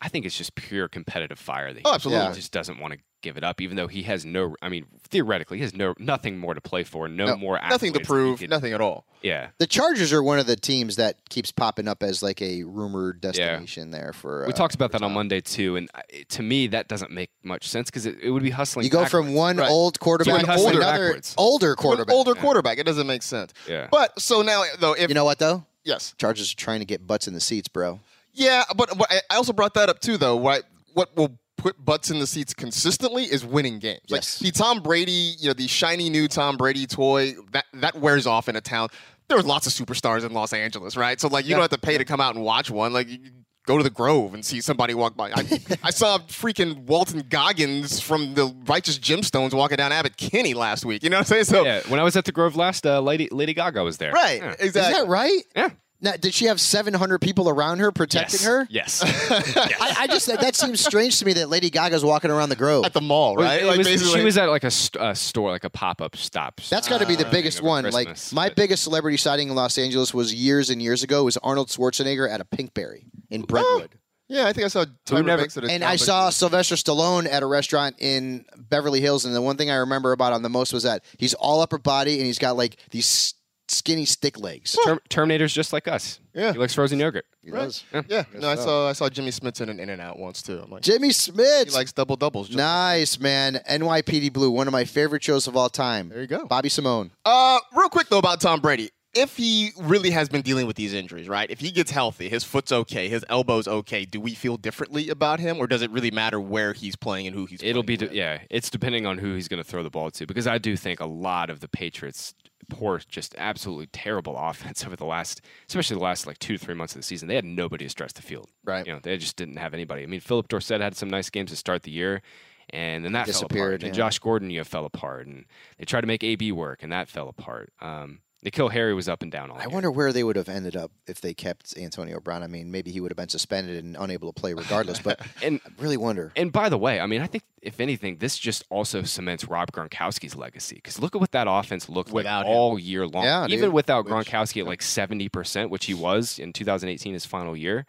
I 0.00 0.08
think 0.08 0.26
it's 0.26 0.36
just 0.36 0.54
pure 0.56 0.88
competitive 0.88 1.38
fire 1.38 1.72
that 1.72 1.78
he, 1.78 1.84
Oh, 1.84 1.94
absolutely. 1.94 2.26
he 2.30 2.34
just 2.34 2.50
doesn't 2.52 2.80
want 2.80 2.94
to 2.94 3.00
give 3.22 3.36
it 3.36 3.44
up, 3.44 3.60
even 3.60 3.76
though 3.76 3.86
he 3.88 4.02
has 4.02 4.24
no. 4.26 4.56
I 4.60 4.68
mean, 4.68 4.86
theoretically, 5.08 5.58
he 5.58 5.62
has 5.62 5.74
no 5.74 5.94
nothing 5.98 6.38
more 6.38 6.52
to 6.54 6.60
play 6.60 6.84
for, 6.84 7.08
no, 7.08 7.26
No, 7.26 7.36
more 7.36 7.58
nothing 7.68 7.92
to 7.94 8.00
accolades 8.00 8.02
that 8.02 8.02
he 8.02 8.04
prove, 8.06 8.38
could- 8.40 8.50
nothing 8.50 8.72
at 8.72 8.80
all. 8.80 9.04
Yeah, 9.22 9.50
The 9.58 9.68
Chargers 9.68 10.12
are 10.12 10.20
one 10.20 10.40
of 10.40 10.46
the 10.48 10.56
teams 10.56 10.96
that 10.96 11.16
keeps 11.30 11.52
popping 11.52 11.86
up 11.86 12.02
as 12.02 12.24
like 12.24 12.42
a 12.42 12.64
rumored 12.64 13.20
destination 13.20 13.92
there 13.92 14.12
for. 14.12 14.44
we 14.46 14.52
uh, 14.52 14.56
talked 14.56 14.74
about 14.74 14.90
for 14.90 14.98
that 14.98 15.04
on 15.04 15.12
Monday 15.12 15.40
too, 15.40 15.76
and 15.76 15.88
to 16.30 16.42
me, 16.42 16.66
that 16.66 16.88
doesn't 16.88 17.12
make 17.12 17.30
much 17.44 17.68
sense 17.68 17.88
because 17.88 18.04
it, 18.04 18.18
it 18.20 18.30
would 18.30 18.42
be 18.42 18.50
hustling. 18.50 18.84
You 18.84 18.90
go 18.90 19.04
from 19.04 19.32
one 19.34 19.58
Right. 19.58 19.70
old 19.70 20.00
quarterback 20.00 20.40
To 20.40 20.46
to 20.46 20.52
older- 20.56 20.78
another 20.78 21.04
backwards. 21.06 21.34
older 21.38 21.66
To 21.66 21.70
an 21.70 21.76
quarterback. 21.76 22.14
older 22.14 22.34
quarterback. 22.34 22.78
It 22.78 22.84
doesn't 22.86 23.06
make 23.06 23.22
sense. 23.22 23.52
Yeah. 23.68 23.86
But 23.92 24.20
so 24.20 24.42
now, 24.42 24.64
though, 24.80 24.94
if 24.94 25.08
You 25.08 25.14
know 25.14 25.24
what 25.24 25.38
though? 25.38 25.64
yes, 25.84 26.14
Chargers 26.18 26.52
are 26.52 26.56
trying 26.56 26.80
to 26.80 26.84
get 26.86 27.06
butts 27.06 27.28
in 27.28 27.34
the 27.34 27.40
seats, 27.40 27.68
bro. 27.68 28.00
yeah, 28.32 28.64
but, 28.76 28.98
but 28.98 29.06
I- 29.12 29.20
I 29.30 29.36
also 29.36 29.52
brought 29.52 29.74
that 29.74 29.88
up 29.88 30.00
too, 30.00 30.16
though. 30.16 30.40
Right, 30.40 30.62
what 30.94 31.14
will 31.16 31.38
put 31.62 31.82
butts 31.84 32.10
in 32.10 32.18
the 32.18 32.26
seats 32.26 32.52
consistently 32.52 33.24
is 33.24 33.44
winning 33.44 33.78
games. 33.78 34.00
Yes. 34.06 34.42
Like 34.42 34.52
the 34.52 34.58
Tom 34.58 34.82
Brady, 34.82 35.34
you 35.38 35.46
know, 35.48 35.52
the 35.54 35.68
shiny 35.68 36.10
new 36.10 36.26
Tom 36.28 36.56
Brady 36.56 36.86
toy 36.86 37.34
that 37.52 37.66
that 37.74 37.94
wears 37.96 38.26
off 38.26 38.48
in 38.48 38.56
a 38.56 38.60
town. 38.60 38.88
There 39.28 39.36
was 39.36 39.46
lots 39.46 39.66
of 39.66 39.72
superstars 39.72 40.26
in 40.26 40.32
Los 40.32 40.52
Angeles, 40.52 40.96
right? 40.96 41.20
So 41.20 41.28
like, 41.28 41.46
you 41.46 41.52
don't 41.52 41.60
have 41.62 41.70
to 41.70 41.78
pay 41.78 41.96
to 41.96 42.04
come 42.04 42.20
out 42.20 42.34
and 42.34 42.44
watch 42.44 42.70
one. 42.70 42.92
Like. 42.92 43.08
You, 43.08 43.18
Go 43.64 43.78
to 43.78 43.84
the 43.84 43.90
Grove 43.90 44.34
and 44.34 44.44
see 44.44 44.60
somebody 44.60 44.92
walk 44.92 45.16
by. 45.16 45.30
I, 45.30 45.60
I 45.84 45.90
saw 45.90 46.18
freaking 46.18 46.78
Walton 46.78 47.24
Goggins 47.30 48.00
from 48.00 48.34
the 48.34 48.52
Righteous 48.66 48.98
Gemstones 48.98 49.54
walking 49.54 49.76
down 49.76 49.92
Abbott 49.92 50.16
Kinney 50.16 50.52
last 50.52 50.84
week. 50.84 51.04
You 51.04 51.10
know 51.10 51.18
what 51.18 51.30
I'm 51.30 51.44
saying? 51.44 51.44
So 51.44 51.64
yeah, 51.64 51.80
when 51.86 52.00
I 52.00 52.02
was 52.02 52.16
at 52.16 52.24
the 52.24 52.32
Grove 52.32 52.56
last, 52.56 52.84
uh, 52.84 53.00
Lady 53.00 53.28
Lady 53.30 53.54
Gaga 53.54 53.84
was 53.84 53.98
there. 53.98 54.10
Right, 54.10 54.40
Yeah. 54.42 54.56
exactly. 54.58 54.66
Is 54.66 54.74
that 54.98 55.06
right? 55.06 55.42
Yeah. 55.54 55.68
Now, 56.02 56.12
did 56.20 56.34
she 56.34 56.46
have 56.46 56.60
700 56.60 57.20
people 57.20 57.48
around 57.48 57.78
her 57.78 57.92
protecting 57.92 58.40
Yes. 58.40 58.44
her? 58.44 58.66
Yes. 58.68 59.02
I, 59.30 59.94
I 60.00 60.06
just 60.08 60.26
that 60.26 60.56
seems 60.56 60.84
strange 60.84 61.18
to 61.20 61.24
me 61.24 61.32
that 61.34 61.48
Lady 61.48 61.70
Gaga's 61.70 62.04
walking 62.04 62.30
around 62.30 62.48
the 62.48 62.56
Grove. 62.56 62.84
At 62.84 62.92
the 62.92 63.00
mall, 63.00 63.36
right? 63.36 63.62
it 63.62 63.66
Like, 63.66 63.78
was- 63.78 63.86
basically- 63.86 64.18
she 64.18 64.24
was 64.24 64.36
at 64.36 64.48
like 64.48 64.64
a, 64.64 64.70
st- 64.70 65.02
a 65.02 65.14
store, 65.14 65.50
like 65.50 65.64
a 65.64 65.70
pop 65.70 66.02
up 66.02 66.16
stop. 66.16 66.60
That's 66.68 66.88
got 66.88 67.00
to 67.00 67.06
be 67.06 67.14
the 67.14 67.26
uh, 67.26 67.30
biggest 67.30 67.62
one. 67.62 67.84
Christmas, 67.84 68.32
like 68.32 68.34
my 68.34 68.48
but- 68.48 68.56
biggest 68.56 68.82
celebrity 68.82 69.16
sighting 69.16 69.48
in 69.48 69.54
Los 69.54 69.78
Angeles 69.78 70.12
was 70.12 70.34
years 70.34 70.70
and 70.70 70.82
years 70.82 71.02
ago. 71.02 71.22
Was 71.24 71.36
Arnold 71.38 71.68
Schwarzenegger 71.68 72.28
at 72.28 72.40
a 72.40 72.44
Pinkberry 72.44 73.04
in 73.30 73.42
Brentwood. 73.42 73.90
Yeah, 74.28 74.46
I 74.46 74.52
think 74.54 74.64
I 74.64 74.68
saw 74.68 74.86
Tyra 75.06 75.24
never- 75.24 75.42
Banks 75.42 75.56
at 75.58 75.64
a 75.64 75.70
And 75.70 75.84
I 75.84 75.88
comic- 75.88 76.00
saw 76.00 76.30
Sylvester 76.30 76.74
Stallone 76.74 77.30
at 77.30 77.42
a 77.42 77.46
restaurant 77.46 77.96
in 78.00 78.44
Beverly 78.56 79.00
Hills, 79.00 79.24
and 79.24 79.34
the 79.36 79.42
one 79.42 79.56
thing 79.56 79.70
I 79.70 79.76
remember 79.76 80.12
about 80.12 80.32
him 80.32 80.42
the 80.42 80.48
most 80.48 80.72
was 80.72 80.82
that 80.84 81.04
he's 81.18 81.34
all 81.34 81.60
upper 81.60 81.78
body 81.78 82.16
and 82.16 82.26
he's 82.26 82.38
got 82.38 82.56
like 82.56 82.76
these 82.90 83.04
s- 83.06 83.34
skinny 83.72 84.04
stick 84.04 84.38
legs. 84.38 84.76
Term- 84.84 85.00
Terminator's 85.08 85.52
just 85.52 85.72
like 85.72 85.88
us. 85.88 86.20
Yeah. 86.34 86.52
He 86.52 86.58
likes 86.58 86.74
frozen 86.74 86.98
yogurt. 86.98 87.26
He 87.42 87.50
does. 87.50 87.84
Yeah, 88.08 88.24
no, 88.34 88.48
I 88.48 88.54
saw 88.54 88.88
I 88.88 88.92
saw 88.92 89.08
Jimmy 89.08 89.30
Smith 89.32 89.60
in 89.60 89.68
an 89.68 89.80
In 89.80 89.90
and 89.90 90.00
Out 90.00 90.18
once 90.18 90.42
too. 90.42 90.60
I'm 90.62 90.70
like, 90.70 90.82
Jimmy 90.82 91.08
he 91.08 91.12
Smith. 91.12 91.74
likes 91.74 91.92
double 91.92 92.16
doubles. 92.16 92.46
just- 92.48 92.56
nice 92.58 93.18
man. 93.18 93.60
NYPD 93.68 94.32
Blue, 94.32 94.50
one 94.50 94.66
of 94.68 94.72
my 94.72 94.84
favorite 94.84 95.22
shows 95.24 95.46
of 95.46 95.56
all 95.56 95.68
time. 95.68 96.08
There 96.08 96.20
you 96.20 96.26
go. 96.26 96.46
Bobby 96.46 96.68
Simone. 96.68 97.10
Uh, 97.24 97.58
real 97.76 97.88
quick 97.88 98.08
though 98.08 98.18
about 98.18 98.40
Tom 98.40 98.60
Brady. 98.60 98.90
If 99.14 99.36
he 99.36 99.72
really 99.78 100.08
has 100.08 100.30
been 100.30 100.40
dealing 100.40 100.66
with 100.66 100.74
these 100.76 100.94
injuries, 100.94 101.28
right? 101.28 101.50
If 101.50 101.60
he 101.60 101.70
gets 101.70 101.90
healthy, 101.90 102.30
his 102.30 102.44
foot's 102.44 102.72
okay, 102.72 103.10
his 103.10 103.22
elbow's 103.28 103.68
okay, 103.68 104.06
do 104.06 104.18
we 104.18 104.32
feel 104.34 104.56
differently 104.56 105.10
about 105.10 105.38
him, 105.38 105.58
or 105.58 105.66
does 105.66 105.82
it 105.82 105.90
really 105.90 106.10
matter 106.10 106.40
where 106.40 106.72
he's 106.72 106.96
playing 106.96 107.26
and 107.26 107.36
who 107.36 107.44
he's? 107.44 107.62
It'll 107.62 107.82
be, 107.82 107.98
playing 107.98 108.12
de- 108.12 108.16
yeah, 108.16 108.38
it's 108.48 108.70
depending 108.70 109.04
on 109.04 109.18
who 109.18 109.34
he's 109.34 109.48
going 109.48 109.62
to 109.62 109.68
throw 109.68 109.82
the 109.82 109.90
ball 109.90 110.10
to 110.12 110.24
because 110.26 110.46
I 110.46 110.56
do 110.56 110.78
think 110.78 111.00
a 111.00 111.04
lot 111.04 111.50
of 111.50 111.60
the 111.60 111.68
Patriots 111.68 112.32
poor, 112.72 113.00
just 113.08 113.34
absolutely 113.38 113.86
terrible 113.86 114.36
offense 114.38 114.84
over 114.84 114.96
the 114.96 115.04
last, 115.04 115.40
especially 115.68 115.96
the 115.96 116.02
last 116.02 116.26
like 116.26 116.38
two 116.38 116.56
to 116.56 116.64
three 116.64 116.74
months 116.74 116.94
of 116.94 117.00
the 117.00 117.06
season. 117.06 117.28
They 117.28 117.34
had 117.34 117.44
nobody 117.44 117.84
to 117.84 117.90
stretch 117.90 118.14
the 118.14 118.22
field. 118.22 118.48
Right. 118.64 118.86
You 118.86 118.92
know, 118.92 119.00
they 119.02 119.16
just 119.18 119.36
didn't 119.36 119.56
have 119.56 119.74
anybody. 119.74 120.02
I 120.02 120.06
mean, 120.06 120.20
Phillip 120.20 120.48
Dorsett 120.48 120.80
had 120.80 120.96
some 120.96 121.10
nice 121.10 121.30
games 121.30 121.50
to 121.50 121.56
start 121.56 121.82
the 121.82 121.90
year. 121.90 122.22
And 122.70 123.04
then 123.04 123.12
that 123.12 123.26
fell 123.26 123.42
apart. 123.42 123.50
Disappeared, 123.50 123.82
And. 123.82 123.94
Josh 123.94 124.18
Gordon, 124.18 124.48
you 124.48 124.60
know, 124.60 124.64
fell 124.64 124.86
apart. 124.86 125.26
And 125.26 125.44
they 125.78 125.84
tried 125.84 126.02
to 126.02 126.06
make 126.06 126.24
AB 126.24 126.52
work, 126.52 126.82
and 126.82 126.90
that 126.90 127.08
fell 127.08 127.28
apart. 127.28 127.72
Um, 127.80 128.20
N'Keal 128.44 128.72
Harry 128.72 128.92
was 128.92 129.08
up 129.08 129.22
and 129.22 129.30
down 129.30 129.50
all 129.52 129.56
I 129.56 129.60
year. 129.60 129.68
wonder 129.68 129.90
where 129.90 130.12
they 130.12 130.24
would 130.24 130.34
have 130.34 130.48
ended 130.48 130.76
up 130.76 130.90
if 131.06 131.20
they 131.20 131.32
kept 131.32 131.76
Antonio 131.78 132.18
Brown. 132.18 132.42
I 132.42 132.48
mean, 132.48 132.72
maybe 132.72 132.90
he 132.90 133.00
would 133.00 133.12
have 133.12 133.16
been 133.16 133.28
suspended 133.28 133.84
and 133.84 133.96
unable 133.96 134.32
to 134.32 134.40
play 134.40 134.52
regardless. 134.52 134.98
But 134.98 135.20
And 135.42 135.60
I 135.64 135.70
really 135.80 135.96
wonder. 135.96 136.32
And 136.34 136.50
by 136.50 136.68
the 136.68 136.76
way, 136.78 136.98
I 136.98 137.06
mean, 137.06 137.20
I 137.22 137.28
think 137.28 137.44
if 137.62 137.78
anything, 137.78 138.16
this 138.18 138.36
just 138.36 138.64
also 138.68 139.04
cements 139.04 139.44
Rob 139.44 139.70
Gronkowski's 139.70 140.34
legacy. 140.34 140.74
Because 140.74 140.98
look 140.98 141.14
at 141.14 141.20
what 141.20 141.30
that 141.32 141.46
offense 141.48 141.88
looked 141.88 142.10
Without 142.10 142.38
like 142.40 142.46
him. 142.46 142.52
all 142.52 142.78
year 142.80 143.06
long. 143.06 143.22
Yeah, 143.24 143.46
Even 143.46 143.66
dude. 143.66 143.72
without 143.74 144.06
Gronkowski 144.06 144.62
at 144.62 144.66
like 144.66 144.82
seventy 144.82 145.28
percent, 145.28 145.70
which 145.70 145.84
he 145.86 145.94
was 145.94 146.40
in 146.40 146.52
2018, 146.52 147.12
his 147.14 147.24
final 147.24 147.56
year, 147.56 147.86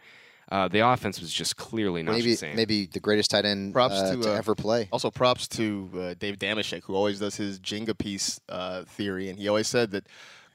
uh, 0.51 0.67
the 0.67 0.87
offense 0.87 1.19
was 1.19 1.33
just 1.33 1.57
clearly 1.57 2.03
not 2.03 2.11
Maybe 2.11 2.31
the 2.31 2.37
same. 2.37 2.55
maybe 2.55 2.85
the 2.85 2.99
greatest 2.99 3.31
tight 3.31 3.45
end 3.45 3.73
Props 3.73 3.95
uh, 3.95 4.15
to, 4.15 4.21
to 4.21 4.31
uh, 4.33 4.37
ever 4.37 4.53
play. 4.53 4.87
Also, 4.91 5.09
props 5.09 5.47
to 5.47 5.89
uh, 5.97 6.13
Dave 6.19 6.37
Dameshek, 6.37 6.83
who 6.83 6.93
always 6.93 7.19
does 7.19 7.37
his 7.37 7.59
Jenga 7.59 7.97
piece 7.97 8.39
uh, 8.49 8.83
theory, 8.83 9.29
and 9.29 9.39
he 9.39 9.47
always 9.47 9.67
said 9.67 9.89
that 9.91 10.05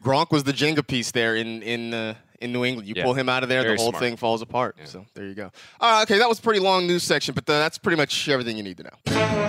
Gronk 0.03 0.31
was 0.31 0.45
the 0.45 0.53
Jenga 0.53 0.87
piece 0.87 1.11
there 1.11 1.37
in 1.37 1.63
in 1.63 1.93
uh, 1.95 2.15
in 2.41 2.53
New 2.53 2.65
England. 2.65 2.89
You 2.89 2.95
Yeah. 2.97 3.05
pull 3.05 3.15
him 3.15 3.29
out 3.29 3.43
of 3.43 3.49
there, 3.49 3.63
Very 3.63 3.77
the 3.77 3.83
whole 3.83 3.91
smart. 3.93 4.03
thing 4.03 4.17
falls 4.17 4.43
apart. 4.43 4.77
So 4.85 5.05
there 5.15 5.27
you 5.27 5.35
go. 5.35 5.51
All 5.81 5.91
right, 5.93 6.03
okay, 6.03 6.19
that 6.19 6.29
was 6.29 6.39
a 6.39 6.43
pretty 6.43 6.61
long 6.61 6.87
news 6.87 7.03
section, 7.03 7.35
but 7.35 7.49
uh, 7.51 7.59
that's 7.59 7.79
pretty 7.79 7.97
much 7.97 8.29
everything 8.29 8.57
you 8.57 8.63
need 8.63 8.77
to 8.77 8.85
know. 8.85 9.48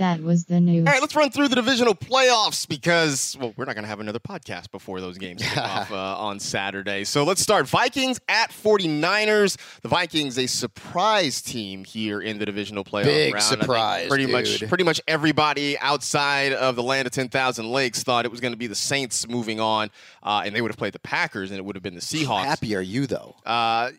Well, 0.00 0.16
that 0.16 0.22
was 0.22 0.44
the 0.44 0.60
news. 0.60 0.86
All 0.86 0.92
right, 0.92 1.00
let's 1.00 1.14
run 1.16 1.30
through 1.30 1.48
the 1.48 1.56
divisional 1.56 1.94
playoffs 1.94 2.66
because, 2.68 3.36
well, 3.40 3.52
we're 3.56 3.64
not 3.64 3.74
going 3.74 3.84
to 3.84 3.88
have 3.88 4.00
another 4.00 4.18
podcast 4.18 4.70
before 4.70 5.00
those 5.00 5.18
games 5.18 5.42
kick 5.42 5.56
off 5.58 5.90
uh, 5.90 5.96
on 6.18 6.40
Saturday. 6.40 7.04
So 7.04 7.24
let's 7.24 7.40
start. 7.40 7.66
Vikings 7.68 8.20
at 8.28 8.50
49ers. 8.50 9.56
The 9.82 9.88
Vikings, 9.88 10.38
a 10.38 10.46
surprise 10.46 11.42
team 11.42 11.84
here 11.84 12.20
in 12.20 12.38
the 12.38 12.46
divisional 12.46 12.84
playoff 12.84 13.04
Big 13.04 13.34
round. 13.34 13.44
Surprise, 13.44 14.08
Pretty 14.08 14.26
much, 14.26 14.66
pretty 14.68 14.84
much 14.84 15.00
everybody 15.08 15.78
outside 15.78 16.52
of 16.52 16.76
the 16.76 16.82
land 16.82 17.06
of 17.06 17.12
10,000 17.12 17.70
lakes 17.70 18.02
thought 18.02 18.24
it 18.24 18.30
was 18.30 18.40
going 18.40 18.52
to 18.52 18.58
be 18.58 18.66
the 18.66 18.74
Saints 18.74 19.28
moving 19.28 19.60
on, 19.60 19.90
uh, 20.22 20.42
and 20.44 20.54
they 20.54 20.60
would 20.60 20.70
have 20.70 20.78
played 20.78 20.92
the 20.92 20.98
Packers, 20.98 21.50
and 21.50 21.58
it 21.58 21.64
would 21.64 21.76
have 21.76 21.82
been 21.82 21.94
the 21.94 22.00
How 22.00 22.34
Seahawks. 22.40 22.44
happy 22.44 22.74
are 22.76 22.80
you 22.80 23.06
though? 23.06 23.34
Uh, 23.44 23.90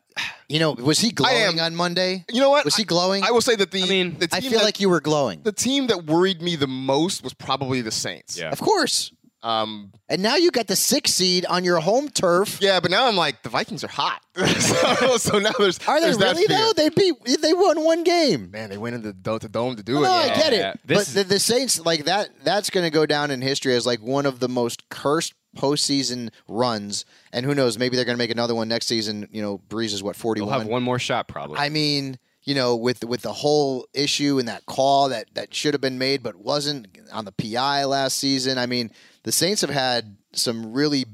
You 0.47 0.59
know, 0.59 0.71
was 0.73 0.99
he 0.99 1.11
glowing 1.11 1.59
on 1.59 1.75
Monday? 1.75 2.23
you 2.31 2.39
know 2.39 2.49
what? 2.51 2.65
Was 2.65 2.75
he 2.75 2.83
glowing? 2.83 3.23
I 3.23 3.31
will 3.31 3.41
say 3.41 3.55
that 3.55 3.71
the, 3.71 3.83
I 3.83 3.87
mean, 3.87 4.17
the 4.19 4.29
I 4.31 4.39
team 4.39 4.51
feel 4.51 4.59
that- 4.59 4.65
like 4.65 4.79
you 4.79 4.89
were 4.89 5.01
glowing. 5.01 5.41
the 5.43 5.51
team 5.51 5.87
that 5.87 6.05
worried 6.05 6.41
me 6.41 6.55
the 6.55 6.67
most 6.67 7.23
was 7.23 7.33
probably 7.33 7.81
the 7.81 7.91
Saints. 7.91 8.37
Yeah. 8.37 8.49
Of 8.51 8.59
course. 8.59 9.11
Um, 9.43 9.91
And 10.09 10.23
now 10.23 10.37
you 10.37 10.49
got 10.49 10.65
the 10.65 10.75
six 10.75 11.13
seed 11.13 11.45
on 11.45 11.63
your 11.63 11.79
home 11.79 12.09
turf. 12.09 12.57
Yeah, 12.61 12.79
but 12.79 12.89
now 12.89 13.07
I'm 13.07 13.15
like 13.15 13.43
the 13.43 13.49
Vikings 13.49 13.83
are 13.83 13.87
hot. 13.87 14.19
so, 14.35 15.17
so 15.17 15.37
now 15.37 15.51
there's 15.59 15.77
Are 15.87 15.99
they 15.99 16.05
there's 16.07 16.17
that 16.17 16.35
really 16.35 16.47
fear. 16.47 16.57
though? 16.57 16.73
They 16.75 16.89
beat. 16.89 17.41
They 17.41 17.53
won 17.53 17.83
one 17.83 18.03
game. 18.03 18.49
Man, 18.49 18.71
they 18.71 18.77
went 18.79 18.95
into 18.95 19.13
the 19.13 19.37
the 19.39 19.47
dome 19.49 19.75
to 19.75 19.83
do 19.83 19.97
it. 19.99 20.01
No, 20.01 20.19
it. 20.19 20.31
I 20.31 20.35
get 20.35 20.53
Yeah, 20.53 20.71
it. 20.71 20.79
this 20.85 21.13
But 21.13 21.23
the, 21.27 21.33
the 21.35 21.39
Saints, 21.39 21.79
like 21.79 22.05
that, 22.05 22.29
that's 22.43 22.71
going 22.71 22.85
to 22.85 22.89
go 22.89 23.05
down 23.05 23.29
in 23.29 23.41
history 23.41 23.75
as 23.75 23.85
like 23.85 24.01
one 24.01 24.25
of 24.25 24.39
the 24.39 24.49
most 24.49 24.89
cursed 24.89 25.33
postseason 25.55 26.29
runs. 26.47 27.05
And 27.33 27.45
who 27.45 27.55
knows? 27.55 27.77
Maybe 27.77 27.95
they're 27.95 28.05
going 28.05 28.17
to 28.17 28.21
make 28.23 28.31
another 28.31 28.55
one 28.55 28.67
next 28.67 28.87
season. 28.87 29.27
You 29.31 29.41
know, 29.41 29.57
Brees 29.69 29.93
is 29.93 30.03
what 30.03 30.15
forty 30.15 30.41
We'll 30.41 30.51
have 30.51 30.61
one. 30.63 30.69
one 30.71 30.83
more 30.83 30.99
shot 30.99 31.27
probably. 31.27 31.57
I 31.57 31.69
mean, 31.69 32.17
you 32.43 32.53
know, 32.55 32.75
with 32.75 33.03
with 33.03 33.21
the 33.21 33.33
whole 33.33 33.87
issue 33.93 34.37
and 34.39 34.47
that 34.47 34.65
call 34.65 35.09
that 35.09 35.27
that 35.33 35.53
should 35.53 35.73
have 35.73 35.81
been 35.81 35.97
made 35.97 36.21
but 36.21 36.35
wasn't 36.35 36.87
on 37.11 37.25
the 37.25 37.31
PI 37.31 37.85
last 37.85 38.17
season. 38.17 38.57
I 38.57 38.65
mean, 38.67 38.91
the 39.23 39.31
Saints 39.31 39.61
have 39.61 39.69
had 39.71 40.17
some 40.33 40.73
really. 40.73 41.05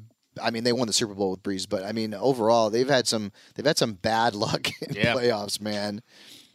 I 0.42 0.50
mean, 0.50 0.64
they 0.64 0.72
won 0.72 0.88
the 0.88 0.94
Super 0.94 1.14
Bowl 1.14 1.32
with 1.32 1.44
Brees, 1.44 1.68
but 1.68 1.84
I 1.84 1.92
mean, 1.92 2.14
overall, 2.14 2.70
they've 2.70 2.88
had 2.88 3.06
some 3.08 3.32
they've 3.56 3.66
had 3.66 3.78
some 3.78 3.94
bad 3.94 4.34
luck 4.36 4.70
in 4.82 4.96
Yeah. 4.96 5.14
playoffs, 5.16 5.60
man. 5.60 6.02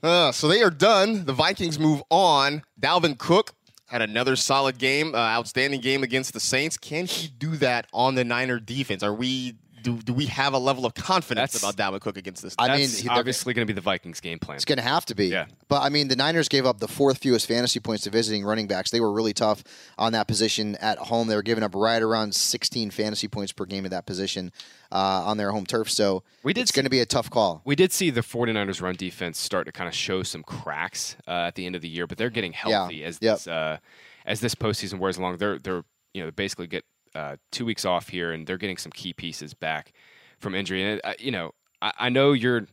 Uh, 0.03 0.31
so 0.31 0.47
they 0.47 0.63
are 0.63 0.71
done. 0.71 1.25
The 1.25 1.33
Vikings 1.33 1.79
move 1.79 2.03
on. 2.11 2.63
Dalvin 2.81 3.19
Cook 3.19 3.55
had 3.87 4.03
another 4.03 4.37
solid 4.37 4.79
game, 4.79 5.15
uh, 5.15 5.19
outstanding 5.19 5.81
game 5.81 6.03
against 6.03 6.33
the 6.33 6.41
Saints. 6.41 6.77
Can 6.77 7.07
he 7.07 7.29
do 7.29 7.57
that 7.57 7.87
on 7.93 8.15
the 8.15 8.25
Niner 8.25 8.59
defense? 8.59 9.03
Are 9.03 9.15
we 9.15 9.57
do, 9.87 10.03
do 10.03 10.13
we 10.13 10.27
have 10.27 10.53
a 10.53 10.59
level 10.59 10.85
of 10.85 10.95
confidence 10.95 11.53
That's- 11.53 11.63
about 11.75 11.93
Dalvin 11.95 12.01
Cook 12.01 12.17
against 12.17 12.43
this? 12.43 12.55
I 12.59 12.69
mean, 12.69 12.81
That's 12.81 12.99
he- 12.99 13.09
obviously 13.09 13.55
going 13.55 13.67
to 13.67 13.73
be 13.73 13.75
the 13.75 13.81
Vikings' 13.81 14.21
game 14.21 14.39
plan. 14.41 14.57
It's 14.57 14.65
going 14.65 14.79
to 14.79 14.83
have 14.83 15.07
to 15.07 15.15
be. 15.15 15.27
Yeah. 15.29 15.47
But 15.69 15.83
I 15.83 15.89
mean, 15.89 16.09
the 16.09 16.17
Niners 16.17 16.49
gave 16.49 16.67
up 16.67 16.81
the 16.81 16.89
fourth 16.89 17.19
fewest 17.19 17.47
fantasy 17.47 17.79
points 17.79 18.03
to 18.05 18.11
visiting 18.11 18.45
running 18.45 18.67
backs. 18.67 18.91
They 18.91 19.01
were 19.01 19.13
really 19.13 19.33
tough 19.33 19.63
on 19.97 20.13
that 20.13 20.27
position 20.27 20.75
at 20.77 20.99
home. 20.99 21.29
They 21.29 21.37
were 21.37 21.43
giving 21.43 21.63
up 21.63 21.75
right 21.75 22.03
around 22.03 22.35
16 22.35 22.91
fantasy 22.91 23.29
points 23.29 23.53
per 23.53 23.65
game 23.65 23.85
at 23.85 23.91
that 23.93 24.07
position 24.07 24.51
uh, 24.91 24.97
on 25.25 25.37
their 25.37 25.53
home 25.53 25.67
turf. 25.67 25.89
So 25.91 26.23
We 26.43 26.53
did 26.53 26.63
it's 26.63 26.73
going 26.73 26.85
to 26.85 26.91
be 26.91 27.01
a 27.01 27.07
tough 27.07 27.31
call. 27.31 27.63
We 27.65 27.77
did 27.77 27.93
see 27.93 28.11
the 28.11 28.23
49ers 28.23 28.83
run 28.83 28.97
defense 28.97 29.39
start 29.39 29.67
to 29.67 29.73
kind 29.73 29.87
of 29.89 29.95
show 29.95 30.23
some 30.25 30.43
cracks 30.43 31.17
uh, 31.29 31.31
at 31.49 31.55
the 31.55 31.65
end 31.67 31.77
of 31.77 31.83
the 31.83 31.89
year, 31.89 32.07
but 32.07 32.19
they're 32.19 32.31
getting 32.31 32.53
healthy 32.53 33.05
as 33.05 33.19
Yep. 33.21 33.35
this 33.37 33.47
uh, 33.47 33.79
as 34.25 34.41
this 34.41 34.55
postseason 34.57 34.99
wears 34.99 35.17
along. 35.19 35.37
They're 35.37 35.59
they're 35.59 35.85
you 36.13 36.25
know 36.25 36.31
basically 36.31 36.67
get 36.67 36.85
uh, 37.17 37.37
two 37.51 37.65
weeks 37.65 37.85
off 37.85 38.09
here, 38.11 38.31
and 38.33 38.47
they're 38.47 38.59
getting 38.59 38.77
some 38.77 38.93
key 38.93 39.13
pieces 39.13 39.55
back 39.55 39.93
from 40.39 40.55
injury. 40.55 40.83
And 40.85 41.01
uh, 41.03 41.15
you 41.19 41.31
know, 41.31 41.53
I, 41.81 41.93
I 41.99 42.09
know 42.11 42.33
you're 42.33 42.67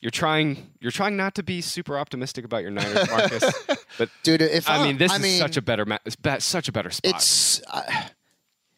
you're 0.00 0.10
trying 0.10 0.70
you're 0.80 0.92
trying 0.92 1.16
not 1.16 1.34
to 1.34 1.42
be 1.42 1.60
super 1.60 1.98
optimistic 1.98 2.44
about 2.44 2.62
your 2.62 2.70
Niners, 2.70 3.10
Marcus. 3.10 3.66
but 3.98 4.08
dude, 4.22 4.42
if 4.42 4.68
I 4.68 4.78
I- 4.78 4.84
mean 4.86 4.96
this 4.98 5.12
I 5.12 5.16
is 5.16 5.22
mean- 5.22 5.38
such 5.40 5.56
a 5.56 5.62
better 5.62 5.84
ma- 5.84 5.98
it's 6.04 6.44
such 6.44 6.68
a 6.68 6.72
better 6.72 6.90
spot. 6.90 7.14
It's 7.14 7.60
uh, 7.70 7.82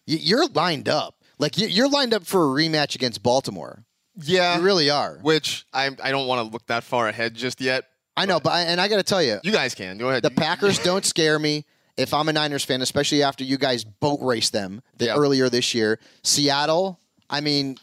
you're 0.07 0.47
lined 0.49 0.89
up. 0.89 1.15
Like 1.39 1.59
you- 1.59 1.69
you're 1.69 1.89
lined 1.89 2.15
up 2.15 2.25
for 2.27 2.43
a 2.43 2.63
rematch 2.63 2.95
against 2.95 3.23
Baltimore. 3.23 3.85
Yeah, 4.21 4.59
you 4.59 4.63
really 4.63 4.91
are. 4.91 5.19
Which 5.23 5.65
I 5.73 5.91
I 6.03 6.11
don't 6.11 6.27
want 6.27 6.47
to 6.47 6.53
look 6.53 6.67
that 6.67 6.85
far 6.85 7.09
ahead 7.09 7.35
just 7.35 7.61
yet. 7.61 7.85
I 8.17 8.27
know, 8.27 8.41
but 8.41 8.51
I, 8.53 8.61
and 8.63 8.79
I 8.79 8.89
got 8.89 8.97
to 8.99 9.03
tell 9.03 9.23
you, 9.23 9.39
You 9.43 9.53
guys 9.53 9.75
can 9.75 9.97
go 9.97 10.11
ahead. 10.11 10.23
the 10.23 10.31
Packers 10.31 10.79
don't 10.85 11.05
scare 11.05 11.39
me. 11.39 11.65
If 11.97 12.15
I'm 12.15 12.29
a 12.29 12.33
Niners 12.33 12.65
fan, 12.65 12.81
especially 12.83 13.23
after 13.23 13.45
you 13.45 13.59
guys 13.59 13.85
boat 13.85 14.21
race 14.23 14.51
them 14.51 14.83
the, 14.99 15.07
Yeah. 15.07 15.17
earlier 15.17 15.49
this 15.51 15.75
year, 15.75 15.99
Seattle. 16.23 16.99
I 17.29 17.41
mean, 17.41 17.77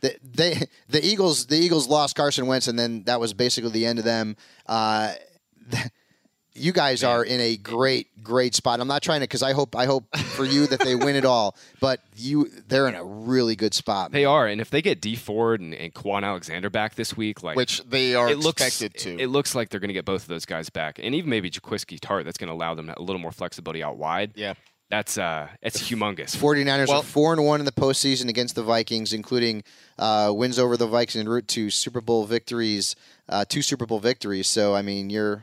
the, 0.00 0.16
they 0.22 0.62
the 0.88 1.04
Eagles 1.04 1.46
the 1.46 1.56
Eagles 1.56 1.86
lost 1.88 2.16
Carson 2.16 2.46
Wentz, 2.46 2.66
and 2.68 2.78
then 2.78 3.04
that 3.04 3.20
was 3.20 3.34
basically 3.34 3.70
the 3.70 3.86
end 3.86 3.98
of 3.98 4.04
them. 4.04 4.36
Uh, 4.66 5.12
you 6.54 6.72
guys 6.72 7.02
are 7.02 7.24
in 7.24 7.40
a 7.40 7.56
great 7.56 8.08
great 8.22 8.54
spot. 8.54 8.80
I'm 8.80 8.88
not 8.88 9.02
trying 9.02 9.20
to 9.20 9.24
because 9.24 9.42
I 9.42 9.52
hope 9.52 9.74
I 9.74 9.86
hope 9.86 10.04
for 10.16 10.44
you 10.44 10.66
that 10.68 10.80
they 10.80 10.94
win 10.94 11.16
it 11.16 11.24
all, 11.24 11.56
but 11.80 12.00
you 12.16 12.48
they're 12.68 12.88
in 12.88 12.94
a 12.94 13.04
really 13.04 13.56
good 13.56 13.74
spot. 13.74 14.12
They 14.12 14.24
are, 14.24 14.46
and 14.46 14.60
if 14.60 14.70
they 14.70 14.82
get 14.82 15.00
Dee 15.00 15.16
Ford 15.16 15.60
and, 15.60 15.74
and 15.74 15.92
Kwon 15.94 16.24
Alexander 16.24 16.70
back 16.70 16.94
this 16.94 17.16
week, 17.16 17.42
like 17.42 17.56
Which 17.56 17.82
they 17.84 18.14
are 18.14 18.30
it 18.30 18.38
looks, 18.38 18.62
expected 18.62 18.98
to. 19.00 19.22
It 19.22 19.28
looks 19.28 19.54
like 19.54 19.70
they're 19.70 19.80
going 19.80 19.88
to 19.88 19.94
get 19.94 20.04
both 20.04 20.22
of 20.22 20.28
those 20.28 20.46
guys 20.46 20.70
back, 20.70 20.98
and 21.02 21.14
even 21.14 21.30
maybe 21.30 21.50
Jaquiski 21.50 21.98
Tartt. 21.98 22.24
That's 22.24 22.38
going 22.38 22.48
to 22.48 22.54
allow 22.54 22.74
them 22.74 22.90
a 22.90 23.00
little 23.00 23.20
more 23.20 23.32
flexibility 23.32 23.82
out 23.82 23.96
wide. 23.96 24.32
Yeah, 24.34 24.54
that's 24.90 25.16
uh, 25.16 25.48
it's 25.62 25.82
humongous. 25.90 26.36
49ers 26.36 26.90
are 26.90 27.02
four 27.02 27.32
and 27.32 27.44
one 27.44 27.60
in 27.60 27.66
the 27.66 27.72
postseason 27.72 28.28
against 28.28 28.54
the 28.54 28.62
Vikings, 28.62 29.12
including 29.14 29.64
uh, 29.98 30.32
wins 30.34 30.58
over 30.58 30.76
the 30.76 30.86
Vikings 30.86 31.16
en 31.16 31.28
route 31.28 31.48
to 31.48 31.70
Super 31.70 32.02
Bowl 32.02 32.26
victories, 32.26 32.94
uh, 33.28 33.44
two 33.48 33.62
Super 33.62 33.86
Bowl 33.86 34.00
victories. 34.00 34.46
So 34.46 34.74
I 34.74 34.82
mean, 34.82 35.08
you're. 35.10 35.42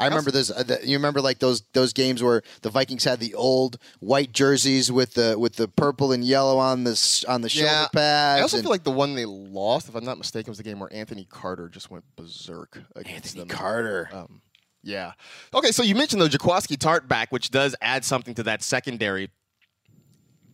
I 0.00 0.08
remember 0.08 0.30
those. 0.30 0.50
Uh, 0.50 0.62
the, 0.62 0.80
you 0.82 0.96
remember 0.96 1.20
like 1.20 1.38
those 1.38 1.62
those 1.72 1.92
games 1.92 2.22
where 2.22 2.42
the 2.62 2.70
Vikings 2.70 3.04
had 3.04 3.20
the 3.20 3.34
old 3.34 3.78
white 4.00 4.32
jerseys 4.32 4.90
with 4.90 5.14
the 5.14 5.38
with 5.38 5.56
the 5.56 5.68
purple 5.68 6.12
and 6.12 6.24
yellow 6.24 6.58
on 6.58 6.84
the 6.84 7.24
on 7.28 7.42
the 7.42 7.48
shoulder 7.48 7.66
yeah. 7.66 7.88
pads. 7.92 8.40
I 8.40 8.42
also 8.42 8.60
feel 8.60 8.70
like 8.70 8.84
the 8.84 8.90
one 8.90 9.14
they 9.14 9.26
lost, 9.26 9.88
if 9.88 9.94
I'm 9.94 10.04
not 10.04 10.18
mistaken, 10.18 10.50
was 10.50 10.58
the 10.58 10.64
game 10.64 10.80
where 10.80 10.92
Anthony 10.92 11.24
Carter 11.24 11.68
just 11.68 11.90
went 11.90 12.04
berserk 12.16 12.82
against 12.96 13.36
Anthony 13.36 13.40
them. 13.40 13.48
Carter. 13.48 14.08
Um, 14.12 14.40
yeah. 14.82 15.12
Okay, 15.52 15.72
so 15.72 15.82
you 15.82 15.94
mentioned 15.94 16.22
though 16.22 16.28
Jaquiski 16.28 16.76
Tartt 16.76 17.06
back, 17.06 17.30
which 17.30 17.50
does 17.50 17.74
add 17.80 18.04
something 18.04 18.34
to 18.34 18.42
that 18.44 18.62
secondary. 18.62 19.30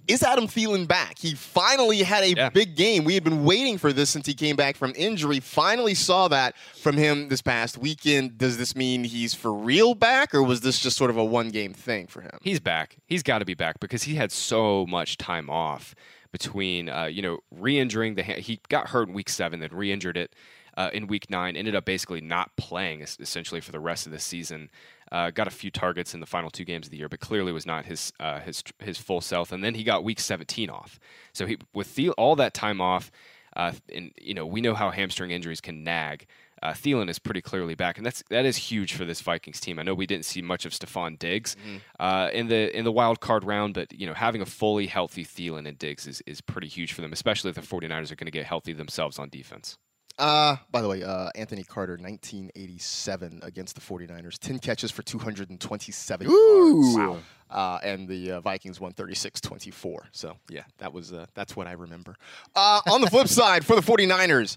Is 0.08 0.22
Adam 0.22 0.46
Thielen 0.46 0.86
back? 0.86 1.18
He 1.18 1.34
finally 1.34 2.02
had 2.02 2.22
a 2.24 2.50
big 2.50 2.76
game. 2.76 3.04
We 3.04 3.14
had 3.14 3.24
been 3.24 3.44
waiting 3.44 3.76
for 3.76 3.92
this 3.92 4.10
since 4.10 4.26
he 4.26 4.34
came 4.34 4.54
back 4.54 4.76
from 4.76 4.92
injury. 4.96 5.40
Finally 5.40 5.94
saw 5.94 6.28
that 6.28 6.56
from 6.80 6.96
him 6.96 7.28
this 7.28 7.42
past 7.42 7.76
weekend. 7.76 8.38
Does 8.38 8.56
this 8.56 8.76
mean 8.76 9.04
he's 9.04 9.34
for 9.34 9.52
real 9.52 9.94
back, 9.94 10.34
or 10.34 10.42
was 10.42 10.60
this 10.60 10.78
just 10.78 10.96
sort 10.96 11.10
of 11.10 11.16
a 11.16 11.24
one 11.24 11.48
game 11.48 11.74
thing 11.74 12.06
for 12.06 12.20
him? 12.20 12.38
He's 12.40 12.60
back. 12.60 12.98
He's 13.06 13.22
got 13.22 13.40
to 13.40 13.44
be 13.44 13.54
back 13.54 13.80
because 13.80 14.04
he 14.04 14.14
had 14.14 14.30
so 14.30 14.86
much 14.86 15.16
time 15.16 15.50
off 15.50 15.94
between, 16.30 16.88
uh, 16.88 17.04
you 17.04 17.22
know, 17.22 17.38
re-injuring 17.50 18.14
the 18.14 18.22
hand. 18.22 18.40
He 18.42 18.60
got 18.68 18.88
hurt 18.88 19.08
in 19.08 19.14
week 19.14 19.28
seven, 19.28 19.60
then 19.60 19.70
re-injured 19.72 20.16
it 20.16 20.34
uh, 20.76 20.90
in 20.92 21.06
week 21.06 21.30
nine. 21.30 21.56
Ended 21.56 21.74
up 21.74 21.84
basically 21.84 22.20
not 22.20 22.54
playing 22.56 23.00
essentially 23.00 23.60
for 23.60 23.72
the 23.72 23.80
rest 23.80 24.06
of 24.06 24.12
the 24.12 24.20
season. 24.20 24.70
Uh, 25.12 25.30
got 25.30 25.46
a 25.46 25.50
few 25.50 25.70
targets 25.70 26.14
in 26.14 26.20
the 26.20 26.26
final 26.26 26.50
two 26.50 26.64
games 26.64 26.86
of 26.86 26.90
the 26.90 26.96
year, 26.96 27.08
but 27.08 27.20
clearly 27.20 27.52
was 27.52 27.66
not 27.66 27.84
his 27.84 28.12
uh, 28.18 28.40
his 28.40 28.62
his 28.80 28.98
full 28.98 29.20
self. 29.20 29.52
And 29.52 29.62
then 29.62 29.74
he 29.74 29.84
got 29.84 30.02
week 30.02 30.18
17 30.18 30.68
off. 30.68 30.98
So 31.32 31.46
he 31.46 31.58
with 31.72 31.94
the, 31.94 32.10
all 32.10 32.36
that 32.36 32.54
time 32.54 32.80
off, 32.80 33.10
uh, 33.54 33.72
and 33.94 34.12
you 34.20 34.34
know 34.34 34.46
we 34.46 34.60
know 34.60 34.74
how 34.74 34.90
hamstring 34.90 35.30
injuries 35.30 35.60
can 35.60 35.84
nag. 35.84 36.26
Uh, 36.62 36.72
Thielen 36.72 37.10
is 37.10 37.18
pretty 37.18 37.42
clearly 37.42 37.74
back, 37.74 37.98
and 37.98 38.06
that's 38.06 38.24
that 38.30 38.46
is 38.46 38.56
huge 38.56 38.94
for 38.94 39.04
this 39.04 39.20
Vikings 39.20 39.60
team. 39.60 39.78
I 39.78 39.82
know 39.82 39.94
we 39.94 40.06
didn't 40.06 40.24
see 40.24 40.40
much 40.40 40.64
of 40.64 40.72
Stefon 40.72 41.18
Diggs 41.18 41.54
uh, 42.00 42.30
in 42.32 42.48
the 42.48 42.76
in 42.76 42.84
the 42.84 42.92
wild 42.92 43.20
card 43.20 43.44
round, 43.44 43.74
but 43.74 43.92
you 43.92 44.06
know 44.06 44.14
having 44.14 44.40
a 44.40 44.46
fully 44.46 44.86
healthy 44.86 45.24
Thielen 45.24 45.68
and 45.68 45.78
Diggs 45.78 46.06
is, 46.06 46.22
is 46.26 46.40
pretty 46.40 46.66
huge 46.68 46.94
for 46.94 47.02
them, 47.02 47.12
especially 47.12 47.50
if 47.50 47.56
the 47.56 47.62
49ers 47.62 48.10
are 48.10 48.16
going 48.16 48.26
to 48.26 48.30
get 48.30 48.46
healthy 48.46 48.72
themselves 48.72 49.18
on 49.18 49.28
defense. 49.28 49.76
Uh, 50.18 50.56
by 50.70 50.80
the 50.80 50.88
way, 50.88 51.02
uh, 51.02 51.28
Anthony 51.34 51.62
Carter, 51.62 51.94
1987 51.94 53.40
against 53.42 53.74
the 53.74 53.80
49ers. 53.82 54.38
10 54.38 54.58
catches 54.60 54.90
for 54.90 55.02
227 55.02 56.26
Ooh. 56.26 56.30
yards. 56.30 56.96
Wow. 56.96 57.18
Uh, 57.50 57.78
and 57.82 58.08
the 58.08 58.32
uh, 58.32 58.40
Vikings 58.40 58.80
won 58.80 58.92
36-24. 58.92 59.98
So, 60.12 60.36
yeah, 60.48 60.62
that 60.78 60.92
was 60.92 61.12
uh, 61.12 61.26
that's 61.34 61.54
what 61.54 61.66
I 61.66 61.72
remember. 61.72 62.16
Uh, 62.54 62.80
on 62.90 63.02
the 63.02 63.10
flip 63.10 63.28
side, 63.28 63.64
for 63.64 63.76
the 63.76 63.82
49ers, 63.82 64.56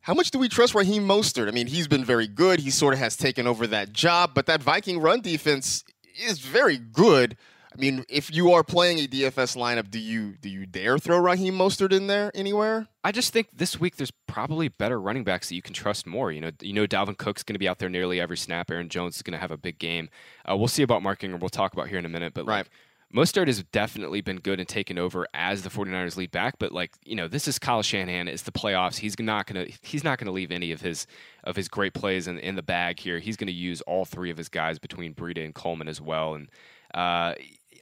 how 0.00 0.14
much 0.14 0.30
do 0.30 0.38
we 0.38 0.48
trust 0.48 0.74
Raheem 0.74 1.06
Mostert? 1.06 1.48
I 1.48 1.50
mean, 1.50 1.66
he's 1.66 1.86
been 1.86 2.04
very 2.04 2.26
good. 2.26 2.60
He 2.60 2.70
sort 2.70 2.94
of 2.94 3.00
has 3.00 3.16
taken 3.16 3.46
over 3.46 3.66
that 3.66 3.92
job, 3.92 4.30
but 4.34 4.46
that 4.46 4.62
Viking 4.62 4.98
run 5.00 5.20
defense 5.20 5.84
is 6.18 6.38
very 6.38 6.78
good. 6.78 7.36
I 7.72 7.76
mean, 7.78 8.04
if 8.08 8.34
you 8.34 8.52
are 8.52 8.64
playing 8.64 8.98
a 8.98 9.06
DFS 9.06 9.56
lineup, 9.56 9.90
do 9.90 9.98
you 9.98 10.36
do 10.40 10.48
you 10.48 10.64
dare 10.64 10.98
throw 10.98 11.18
Raheem 11.18 11.54
Mostert 11.54 11.92
in 11.92 12.06
there 12.06 12.30
anywhere? 12.34 12.88
I 13.04 13.12
just 13.12 13.32
think 13.32 13.48
this 13.52 13.78
week 13.78 13.96
there's 13.96 14.10
probably 14.26 14.68
better 14.68 15.00
running 15.00 15.24
backs 15.24 15.48
that 15.48 15.54
you 15.54 15.62
can 15.62 15.74
trust 15.74 16.06
more. 16.06 16.32
You 16.32 16.40
know, 16.40 16.50
you 16.60 16.72
know 16.72 16.86
Dalvin 16.86 17.18
Cook's 17.18 17.42
going 17.42 17.54
to 17.54 17.58
be 17.58 17.68
out 17.68 17.78
there 17.78 17.90
nearly 17.90 18.20
every 18.20 18.38
snap. 18.38 18.70
Aaron 18.70 18.88
Jones 18.88 19.16
is 19.16 19.22
going 19.22 19.32
to 19.32 19.38
have 19.38 19.50
a 19.50 19.58
big 19.58 19.78
game. 19.78 20.08
Uh, 20.50 20.56
we'll 20.56 20.68
see 20.68 20.82
about 20.82 21.02
Mark 21.02 21.22
Ingram. 21.22 21.40
We'll 21.40 21.50
talk 21.50 21.74
about 21.74 21.88
here 21.88 21.98
in 21.98 22.06
a 22.06 22.10
minute. 22.10 22.32
But 22.32 22.46
like, 22.46 22.70
Mostert 23.14 23.46
has 23.46 23.62
definitely 23.64 24.20
been 24.20 24.38
good 24.38 24.60
and 24.60 24.68
taken 24.68 24.98
over 24.98 25.26
as 25.32 25.62
the 25.62 25.70
49ers 25.70 26.16
lead 26.16 26.30
back. 26.30 26.58
But 26.58 26.72
like, 26.72 26.92
you 27.04 27.16
know, 27.16 27.26
this 27.26 27.48
is 27.48 27.58
Kyle 27.58 27.82
Shanahan. 27.82 28.28
It's 28.28 28.42
the 28.42 28.52
playoffs. 28.52 28.98
He's 28.98 29.18
not 29.18 29.46
going 29.46 29.66
to 29.66 29.72
he's 29.82 30.04
not 30.04 30.18
going 30.18 30.26
to 30.26 30.32
leave 30.32 30.52
any 30.52 30.72
of 30.72 30.82
his 30.82 31.06
of 31.44 31.56
his 31.56 31.68
great 31.68 31.94
plays 31.94 32.28
in, 32.28 32.38
in 32.38 32.54
the 32.54 32.62
bag 32.62 33.00
here. 33.00 33.18
He's 33.18 33.36
going 33.36 33.46
to 33.46 33.52
use 33.52 33.80
all 33.82 34.04
three 34.04 34.30
of 34.30 34.36
his 34.36 34.48
guys 34.48 34.78
between 34.78 35.14
Breida 35.14 35.44
and 35.44 35.54
Coleman 35.54 35.88
as 35.88 36.00
well. 36.00 36.34
And 36.34 36.48
uh, 36.94 37.34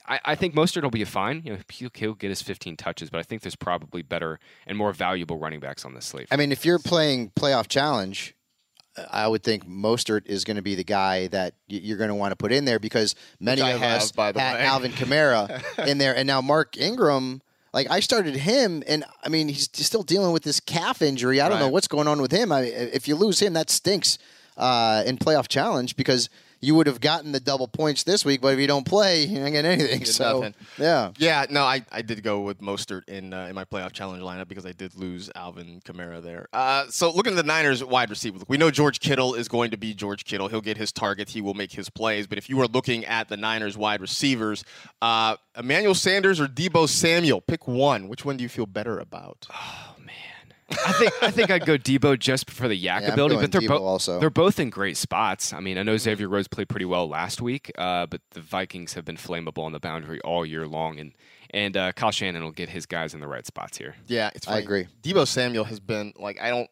I, 0.09 0.21
I 0.25 0.35
think 0.35 0.55
Mostert 0.55 0.83
will 0.83 0.91
be 0.91 1.05
fine. 1.05 1.43
You 1.45 1.53
know, 1.53 1.59
he'll, 1.69 1.91
he'll 1.95 2.15
get 2.15 2.29
his 2.29 2.43
15 2.43 2.77
touches, 2.77 3.11
but 3.11 3.19
I 3.19 3.23
think 3.23 3.43
there's 3.43 3.57
probably 3.57 4.03
better 4.03 4.39
and 4.67 4.79
more 4.79 4.93
valuable 4.93 5.39
running 5.39 5.61
backs 5.61 5.85
on 5.85 5.95
this 5.95 6.07
slate. 6.07 6.29
I 6.31 6.37
mean, 6.37 6.53
if 6.53 6.65
you're 6.65 6.79
playing 6.79 7.31
playoff 7.31 7.69
challenge, 7.69 8.35
I 9.11 9.29
would 9.29 9.43
think 9.43 9.69
Mostert 9.69 10.27
is 10.27 10.45
going 10.45 10.57
to 10.57 10.63
be 10.63 10.75
the 10.75 10.85
guy 10.85 11.27
that 11.29 11.55
you're 11.69 11.99
going 11.99 12.09
to 12.09 12.15
want 12.15 12.33
to 12.33 12.37
put 12.37 12.53
in 12.53 12.65
there 12.65 12.79
because 12.79 13.15
many 13.41 13.63
Which 13.63 13.75
of 13.75 13.81
have, 13.81 14.03
us 14.03 14.13
by 14.13 14.33
the 14.33 14.41
had 14.41 14.55
way. 14.55 14.65
Alvin 14.65 14.93
Kamara 14.93 15.63
in 15.87 15.99
there, 15.99 16.17
and 16.17 16.27
now 16.27 16.41
Mark 16.41 16.77
Ingram. 16.77 17.43
Like 17.75 17.91
I 17.91 18.01
started 18.01 18.35
him, 18.37 18.83
and 18.89 19.05
I 19.23 19.29
mean 19.29 19.49
he's 19.49 19.69
still 19.71 20.03
dealing 20.03 20.33
with 20.33 20.45
this 20.45 20.61
calf 20.61 21.03
injury. 21.03 21.43
I 21.43 21.49
don't 21.51 21.59
know 21.59 21.69
what's 21.69 21.89
going 21.89 22.09
on 22.09 22.23
with 22.23 22.33
him. 22.33 22.51
I, 22.51 22.63
if 22.63 23.07
you 23.07 23.17
lose 23.17 23.41
him, 23.43 23.53
that 23.53 23.69
stinks 23.69 24.17
uh, 24.57 25.03
in 25.05 25.19
playoff 25.19 25.47
challenge 25.47 25.95
because 25.95 26.31
you 26.67 26.75
would 26.75 26.89
have 26.89 27.01
gotten 27.01 27.31
the 27.31 27.39
double 27.39 27.69
points 27.69 28.03
this 28.03 28.25
week. 28.25 28.41
But 28.41 28.55
if 28.55 28.59
you 28.59 28.67
don't 28.67 28.85
play, 28.85 29.23
you 29.25 29.39
don't 29.39 29.53
get 29.53 29.65
anything. 29.65 30.01
Get 30.01 30.09
so 30.09 30.41
nothing. 30.41 30.55
yeah, 30.79 31.13
Yeah, 31.17 31.47
no, 31.49 31.63
I, 31.63 31.85
I 31.93 32.03
did 32.03 32.25
go 32.25 32.41
with 32.41 32.61
Mostert 32.61 33.09
in 33.09 33.33
uh, 33.33 33.47
in 33.47 33.55
my 33.55 33.65
playoff 33.65 33.93
challenge 33.93 34.21
lineup 34.21 34.49
because 34.49 34.67
I 34.67 34.73
did 34.73 34.97
lose 34.97 35.31
Alvin 35.37 35.81
Kamara 35.85 36.21
there. 36.21 36.49
Uh, 36.53 36.87
so 36.89 37.13
looking 37.13 37.35
at 37.35 37.37
the 37.37 37.45
Niners 37.45 37.85
wide 37.85 38.11
receiver, 38.11 38.41
we 38.49 38.57
know 38.57 38.73
George 38.73 38.99
Kittle 38.99 39.35
is 39.35 39.47
going 39.47 39.71
to 39.71 39.77
be 39.77 39.95
George 39.95 40.25
Kittle. 40.25 40.49
He'll 40.49 40.61
get 40.61 40.77
his 40.77 40.91
targets. 40.91 41.33
He 41.33 41.41
will 41.41 41.55
make 41.55 41.71
his 41.71 41.89
plays. 41.89 42.27
But 42.27 42.37
if 42.37 42.51
you 42.51 42.61
are 42.61 42.67
looking 42.67 43.05
at 43.05 43.29
the 43.29 43.37
Niners 43.37 43.79
wide 43.79 44.01
receivers, 44.01 44.65
uh, 45.01 45.37
Emmanuel 45.57 45.95
Sanders 45.95 46.41
or 46.41 46.49
Deebo 46.49 46.89
Samuel, 46.89 47.41
pick 47.43 47.69
one. 47.69 48.09
Which 48.09 48.25
one 48.25 48.37
do 48.37 48.43
you 48.43 48.49
feel 48.49 48.67
better 48.67 48.99
about? 48.99 49.47
I 50.69 50.93
think 50.93 51.13
I 51.23 51.31
think 51.31 51.51
I'd 51.51 51.65
go 51.65 51.79
Deebo 51.79 52.19
just 52.19 52.51
for 52.51 52.67
the 52.67 52.75
YAC 52.75 52.83
Yeah, 52.83 52.97
I'm 53.07 53.13
ability, 53.13 53.35
going 53.37 53.45
but 53.45 53.53
they're 53.53 53.69
both 53.69 53.81
also. 53.83 54.19
they're 54.19 54.31
both 54.31 54.59
in 54.59 54.69
great 54.71 54.97
spots. 54.97 55.53
I 55.53 55.61
mean, 55.61 55.79
I 55.79 55.83
know 55.85 55.97
Xavier 55.97 56.29
Rhodes 56.29 56.49
played 56.49 56.69
pretty 56.69 56.85
well 56.87 57.09
last 57.09 57.41
week, 57.41 57.71
uh, 57.79 58.07
but 58.07 58.21
the 58.33 58.41
Vikings 58.41 58.95
have 58.95 59.05
been 59.05 59.17
flammable 59.17 59.63
on 59.65 59.71
the 59.73 59.79
boundary 59.79 60.21
all 60.23 60.45
year 60.45 60.67
long, 60.67 60.99
and 60.99 61.13
and 61.51 61.77
uh, 61.77 61.93
Kyle 61.93 62.11
Shanahan 62.11 62.43
will 62.43 62.51
get 62.51 62.69
his 62.69 62.85
guys 62.85 63.15
in 63.15 63.21
the 63.21 63.29
right 63.29 63.47
spots 63.47 63.79
here. 63.79 63.95
Yeah, 64.09 64.31
it's 64.35 64.49
I 64.49 64.59
agree. 64.59 64.89
Deebo 65.03 65.27
Samuel 65.29 65.65
has 65.65 65.79
been 65.79 66.13
like 66.19 66.41
I 66.41 66.51
don't. 66.51 66.69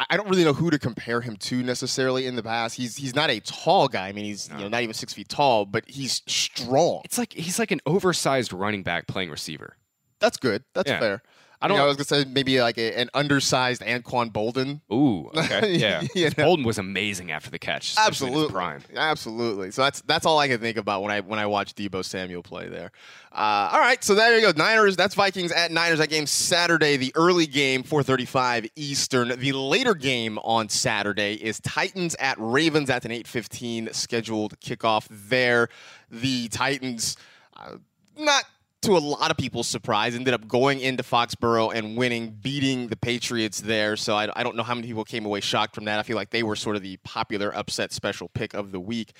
I- 0.00 0.06
I 0.10 0.16
don't 0.16 0.28
really 0.28 0.44
know 0.44 0.52
who 0.52 0.70
to 0.70 0.78
compare 0.78 1.20
him 1.20 1.36
to 1.38 1.60
necessarily 1.60 2.26
in 2.26 2.36
the 2.36 2.42
past. 2.44 2.76
He's 2.76 2.94
he's 2.96 3.16
not 3.16 3.30
a 3.30 3.40
tall 3.40 3.88
guy. 3.88 4.06
I 4.06 4.12
mean, 4.12 4.26
he's 4.26 4.48
you 4.48 4.58
know 4.58 4.68
not 4.68 4.82
even 4.82 4.94
six 4.94 5.12
feet 5.12 5.28
tall, 5.28 5.66
but 5.66 5.82
he's 5.88 6.22
strong. 6.28 7.02
It's 7.04 7.18
like 7.18 7.32
he's 7.32 7.58
like 7.58 7.72
an 7.72 7.80
oversized 7.84 8.52
running 8.52 8.84
back 8.84 9.08
playing 9.08 9.28
receiver. 9.28 9.76
That's 10.20 10.36
good. 10.36 10.62
That's 10.72 10.88
Yeah. 10.88 11.00
fair. 11.00 11.22
I 11.60 11.66
don't- 11.68 11.76
don't. 11.76 11.84
I 11.84 11.88
was 11.88 11.96
gonna 11.96 12.24
say 12.24 12.30
maybe 12.30 12.60
like 12.60 12.78
a, 12.78 12.94
an 13.00 13.10
undersized 13.14 13.82
Anquan 13.82 14.32
Boldin. 14.32 14.80
Ooh, 14.92 15.28
okay, 15.36 15.76
yeah. 15.76 16.02
You 16.14 16.30
know? 16.36 16.44
Bolden 16.44 16.64
was 16.64 16.78
amazing 16.78 17.32
after 17.32 17.50
the 17.50 17.58
catch, 17.58 17.94
Absolutely, 17.98 18.52
prime. 18.52 18.82
absolutely. 18.94 19.70
So 19.72 19.82
that's 19.82 20.00
that's 20.02 20.24
all 20.24 20.38
I 20.38 20.46
can 20.48 20.60
think 20.60 20.76
about 20.76 21.02
when 21.02 21.10
I 21.10 21.20
when 21.20 21.38
I 21.38 21.46
watch 21.46 21.74
Deebo 21.74 22.04
Samuel 22.04 22.42
play 22.42 22.68
there. 22.68 22.92
Uh, 23.32 23.70
all 23.72 23.80
right, 23.80 24.02
so 24.02 24.14
there 24.14 24.36
you 24.38 24.52
go. 24.52 24.52
Niners. 24.56 24.96
That's 24.96 25.14
Vikings 25.14 25.52
at 25.52 25.70
Niners. 25.70 25.98
That 25.98 26.08
game 26.08 26.26
Saturday. 26.26 26.96
The 26.96 27.12
early 27.14 27.46
game, 27.46 27.82
4:35 27.82 28.70
Eastern. 28.76 29.38
The 29.38 29.52
later 29.52 29.94
game 29.94 30.38
on 30.38 30.68
Saturday 30.68 31.34
is 31.34 31.60
Titans 31.60 32.14
at 32.20 32.36
Ravens. 32.38 32.86
That's 32.88 33.04
an 33.04 33.10
8:15 33.12 33.92
scheduled 33.94 34.58
kickoff 34.60 35.06
there. 35.10 35.68
The 36.10 36.48
Titans. 36.48 37.16
Uh, 37.56 37.76
not 38.16 38.44
to 38.88 38.96
a 38.96 38.98
lot 38.98 39.30
of 39.30 39.36
people's 39.36 39.68
surprise, 39.68 40.14
ended 40.14 40.34
up 40.34 40.48
going 40.48 40.80
into 40.80 41.02
Foxborough 41.02 41.74
and 41.74 41.96
winning, 41.96 42.30
beating 42.30 42.88
the 42.88 42.96
Patriots 42.96 43.60
there. 43.60 43.96
So 43.96 44.14
I, 44.16 44.28
I 44.34 44.42
don't 44.42 44.56
know 44.56 44.62
how 44.62 44.74
many 44.74 44.86
people 44.86 45.04
came 45.04 45.24
away 45.26 45.40
shocked 45.40 45.74
from 45.74 45.84
that. 45.84 45.98
I 45.98 46.02
feel 46.02 46.16
like 46.16 46.30
they 46.30 46.42
were 46.42 46.56
sort 46.56 46.76
of 46.76 46.82
the 46.82 46.96
popular 47.04 47.54
upset 47.54 47.92
special 47.92 48.28
pick 48.28 48.54
of 48.54 48.72
the 48.72 48.80
week. 48.80 49.12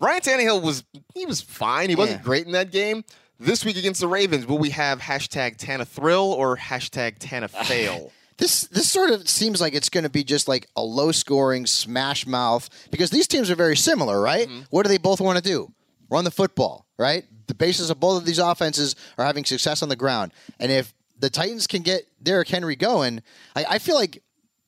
Ryan 0.00 0.20
Tannehill 0.20 0.62
was 0.62 0.84
he 1.14 1.26
was 1.26 1.40
fine. 1.40 1.88
He 1.90 1.94
wasn't 1.94 2.20
Yeah. 2.20 2.24
great 2.24 2.46
in 2.46 2.52
that 2.52 2.70
game. 2.72 3.04
This 3.38 3.64
week 3.66 3.76
against 3.76 4.00
the 4.00 4.08
Ravens, 4.08 4.46
will 4.46 4.56
we 4.58 4.70
have 4.70 4.98
hashtag 5.00 5.58
Tana 5.58 5.84
thrill 5.84 6.32
or 6.32 6.56
hashtag 6.56 7.16
Tana 7.18 7.48
fail? 7.48 8.10
This 8.38 8.64
this 8.64 8.90
sort 8.90 9.08
of 9.10 9.26
seems 9.30 9.62
like 9.62 9.74
it's 9.74 9.88
going 9.88 10.04
to 10.04 10.10
be 10.10 10.22
just 10.22 10.46
like 10.46 10.66
a 10.76 10.82
low 10.82 11.10
scoring 11.10 11.64
smash 11.64 12.26
mouth 12.26 12.68
because 12.90 13.08
these 13.08 13.26
teams 13.26 13.50
are 13.50 13.54
very 13.54 13.76
similar, 13.78 14.20
right? 14.20 14.46
Mm-hmm. 14.46 14.60
What 14.68 14.82
do 14.82 14.90
they 14.90 14.98
both 14.98 15.22
want 15.22 15.38
to 15.38 15.42
do? 15.42 15.72
Run 16.10 16.24
the 16.24 16.30
football, 16.30 16.85
right? 16.98 17.24
The 17.46 17.54
basis 17.54 17.90
of 17.90 18.00
both 18.00 18.20
of 18.20 18.26
these 18.26 18.38
offenses 18.38 18.96
are 19.18 19.24
having 19.24 19.44
success 19.44 19.82
on 19.82 19.88
the 19.88 19.96
ground, 19.96 20.32
and 20.58 20.70
if 20.72 20.92
the 21.18 21.30
Titans 21.30 21.66
can 21.66 21.82
get 21.82 22.02
Derrick 22.22 22.48
Henry 22.48 22.76
going, 22.76 23.22
I, 23.54 23.64
I 23.70 23.78
feel 23.78 23.94
like 23.94 24.22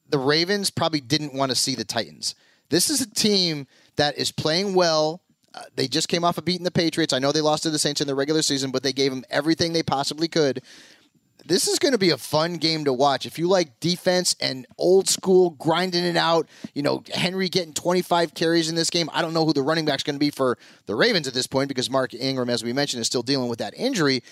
the 0.08 0.18
Ravens 0.18 0.70
probably 0.70 1.00
didn't 1.00 1.34
want 1.34 1.50
to 1.50 1.56
see 1.56 1.74
the 1.74 1.84
Titans. 1.84 2.34
This 2.70 2.90
is 2.90 3.00
a 3.00 3.10
team 3.10 3.66
that 3.96 4.16
is 4.16 4.30
playing 4.32 4.74
well. 4.74 5.22
Uh, 5.54 5.62
they 5.74 5.88
just 5.88 6.08
came 6.08 6.24
off 6.24 6.38
of 6.38 6.44
beating 6.44 6.64
the 6.64 6.70
Patriots. 6.70 7.12
I 7.12 7.18
know 7.18 7.32
they 7.32 7.40
lost 7.40 7.62
to 7.64 7.70
the 7.70 7.78
Saints 7.78 8.00
in 8.00 8.06
the 8.06 8.14
regular 8.14 8.42
season, 8.42 8.70
but 8.70 8.82
they 8.82 8.92
gave 8.92 9.10
them 9.10 9.24
everything 9.30 9.72
they 9.72 9.82
possibly 9.82 10.28
could 10.28 10.62
this 11.48 11.66
is 11.66 11.78
going 11.78 11.92
to 11.92 11.98
be 11.98 12.10
a 12.10 12.16
fun 12.18 12.54
game 12.58 12.84
to 12.84 12.92
watch. 12.92 13.26
If 13.26 13.38
you 13.38 13.48
like 13.48 13.80
defense 13.80 14.36
and 14.40 14.66
old 14.76 15.08
school 15.08 15.50
grinding 15.50 16.04
it 16.04 16.16
out, 16.16 16.46
you 16.74 16.82
know, 16.82 17.02
Henry 17.12 17.48
getting 17.48 17.72
25 17.72 18.34
carries 18.34 18.68
in 18.68 18.74
this 18.76 18.90
game. 18.90 19.08
I 19.12 19.22
don't 19.22 19.32
know 19.34 19.44
who 19.44 19.52
the 19.52 19.62
running 19.62 19.84
back's 19.86 20.02
going 20.02 20.16
to 20.16 20.20
be 20.20 20.30
for 20.30 20.58
the 20.86 20.94
Ravens 20.94 21.26
at 21.26 21.34
this 21.34 21.46
point 21.46 21.68
because 21.68 21.88
Mark 21.90 22.12
Ingram, 22.14 22.50
as 22.50 22.62
we 22.62 22.72
mentioned, 22.72 23.00
is 23.00 23.06
still 23.06 23.22
dealing 23.22 23.48
with 23.48 23.58
that 23.60 23.74
injury. 23.76 24.22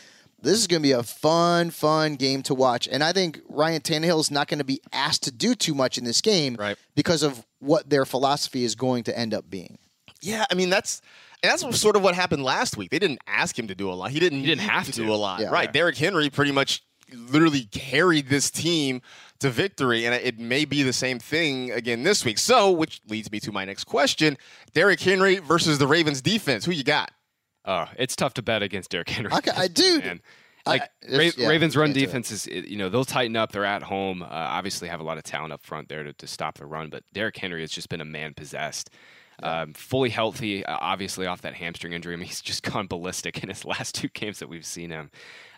This 0.43 0.59
is 0.59 0.67
going 0.67 0.83
to 0.83 0.87
be 0.87 0.93
a 0.93 1.03
fun, 1.03 1.71
fun 1.71 2.17
game 2.17 2.43
to 2.43 2.55
watch. 2.55 2.87
And 2.87 3.03
I 3.03 3.13
think 3.13 3.41
Ryan 3.49 3.81
Tannehill 3.81 4.21
is 4.21 4.31
not 4.31 4.49
going 4.49 4.59
to 4.59 4.65
be 4.65 4.81
asked 4.93 5.23
to 5.25 5.31
do 5.33 5.55
too 5.55 5.75
much 5.75 5.97
in 5.97 6.05
this 6.05 6.21
game 6.21 6.57
Right. 6.59 6.77
because 6.95 7.23
of 7.23 7.45
what 7.59 7.89
their 7.89 8.05
philosophy 8.05 8.63
is 8.63 8.75
going 8.75 9.05
to 9.05 9.19
end 9.19 9.33
up 9.33 9.49
being. 9.49 9.79
Yeah, 10.21 10.45
I 10.51 10.55
mean 10.55 10.71
that's 10.71 11.01
and 11.43 11.51
that's 11.53 11.79
sort 11.81 11.97
of 11.97 12.03
what 12.03 12.15
happened 12.15 12.43
last 12.43 12.77
week. 12.77 12.91
They 12.91 12.99
didn't 12.99 13.21
ask 13.27 13.59
him 13.59 13.69
to 13.69 13.75
do 13.75 13.91
a 13.91 13.95
lot. 13.95 14.11
He 14.11 14.19
didn't. 14.19 14.41
He 14.41 14.47
didn't 14.47 14.63
have 14.63 14.87
to, 14.87 14.93
to. 14.93 15.03
do 15.05 15.13
a 15.13 15.15
lot. 15.15 15.41
Yeah. 15.41 15.49
right. 15.49 15.71
Derrick 15.73 15.97
Henry 15.97 16.31
pretty 16.31 16.53
much 16.53 16.83
literally 17.13 17.65
carried 17.71 18.29
this 18.29 18.51
team 18.51 19.03
to 19.41 19.51
victory, 19.51 20.07
and 20.07 20.15
it 20.15 20.39
may 20.39 20.65
be 20.65 20.83
the 20.83 20.93
same 20.93 21.19
thing 21.19 21.71
again 21.71 22.03
this 22.03 22.25
week. 22.25 22.39
So, 22.39 22.71
which 22.71 23.01
leads 23.09 23.31
me 23.31 23.41
to 23.41 23.53
my 23.53 23.65
next 23.65 23.85
question: 23.85 24.37
Derrick 24.75 25.01
Henry 25.01 25.37
versus 25.39 25.79
the 25.79 25.87
Ravens 25.87 26.21
defense. 26.23 26.65
Who 26.65 26.73
you 26.73 26.85
got? 26.85 27.11
Oh, 27.65 27.87
it's 27.99 28.15
tough 28.17 28.35
to 28.35 28.43
bet 28.43 28.63
against 28.63 28.91
Derrick 28.91 29.09
Henry. 29.11 29.33
Okay, 29.33 29.51
I 29.57 29.69
do. 29.69 29.99
Man. 30.01 30.21
Like 30.65 30.83
I- 30.83 30.85
Ra- 31.13 31.15
it's- 31.21 31.37
yeah, 31.39 31.49
Ravens 31.49 31.77
run 31.77 31.89
can't 31.89 31.95
do 31.95 32.01
it. 32.03 32.07
defense 32.07 32.31
is, 32.33 32.47
you 32.47 32.77
know, 32.77 32.89
they'll 32.89 33.05
tighten 33.05 33.37
up. 33.37 33.53
They're 33.53 33.65
at 33.65 33.83
home. 33.85 34.23
Uh, 34.23 34.27
obviously, 34.31 34.89
have 34.89 35.01
a 35.01 35.05
lot 35.05 35.17
of 35.19 35.25
talent 35.25 35.53
up 35.53 35.63
front 35.63 35.89
there 35.89 36.03
to, 36.03 36.13
to 36.13 36.27
stop 36.27 36.59
the 36.59 36.67
run. 36.67 36.91
But 36.91 37.05
Derrick 37.13 37.37
Henry 37.37 37.61
has 37.61 37.71
just 37.71 37.89
been 37.89 38.01
a 38.01 38.05
man 38.05 38.35
possessed. 38.35 38.91
Um, 39.43 39.75
fully 39.75 40.09
healthy, 40.09 40.65
uh, 40.65 40.79
obviously 40.81 41.27
off 41.27 41.43
that 41.43 41.53
hamstring 41.55 41.93
injury. 41.93 42.15
I 42.15 42.17
mean, 42.17 42.27
he's 42.27 42.41
just 42.41 42.63
gone 42.73 42.87
ballistic 42.87 43.43
in 43.43 43.51
his 43.51 43.65
last 43.67 43.95
two 43.95 44.09
games 44.09 44.39
that 44.39 44.49
we've 44.49 44.65
seen 44.65 44.89
him. 44.91 45.11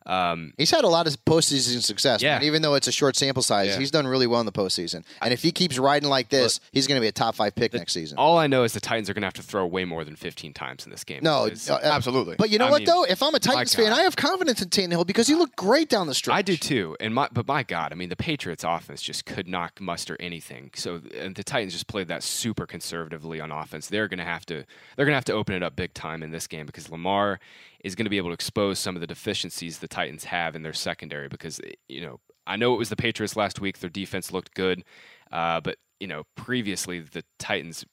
Um, 0.06 0.52
He's 0.56 0.70
had 0.70 0.84
a 0.84 0.88
lot 0.88 1.06
of 1.06 1.24
postseason 1.24 1.82
success, 1.82 2.22
Yeah. 2.22 2.34
man. 2.36 2.44
Even 2.44 2.62
though 2.62 2.74
it's 2.74 2.86
a 2.88 2.92
short 2.92 3.16
sample 3.16 3.42
size, 3.42 3.68
Yeah. 3.68 3.78
he's 3.78 3.90
done 3.90 4.06
really 4.06 4.26
well 4.26 4.40
in 4.40 4.46
the 4.46 4.52
postseason. 4.52 5.04
And 5.20 5.32
if 5.32 5.42
he 5.42 5.52
keeps 5.52 5.78
riding 5.78 6.08
like 6.08 6.28
this, 6.28 6.60
he's 6.72 6.86
going 6.86 6.96
to 6.98 7.02
be 7.02 7.08
a 7.08 7.12
top 7.12 7.34
five 7.34 7.54
pick 7.54 7.74
next 7.74 7.92
season. 7.92 8.18
all 8.18 8.38
I 8.38 8.46
know 8.46 8.64
is 8.64 8.72
the 8.72 8.80
Titans 8.80 9.10
are 9.10 9.14
going 9.14 9.22
to 9.22 9.26
have 9.26 9.34
to 9.34 9.42
throw 9.42 9.66
way 9.66 9.84
more 9.84 10.04
than 10.04 10.16
15 10.16 10.52
times 10.54 10.84
in 10.84 10.90
this 10.90 11.04
game. 11.04 11.20
No, 11.22 11.46
uh, 11.46 11.50
uh, 11.70 11.80
Absolutely. 11.82 12.36
But 12.36 12.50
you 12.50 12.58
know 12.58 12.66
I 12.66 12.70
what 12.70 12.78
mean, 12.80 12.86
though? 12.86 13.04
If 13.04 13.22
I'm 13.22 13.34
a 13.34 13.38
Titans 13.40 13.74
fan, 13.74 13.92
I 13.92 14.02
have 14.02 14.16
confidence 14.16 14.62
in 14.62 14.68
Tannehill 14.68 15.06
because 15.06 15.26
he 15.26 15.34
looked 15.34 15.56
great 15.56 15.88
down 15.88 16.06
the 16.06 16.14
stretch. 16.14 16.36
I 16.36 16.42
do 16.42 16.56
too, 16.56 16.96
and 17.00 17.14
my 17.14 17.28
but 17.32 17.46
my 17.46 17.62
God, 17.62 17.92
I 17.92 17.94
mean 17.94 18.08
the 18.08 18.16
Patriots' 18.16 18.64
offense 18.64 19.02
just 19.02 19.24
could 19.26 19.48
not 19.48 19.80
muster 19.80 20.16
anything. 20.20 20.70
So 20.74 21.00
and 21.18 21.34
the 21.34 21.44
Titans 21.44 21.72
just 21.72 21.86
played 21.86 22.08
that 22.08 22.22
super 22.22 22.66
conservatively 22.66 23.40
on 23.40 23.50
offense. 23.50 23.88
They're 23.88 24.08
gonna 24.08 24.24
have 24.24 24.46
to 24.46 24.64
they're 24.96 25.06
gonna 25.06 25.16
have 25.16 25.24
to 25.26 25.32
open 25.32 25.54
it 25.54 25.62
up 25.62 25.76
big 25.76 25.94
time 25.94 26.22
in 26.22 26.30
this 26.30 26.46
game 26.46 26.66
because 26.66 26.88
Lamar 26.90 27.40
is 27.80 27.94
going 27.94 28.06
to 28.06 28.10
be 28.10 28.16
able 28.16 28.30
to 28.30 28.34
expose 28.34 28.78
some 28.78 28.96
of 28.96 29.00
the 29.00 29.06
deficiencies 29.06 29.78
the 29.78 29.88
Titans 29.88 30.24
have 30.24 30.56
in 30.56 30.62
their 30.62 30.72
secondary. 30.72 31.28
Because 31.28 31.60
you 31.88 32.00
know 32.00 32.20
I 32.46 32.56
know 32.56 32.74
it 32.74 32.78
was 32.78 32.88
the 32.88 32.96
Patriots 32.96 33.36
last 33.36 33.60
week; 33.60 33.78
their 33.78 33.90
defense 33.90 34.32
looked 34.32 34.54
good, 34.54 34.84
uh, 35.32 35.60
but 35.60 35.76
you 36.00 36.06
know 36.06 36.24
previously 36.36 37.00
the 37.00 37.24
Titans. 37.38 37.84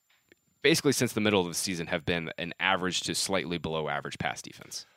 Basically, 0.61 0.93
since 0.93 1.13
the 1.13 1.21
middle 1.21 1.41
of 1.41 1.47
the 1.47 1.53
season, 1.53 1.88
have 1.88 2.05
been 2.05 2.31
an 2.39 2.53
average 2.59 3.01
to 3.01 3.13
slightly 3.13 3.59
below 3.59 3.88
average 3.88 4.17
pass 4.17 4.41
defense. 4.41 4.88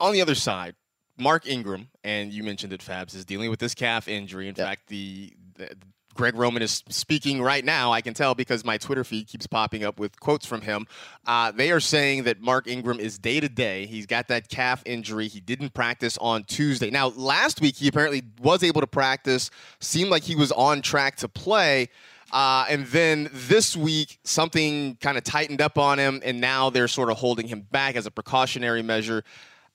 On 0.00 0.12
the 0.12 0.22
other 0.22 0.34
side, 0.34 0.76
Mark 1.18 1.46
Ingram, 1.46 1.88
and 2.04 2.32
you 2.32 2.42
mentioned 2.42 2.72
it, 2.72 2.80
Fabs, 2.80 3.14
is 3.14 3.24
dealing 3.24 3.50
with 3.50 3.58
this 3.58 3.74
calf 3.74 4.08
injury. 4.08 4.48
In 4.48 4.54
fact, 4.54 4.86
the, 4.86 5.32
the 5.56 5.76
Greg 6.18 6.34
Roman 6.34 6.62
is 6.62 6.82
speaking 6.88 7.40
right 7.40 7.64
now. 7.64 7.92
I 7.92 8.00
can 8.00 8.12
tell 8.12 8.34
because 8.34 8.64
my 8.64 8.76
Twitter 8.76 9.04
feed 9.04 9.28
keeps 9.28 9.46
popping 9.46 9.84
up 9.84 10.00
with 10.00 10.18
quotes 10.18 10.44
from 10.44 10.62
him. 10.62 10.88
Uh, 11.28 11.52
they 11.52 11.70
are 11.70 11.78
saying 11.78 12.24
that 12.24 12.40
Mark 12.40 12.66
Ingram 12.66 12.98
is 12.98 13.20
day 13.20 13.38
to 13.38 13.48
day. 13.48 13.86
He's 13.86 14.04
got 14.04 14.26
that 14.26 14.48
calf 14.48 14.82
injury. 14.84 15.28
He 15.28 15.38
didn't 15.38 15.74
practice 15.74 16.18
on 16.18 16.42
Tuesday. 16.42 16.90
Now, 16.90 17.08
last 17.08 17.60
week 17.60 17.76
he 17.76 17.86
apparently 17.86 18.24
was 18.42 18.64
able 18.64 18.80
to 18.80 18.86
practice. 18.88 19.48
Seemed 19.78 20.10
like 20.10 20.24
he 20.24 20.34
was 20.34 20.50
on 20.50 20.82
track 20.82 21.16
to 21.18 21.28
play. 21.28 21.88
Uh, 22.32 22.66
and 22.68 22.84
then 22.86 23.30
this 23.32 23.76
week, 23.76 24.18
something 24.24 24.96
kind 24.96 25.16
of 25.16 25.22
tightened 25.22 25.62
up 25.62 25.78
on 25.78 25.98
him, 25.98 26.20
and 26.24 26.40
now 26.40 26.68
they're 26.68 26.88
sort 26.88 27.10
of 27.10 27.16
holding 27.16 27.46
him 27.46 27.60
back 27.70 27.94
as 27.94 28.06
a 28.06 28.10
precautionary 28.10 28.82
measure. 28.82 29.22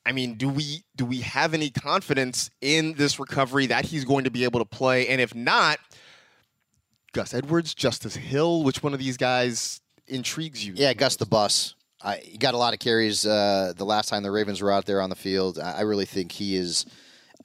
I 0.05 0.11
mean, 0.11 0.33
do 0.35 0.49
we 0.49 0.83
do 0.95 1.05
we 1.05 1.21
have 1.21 1.53
any 1.53 1.69
confidence 1.69 2.51
in 2.61 2.93
this 2.93 3.19
recovery 3.19 3.67
that 3.67 3.85
he's 3.85 4.03
going 4.03 4.25
to 4.25 4.31
be 4.31 4.43
able 4.43 4.59
to 4.59 4.65
play? 4.65 5.07
And 5.07 5.21
if 5.21 5.33
not, 5.33 5.79
Gus 7.14 7.34
Edwards, 7.34 7.74
Justice 7.74 8.16
Hill, 8.16 8.64
which 8.64 8.84
one 8.84 8.93
of 8.93 8.99
these 8.99 9.18
guys 9.18 9.82
intrigues 10.07 10.66
you? 10.66 10.74
Yeah, 10.76 10.93
Gus 10.93 11.16
the 11.16 11.26
Bus. 11.26 11.76
I, 12.01 12.18
he 12.18 12.38
got 12.38 12.53
a 12.53 12.57
lot 12.57 12.74
of 12.74 12.80
carries 12.80 13.26
uh, 13.26 13.74
the 13.76 13.86
last 13.86 14.09
time 14.09 14.24
the 14.24 14.32
Ravens 14.32 14.61
were 14.61 14.72
out 14.72 14.86
there 14.86 14.99
on 14.99 15.09
the 15.09 15.16
field. 15.16 15.57
I, 15.57 15.78
I 15.78 15.82
really 15.82 16.05
think 16.05 16.32
he 16.34 16.55
is. 16.55 16.86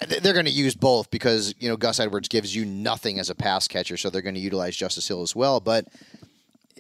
They're 0.07 0.33
going 0.33 0.47
to 0.47 0.51
use 0.51 0.75
both 0.75 1.11
because 1.11 1.55
you 1.59 1.69
know 1.69 1.77
Gus 1.77 2.01
Edwards 2.01 2.29
gives 2.29 2.55
you 2.55 2.65
nothing 2.65 3.19
as 3.19 3.31
a 3.31 3.35
pass 3.35 3.69
catcher, 3.69 3.97
so 3.97 4.11
they're 4.11 4.23
going 4.23 4.35
to 4.35 4.41
utilize 4.41 4.77
Justice 4.77 5.07
Hill 5.07 5.23
as 5.23 5.37
well. 5.37 5.61
But 5.61 5.87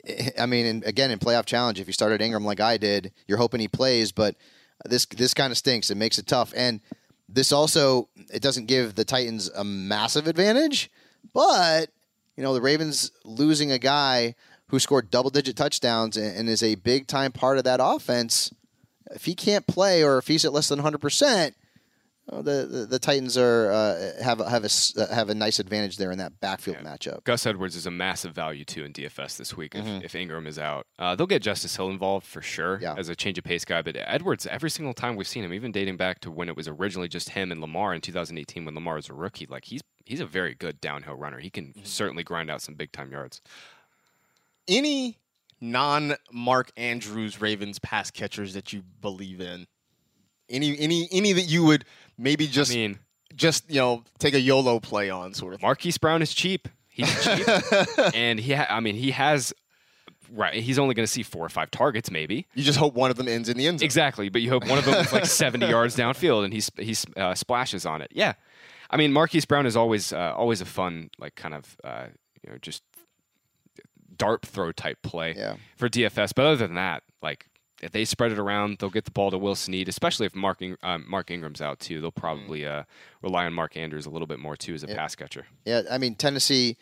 eh, 0.06 0.30
I 0.38 0.46
mean, 0.46 0.66
and 0.66 0.84
again, 0.84 1.10
in 1.10 1.18
playoff 1.18 1.44
challenge, 1.44 1.80
if 1.80 1.86
you 1.86 1.92
started 1.92 2.22
Ingram 2.22 2.44
like 2.44 2.60
I 2.60 2.76
did, 2.76 3.12
you're 3.26 3.38
hoping 3.38 3.60
he 3.60 3.68
plays, 3.68 4.12
but 4.12 4.36
this 4.84 5.04
this 5.06 5.34
kind 5.34 5.50
of 5.50 5.58
stinks. 5.58 5.90
It 5.90 5.96
makes 5.96 6.18
it 6.18 6.26
tough, 6.26 6.52
and 6.56 6.80
this 7.28 7.52
also 7.52 8.08
it 8.32 8.40
doesn't 8.40 8.66
give 8.66 8.94
the 8.94 9.04
Titans 9.04 9.50
a 9.50 9.64
massive 9.64 10.26
advantage, 10.26 10.90
but 11.34 11.90
you 12.38 12.44
know 12.44 12.54
the 12.54 12.60
Ravens 12.62 13.10
losing 13.24 13.72
a 13.72 13.78
guy 13.80 14.36
who 14.68 14.78
scored 14.78 15.10
double 15.10 15.30
digit 15.30 15.56
touchdowns 15.56 16.16
and, 16.16 16.48
is 16.48 16.62
a 16.62 16.76
big 16.76 17.08
time 17.08 17.32
part 17.32 17.58
of 17.58 17.64
that 17.64 17.80
offense. 17.82 18.52
If 19.10 19.24
he 19.24 19.34
can't 19.34 19.66
play 19.66 20.04
or 20.04 20.18
if 20.18 20.28
he's 20.28 20.44
at 20.44 20.52
less 20.52 20.68
than 20.68 20.78
100 20.78 20.98
percent. 20.98 21.56
The, 22.30 22.66
the 22.66 22.86
the 22.86 22.98
Titans 22.98 23.38
are 23.38 23.72
uh, 23.72 24.22
have 24.22 24.38
a- 24.40 24.50
have 24.50 24.62
a 24.62 24.68
uh, 24.98 25.14
have 25.14 25.30
a 25.30 25.34
nice 25.34 25.58
advantage 25.58 25.96
there 25.96 26.12
in 26.12 26.18
that 26.18 26.38
backfield 26.40 26.76
matchup. 26.76 27.24
Gus 27.24 27.46
Edwards 27.46 27.74
is 27.74 27.86
a 27.86 27.90
massive 27.90 28.34
value 28.34 28.66
too 28.66 28.84
in 28.84 28.92
DFS 28.92 29.38
this 29.38 29.56
week 29.56 29.74
if, 29.74 29.82
Mhm. 29.86 30.04
if 30.04 30.14
Ingram 30.14 30.46
is 30.46 30.58
out. 30.58 30.86
Uh, 30.98 31.16
they'll 31.16 31.26
get 31.26 31.40
Justice 31.40 31.74
Hill 31.74 31.88
involved 31.88 32.26
for 32.26 32.42
sure 32.42 32.80
as 32.98 33.08
a 33.08 33.16
change 33.16 33.38
of 33.38 33.44
pace 33.44 33.64
guy. 33.64 33.80
But 33.80 33.96
Edwards, 33.98 34.46
every 34.46 34.68
single 34.68 34.92
time 34.92 35.16
we've 35.16 35.26
seen 35.26 35.42
him, 35.42 35.54
even 35.54 35.72
dating 35.72 35.96
back 35.96 36.20
to 36.20 36.30
when 36.30 36.50
it 36.50 36.54
was 36.56 36.68
originally 36.68 37.08
just 37.08 37.30
him 37.30 37.50
and 37.50 37.62
Lamar 37.62 37.94
in 37.94 38.02
2018 38.02 38.66
when 38.66 38.74
Lamar 38.74 38.96
was 38.96 39.08
a 39.08 39.14
rookie, 39.14 39.46
like 39.46 39.64
he's 39.64 39.80
he's 40.08 40.20
a 40.20 40.26
very 40.26 40.54
good 40.54 40.80
downhill 40.80 41.14
runner. 41.14 41.38
He 41.38 41.50
can 41.50 41.74
certainly 41.84 42.24
grind 42.24 42.50
out 42.50 42.62
some 42.62 42.74
big 42.74 42.90
time 42.92 43.12
yards. 43.12 43.40
Any 44.66 45.18
non 45.60 46.14
Mark 46.32 46.72
Andrews 46.76 47.40
Ravens 47.40 47.78
pass 47.78 48.10
catchers 48.10 48.54
that 48.54 48.72
you 48.72 48.82
believe 49.00 49.40
in? 49.40 49.66
Any 50.48 50.78
any 50.78 51.08
any 51.12 51.32
that 51.34 51.42
you 51.42 51.64
would 51.64 51.84
maybe 52.16 52.46
just 52.46 52.72
I 52.72 52.74
mean, 52.74 52.98
just 53.34 53.70
you 53.70 53.80
know 53.80 54.04
take 54.18 54.34
a 54.34 54.40
YOLO 54.40 54.80
play 54.80 55.10
on 55.10 55.34
sort 55.34 55.54
of. 55.54 55.62
Marquise 55.62 55.98
Brown 55.98 56.22
is 56.22 56.32
cheap. 56.32 56.68
He's 56.88 57.24
cheap, 57.24 57.46
and 58.14 58.40
he 58.40 58.54
ha- 58.54 58.66
I 58.68 58.80
mean 58.80 58.96
he 58.96 59.10
has. 59.12 59.52
Right, 60.30 60.62
he's 60.62 60.78
only 60.78 60.94
going 60.94 61.06
to 61.06 61.10
see 61.10 61.22
four 61.22 61.46
or 61.46 61.48
five 61.48 61.70
targets, 61.70 62.10
maybe. 62.10 62.46
You 62.52 62.62
just 62.62 62.78
hope 62.78 62.92
one 62.92 63.10
of 63.10 63.16
them 63.16 63.28
ends 63.28 63.48
in 63.48 63.56
the 63.56 63.66
end 63.66 63.78
zone. 63.78 63.84
Exactly, 63.86 64.28
but 64.28 64.42
you 64.42 64.50
hope 64.50 64.68
one 64.68 64.76
of 64.76 64.84
them 64.84 64.96
is 64.96 65.10
like 65.10 65.24
70 65.44 65.64
yards 65.66 65.96
downfield 65.96 66.44
and 66.44 66.52
he 66.52 66.62
he 66.84 66.94
uh, 67.16 67.34
splashes 67.34 67.86
on 67.86 68.02
it. 68.02 68.10
Yeah, 68.12 68.34
I 68.90 68.96
mean 68.96 69.12
Marquise 69.12 69.44
Brown 69.44 69.66
is 69.66 69.76
always 69.76 70.12
uh, 70.12 70.34
always 70.36 70.60
a 70.60 70.64
fun 70.66 71.10
like 71.18 71.34
kind 71.34 71.54
of 71.54 71.76
uh, 71.84 72.06
you 72.42 72.52
know 72.52 72.58
just 72.60 72.82
dart 74.16 74.44
throw 74.44 74.72
type 74.72 74.98
play 75.02 75.34
Yeah. 75.36 75.56
for 75.76 75.88
DFS. 75.88 76.32
But 76.34 76.46
other 76.46 76.56
than 76.56 76.74
that, 76.74 77.02
like 77.22 77.46
if 77.82 77.92
they 77.92 78.04
spread 78.04 78.32
it 78.32 78.38
around, 78.38 78.78
they'll 78.78 78.90
get 78.90 79.04
the 79.04 79.10
ball 79.12 79.30
to 79.30 79.38
Will 79.38 79.54
Snead, 79.54 79.88
especially 79.88 80.26
if 80.26 80.34
Mark 80.34 80.60
Ing- 80.62 80.76
uh, 80.82 80.98
Mark 80.98 81.30
Ingram's 81.30 81.60
out 81.60 81.78
too. 81.78 82.00
They'll 82.00 82.10
probably 82.10 82.66
uh, 82.66 82.82
rely 83.22 83.46
on 83.46 83.52
Mark 83.52 83.76
Andrews 83.76 84.06
a 84.06 84.10
little 84.10 84.26
bit 84.26 84.40
more 84.40 84.56
too 84.56 84.74
as 84.74 84.82
a 84.82 84.88
Yeah. 84.88 84.96
pass 84.96 85.14
catcher. 85.14 85.46
Yeah, 85.64 85.82
I 85.90 85.98
mean 85.98 86.14
Tennessee, 86.16 86.76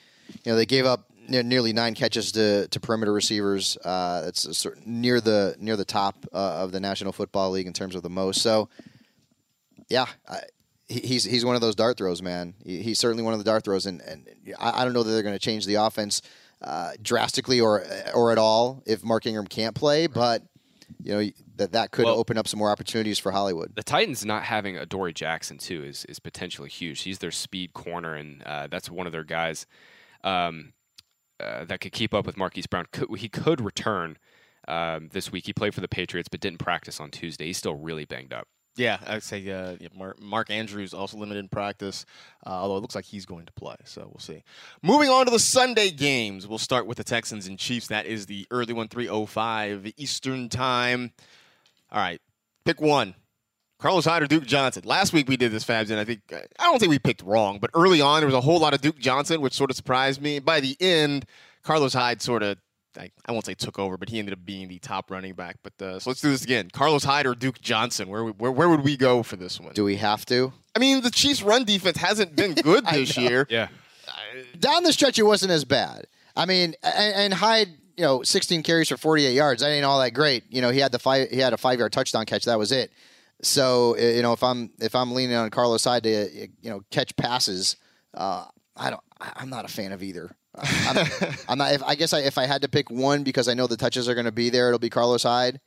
you 0.45 0.53
know, 0.53 0.57
they 0.57 0.65
gave 0.67 0.87
up 0.87 1.11
ne- 1.29 1.43
nearly 1.43 1.73
nine 1.75 1.95
catches 1.95 2.33
to, 2.33 2.67
to 2.69 2.81
perimeter 2.81 3.13
receivers. 3.13 3.77
Uh, 3.85 4.23
that's 4.23 4.47
a 4.47 4.55
sort 4.55 4.87
near 4.87 5.21
the 5.21 5.57
near 5.59 5.77
the 5.77 5.85
top 5.85 6.25
uh, 6.33 6.37
of 6.63 6.73
the 6.73 6.81
National 6.81 7.13
Football 7.13 7.51
League 7.51 7.67
in 7.67 7.73
terms 7.75 7.95
of 7.95 8.03
the 8.03 8.11
most. 8.11 8.41
So 8.41 8.71
yeah, 9.91 10.07
I, 10.29 10.41
he's 10.89 11.25
he's 11.25 11.45
one 11.45 11.55
of 11.55 11.61
those 11.61 11.75
dart 11.75 11.99
throws, 11.99 12.23
man. 12.23 12.55
He's 12.65 12.99
certainly 12.99 13.23
one 13.23 13.33
of 13.33 13.39
the 13.39 13.45
dart 13.45 13.65
throws, 13.65 13.87
and, 13.87 14.01
and 14.01 14.29
I, 14.59 14.85
don't 14.85 14.93
know 14.93 15.03
that 15.03 15.11
they're 15.11 15.23
going 15.23 15.35
to 15.35 15.41
change 15.41 15.67
the 15.67 15.77
offense 15.77 16.23
uh, 16.63 16.93
drastically 17.03 17.61
or 17.61 17.85
or 18.15 18.33
at 18.33 18.39
all 18.39 18.83
if 18.87 19.05
Mark 19.05 19.27
Ingram 19.27 19.47
can't 19.47 19.75
play, 19.75 20.07
but 20.07 20.43
you 21.03 21.13
know 21.15 21.31
that 21.57 21.73
that 21.73 21.91
could 21.91 22.05
Well- 22.05 22.19
open 22.19 22.39
up 22.39 22.47
some 22.47 22.59
more 22.59 22.71
opportunities 22.71 23.19
for 23.19 23.33
Hollywood. 23.33 23.75
The 23.75 23.83
Titans 23.83 24.25
not 24.25 24.45
having 24.45 24.77
Adoree' 24.77 25.13
Jackson 25.13 25.59
too 25.59 25.85
is 25.85 26.05
is 26.07 26.19
potentially 26.19 26.69
huge. 26.69 27.03
He's 27.03 27.19
their 27.19 27.31
speed 27.33 27.73
corner, 27.73 28.15
and 28.15 28.43
uh, 28.45 28.69
that's 28.69 28.91
one 28.91 29.07
of 29.07 29.13
their 29.13 29.25
guys 29.25 29.67
um, 30.23 30.73
uh, 31.41 31.65
that 31.65 31.81
could 31.81 31.93
keep 31.93 32.15
up 32.15 32.27
with 32.27 32.37
Marquise 32.37 32.67
Brown. 32.67 32.87
Could, 32.93 33.19
he 33.19 33.29
could 33.29 33.61
return 33.61 34.19
um, 34.69 35.09
this 35.13 35.33
week. 35.33 35.47
He 35.47 35.53
played 35.53 35.75
for 35.75 35.81
the 35.81 35.89
Patriots, 35.89 36.29
but 36.29 36.41
didn't 36.41 36.59
practice 36.59 37.01
on 37.01 37.11
Tuesday. 37.11 37.47
He's 37.47 37.59
still 37.59 37.75
really 37.75 38.05
banged 38.05 38.33
up. 38.33 38.49
Yeah, 38.77 38.99
I'd 39.07 39.23
say 39.23 39.39
uh, 39.51 39.77
yeah, 39.81 39.89
Mark, 39.97 40.21
Mark 40.21 40.51
Andrews 40.51 40.93
also 40.93 41.17
limited 41.17 41.41
in 41.41 41.49
practice, 41.49 42.05
uh, 42.47 42.51
although 42.51 42.77
it 42.77 42.81
looks 42.81 42.95
like 42.95 43.07
he's 43.07 43.25
going 43.25 43.47
to 43.47 43.53
play. 43.53 43.77
So 43.85 44.03
we'll 44.03 44.21
see. 44.21 44.43
Moving 44.83 45.09
on 45.09 45.25
to 45.25 45.31
the 45.31 45.39
Sunday 45.39 45.91
games, 45.91 46.47
we'll 46.47 46.59
start 46.59 46.87
with 46.87 46.99
the 46.99 47.05
Texans 47.05 47.47
and 47.47 47.59
Chiefs. 47.59 47.87
That 47.89 48.07
is 48.07 48.27
the 48.27 48.47
early 48.51 48.75
one, 48.75 48.89
3:05 48.89 49.95
Eastern 49.97 50.49
time. 50.49 51.13
All 51.91 52.01
right, 52.01 52.21
pick 52.65 52.81
one. 52.81 53.15
Carlos 53.79 54.07
Hyde 54.07 54.23
or 54.23 54.27
Duke 54.27 54.47
Johnson. 54.47 54.85
Last 54.87 55.13
week 55.13 55.29
we 55.29 55.37
did 55.37 55.53
this, 55.53 55.65
Fabs, 55.65 55.91
and 55.91 56.01
I 56.01 56.05
think 56.05 56.21
I 56.33 56.65
don't 56.65 56.79
think 56.79 56.91
we 56.91 56.99
picked 56.99 57.23
wrong, 57.23 57.59
but 57.59 57.71
early 57.75 58.01
on 58.01 58.21
there 58.21 58.27
was 58.27 58.35
a 58.35 58.41
whole 58.41 58.59
lot 58.59 58.75
of 58.75 58.81
Duke 58.81 58.99
Johnson, 58.99 59.41
which 59.41 59.53
sort 59.53 59.71
of 59.71 59.77
surprised 59.77 60.21
me. 60.21 60.39
By 60.39 60.61
the 60.61 60.77
end, 60.81 61.27
Carlos 61.63 61.93
Hyde 61.93 62.23
sort 62.23 62.43
of 62.43 62.59
I, 62.99 63.11
I 63.27 63.33
won't 63.33 63.45
say 63.45 63.55
took 63.55 63.79
over, 63.79 63.97
but 63.97 64.09
he 64.09 64.19
ended 64.19 64.33
up 64.33 64.45
being 64.45 64.69
the 64.69 64.79
top 64.79 65.11
running 65.11 65.35
back. 65.35 65.57
But 65.63 65.81
uh, 65.81 65.99
so 65.99 66.11
let's 66.11 66.21
do 66.21 66.31
this 66.31 66.45
again. 66.45 66.71
Carlos 66.73 67.05
Hyde 67.05 67.27
or 67.27 67.35
Duke 67.35 67.61
Johnson? 67.61 68.09
Where, 68.09 68.25
where 68.25 68.53
where 68.53 68.69
would 68.69 68.83
we 68.83 68.97
go 68.97 69.23
for 69.23 69.37
this 69.37 69.61
one? 69.61 69.73
Do 69.75 69.85
we 69.85 69.97
have 69.97 70.27
to? 70.27 70.53
I 70.75 70.79
mean, 70.79 71.03
the 71.03 71.11
Chiefs' 71.11 71.43
run 71.43 71.65
defense 71.65 71.97
hasn't 71.97 72.37
been 72.37 72.55
good 72.63 72.87
this 72.87 73.17
year. 73.17 73.47
Yeah. 73.49 73.69
Down 74.59 74.83
the 74.83 74.93
stretch, 74.93 75.19
it 75.19 75.25
wasn't 75.25 75.53
as 75.53 75.65
bad. 75.65 76.07
I 76.37 76.45
mean, 76.45 76.75
and, 76.83 77.15
and 77.15 77.35
Hyde, 77.35 77.69
you 77.97 78.05
know, 78.05 78.23
16 78.23 78.63
carries 78.63 78.89
for 78.89 78.97
48 78.97 79.33
yards. 79.33 79.63
That 79.63 79.71
ain't 79.71 79.85
all 79.85 79.99
that 80.01 80.13
great. 80.13 80.45
You 80.51 80.61
know, 80.61 80.71
he 80.71 80.81
had 80.81 80.93
the 80.93 80.99
five, 80.99 81.31
he 81.31 81.39
had 81.39 81.53
a 81.55 81.57
five 81.57 81.79
yard 81.79 81.93
touchdown 81.93 82.27
catch. 82.27 82.45
That 82.45 82.59
was 82.59 82.73
it. 82.73 82.93
So 83.43 83.97
uh, 83.97 84.01
you 84.01 84.23
know, 84.23 84.33
if 84.33 84.43
I'm 84.43 84.71
if 84.81 84.95
I'm 84.95 85.13
leaning 85.13 85.37
on 85.37 85.51
Carlos 85.51 85.85
Hyde 85.85 86.03
to 86.05 86.23
uh, 86.23 86.47
you 86.61 86.71
know 86.71 86.83
catch 86.91 87.17
passes, 87.17 87.77
uh, 88.15 88.47
I 88.77 88.91
don't. 88.91 89.03
I'm 89.21 89.49
not 89.51 89.65
a 89.65 89.69
fan 89.69 89.93
of 89.93 90.03
either. 90.03 90.31
I'm, 90.57 91.07
I'm 91.49 91.59
not. 91.59 91.73
If, 91.73 91.83
I 91.83 91.95
guess 91.95 92.13
I, 92.13 92.21
if 92.21 92.39
I 92.39 92.47
had 92.47 92.63
to 92.63 92.69
pick 92.69 92.91
one 92.91 93.23
because 93.23 93.49
I 93.49 93.55
know 93.55 93.67
the 93.67 93.77
touches 93.77 94.09
are 94.09 94.15
going 94.15 94.27
to 94.27 94.33
be 94.33 94.51
there, 94.51 94.69
it'll 94.69 94.79
be 94.79 94.91
Carlos 94.91 95.23
Hyde. 95.23 95.61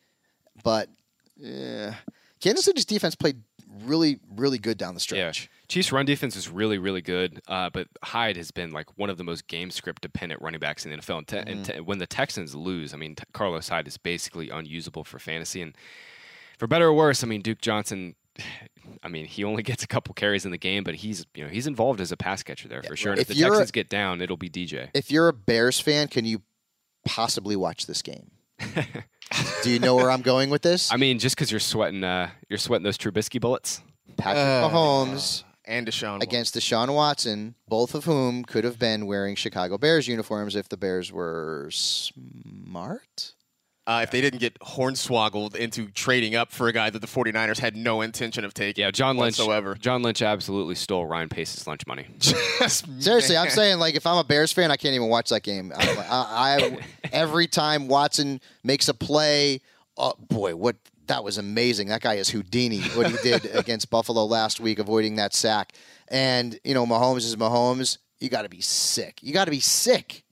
But 0.63 0.89
yeah, 1.37 1.95
Kansas 2.39 2.65
City's 2.65 2.85
defense 2.85 3.15
played 3.15 3.41
really, 3.83 4.19
really 4.35 4.57
good 4.57 4.77
down 4.77 4.93
the 4.93 4.99
stretch. 4.99 5.43
Yeah. 5.43 5.47
Chiefs' 5.67 5.91
run 5.91 6.05
defense 6.05 6.35
is 6.35 6.49
really, 6.49 6.79
really 6.79 7.01
good, 7.01 7.41
uh, 7.47 7.69
but 7.69 7.87
Hyde 8.03 8.37
has 8.37 8.49
been 8.49 8.71
like 8.71 8.97
one 8.97 9.11
of 9.11 9.17
the 9.17 9.23
most 9.23 9.47
game 9.47 9.69
script 9.69 10.01
dependent 10.01 10.41
running 10.41 10.59
backs 10.59 10.83
in 10.83 10.91
the 10.91 10.97
NFL. 10.97 11.19
And, 11.19 11.27
te- 11.27 11.37
and 11.37 11.65
te- 11.65 11.79
when 11.79 11.99
the 11.99 12.07
Texans 12.07 12.55
lose, 12.55 12.93
I 12.93 12.97
mean, 12.97 13.13
t- 13.15 13.23
Carlos 13.33 13.69
Hyde 13.69 13.87
is 13.87 13.97
basically 13.97 14.49
unusable 14.49 15.03
for 15.03 15.19
fantasy. 15.19 15.61
And 15.61 15.75
for 16.57 16.65
better 16.65 16.87
or 16.87 16.93
worse, 16.93 17.23
I 17.23 17.27
mean, 17.27 17.41
Duke 17.41 17.61
Johnson. 17.61 18.15
I 19.03 19.07
mean, 19.07 19.25
he 19.25 19.43
only 19.43 19.61
gets 19.63 19.83
a 19.83 19.87
couple 19.87 20.13
carries 20.13 20.45
in 20.45 20.51
the 20.51 20.57
game, 20.57 20.83
but 20.83 20.95
he's 20.95 21.25
you 21.35 21.43
know 21.43 21.49
he's 21.49 21.67
involved 21.67 22.01
as 22.01 22.11
a 22.11 22.17
pass 22.17 22.41
catcher 22.43 22.67
there 22.67 22.81
for 22.83 22.95
sure. 22.95 23.11
And 23.11 23.21
if, 23.21 23.29
If 23.29 23.35
the 23.35 23.41
you're 23.41 23.47
a- 23.49 23.51
Texans 23.51 23.71
get 23.71 23.89
down, 23.89 24.19
it'll 24.21 24.35
be 24.37 24.49
DJ. 24.49 24.89
If 24.93 25.11
you're 25.11 25.27
a 25.27 25.33
Bears 25.33 25.79
fan, 25.79 26.07
can 26.07 26.25
you 26.25 26.41
possibly 27.05 27.55
watch 27.55 27.85
this 27.87 28.01
game? 28.01 28.31
Do 29.63 29.69
you 29.69 29.79
know 29.79 29.95
where 29.95 30.09
I'm 30.11 30.21
going 30.21 30.49
with 30.49 30.63
this? 30.63 30.91
I 30.91 30.97
mean, 30.97 31.19
just 31.19 31.35
because 31.35 31.51
you're 31.51 31.59
sweating, 31.59 32.03
uh, 32.03 32.29
you're 32.49 32.57
sweating 32.57 32.83
those 32.83 32.97
Trubisky 32.97 33.39
bullets. 33.39 33.81
Patrick 34.17 34.37
Uh, 34.43 34.67
Mahomes 34.69 35.43
and 35.65 35.87
Deshaun 35.87 36.21
against 36.23 36.55
Deshaun 36.55 36.93
Watson, 36.93 37.55
both 37.67 37.93
of 37.93 38.05
whom 38.05 38.43
could 38.43 38.63
have 38.63 38.79
been 38.79 39.05
wearing 39.05 39.35
Chicago 39.35 39.77
Bears 39.77 40.07
uniforms 40.07 40.55
if 40.55 40.67
the 40.67 40.77
Bears 40.77 41.11
were 41.11 41.69
smart. 41.71 43.33
Uh, 43.87 44.01
if 44.03 44.11
they 44.11 44.21
didn't 44.21 44.39
get 44.39 44.59
hornswoggled 44.59 45.55
into 45.55 45.87
trading 45.87 46.35
up 46.35 46.51
for 46.51 46.67
a 46.67 46.71
guy 46.73 46.91
that 46.91 46.99
the 46.99 47.07
49ers 47.07 47.57
had 47.57 47.75
no 47.75 48.01
intention 48.01 48.45
of 48.45 48.53
taking 48.53 48.83
Yeah, 48.83 48.91
John 48.91 49.17
Lynch. 49.17 49.39
whatsoever. 49.39 49.73
John 49.73 50.03
Lynch 50.03 50.21
absolutely 50.21 50.75
stole 50.75 51.07
Ryan 51.07 51.27
Pace's 51.27 51.65
lunch 51.65 51.87
money. 51.87 52.05
Seriously, 52.19 53.35
I'm 53.35 53.49
saying 53.49 53.79
like 53.79 53.95
if 53.95 54.05
I'm 54.05 54.17
a 54.17 54.23
Bears 54.23 54.51
fan, 54.51 54.69
I 54.69 54.77
can't 54.77 54.93
even 54.93 55.07
watch 55.09 55.29
that 55.29 55.41
game. 55.41 55.73
I, 55.75 56.05
I, 56.07 56.55
I 56.65 56.79
every 57.11 57.47
time 57.47 57.87
Watson 57.87 58.41
makes 58.63 58.89
a 58.89 58.93
play, 58.93 59.61
oh 59.97 60.13
boy, 60.27 60.55
what 60.55 60.75
that 61.07 61.23
was 61.23 61.39
amazing. 61.39 61.87
That 61.87 62.01
guy 62.01 62.15
is 62.15 62.29
Houdini. 62.29 62.81
What 62.89 63.09
he 63.09 63.17
did 63.23 63.45
against 63.55 63.89
Buffalo 63.89 64.23
last 64.25 64.59
week, 64.59 64.77
avoiding 64.77 65.15
that 65.15 65.33
sack, 65.33 65.73
and 66.09 66.59
you 66.63 66.75
know 66.75 66.85
Mahomes 66.85 67.25
is 67.25 67.35
Mahomes. 67.35 67.97
You 68.19 68.29
got 68.29 68.43
to 68.43 68.49
be 68.49 68.61
sick. 68.61 69.17
You 69.23 69.33
got 69.33 69.45
to 69.45 69.51
be 69.51 69.61
sick, 69.61 70.23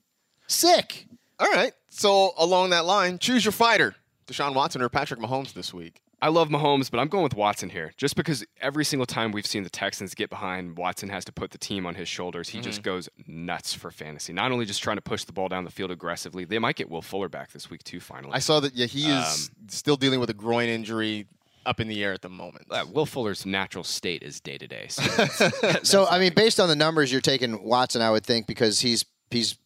sick. 0.46 1.06
All 1.40 1.48
right. 1.50 1.72
So 1.98 2.32
along 2.38 2.70
that 2.70 2.84
line, 2.84 3.18
choose 3.18 3.44
your 3.44 3.52
fighter: 3.52 3.94
Deshaun 4.26 4.54
Watson 4.54 4.80
or 4.82 4.88
Patrick 4.88 5.20
Mahomes 5.20 5.52
this 5.52 5.74
week. 5.74 6.00
I 6.20 6.28
love 6.30 6.48
Mahomes, 6.48 6.90
but 6.90 6.98
I'm 6.98 7.06
going 7.06 7.22
with 7.22 7.34
Watson 7.34 7.68
here. 7.68 7.92
Just 7.96 8.16
because 8.16 8.44
every 8.60 8.84
single 8.84 9.06
time 9.06 9.30
we've 9.30 9.46
seen 9.46 9.62
the 9.62 9.70
Texans 9.70 10.16
get 10.16 10.30
behind, 10.30 10.76
Watson 10.76 11.08
has 11.10 11.24
to 11.26 11.32
put 11.32 11.52
the 11.52 11.58
team 11.58 11.86
on 11.86 11.94
his 11.94 12.08
shoulders. 12.08 12.48
He 12.48 12.60
just 12.60 12.82
goes 12.82 13.08
nuts 13.28 13.72
for 13.72 13.92
fantasy. 13.92 14.32
Not 14.32 14.50
only 14.50 14.64
just 14.64 14.82
trying 14.82 14.96
to 14.96 15.00
push 15.00 15.22
the 15.24 15.32
ball 15.32 15.48
down 15.48 15.62
the 15.64 15.70
field 15.70 15.92
aggressively, 15.92 16.44
they 16.44 16.58
might 16.58 16.74
get 16.74 16.90
Will 16.90 17.02
Fuller 17.02 17.28
back 17.28 17.52
this 17.52 17.70
week 17.70 17.84
too. 17.84 18.00
Finally, 18.00 18.32
I 18.34 18.40
saw 18.40 18.58
that. 18.58 18.74
Yeah, 18.74 18.86
he 18.86 19.08
is 19.08 19.50
Um, 19.50 19.68
still 19.68 19.96
dealing 19.96 20.18
with 20.18 20.28
a 20.30 20.34
groin 20.34 20.68
injury, 20.68 21.26
up 21.66 21.78
in 21.78 21.86
the 21.86 22.02
air 22.02 22.12
at 22.12 22.22
the 22.22 22.28
moment. 22.28 22.66
Uh, 22.70 22.84
Will 22.92 23.06
Fuller's 23.06 23.46
natural 23.46 23.84
state 23.84 24.22
is 24.24 24.40
day 24.40 24.58
to 24.58 24.66
day. 24.66 24.86
So 24.88 26.06
I 26.10 26.18
mean, 26.18 26.32
based 26.34 26.58
on 26.58 26.68
the 26.68 26.76
numbers, 26.76 27.12
you're 27.12 27.20
taking 27.20 27.62
Watson, 27.62 28.02
I 28.02 28.10
would 28.10 28.24
think, 28.26 28.46
because 28.48 28.80
he's 28.80 29.04
he's 29.30 29.52
a- 29.52 29.56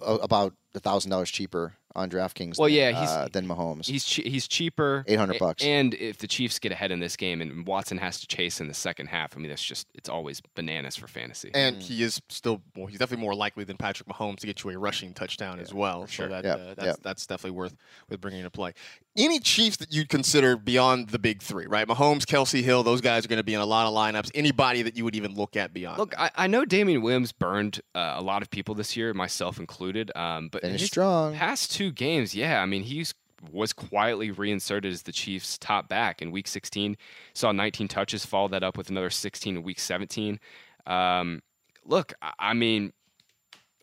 about 0.00 0.54
a 0.74 0.80
thousand 0.80 1.10
dollars 1.10 1.30
cheaper 1.30 1.74
on 1.94 2.08
DraftKings. 2.08 2.56
Well, 2.58 2.68
than, 2.68 2.74
yeah, 2.76 2.90
he's- 2.92 3.10
uh, 3.10 3.28
than 3.30 3.46
Mahomes. 3.46 3.84
He's 3.86 4.04
che- 4.06 4.28
he's 4.28 4.48
cheaper, 4.48 5.04
800 5.06 5.36
a- 5.36 5.38
bucks. 5.38 5.62
And 5.62 5.92
if 5.92 6.16
the 6.16 6.26
Chiefs 6.26 6.58
get 6.58 6.72
ahead 6.72 6.90
in 6.90 7.00
this 7.00 7.16
game 7.16 7.42
and 7.42 7.66
Watson 7.66 7.98
has 7.98 8.18
to 8.20 8.26
chase 8.26 8.58
in 8.60 8.68
the 8.68 8.74
second 8.74 9.08
half, 9.08 9.36
I 9.36 9.40
mean 9.40 9.50
that's 9.50 9.62
just 9.62 9.86
it's 9.94 10.08
always 10.08 10.40
bananas 10.54 10.96
for 10.96 11.06
fantasy. 11.08 11.50
And 11.52 11.82
he 11.82 12.02
is 12.02 12.22
still 12.30 12.62
well. 12.74 12.86
He's 12.86 12.98
definitely 12.98 13.22
more 13.24 13.34
likely 13.34 13.64
than 13.64 13.76
Patrick 13.76 14.08
Mahomes 14.08 14.38
to 14.40 14.46
get 14.46 14.64
you 14.64 14.70
a 14.70 14.78
rushing 14.78 15.12
touchdown 15.12 15.60
as 15.60 15.74
well. 15.74 16.06
So 16.06 16.28
that 16.28 16.44
Yep, 16.44 16.56
uh, 16.58 16.74
that's 16.74 16.86
yep. 16.86 16.96
that's 17.02 17.26
definitely 17.26 17.58
worth 17.58 17.76
with 18.08 18.20
bringing 18.22 18.40
into 18.40 18.50
play. 18.50 18.72
Any 19.14 19.40
Chiefs 19.40 19.76
that 19.76 19.92
you'd 19.92 20.08
consider 20.08 20.56
beyond 20.56 21.10
the 21.10 21.18
big 21.18 21.42
three, 21.42 21.66
right? 21.66 21.86
Mahomes, 21.86 22.22
Kelce 22.22 22.62
Hill, 22.62 22.82
those 22.82 23.02
guys 23.02 23.26
are 23.26 23.28
going 23.28 23.38
to 23.38 23.44
be 23.44 23.52
in 23.52 23.60
a 23.60 23.66
lot 23.66 23.86
of 23.86 23.92
lineups. 23.92 24.30
Anybody 24.34 24.80
that 24.82 24.96
you 24.96 25.04
would 25.04 25.14
even 25.14 25.34
look 25.34 25.54
at 25.54 25.74
beyond? 25.74 25.98
Look, 25.98 26.18
I, 26.18 26.30
I 26.34 26.46
know 26.46 26.64
Damien 26.64 27.02
Williams 27.02 27.30
burned 27.30 27.82
uh, 27.94 28.14
a 28.16 28.22
lot 28.22 28.40
of 28.40 28.50
people 28.50 28.74
this 28.74 28.96
year, 28.96 29.12
myself 29.12 29.58
included. 29.58 30.10
Um, 30.16 30.48
but 30.50 30.62
Finished 30.62 30.86
strong. 30.86 31.34
Past 31.34 31.72
two 31.72 31.92
games, 31.92 32.34
yeah, 32.34 32.62
I 32.62 32.66
mean 32.66 32.84
he's 32.84 33.12
was 33.50 33.72
quietly 33.72 34.30
reinserted 34.30 34.92
as 34.92 35.02
the 35.02 35.12
Chiefs' 35.12 35.58
top 35.58 35.88
back 35.88 36.22
in 36.22 36.30
Week 36.30 36.46
16. 36.46 36.96
Saw 37.34 37.52
19 37.52 37.88
touches, 37.88 38.24
followed 38.24 38.52
that 38.52 38.62
up 38.62 38.76
with 38.76 38.88
another 38.88 39.10
16 39.10 39.56
in 39.56 39.62
Week 39.62 39.80
17. 39.80 40.38
Um, 40.86 41.42
look, 41.84 42.12
I, 42.22 42.32
I 42.38 42.54
mean, 42.54 42.92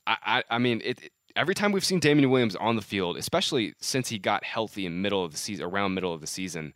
I, 0.07 0.17
I, 0.25 0.43
I 0.49 0.57
mean 0.59 0.82
it. 0.84 1.11
Every 1.36 1.53
time 1.53 1.71
we've 1.71 1.86
seen 1.86 1.99
Damien 1.99 2.30
Williams 2.30 2.55
on 2.55 2.75
the 2.75 2.82
field, 2.82 3.17
especially 3.17 3.73
since 3.80 4.09
he 4.09 4.19
got 4.19 4.43
healthy 4.43 4.86
in 4.86 5.01
middle 5.01 5.23
of 5.23 5.32
the 5.32 5.38
season, 5.38 5.65
around 5.65 5.93
middle 5.93 6.13
of 6.13 6.21
the 6.21 6.27
season, 6.27 6.73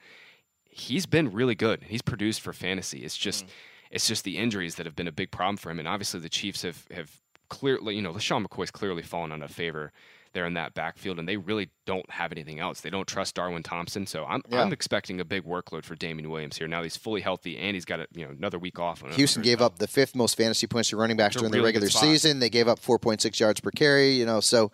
he's 0.70 1.06
been 1.06 1.32
really 1.32 1.56
good. 1.56 1.84
He's 1.84 2.02
produced 2.02 2.42
for 2.42 2.54
fantasy. 2.54 3.04
It's 3.04 3.18
just 3.18 3.46
mm. 3.46 3.50
it's 3.92 4.08
just 4.08 4.24
the 4.24 4.38
injuries 4.38 4.76
that 4.76 4.86
have 4.86 4.96
been 4.96 5.08
a 5.08 5.12
big 5.12 5.32
problem 5.32 5.58
for 5.58 5.70
him. 5.70 5.80
And 5.80 5.88
obviously 5.88 6.20
the 6.20 6.30
Chiefs 6.30 6.62
have 6.62 6.86
have 6.92 7.20
clearly, 7.50 7.96
you 7.96 8.02
know, 8.02 8.14
LeSean 8.14 8.46
McCoy's 8.46 8.72
clearly 8.72 9.04
fallen 9.04 9.32
out 9.32 9.42
of 9.42 9.52
favor 9.52 9.92
there 10.34 10.46
in 10.46 10.56
that 10.56 10.74
backfield, 10.74 11.20
and 11.20 11.28
they 11.28 11.38
really 11.38 11.70
don't 11.86 12.10
have 12.10 12.32
anything 12.32 12.60
else. 12.60 12.82
They 12.82 12.90
don't 12.90 13.08
trust 13.08 13.36
Darwin 13.36 13.64
Thompson, 13.64 14.06
so 14.06 14.26
I'm 14.26 14.42
Yeah. 14.50 14.62
I'm 14.64 14.74
expecting 14.74 15.20
a 15.20 15.26
big 15.26 15.44
workload 15.44 15.86
for 15.86 15.96
Damien 15.96 16.30
Williams 16.30 16.58
here. 16.58 16.68
Now 16.68 16.84
he's 16.84 16.98
fully 16.98 17.22
healthy 17.22 17.58
and 17.58 17.76
he's 17.76 17.86
got 17.86 18.00
a, 18.00 18.08
you 18.14 18.26
know 18.26 18.32
another 18.32 18.60
week 18.60 18.80
off. 18.80 19.04
on 19.04 19.12
Houston 19.12 19.42
gave 19.42 19.62
up 19.62 19.80
the 19.80 19.88
fifth 19.88 20.16
most 20.16 20.36
fantasy 20.36 20.68
points 20.68 20.90
to 20.90 20.98
running 20.98 21.18
backs 21.18 21.36
It's 21.36 21.42
a 21.42 21.48
during 21.48 21.52
the 21.52 21.64
regular 21.64 21.90
season. 21.90 22.40
They 22.40 22.50
gave 22.50 22.68
up 22.68 22.80
4.6 22.80 23.40
yards 23.40 23.60
per 23.62 23.72
carry. 23.72 24.12
You 24.12 24.26
know, 24.26 24.40
so 24.40 24.72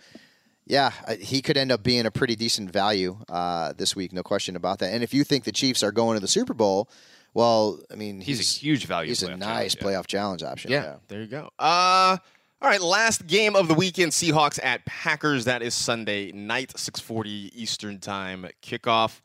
yeah, 0.66 0.92
he 1.20 1.42
could 1.42 1.58
end 1.58 1.72
up 1.72 1.84
being 1.84 2.06
a 2.06 2.12
pretty 2.12 2.36
decent 2.36 2.72
value 2.72 3.18
uh, 3.28 3.74
this 3.76 3.96
week, 3.96 4.14
no 4.14 4.22
question 4.22 4.56
about 4.56 4.80
that. 4.80 4.94
And 4.94 5.04
if 5.04 5.14
you 5.14 5.24
think 5.24 5.44
the 5.44 5.52
Chiefs 5.52 5.82
are 5.82 5.92
going 5.92 6.16
to 6.16 6.20
the 6.22 6.28
Super 6.28 6.54
Bowl, 6.54 6.88
well, 7.34 7.80
I 7.92 7.96
mean, 7.96 8.22
He's 8.22 8.40
a 8.40 8.60
huge 8.60 8.86
value 8.86 9.10
He's 9.10 9.24
a 9.24 9.36
nice 9.36 9.74
challenge, 9.74 9.76
yeah. 9.76 9.84
playoff 9.84 10.08
challenge 10.08 10.44
option. 10.44 10.72
Yeah, 10.72 10.98
there 11.08 11.22
you 11.22 11.28
go. 11.28 11.50
Uh, 11.58 12.18
all 12.62 12.70
right, 12.70 12.82
last 12.82 13.26
game 13.26 13.56
of 13.56 13.68
the 13.68 13.74
weekend: 13.74 14.12
Seahawks 14.12 14.60
at 14.62 14.86
Packers. 14.86 15.46
That 15.46 15.62
is 15.62 15.74
Sunday 15.74 16.32
night, 16.34 16.78
six 16.78 17.00
forty 17.00 17.52
Eastern 17.54 18.00
time 18.00 18.48
kickoff. 18.62 19.22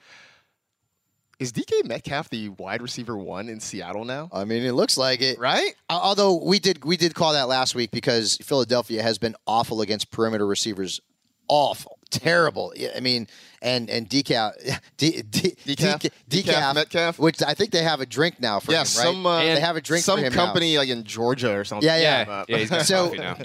Is 1.41 1.53
DK 1.53 1.85
Metcalf 1.85 2.31
the 2.31 2.51
wide 2.51 2.81
receiver 2.81 3.19
one 3.19 3.49
in 3.49 3.59
Seattle 3.59 4.05
now? 4.05 4.29
I 4.33 4.45
mean, 4.45 4.63
it 4.63 4.73
looks 4.73 4.97
like 4.97 5.21
it, 5.21 5.39
right? 5.41 5.75
Although 5.91 6.45
we 6.45 6.61
did 6.61 6.85
we 6.85 6.97
did 6.97 7.15
call 7.15 7.33
that 7.33 7.49
last 7.49 7.75
week 7.75 7.91
because 7.91 8.37
Philadelphia 8.37 9.03
has 9.03 9.19
been 9.19 9.35
awful 9.47 9.81
against 9.81 10.13
perimeter 10.13 10.47
receivers, 10.47 11.01
awful. 11.49 11.94
Terrible. 12.11 12.73
I 12.97 13.01
mean, 13.01 13.27
and 13.63 13.89
and 13.91 14.09
decaf, 14.11 14.53
D, 14.97 15.23
D, 15.23 15.57
Decaf? 15.65 16.01
decaf, 16.01 16.11
Decaf 16.45 16.75
Metcalf? 16.75 17.19
which 17.19 17.43
I 17.43 17.55
think 17.55 17.71
they 17.71 17.83
have 17.83 18.01
a 18.01 18.07
drink 18.07 18.41
now 18.41 18.61
for 18.61 18.73
yeah, 18.73 18.79
him, 18.79 18.83
right? 18.83 18.87
some 18.89 19.27
uh, 19.27 19.39
they 19.41 19.61
have 19.61 19.77
a 19.77 19.81
drink 19.81 20.05
some 20.05 20.19
for 20.19 20.27
him 20.27 20.33
now. 20.33 20.45
company 20.45 20.77
like 20.79 20.89
in 20.89 21.05
Georgia 21.05 21.53
or 21.57 21.65
something. 21.65 21.87
Yeah, 21.87 22.25
yeah. 22.27 22.33
Uh, 22.33 22.45
Yeah, 22.49 22.57
he's 22.59 22.87
So- 22.87 23.13
now. 23.15 23.37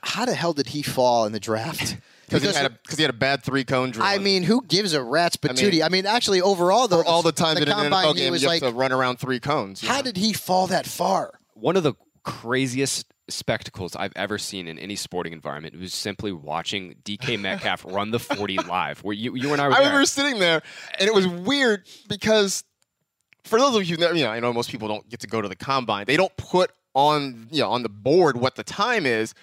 How 0.00 0.24
the 0.24 0.34
hell 0.34 0.52
did 0.52 0.68
he 0.68 0.82
fall 0.82 1.26
in 1.26 1.32
the 1.32 1.40
draft? 1.40 1.96
because 2.28 2.42
he 2.44 2.52
had 2.54 2.66
a 2.66 2.70
because 2.70 2.98
he 2.98 3.02
had 3.02 3.10
a 3.10 3.16
bad 3.16 3.42
three 3.42 3.64
cone 3.64 3.90
drill. 3.90 4.06
I 4.06 4.18
mean, 4.18 4.44
who 4.44 4.62
gives 4.62 4.92
a 4.94 5.02
rat's 5.02 5.36
I 5.42 5.48
mean- 5.48 5.56
patootie? 5.56 5.84
I 5.84 5.88
mean, 5.88 6.06
actually, 6.06 6.40
overall, 6.40 6.86
though, 6.86 7.02
all 7.02 7.22
the 7.22 7.32
time 7.32 7.56
the 7.56 7.62
in 7.62 7.68
an 7.68 7.74
combine, 7.74 8.04
NFL 8.06 8.14
he 8.14 8.20
game, 8.20 8.32
was 8.32 8.42
you 8.42 8.48
like, 8.48 8.62
have 8.62 8.72
to 8.72 8.78
run 8.78 8.92
around 8.92 9.18
three 9.18 9.40
cones. 9.40 9.80
how 9.80 9.96
know? 9.96 10.02
did 10.02 10.16
he 10.16 10.32
fall 10.32 10.68
that 10.68 10.86
far? 10.86 11.34
One 11.54 11.76
of 11.76 11.82
the 11.82 11.94
craziest 12.22 13.06
spectacles 13.28 13.94
I've 13.94 14.12
ever 14.16 14.38
seen 14.38 14.68
in 14.68 14.78
any 14.78 14.96
sporting 14.96 15.32
environment 15.32 15.74
it 15.74 15.80
was 15.80 15.94
simply 15.94 16.32
watching 16.32 16.96
DK 17.04 17.38
Metcalf 17.38 17.84
run 17.88 18.10
the 18.10 18.18
40 18.18 18.56
live. 18.58 19.04
Where 19.04 19.14
you, 19.14 19.34
you 19.36 19.52
and 19.52 19.60
I 19.60 19.68
were 19.68 19.74
I 19.74 19.78
remember 19.78 20.04
sitting 20.06 20.38
there, 20.38 20.62
and 20.98 21.08
it 21.08 21.14
was 21.14 21.26
weird 21.26 21.86
because 22.08 22.64
for 23.44 23.58
those 23.58 23.76
of 23.76 23.84
you, 23.84 23.96
you 23.96 24.24
know, 24.24 24.30
I 24.30 24.40
know 24.40 24.52
most 24.52 24.70
people 24.70 24.88
don't 24.88 25.08
get 25.08 25.20
to 25.20 25.26
go 25.26 25.40
to 25.40 25.48
the 25.48 25.56
combine. 25.56 26.04
They 26.06 26.16
don't 26.16 26.36
put 26.36 26.70
on, 26.94 27.48
you 27.50 27.62
know, 27.62 27.70
on 27.70 27.82
the 27.82 27.88
board 27.88 28.36
what 28.36 28.56
the 28.56 28.64
time 28.64 29.06
is. 29.06 29.34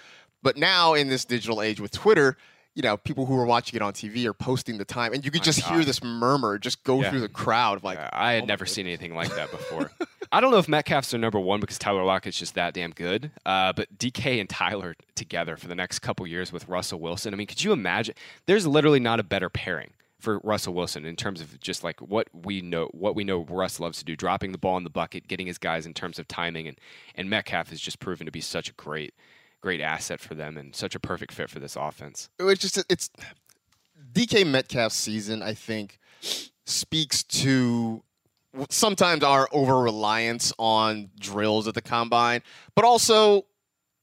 But 0.44 0.58
now 0.58 0.94
in 0.94 1.08
this 1.08 1.26
digital 1.26 1.62
age 1.62 1.80
with 1.80 1.92
Twitter, 1.92 2.38
you 2.76 2.82
know, 2.82 2.98
people 2.98 3.26
who 3.26 3.36
were 3.36 3.46
watching 3.46 3.76
it 3.78 3.82
on 3.82 3.94
TV 3.94 4.26
are 4.26 4.34
posting 4.34 4.78
the 4.78 4.86
time, 4.86 5.14
and 5.14 5.24
you 5.26 5.32
could 5.32 5.44
just 5.44 5.62
hear 5.62 5.84
this 5.86 6.04
murmur 6.04 6.58
just 6.60 6.84
go 6.84 7.02
Yeah. 7.02 7.10
through 7.10 7.22
the 7.22 7.30
crowd. 7.30 7.84
Like 7.84 7.98
I 8.14 8.34
had 8.34 8.46
never 8.48 8.66
seen 8.66 8.86
anything 8.86 9.16
like 9.16 9.34
that 9.36 9.50
before. 9.50 9.92
I 10.32 10.42
don't 10.42 10.52
know 10.52 10.58
if 10.58 10.68
Metcalf's 10.68 11.12
their 11.12 11.20
number 11.20 11.40
one 11.40 11.60
because 11.62 11.78
Tyler 11.80 12.04
Lockett's 12.04 12.38
just 12.38 12.56
that 12.56 12.74
damn 12.74 12.92
good. 12.92 13.32
Uh, 13.46 13.72
but 13.72 13.98
DK 13.98 14.40
and 14.42 14.50
Tyler 14.50 14.96
together 15.16 15.56
for 15.56 15.68
the 15.68 15.76
next 15.76 16.00
couple 16.00 16.28
years 16.28 16.52
with 16.52 16.68
Russell 16.68 17.00
Wilson. 17.00 17.34
I 17.34 17.38
mean, 17.38 17.48
could 17.48 17.64
you 17.64 17.72
imagine? 17.72 18.16
There's 18.46 18.68
literally 18.68 19.00
not 19.00 19.20
a 19.20 19.24
better 19.24 19.50
pairing 19.50 19.92
for 20.20 20.40
Russell 20.40 20.74
Wilson 20.74 21.06
in 21.06 21.16
terms 21.16 21.40
of 21.40 21.60
just 21.62 21.84
like 21.84 22.02
what 22.02 22.28
we 22.34 22.60
know, 22.62 22.88
what 22.92 23.16
we 23.16 23.24
know 23.24 23.46
Russ 23.48 23.80
loves 23.80 24.00
to 24.00 24.06
do, 24.06 24.16
dropping 24.18 24.52
the 24.52 24.58
ball 24.58 24.76
in 24.78 24.84
the 24.84 24.90
bucket, 24.90 25.28
getting 25.28 25.48
his 25.48 25.58
guys 25.60 25.86
in 25.86 25.94
terms 25.94 26.18
of 26.20 26.28
timing, 26.28 26.68
and 26.68 26.78
and 27.14 27.30
Metcalf 27.30 27.70
has 27.70 27.80
just 27.80 28.00
proven 28.00 28.26
to 28.26 28.32
be 28.32 28.42
such 28.42 28.68
a 28.70 28.74
great, 28.74 29.14
great 29.66 29.82
asset 29.82 30.20
for 30.20 30.36
them 30.36 30.58
and 30.58 30.76
such 30.76 30.94
a 30.94 31.00
perfect 31.00 31.34
fit 31.34 31.50
for 31.50 31.58
this 31.60 31.76
offense. 31.76 32.30
it's 32.38 32.62
just 32.62 32.84
it's 32.88 33.10
DK 34.14 34.46
Metcalf's 34.46 34.94
season. 34.96 35.42
I 35.42 35.56
think 35.56 35.98
speaks 36.68 37.24
to 37.24 38.04
sometimes 38.70 39.24
our 39.24 39.50
over 39.52 39.80
reliance 39.80 40.54
on 40.60 41.10
drills 41.20 41.68
at 41.68 41.74
the 41.74 41.82
combine, 41.82 42.44
but 42.76 42.86
also 42.86 43.48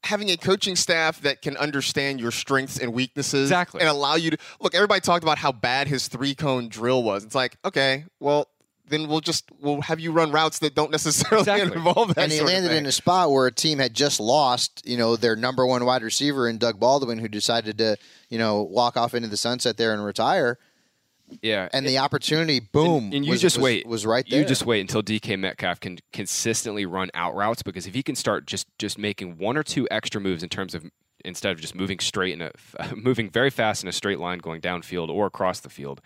having 0.02 0.30
a 0.30 0.36
coaching 0.36 0.74
staff 0.74 1.20
that 1.20 1.42
can 1.42 1.56
understand 1.56 2.20
your 2.20 2.32
strengths 2.32 2.76
and 2.80 2.92
weaknesses 2.92 3.48
Exactly. 3.48 3.80
and 3.80 3.88
allow 3.88 4.16
you 4.16 4.32
to 4.32 4.38
look. 4.60 4.74
Everybody 4.74 5.00
talked 5.00 5.22
about 5.22 5.38
how 5.38 5.52
bad 5.52 5.86
his 5.86 6.08
three 6.08 6.34
cone 6.34 6.68
drill 6.70 7.04
was. 7.04 7.22
It's 7.22 7.36
like 7.36 7.56
okay, 7.64 8.06
well. 8.18 8.48
Then 8.89 9.09
we'll 9.09 9.20
just 9.20 9.45
we'll 9.61 9.80
have 9.83 10.01
you 10.01 10.12
run 10.12 10.33
routes 10.33 10.59
that 10.59 10.74
don't 10.74 10.91
necessarily 10.91 11.41
Exactly. 11.49 11.76
involve 11.76 12.09
that. 12.14 12.18
and 12.24 12.33
he 12.33 12.39
sort 12.39 12.49
of 12.51 12.55
landed 12.55 12.68
thing. 12.70 12.78
in 12.78 12.87
a 12.87 12.93
spot 12.93 13.30
where 13.30 13.47
a 13.47 13.53
team 13.53 13.78
had 13.78 13.95
just 13.95 14.18
lost, 14.20 14.83
you 14.85 14.97
know, 14.97 15.16
their 15.16 15.37
number 15.37 15.64
one 15.66 15.85
wide 15.85 16.03
receiver 16.03 16.49
in 16.49 16.59
Doug 16.59 16.78
Baldwin, 16.80 17.18
who 17.18 17.28
decided 17.28 17.78
to, 17.78 17.97
you 18.28 18.39
know, 18.39 18.62
walk 18.62 18.97
off 18.97 19.14
into 19.14 19.28
the 19.28 19.37
sunset 19.37 19.76
there 19.76 19.93
and 19.95 20.05
retire. 20.05 20.59
Yeah, 21.41 21.68
And 21.72 21.87
the 21.87 21.97
opportunity, 21.97 22.61
boom, 22.61 23.05
And, 23.05 23.14
and 23.14 23.24
you 23.24 23.30
was- 23.30 23.41
just 23.41 23.57
was- 23.57 23.62
wait. 23.64 23.87
was 23.87 24.05
right 24.05 24.26
there. 24.28 24.41
You 24.41 24.45
just 24.47 24.66
wait 24.66 24.80
until 24.80 25.03
DK 25.03 25.39
Metcalf 25.39 25.80
can 25.80 25.99
consistently 26.12 26.85
run 26.85 27.09
out 27.14 27.35
routes 27.35 27.62
because 27.62 27.87
if 27.87 27.95
he 27.95 28.03
can 28.03 28.14
start 28.16 28.45
just 28.47 28.66
just 28.78 28.99
making 28.99 29.39
one 29.39 29.57
or 29.57 29.62
two 29.62 29.89
extra 29.91 30.20
moves 30.20 30.43
in 30.43 30.51
terms 30.51 30.74
of 30.74 30.85
instead 31.24 31.53
of 31.53 31.61
just 31.61 31.74
moving 31.74 32.01
straight 32.01 32.35
in 32.35 32.43
a 32.43 32.51
moving 32.97 33.30
very 33.30 33.49
fast 33.49 33.83
in 33.83 33.89
a 33.89 33.93
straight 33.93 34.18
line 34.18 34.41
going 34.41 34.61
downfield 34.61 35.09
or 35.09 35.24
across 35.26 35.61
the 35.61 35.70
field. 35.70 36.03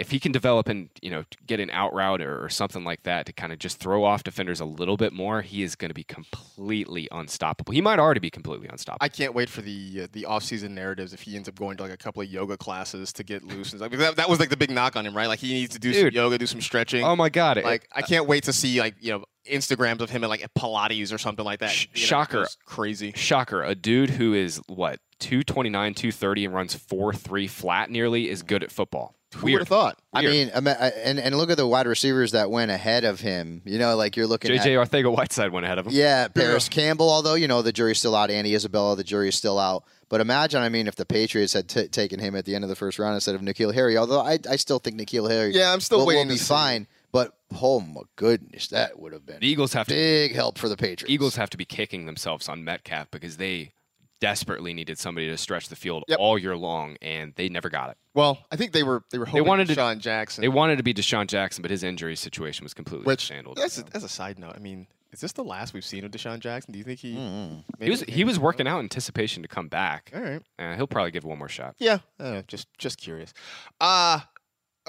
If 0.00 0.10
he 0.10 0.18
can 0.18 0.32
develop 0.32 0.68
and 0.68 0.88
you 1.02 1.10
know 1.10 1.24
get 1.46 1.60
an 1.60 1.70
out 1.70 1.92
route 1.94 2.20
or, 2.22 2.42
or 2.44 2.48
something 2.48 2.84
like 2.84 3.02
that 3.04 3.26
to 3.26 3.32
kind 3.32 3.52
of 3.52 3.58
just 3.58 3.78
throw 3.78 4.02
off 4.02 4.22
defenders 4.24 4.58
a 4.60 4.64
little 4.64 4.96
bit 4.96 5.12
more, 5.12 5.42
he 5.42 5.62
is 5.62 5.76
going 5.76 5.90
to 5.90 5.94
be 5.94 6.04
completely 6.04 7.06
unstoppable. 7.12 7.72
He 7.72 7.80
might 7.80 7.98
already 7.98 8.20
be 8.20 8.30
completely 8.30 8.66
unstoppable. 8.68 9.04
I 9.04 9.08
can't 9.08 9.34
wait 9.34 9.48
for 9.48 9.60
the 9.62 10.02
uh, 10.04 10.06
the 10.12 10.24
off 10.26 10.42
season 10.42 10.74
narratives 10.74 11.12
if 11.12 11.20
he 11.22 11.36
ends 11.36 11.48
up 11.48 11.54
going 11.54 11.76
to 11.76 11.82
like 11.82 11.92
a 11.92 11.96
couple 11.96 12.22
of 12.22 12.28
yoga 12.28 12.56
classes 12.56 13.12
to 13.14 13.22
get 13.22 13.44
loose. 13.44 13.72
And 13.72 13.80
stuff. 13.80 13.92
That, 13.92 14.16
that 14.16 14.28
was 14.28 14.40
like 14.40 14.48
the 14.48 14.56
big 14.56 14.70
knock 14.70 14.96
on 14.96 15.06
him, 15.06 15.16
right? 15.16 15.26
Like 15.28 15.38
he 15.38 15.52
needs 15.52 15.74
to 15.74 15.78
do 15.78 15.92
Dude. 15.92 16.12
some 16.12 16.14
yoga, 16.14 16.38
do 16.38 16.46
some 16.46 16.60
stretching. 16.60 17.04
oh 17.04 17.14
my 17.14 17.28
god! 17.28 17.58
it- 17.58 17.64
Like 17.64 17.86
I 17.94 18.02
can't 18.02 18.26
wait 18.26 18.44
to 18.44 18.52
see 18.52 18.80
like 18.80 18.94
you 19.00 19.12
know 19.12 19.24
Instagrams 19.50 20.00
of 20.00 20.10
him 20.10 20.24
at 20.24 20.30
like 20.30 20.46
Pilates 20.54 21.12
or 21.14 21.18
something 21.18 21.44
like 21.44 21.60
that. 21.60 21.70
Sh- 21.70 21.86
You 21.94 22.00
know, 22.02 22.06
shocker. 22.06 22.46
crazy. 22.66 23.12
Shocker, 23.16 23.62
a 23.62 23.74
dude 23.74 24.10
who 24.10 24.34
is 24.34 24.60
what 24.66 25.00
229, 25.20 25.94
230 25.94 26.44
and 26.46 26.54
runs 26.54 26.74
4-3 26.76 27.48
flat 27.48 27.90
nearly 27.90 28.28
is 28.28 28.42
good 28.42 28.62
at 28.62 28.70
football. 28.70 29.14
Who 29.36 29.52
would 29.52 29.60
have 29.60 29.68
thought? 29.68 29.96
I 30.12 30.22
mean, 30.22 30.50
uh, 30.52 30.60
and 31.04 31.20
and 31.20 31.36
look 31.36 31.50
at 31.50 31.56
the 31.56 31.64
wide 31.64 31.86
receivers 31.86 32.32
that 32.32 32.50
went 32.50 32.72
ahead 32.72 33.04
of 33.04 33.20
him. 33.20 33.62
You 33.64 33.78
know, 33.78 33.94
like 33.94 34.16
you're 34.16 34.26
looking 34.26 34.50
JJ 34.50 34.76
at 34.82 34.90
Arcega-Whiteside 34.90 35.52
went 35.52 35.64
ahead 35.64 35.78
of 35.78 35.86
him. 35.86 35.92
yeah, 35.94 36.26
Parris 36.26 36.68
Campbell. 36.68 37.08
Although 37.08 37.34
you 37.34 37.46
know 37.46 37.62
the 37.62 37.70
jury's 37.70 37.98
still 37.98 38.16
out, 38.16 38.32
Andy 38.32 38.56
Isabella, 38.56 38.96
the 38.96 39.04
jury's 39.04 39.36
still 39.36 39.56
out. 39.60 39.84
But 40.08 40.20
imagine, 40.20 40.60
I 40.60 40.68
mean, 40.68 40.88
if 40.88 40.96
the 40.96 41.06
Patriots 41.06 41.52
had 41.52 41.68
t- 41.68 41.86
taken 41.86 42.18
him 42.18 42.34
at 42.34 42.44
the 42.44 42.56
end 42.56 42.64
of 42.64 42.70
the 42.70 42.74
first 42.74 42.98
round 42.98 43.14
instead 43.14 43.36
of 43.36 43.40
N'Keal 43.40 43.72
Harry. 43.72 43.96
Although 43.96 44.20
I, 44.20 44.40
I 44.50 44.56
still 44.56 44.80
think 44.80 44.96
N'Keal 45.00 45.30
Harry, 45.30 45.54
Yeah, 45.54 45.72
I'm 45.72 45.78
still 45.80 45.98
will, 46.04 46.06
will 46.06 46.24
be 46.26 46.36
fine. 46.36 46.86
see. 46.86 46.88
But 47.12 47.32
oh 47.60 47.80
my 47.80 48.02
goodness, 48.16 48.68
that 48.68 48.98
would 49.00 49.12
have 49.12 49.26
been 49.26 49.40
The 49.40 49.48
Eagles 49.48 49.72
have 49.72 49.86
to 49.88 49.94
big 49.94 50.34
help 50.34 50.58
for 50.58 50.68
the 50.68 50.76
Patriots. 50.76 51.10
Eagles 51.10 51.36
have 51.36 51.50
to 51.50 51.56
be 51.56 51.64
kicking 51.64 52.06
themselves 52.06 52.48
on 52.48 52.62
Metcalf 52.64 53.10
because 53.10 53.36
they 53.36 53.72
desperately 54.20 54.74
needed 54.74 54.98
somebody 54.98 55.28
to 55.28 55.36
stretch 55.36 55.68
the 55.68 55.76
field 55.76 56.04
Yep. 56.08 56.18
all 56.20 56.38
year 56.38 56.56
long, 56.56 56.96
and 57.00 57.32
they 57.36 57.48
never 57.48 57.70
got 57.70 57.90
it. 57.90 57.96
Well, 58.14 58.44
I 58.52 58.56
think 58.56 58.72
they 58.72 58.82
were 58.82 59.02
they 59.10 59.18
were 59.18 59.24
hoping 59.26 59.46
wanted 59.46 59.68
to- 59.68 59.96
Jackson. 59.98 60.42
They 60.42 60.48
wanted 60.48 60.76
to 60.76 60.82
be 60.82 60.92
DeSean 60.94 61.26
Jackson, 61.26 61.62
but 61.62 61.70
his 61.70 61.82
injury 61.82 62.16
situation 62.16 62.64
was 62.64 62.74
completely 62.74 63.06
which 63.06 63.28
handled. 63.28 63.56
that's 63.56 63.78
a, 63.78 63.84
as 63.94 64.04
a 64.04 64.08
side 64.08 64.38
note. 64.38 64.52
I 64.54 64.58
mean, 64.58 64.86
is 65.10 65.20
this 65.20 65.32
the 65.32 65.42
last 65.42 65.72
we've 65.74 65.84
seen 65.84 66.04
of 66.04 66.10
DeSean 66.10 66.38
Jackson? 66.38 66.70
Do 66.72 66.78
you 66.78 66.84
think 66.84 67.00
he? 67.00 67.14
Mm-hmm. 67.16 67.54
maybe- 67.78 67.84
He 67.86 67.90
was 67.90 68.00
he 68.02 68.24
was 68.24 68.38
working 68.38 68.68
out 68.68 68.78
in 68.80 68.84
anticipation 68.84 69.42
to 69.42 69.48
come 69.48 69.68
back. 69.68 70.12
All 70.14 70.20
right. 70.20 70.42
Uh, 70.58 70.76
he'll 70.76 70.86
probably 70.86 71.10
give 71.12 71.24
one 71.24 71.38
more 71.38 71.48
shot. 71.48 71.74
Yeah, 71.78 71.98
uh, 72.20 72.42
just 72.46 72.68
just 72.78 72.98
curious. 72.98 73.32
Uh 73.80 74.20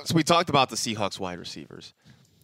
so 0.03 0.15
we 0.15 0.23
talked 0.23 0.49
about 0.49 0.69
the 0.69 0.75
Seahawks 0.75 1.19
wide 1.19 1.39
receivers. 1.39 1.93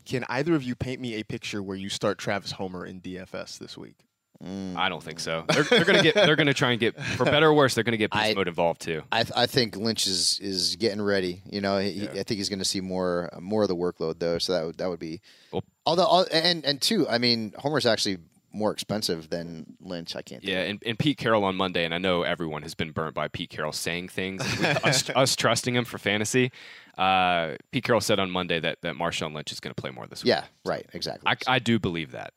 Can 0.05 0.23
either 0.29 0.55
of 0.55 0.63
you 0.63 0.75
paint 0.75 1.01
me 1.01 1.15
a 1.15 1.23
picture 1.23 1.61
where 1.61 1.75
you 1.77 1.89
start 1.89 2.17
Travis 2.17 2.51
Homer 2.53 2.85
in 2.85 3.01
DFS 3.01 3.57
this 3.59 3.77
week? 3.77 3.95
Mm. 4.43 4.75
I 4.77 4.87
don't 4.87 5.01
think 5.03 5.19
so. 5.19 5.45
They're, 5.49 5.63
they're 5.63 5.83
gonna 5.83 6.03
get. 6.03 6.13
They're 6.13 6.35
gonna 6.35 6.53
try 6.53 6.69
and 6.71 6.79
get 6.79 6.95
for 7.01 7.25
better 7.25 7.47
or 7.47 7.53
worse. 7.55 7.73
They're 7.73 7.83
gonna 7.83 7.97
get 7.97 8.11
beast 8.11 8.23
I- 8.23 8.33
mode 8.35 8.47
involved 8.47 8.81
too. 8.81 9.01
I, 9.11 9.23
th- 9.23 9.33
I 9.35 9.47
think 9.47 9.75
Lynch 9.75 10.05
is, 10.05 10.39
is 10.39 10.75
getting 10.75 11.01
ready. 11.01 11.41
You 11.49 11.59
know, 11.59 11.79
he, 11.79 11.91
he- 11.91 12.07
I 12.07 12.21
think 12.23 12.37
he's 12.37 12.47
going 12.47 12.59
to 12.59 12.65
see 12.65 12.79
more 12.79 13.31
more 13.39 13.63
of 13.63 13.67
the 13.67 13.75
workload 13.75 14.19
though. 14.19 14.37
So 14.37 14.53
that 14.53 14.65
would, 14.65 14.77
that 14.77 14.89
would 14.89 14.99
be. 14.99 15.21
Well- 15.51 15.63
although 15.87 16.23
and 16.31 16.63
and 16.65 16.79
two, 16.79 17.09
I 17.09 17.17
mean, 17.17 17.51
Homer's 17.57 17.87
actually 17.87 18.19
more 18.57 18.71
expensive 18.71 19.29
than 19.29 19.77
Lynch. 19.79 20.15
I 20.15 20.21
can't. 20.21 20.43
Yeah, 20.43 20.61
and, 20.61 20.81
and 20.85 20.97
Pete 20.97 21.17
Carroll 21.17 21.43
on 21.43 21.55
Monday, 21.55 21.85
and 21.85 21.93
I 21.93 21.97
know 21.97 22.23
everyone 22.23 22.63
has 22.63 22.73
been 22.73 22.91
burnt 22.91 23.13
by 23.13 23.27
Pete 23.27 23.49
Carroll 23.49 23.71
saying 23.71 24.09
things, 24.09 24.41
us, 24.83 25.09
us 25.11 25.35
trusting 25.35 25.75
him 25.75 25.85
for 25.85 25.97
fantasy. 25.97 26.51
Uh, 26.97 27.55
Pete 27.71 27.83
Carroll 27.83 28.01
said 28.01 28.19
on 28.19 28.31
Monday 28.31 28.59
that, 28.59 28.79
that 28.81 28.95
Marshawn 28.95 29.33
Lynch 29.33 29.51
is 29.51 29.59
going 29.59 29.73
to 29.73 29.79
play 29.79 29.91
more 29.91 30.07
this 30.07 30.23
week. 30.23 30.29
yeah, 30.29 30.45
right, 30.65 30.85
exactly. 30.93 31.29
I, 31.29 31.55
I 31.55 31.59
do 31.59 31.77
believe 31.77 32.11
that, 32.11 32.33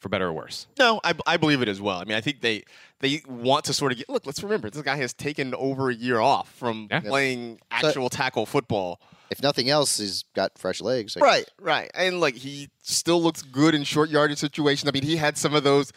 for 0.00 0.08
better 0.08 0.28
or 0.28 0.32
worse. 0.32 0.66
No, 0.78 1.00
I, 1.04 1.14
I 1.26 1.36
believe 1.36 1.62
it 1.62 1.68
as 1.68 1.80
well. 1.80 1.98
I 1.98 2.04
mean, 2.04 2.16
I 2.16 2.20
think 2.20 2.40
they 2.40 2.64
they 3.00 3.22
want 3.28 3.64
to 3.66 3.72
sort 3.72 3.92
of 3.92 3.98
get 3.98 4.08
look. 4.08 4.26
Let's 4.26 4.42
remember 4.42 4.68
this 4.70 4.82
guy 4.82 4.96
has 4.96 5.12
taken 5.12 5.54
over 5.54 5.90
a 5.90 5.94
year 5.94 6.18
off 6.20 6.52
from 6.54 6.88
Yeah. 6.90 7.00
playing 7.00 7.60
actual 7.70 8.08
tackle 8.08 8.46
football. 8.46 9.00
if 9.30 9.40
nothing 9.42 9.70
else, 9.70 9.98
he's 9.98 10.24
got 10.34 10.58
fresh 10.58 10.80
legs. 10.80 11.14
Like, 11.14 11.22
Right, 11.24 11.48
right, 11.60 11.90
and 11.94 12.18
like 12.20 12.34
he 12.34 12.68
still 12.82 13.22
looks 13.22 13.42
good 13.42 13.74
in 13.76 13.84
short 13.84 14.10
yardage 14.10 14.38
situations. 14.38 14.88
I 14.88 14.92
mean, 14.92 15.04
he 15.04 15.16
had 15.16 15.38
some 15.38 15.54
of 15.54 15.62
those 15.62 15.92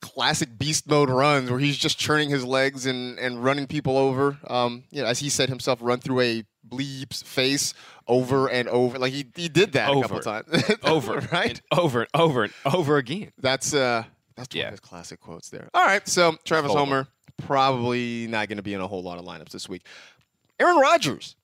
classic 0.00 0.58
beast 0.58 0.88
mode 0.88 1.08
runs 1.08 1.48
where 1.48 1.60
he's 1.60 1.76
just 1.76 1.96
churning 1.98 2.28
his 2.28 2.44
legs 2.44 2.86
and, 2.86 3.18
and 3.20 3.44
running 3.44 3.68
people 3.68 3.96
over. 3.96 4.36
Um, 4.48 4.82
you 4.90 5.00
know, 5.00 5.06
as 5.08 5.20
he 5.20 5.28
said 5.28 5.48
himself, 5.48 5.78
run 5.80 6.00
through 6.00 6.20
a 6.20 6.44
bleep's 6.64 7.22
face 7.22 7.74
over 8.06 8.48
and 8.48 8.68
over. 8.68 8.98
Like 8.98 9.12
he, 9.12 9.26
he 9.36 9.48
did 9.48 9.72
that 9.72 9.90
a 9.90 10.00
couple 10.00 10.18
Over. 10.18 10.42
times. 10.42 10.64
Over, 10.84 11.28
right? 11.32 11.50
and 11.50 11.78
over 11.78 12.00
and 12.02 12.08
over 12.14 12.42
and 12.44 12.52
over 12.64 12.96
again. 12.98 13.32
That's 13.38 13.74
uh 13.74 14.04
that's 14.36 14.54
one 14.54 14.60
Yeah. 14.60 14.66
of 14.68 14.70
his 14.72 14.80
classic 14.80 15.20
quotes 15.20 15.50
there. 15.50 15.68
All 15.74 15.84
right, 15.84 16.06
so 16.08 16.36
Travis 16.44 16.72
Homer 16.72 17.06
probably 17.36 18.26
not 18.28 18.48
going 18.48 18.56
to 18.56 18.62
be 18.62 18.74
in 18.74 18.80
a 18.80 18.86
whole 18.86 19.02
lot 19.02 19.18
of 19.18 19.24
lineups 19.24 19.50
this 19.50 19.68
week. 19.68 19.82
Aaron 20.60 20.76
Rodgers. 20.78 21.36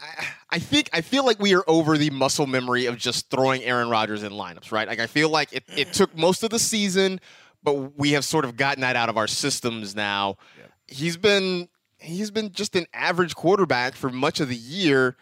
I, 0.00 0.26
I 0.50 0.58
think 0.58 0.88
I 0.92 1.00
feel 1.02 1.24
like 1.24 1.38
we 1.38 1.54
are 1.54 1.62
over 1.68 1.96
the 1.98 2.10
muscle 2.10 2.46
memory 2.46 2.86
of 2.86 2.96
just 2.96 3.30
throwing 3.30 3.62
Aaron 3.62 3.88
Rodgers 3.88 4.22
in 4.22 4.32
lineups, 4.32 4.72
right? 4.72 4.88
Like 4.88 5.00
I 5.00 5.06
feel 5.06 5.28
like 5.28 5.52
it, 5.52 5.64
it 5.76 5.92
took 5.92 6.16
most 6.16 6.42
of 6.42 6.50
the 6.50 6.58
season, 6.58 7.20
but 7.62 7.98
we 7.98 8.12
have 8.12 8.24
sort 8.24 8.44
of 8.44 8.56
gotten 8.56 8.80
that 8.82 8.96
out 8.96 9.08
of 9.08 9.16
our 9.16 9.26
systems 9.28 9.94
now. 9.94 10.36
He's 10.86 11.16
been 11.16 11.68
he's 12.04 12.30
been 12.30 12.52
just 12.52 12.76
an 12.76 12.86
average 12.94 13.34
quarterback 13.34 13.94
for 13.94 14.10
much 14.10 14.40
of 14.40 14.48
the 14.48 14.56
year. 14.56 15.16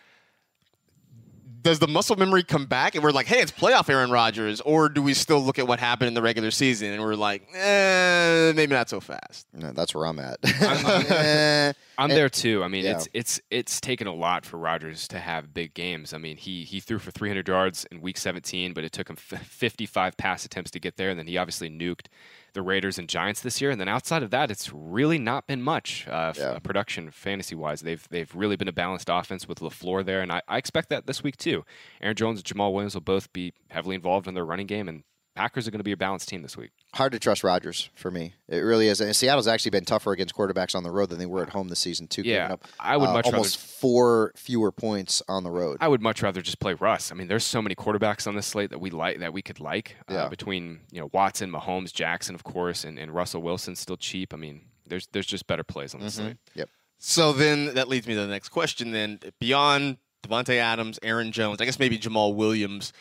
does 1.63 1.79
the 1.79 1.87
muscle 1.87 2.17
memory 2.17 2.43
come 2.43 2.67
back 2.67 2.97
and 2.97 3.05
we're 3.05 3.13
like, 3.13 3.27
hey, 3.27 3.41
it's 3.41 3.53
playoff 3.53 3.89
Aaron 3.89 4.11
Rodgers, 4.11 4.61
or 4.63 4.89
do 4.89 5.01
we 5.01 5.15
still 5.15 5.41
look 5.41 5.61
at 5.61 5.69
what 5.69 5.79
happened 5.79 6.09
in 6.09 6.15
the 6.15 6.21
regular 6.23 6.51
season 6.51 6.91
and 6.93 7.01
we're 7.01 7.15
like, 7.15 7.47
eh, 7.55 8.53
maybe 8.57 8.75
not 8.75 8.89
so 8.89 8.99
fast? 8.99 9.47
No, 9.53 9.71
that's 9.71 9.95
where 9.95 10.07
I'm 10.07 10.19
at. 10.19 10.39
I'm, 10.45 11.75
I'm 11.99 12.09
there 12.17 12.29
too. 12.29 12.65
I 12.65 12.69
mean, 12.69 12.85
Yeah. 12.85 12.97
it's 12.97 13.09
it's 13.15 13.41
it's 13.51 13.81
taken 13.81 14.09
a 14.09 14.13
lot 14.15 14.45
for 14.45 14.57
Rodgers 14.57 15.07
to 15.09 15.21
have 15.21 15.55
big 15.55 15.73
games. 15.75 16.13
I 16.13 16.19
mean, 16.19 16.37
he 16.37 16.65
he 16.65 16.81
threw 16.81 16.99
for 16.99 17.13
300 17.13 17.47
yards 17.47 17.85
in 17.93 18.01
Week 18.01 18.19
17, 18.19 18.73
but 18.73 18.83
it 18.83 18.91
took 18.91 19.09
him 19.09 19.15
55 19.17 20.17
pass 20.17 20.45
attempts 20.45 20.73
to 20.73 20.81
get 20.81 20.97
there, 20.97 21.11
and 21.11 21.19
then 21.19 21.29
he 21.29 21.39
obviously 21.39 21.71
nuked 21.71 22.07
the 22.53 22.63
Raiders 22.63 22.99
and 22.99 23.09
Giants 23.09 23.41
this 23.41 23.61
year. 23.61 23.71
And 23.71 23.81
then 23.81 23.89
outside 23.89 24.23
of 24.23 24.31
that, 24.31 24.51
it's 24.51 24.73
really 24.73 25.19
not 25.19 25.47
been 25.47 25.63
much 25.63 26.07
uh, 26.09 26.33
f- 26.37 26.41
uh, 26.41 26.59
production 26.61 27.11
fantasy 27.11 27.55
wise. 27.55 27.81
They've 27.81 28.07
they've 28.11 28.35
really 28.35 28.57
been 28.57 28.69
a 28.69 28.73
balanced 28.73 29.09
offense 29.11 29.49
with 29.49 29.61
Lafleur 29.61 30.05
there, 30.05 30.21
and 30.21 30.33
I, 30.33 30.43
I 30.49 30.59
expect 30.59 30.89
that 30.91 31.07
this 31.07 31.23
week 31.23 31.37
too. 31.37 31.65
Aaron 32.01 32.17
Jones 32.17 32.39
and 32.41 32.45
Jamaal 32.45 32.73
Williams 32.73 32.95
will 32.95 33.01
both 33.03 33.33
be 33.33 33.53
heavily 33.69 33.95
involved 33.95 34.27
in 34.29 34.35
their 34.35 34.45
running 34.45 34.67
game, 34.67 34.89
and 34.89 35.03
Packers 35.35 35.67
are 35.67 35.71
going 35.71 35.81
to 35.81 35.85
be 35.85 35.93
a 35.93 35.97
balanced 35.97 36.29
team 36.29 36.43
this 36.43 36.57
week. 36.59 36.71
Hard 36.95 37.13
to 37.13 37.19
trust 37.19 37.43
Rodgers 37.43 37.89
for 37.95 38.11
me. 38.11 38.35
It 38.49 38.59
really 38.59 38.89
is. 38.89 39.01
And 39.01 39.17
Seattle's 39.17 39.49
actually 39.49 39.71
been 39.71 39.87
tougher 39.87 40.13
against 40.13 40.35
quarterbacks 40.35 40.75
on 40.75 40.83
the 40.83 40.91
road 40.91 41.09
than 41.09 41.19
they 41.19 41.25
were 41.27 41.43
at 41.43 41.49
home 41.49 41.69
this 41.69 41.79
season 41.79 42.07
too. 42.07 42.21
Yeah, 42.23 42.53
up, 42.53 42.65
I 42.79 42.99
would 42.99 43.09
uh, 43.09 43.13
much 43.15 43.25
rather- 43.25 43.39
almost 43.39 43.57
four 43.59 44.33
fewer 44.37 44.71
points 44.71 45.23
on 45.29 45.43
the 45.43 45.51
road. 45.51 45.79
I 45.81 45.89
would 45.89 46.03
much 46.03 46.23
rather 46.23 46.43
just 46.43 46.61
play 46.61 46.75
Russ. 46.75 47.11
I 47.11 47.15
mean, 47.15 47.29
there's 47.29 47.45
so 47.45 47.63
many 47.63 47.75
quarterbacks 47.75 48.27
on 48.27 48.35
this 48.35 48.47
slate 48.47 48.71
that 48.71 48.79
we 48.81 48.91
like 48.91 49.21
that 49.21 49.33
we 49.33 49.41
could 49.41 49.59
like. 49.59 49.97
Yeah. 50.11 50.25
Uh, 50.25 50.29
between 50.29 50.81
you 50.91 51.01
know 51.01 51.09
Watson, 51.13 51.51
Mahomes, 51.51 51.93
Jackson, 51.95 52.35
of 52.35 52.45
course, 52.45 52.85
and, 52.85 52.99
and 52.99 53.15
Russell 53.15 53.41
Wilson 53.41 53.75
still 53.75 53.97
cheap. 53.97 54.35
I 54.35 54.37
mean, 54.37 54.67
there's 54.87 55.07
there's 55.13 55.27
just 55.27 55.47
better 55.47 55.65
plays 55.65 55.95
on 55.95 56.01
this 56.01 56.15
slate. 56.15 56.37
Yep. 56.55 56.69
So 56.99 57.33
then 57.33 57.75
that 57.75 57.89
leads 57.89 58.07
me 58.07 58.15
to 58.15 58.21
the 58.21 58.27
next 58.27 58.51
question. 58.51 58.93
Then 58.93 59.19
beyond 59.41 59.97
Davante 60.23 60.57
Adams, 60.57 60.99
Aaron 61.03 61.33
Jones, 61.33 61.61
I 61.61 61.65
guess 61.65 61.79
maybe 61.79 61.99
Jamaal 61.99 62.35
Williams, 62.35 62.93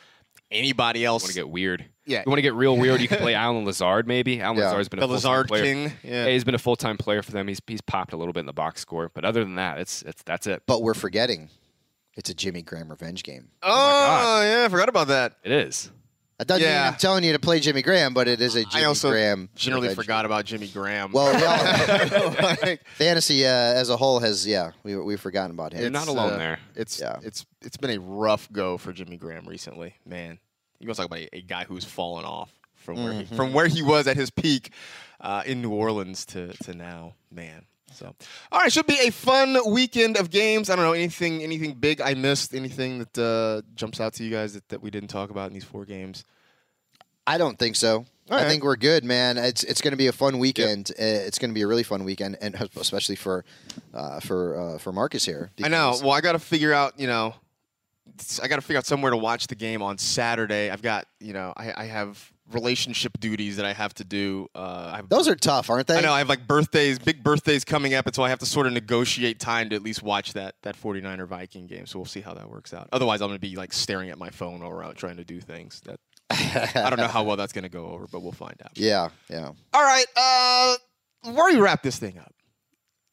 anybody 0.51 1.05
else? 1.05 1.23
Want 1.23 1.33
to 1.33 1.39
get 1.39 1.49
weird? 1.49 1.85
Yeah. 2.05 2.23
You 2.25 2.29
want 2.29 2.37
to 2.39 2.41
get 2.43 2.53
real 2.53 2.75
weird? 2.77 2.99
You 3.01 3.07
can 3.07 3.19
play 3.19 3.33
Allen 3.35 3.63
Lazard, 3.65 4.07
maybe. 4.07 4.41
Allen 4.41 4.57
Yeah. 4.57 4.65
Lazard's 4.65 4.89
been 4.89 4.99
The 4.99 5.05
a 5.05 5.07
full-time 5.07 5.29
Lazard 5.31 5.47
player. 5.47 5.63
king, 5.63 5.93
yeah. 6.03 6.27
he's 6.27 6.43
been 6.43 6.55
a 6.55 6.59
full 6.59 6.75
time 6.75 6.97
player 6.97 7.21
for 7.21 7.31
them. 7.31 7.47
He's 7.47 7.61
he's 7.67 7.81
popped 7.81 8.13
a 8.13 8.17
little 8.17 8.33
bit 8.33 8.41
in 8.41 8.45
the 8.47 8.53
box 8.53 8.81
score, 8.81 9.09
but 9.13 9.23
other 9.25 9.43
than 9.43 9.55
that, 9.55 9.77
it's 9.79 10.01
it's 10.03 10.21
that's 10.23 10.47
it. 10.47 10.63
But 10.67 10.81
we're 10.81 10.93
forgetting 10.93 11.49
it's 12.15 12.29
a 12.29 12.33
Jimmy 12.33 12.61
Graham 12.61 12.89
revenge 12.89 13.23
game. 13.23 13.49
Oh, 13.63 13.69
oh 13.71 14.41
yeah, 14.43 14.65
I 14.65 14.69
forgot 14.69 14.89
about 14.89 15.07
that. 15.07 15.37
It 15.43 15.51
is. 15.51 15.91
That 16.41 16.47
doesn't 16.47 16.67
mean 16.67 16.75
I'm 16.75 16.95
telling 16.95 17.23
you 17.23 17.33
to 17.33 17.39
play 17.39 17.59
Jimmy 17.59 17.83
Graham, 17.83 18.15
but 18.15 18.27
it 18.27 18.41
is 18.41 18.55
a 18.55 18.63
Jimmy 18.65 18.83
I 18.83 18.87
also 18.87 19.11
Graham. 19.11 19.47
generally 19.53 19.89
revenge 19.89 20.03
forgot 20.05 20.25
about 20.25 20.43
Jimmy 20.45 20.67
Graham. 20.69 21.11
Well, 21.11 21.35
we 21.35 21.43
all, 21.45 22.75
fantasy 22.95 23.45
uh, 23.45 23.49
as 23.49 23.89
a 23.91 23.95
whole 23.97 24.19
has 24.19 24.47
yeah 24.47 24.71
we 24.81 24.97
we've 24.97 25.19
forgotten 25.19 25.51
about 25.51 25.71
him. 25.71 25.93
It's, 25.95 26.07
uh, 26.09 26.37
there. 26.37 26.59
It's 26.75 26.99
yeah. 26.99 27.19
it's 27.21 27.45
it's 27.61 27.77
been 27.77 27.91
a 27.91 27.99
rough 27.99 28.51
go 28.51 28.79
for 28.79 28.91
Jimmy 28.91 29.17
Graham 29.17 29.45
recently, 29.47 29.93
man. 30.03 30.39
You 30.79 30.87
want 30.87 30.95
to 30.95 31.03
talk 31.03 31.11
about 31.11 31.19
a, 31.19 31.35
a 31.37 31.41
guy 31.43 31.65
who's 31.65 31.85
fallen 31.85 32.25
off 32.25 32.51
from 32.73 33.03
where 33.03 33.13
he, 33.13 33.23
Mhm. 33.25 33.35
from 33.35 33.53
where 33.53 33.67
he 33.67 33.83
was 33.83 34.07
at 34.07 34.17
his 34.17 34.31
peak 34.31 34.71
uh, 35.19 35.43
in 35.45 35.61
New 35.61 35.69
Orleans 35.69 36.25
to 36.25 36.53
to 36.63 36.73
now, 36.73 37.13
man. 37.29 37.65
So, 37.93 38.13
all 38.51 38.59
right, 38.59 38.71
should 38.71 38.87
be 38.87 38.99
a 39.07 39.11
fun 39.11 39.57
weekend 39.71 40.17
of 40.17 40.29
games. 40.29 40.69
I 40.69 40.75
don't 40.75 40.85
know 40.85 40.93
anything 40.93 41.43
anything 41.43 41.73
big 41.73 42.01
I 42.01 42.13
missed, 42.13 42.53
anything 42.55 42.99
that 42.99 43.17
uh, 43.17 43.61
jumps 43.75 43.99
out 43.99 44.13
to 44.15 44.23
you 44.23 44.31
guys 44.31 44.53
that, 44.53 44.67
that 44.69 44.81
we 44.81 44.89
didn't 44.89 45.09
talk 45.09 45.29
about 45.29 45.47
in 45.47 45.53
these 45.53 45.63
four 45.65 45.85
games. 45.85 46.23
I 47.27 47.37
don't 47.37 47.57
think 47.59 47.75
so. 47.75 48.05
All 48.29 48.39
I 48.39 48.47
think 48.47 48.63
we're 48.63 48.77
good, 48.77 49.03
man. 49.03 49.37
It's 49.37 49.63
it's 49.63 49.81
going 49.81 49.91
to 49.91 49.97
be 49.97 50.07
a 50.07 50.11
fun 50.13 50.39
weekend. 50.39 50.91
Uh, 50.91 51.03
It's 51.03 51.37
going 51.37 51.51
to 51.51 51.53
be 51.55 51.61
a 51.63 51.67
really 51.67 51.83
fun 51.83 52.03
weekend, 52.05 52.37
and 52.41 52.55
especially 52.77 53.15
for 53.17 53.43
uh, 53.93 54.19
for 54.21 54.59
uh, 54.59 54.77
for 54.77 54.91
Marcus 54.91 55.25
here. 55.25 55.51
I 55.61 55.67
know. 55.67 55.97
Well, 56.01 56.11
I 56.11 56.21
got 56.21 56.31
to 56.33 56.39
figure 56.39 56.71
out, 56.73 56.97
you 56.99 57.07
know, 57.07 57.35
I 58.41 58.47
got 58.47 58.55
to 58.55 58.61
figure 58.61 58.77
out 58.77 58.85
somewhere 58.85 59.11
to 59.11 59.17
watch 59.17 59.47
the 59.47 59.55
game 59.55 59.81
on 59.81 59.97
Saturday. 59.97 60.69
I've 60.69 60.81
got, 60.81 61.07
you 61.19 61.33
know, 61.33 61.53
I, 61.57 61.73
I 61.83 61.85
have 61.85 62.31
relationship 62.53 63.19
duties 63.19 63.57
that 63.57 63.65
I 63.65 63.73
have 63.73 63.93
to 63.95 64.03
do. 64.03 64.47
Uh, 64.53 64.95
have, 64.95 65.09
Those 65.09 65.27
are 65.27 65.35
tough, 65.35 65.69
aren't 65.69 65.87
they? 65.87 65.97
I 65.97 66.01
know. 66.01 66.13
I 66.13 66.19
have 66.19 66.29
like 66.29 66.47
birthdays, 66.47 66.99
big 66.99 67.23
birthdays 67.23 67.63
coming 67.63 67.93
up, 67.93 68.05
and 68.05 68.15
so 68.15 68.23
I 68.23 68.29
have 68.29 68.39
to 68.39 68.45
sort 68.45 68.67
of 68.67 68.73
negotiate 68.73 69.39
time 69.39 69.69
to 69.69 69.75
at 69.75 69.83
least 69.83 70.03
watch 70.03 70.33
that 70.33 70.55
that 70.63 70.75
49er 70.79 71.27
Viking 71.27 71.67
game. 71.67 71.85
So 71.85 71.99
we'll 71.99 72.05
see 72.05 72.21
how 72.21 72.33
that 72.33 72.49
works 72.49 72.73
out. 72.73 72.89
Otherwise, 72.91 73.21
I'm 73.21 73.29
going 73.29 73.39
to 73.39 73.47
be 73.47 73.55
like 73.55 73.73
staring 73.73 74.09
at 74.09 74.17
my 74.17 74.29
phone 74.29 74.61
while 74.61 74.71
we're 74.71 74.83
out 74.83 74.95
trying 74.95 75.17
to 75.17 75.23
do 75.23 75.39
things. 75.39 75.81
That 75.85 75.99
I 76.29 76.89
don't 76.89 76.99
know 76.99 77.07
how 77.07 77.23
well 77.23 77.37
that's 77.37 77.53
going 77.53 77.63
to 77.63 77.69
go 77.69 77.87
over, 77.87 78.07
but 78.11 78.21
we'll 78.21 78.31
find 78.31 78.55
out. 78.63 78.71
Yeah, 78.75 79.09
yeah. 79.29 79.51
All 79.73 79.83
right. 79.83 80.05
Uh, 80.15 80.75
where 81.31 81.51
do 81.51 81.57
we 81.57 81.63
wrap 81.63 81.83
this 81.83 81.99
thing 81.99 82.17
up? 82.17 82.33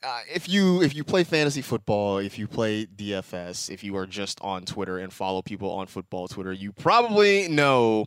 Uh, 0.01 0.21
if 0.33 0.49
you 0.49 0.81
if 0.81 0.95
you 0.95 1.03
play 1.03 1.25
fantasy 1.25 1.61
football, 1.61 2.19
if 2.19 2.39
you 2.39 2.47
play 2.47 2.87
DFS, 2.87 3.69
if 3.69 3.83
you 3.83 3.97
are 3.97 4.07
just 4.07 4.41
on 4.43 4.65
Twitter 4.65 4.99
and 4.99 5.13
follow 5.13 5.43
people 5.43 5.73
on 5.73 5.89
football 5.89 6.29
Twitter, 6.29 6.53
you 6.53 6.73
probably 6.73 7.49
know 7.49 8.07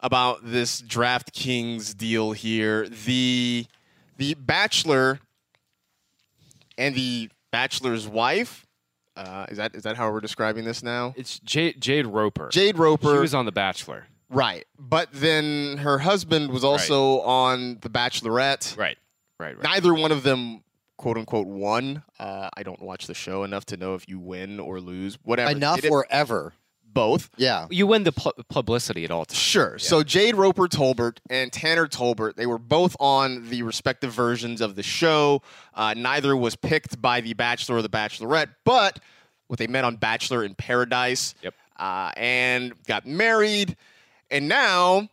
about 0.00 0.40
this 0.42 0.80
DraftKings 0.82 1.96
deal 1.96 2.32
here. 2.32 2.88
The 2.88 3.66
the 4.16 4.34
Bachelor 4.34 5.20
and 6.76 6.94
the 6.94 7.30
Bachelor's 7.50 8.06
wife. 8.06 8.66
Uh, 9.16 9.46
is 9.48 9.56
that 9.56 9.74
is 9.74 9.82
that 9.82 9.96
how 9.96 10.10
we're 10.12 10.20
describing 10.20 10.64
this 10.64 10.82
now? 10.82 11.12
It's 11.16 11.40
Jade, 11.40 11.80
Jade 11.80 12.06
Roper. 12.06 12.48
Jade 12.50 12.78
Roper. 12.78 13.14
She 13.14 13.18
was 13.20 13.34
on 13.34 13.46
The 13.46 13.52
Bachelor. 13.52 14.06
Right. 14.30 14.64
But 14.78 15.08
then 15.12 15.78
her 15.78 15.98
husband 15.98 16.50
was 16.52 16.62
also 16.62 17.20
on 17.22 17.78
The 17.80 17.88
Bachelorette. 17.90 18.76
Right. 18.76 18.96
Right. 19.40 19.56
Right. 19.56 19.64
Neither 19.64 19.94
one 19.94 20.12
of 20.12 20.22
them, 20.22 20.62
quote 20.98 21.16
unquote, 21.16 21.46
won. 21.48 22.02
Uh, 22.20 22.48
I 22.56 22.62
don't 22.62 22.80
watch 22.82 23.06
the 23.06 23.14
show 23.14 23.42
enough 23.42 23.64
to 23.66 23.76
know 23.76 23.94
if 23.94 24.08
you 24.08 24.18
win 24.20 24.60
or 24.60 24.80
lose. 24.80 25.18
Whatever. 25.24 25.50
Enough 25.50 25.78
It- 25.78 25.84
it- 25.86 25.90
or 25.90 26.06
ever. 26.10 26.52
Both. 26.92 27.30
Yeah. 27.36 27.66
You 27.70 27.86
win 27.86 28.02
the 28.04 28.12
pu- 28.12 28.32
publicity 28.48 29.04
at 29.04 29.10
all 29.10 29.24
times. 29.24 29.38
Sure. 29.38 29.78
So 29.78 30.02
Jade 30.02 30.34
Roper 30.34 30.66
Tolbert 30.66 31.18
and 31.30 31.52
Tanner 31.52 31.86
Tolbert, 31.86 32.34
they 32.36 32.46
were 32.46 32.58
both 32.58 32.96
on 32.98 33.48
the 33.50 33.62
respective 33.62 34.12
versions 34.12 34.60
of 34.60 34.74
the 34.74 34.82
show. 34.82 35.42
Uh, 35.74 35.94
neither 35.96 36.36
was 36.36 36.56
picked 36.56 37.00
by 37.00 37.20
The 37.20 37.34
Bachelor 37.34 37.76
or 37.76 37.82
The 37.82 37.88
Bachelorette, 37.88 38.48
but 38.64 38.98
what 39.46 39.58
they 39.58 39.66
met 39.66 39.84
on 39.84 39.96
Bachelor 39.96 40.44
in 40.44 40.54
Paradise. 40.54 41.34
Yep. 41.42 41.54
Uh, 41.78 42.10
and 42.16 42.72
got 42.84 43.06
married. 43.06 43.76
And 44.30 44.48
now 44.48 45.08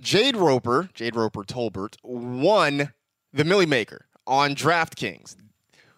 Jade 0.00 0.36
Roper, 0.36 0.88
Jade 0.94 1.14
Roper 1.14 1.44
Tolbert, 1.44 1.96
won 2.02 2.92
the 3.32 3.44
Milly 3.44 3.66
Maker 3.66 4.06
on 4.26 4.54
DraftKings, 4.54 5.36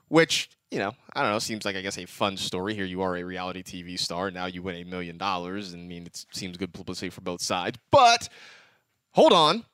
which, 0.09 0.51
you 0.75 0.81
know, 0.81 0.93
I 1.13 1.23
don't 1.23 1.31
know, 1.31 1.39
seems 1.39 1.65
like, 1.65 1.77
I 1.77 1.83
guess, 1.83 1.99
a 1.99 2.05
fun 2.05 2.37
story. 2.37 2.75
Here 2.75 2.85
you 2.85 3.01
are, 3.03 3.17
a 3.17 3.23
reality 3.23 3.63
TV 3.63 3.97
star. 3.97 4.33
Now 4.33 4.47
you 4.47 4.61
win 4.61 4.75
a 4.75 4.83
million 4.83 5.17
dollars. 5.17 5.73
I 5.73 5.77
mean, 5.77 6.05
it 6.05 6.27
seems 6.33 6.57
good 6.57 6.75
publicity 6.75 7.11
for 7.11 7.21
both 7.21 7.41
sides. 7.41 7.79
But 7.93 8.29
hold 9.13 9.33
on. 9.33 9.65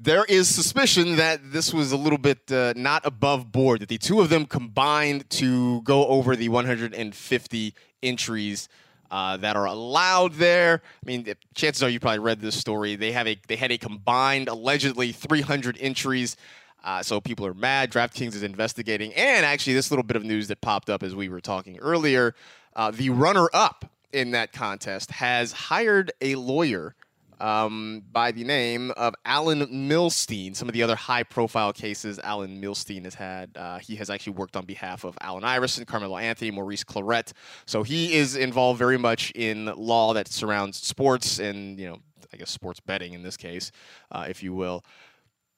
There 0.00 0.24
is 0.24 0.52
suspicion 0.52 1.14
that 1.16 1.52
this 1.52 1.72
was 1.72 1.92
a 1.92 1.96
little 1.96 2.18
bit 2.18 2.50
uh, 2.50 2.72
not 2.74 3.06
above 3.06 3.52
board, 3.52 3.82
that 3.82 3.88
the 3.88 3.96
two 3.96 4.20
of 4.20 4.30
them 4.30 4.46
combined 4.46 5.30
to 5.30 5.80
go 5.82 6.08
over 6.08 6.34
the 6.34 6.48
150 6.48 7.74
entries 8.02 8.68
uh, 9.12 9.36
that 9.36 9.54
are 9.54 9.66
allowed 9.66 10.32
there. 10.34 10.82
I 10.84 11.06
mean, 11.06 11.32
chances 11.54 11.84
are 11.84 11.88
you 11.88 12.00
probably 12.00 12.18
read 12.18 12.40
this 12.40 12.56
story. 12.56 12.96
They 12.96 13.12
have 13.12 13.28
a 13.28 13.38
they 13.46 13.54
had 13.54 13.70
a 13.70 13.78
combined 13.78 14.48
allegedly 14.48 15.12
300 15.12 15.78
entries. 15.80 16.36
Uh, 16.84 17.02
so 17.02 17.20
people 17.20 17.46
are 17.46 17.54
mad. 17.54 17.90
DraftKings 17.90 18.34
is 18.34 18.42
investigating, 18.42 19.12
and 19.14 19.44
actually, 19.44 19.72
this 19.72 19.90
little 19.90 20.04
bit 20.04 20.16
of 20.16 20.22
news 20.22 20.48
that 20.48 20.60
popped 20.60 20.90
up 20.90 21.02
as 21.02 21.16
we 21.16 21.28
were 21.28 21.40
talking 21.40 21.78
earlier: 21.78 22.34
uh, 22.76 22.90
the 22.90 23.10
runner-up 23.10 23.86
in 24.12 24.30
that 24.32 24.52
contest 24.52 25.10
has 25.10 25.50
hired 25.50 26.12
a 26.20 26.36
lawyer 26.36 26.94
um, 27.40 28.02
by 28.12 28.30
the 28.30 28.44
name 28.44 28.90
of 28.92 29.14
Alan 29.24 29.60
Milstein. 29.66 30.54
Some 30.54 30.68
of 30.68 30.72
the 30.72 30.82
other 30.82 30.94
high 30.94 31.22
profile 31.22 31.72
cases 31.72 32.18
Alan 32.20 32.60
Milstein 32.60 33.04
has 33.04 33.14
had. 33.14 33.50
Uh, 33.56 33.78
he 33.78 33.96
has 33.96 34.10
actually 34.10 34.34
worked 34.34 34.56
on 34.56 34.64
behalf 34.64 35.04
of 35.04 35.16
Allen 35.20 35.44
Iverson, 35.44 35.84
Carmelo 35.84 36.16
Anthony, 36.16 36.50
Maurice 36.50 36.84
Clarett. 36.84 37.32
So 37.66 37.82
he 37.82 38.14
is 38.14 38.36
involved 38.36 38.78
very 38.78 38.98
much 38.98 39.32
in 39.34 39.66
law 39.76 40.14
that 40.14 40.28
surrounds 40.28 40.78
sports 40.78 41.38
and, 41.38 41.78
you 41.78 41.88
know, 41.88 41.98
I 42.32 42.36
guess 42.36 42.50
sports 42.50 42.80
betting 42.80 43.14
in 43.14 43.22
this 43.22 43.36
case, 43.36 43.72
uh, 44.10 44.26
if 44.28 44.42
you 44.42 44.54
will. 44.54 44.84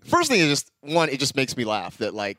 First 0.07 0.30
thing 0.30 0.40
is 0.40 0.48
just 0.48 0.70
one, 0.80 1.09
it 1.09 1.20
just 1.20 1.36
makes 1.36 1.57
me 1.57 1.64
laugh 1.64 1.98
that 1.98 2.14
like 2.14 2.38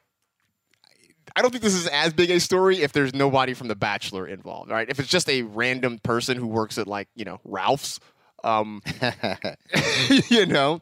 I 1.36 1.42
don't 1.42 1.52
think 1.52 1.64
this 1.64 1.76
is 1.76 1.88
as 1.88 2.14
big 2.14 2.32
a 2.32 2.40
story 2.40 2.82
if 2.82 2.94
there's 2.94 3.14
nobody 3.14 3.54
from 3.54 3.68
The 3.68 3.76
Bachelor 3.76 4.28
involved, 4.28 4.72
right? 4.72 4.90
If 4.90 5.00
it's 5.00 5.10
just 5.10 5.30
a 5.30 5.44
random 5.44 6.00
person 6.00 6.38
who 6.38 6.48
works 6.48 6.78
at 6.78 6.88
like, 6.88 7.08
you 7.16 7.26
know, 7.26 7.40
Ralph's, 7.44 8.00
um, 8.44 8.82
you 10.30 10.46
know, 10.46 10.82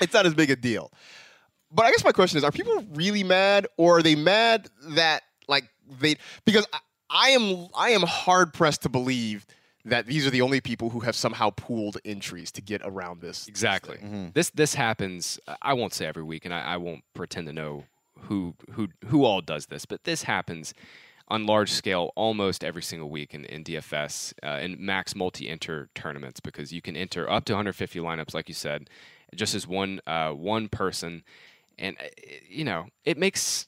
it's 0.00 0.14
not 0.14 0.26
as 0.26 0.34
big 0.34 0.50
a 0.50 0.56
deal. 0.56 0.92
But 1.72 1.86
I 1.86 1.90
guess 1.90 2.04
my 2.04 2.12
question 2.12 2.38
is, 2.38 2.44
are 2.44 2.52
people 2.52 2.84
really 2.94 3.24
mad 3.24 3.66
or 3.76 3.98
are 3.98 4.02
they 4.02 4.14
mad 4.14 4.68
that 4.90 5.22
like 5.48 5.64
they 6.00 6.16
because 6.44 6.66
I, 6.72 6.78
I 7.10 7.28
am 7.30 7.68
I 7.74 7.90
am 7.90 8.02
hard 8.02 8.52
pressed 8.52 8.82
to 8.82 8.88
believe 8.88 9.46
that 9.84 10.06
these 10.06 10.26
are 10.26 10.30
the 10.30 10.42
only 10.42 10.60
people 10.60 10.90
who 10.90 11.00
have 11.00 11.14
somehow 11.16 11.50
pooled 11.50 11.98
entries 12.04 12.50
to 12.52 12.60
get 12.60 12.82
around 12.84 13.20
this. 13.20 13.46
Exactly. 13.48 13.96
Mm-hmm. 13.96 14.28
This 14.34 14.50
this 14.50 14.74
happens. 14.74 15.38
I 15.62 15.74
won't 15.74 15.94
say 15.94 16.06
every 16.06 16.22
week, 16.22 16.44
and 16.44 16.52
I, 16.52 16.60
I 16.60 16.76
won't 16.76 17.04
pretend 17.14 17.46
to 17.46 17.52
know 17.52 17.84
who 18.22 18.54
who 18.72 18.88
who 19.06 19.24
all 19.24 19.40
does 19.40 19.66
this, 19.66 19.86
but 19.86 20.04
this 20.04 20.24
happens 20.24 20.74
on 21.28 21.46
large 21.46 21.70
scale 21.70 22.10
almost 22.16 22.64
every 22.64 22.82
single 22.82 23.10
week 23.10 23.34
in, 23.34 23.44
in 23.44 23.62
DFS 23.62 24.32
uh, 24.42 24.60
in 24.62 24.76
max 24.78 25.14
multi-enter 25.14 25.90
tournaments 25.94 26.40
because 26.40 26.72
you 26.72 26.80
can 26.80 26.96
enter 26.96 27.30
up 27.30 27.44
to 27.44 27.52
150 27.52 27.98
lineups, 27.98 28.32
like 28.32 28.48
you 28.48 28.54
said, 28.54 28.88
just 29.34 29.54
as 29.54 29.66
one 29.66 30.00
uh, 30.06 30.30
one 30.30 30.68
person, 30.68 31.22
and 31.78 31.96
uh, 32.00 32.08
you 32.48 32.64
know 32.64 32.86
it 33.04 33.18
makes. 33.18 33.66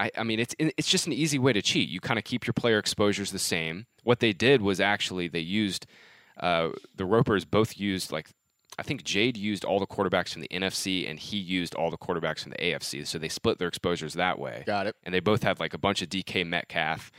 I, 0.00 0.10
I 0.18 0.24
mean, 0.24 0.40
it's 0.40 0.54
it's 0.58 0.88
just 0.88 1.06
an 1.06 1.12
easy 1.12 1.38
way 1.38 1.52
to 1.52 1.62
cheat. 1.62 1.88
You 1.88 2.00
kind 2.00 2.18
of 2.18 2.24
keep 2.24 2.46
your 2.46 2.54
player 2.54 2.78
exposures 2.78 3.30
the 3.30 3.38
same. 3.38 3.86
What 4.04 4.20
they 4.20 4.32
did 4.32 4.62
was 4.62 4.80
actually 4.80 5.28
they 5.28 5.40
used 5.40 5.86
uh, 6.38 6.70
the 6.94 7.04
Ropers 7.04 7.44
both 7.44 7.78
used 7.78 8.12
like 8.12 8.30
I 8.78 8.82
think 8.82 9.04
Jade 9.04 9.36
used 9.36 9.64
all 9.64 9.78
the 9.78 9.86
quarterbacks 9.86 10.30
from 10.30 10.42
the 10.42 10.48
NFC 10.48 11.08
and 11.08 11.18
he 11.18 11.36
used 11.36 11.74
all 11.74 11.90
the 11.90 11.98
quarterbacks 11.98 12.40
from 12.40 12.50
the 12.50 12.58
AFC. 12.58 13.06
So 13.06 13.18
they 13.18 13.28
split 13.28 13.58
their 13.58 13.68
exposures 13.68 14.14
that 14.14 14.38
way. 14.38 14.64
Got 14.66 14.86
it. 14.86 14.96
And 15.04 15.14
they 15.14 15.20
both 15.20 15.42
had 15.42 15.60
like 15.60 15.74
a 15.74 15.78
bunch 15.78 16.02
of 16.02 16.08
DK 16.08 16.46
Metcalf. 16.46 17.12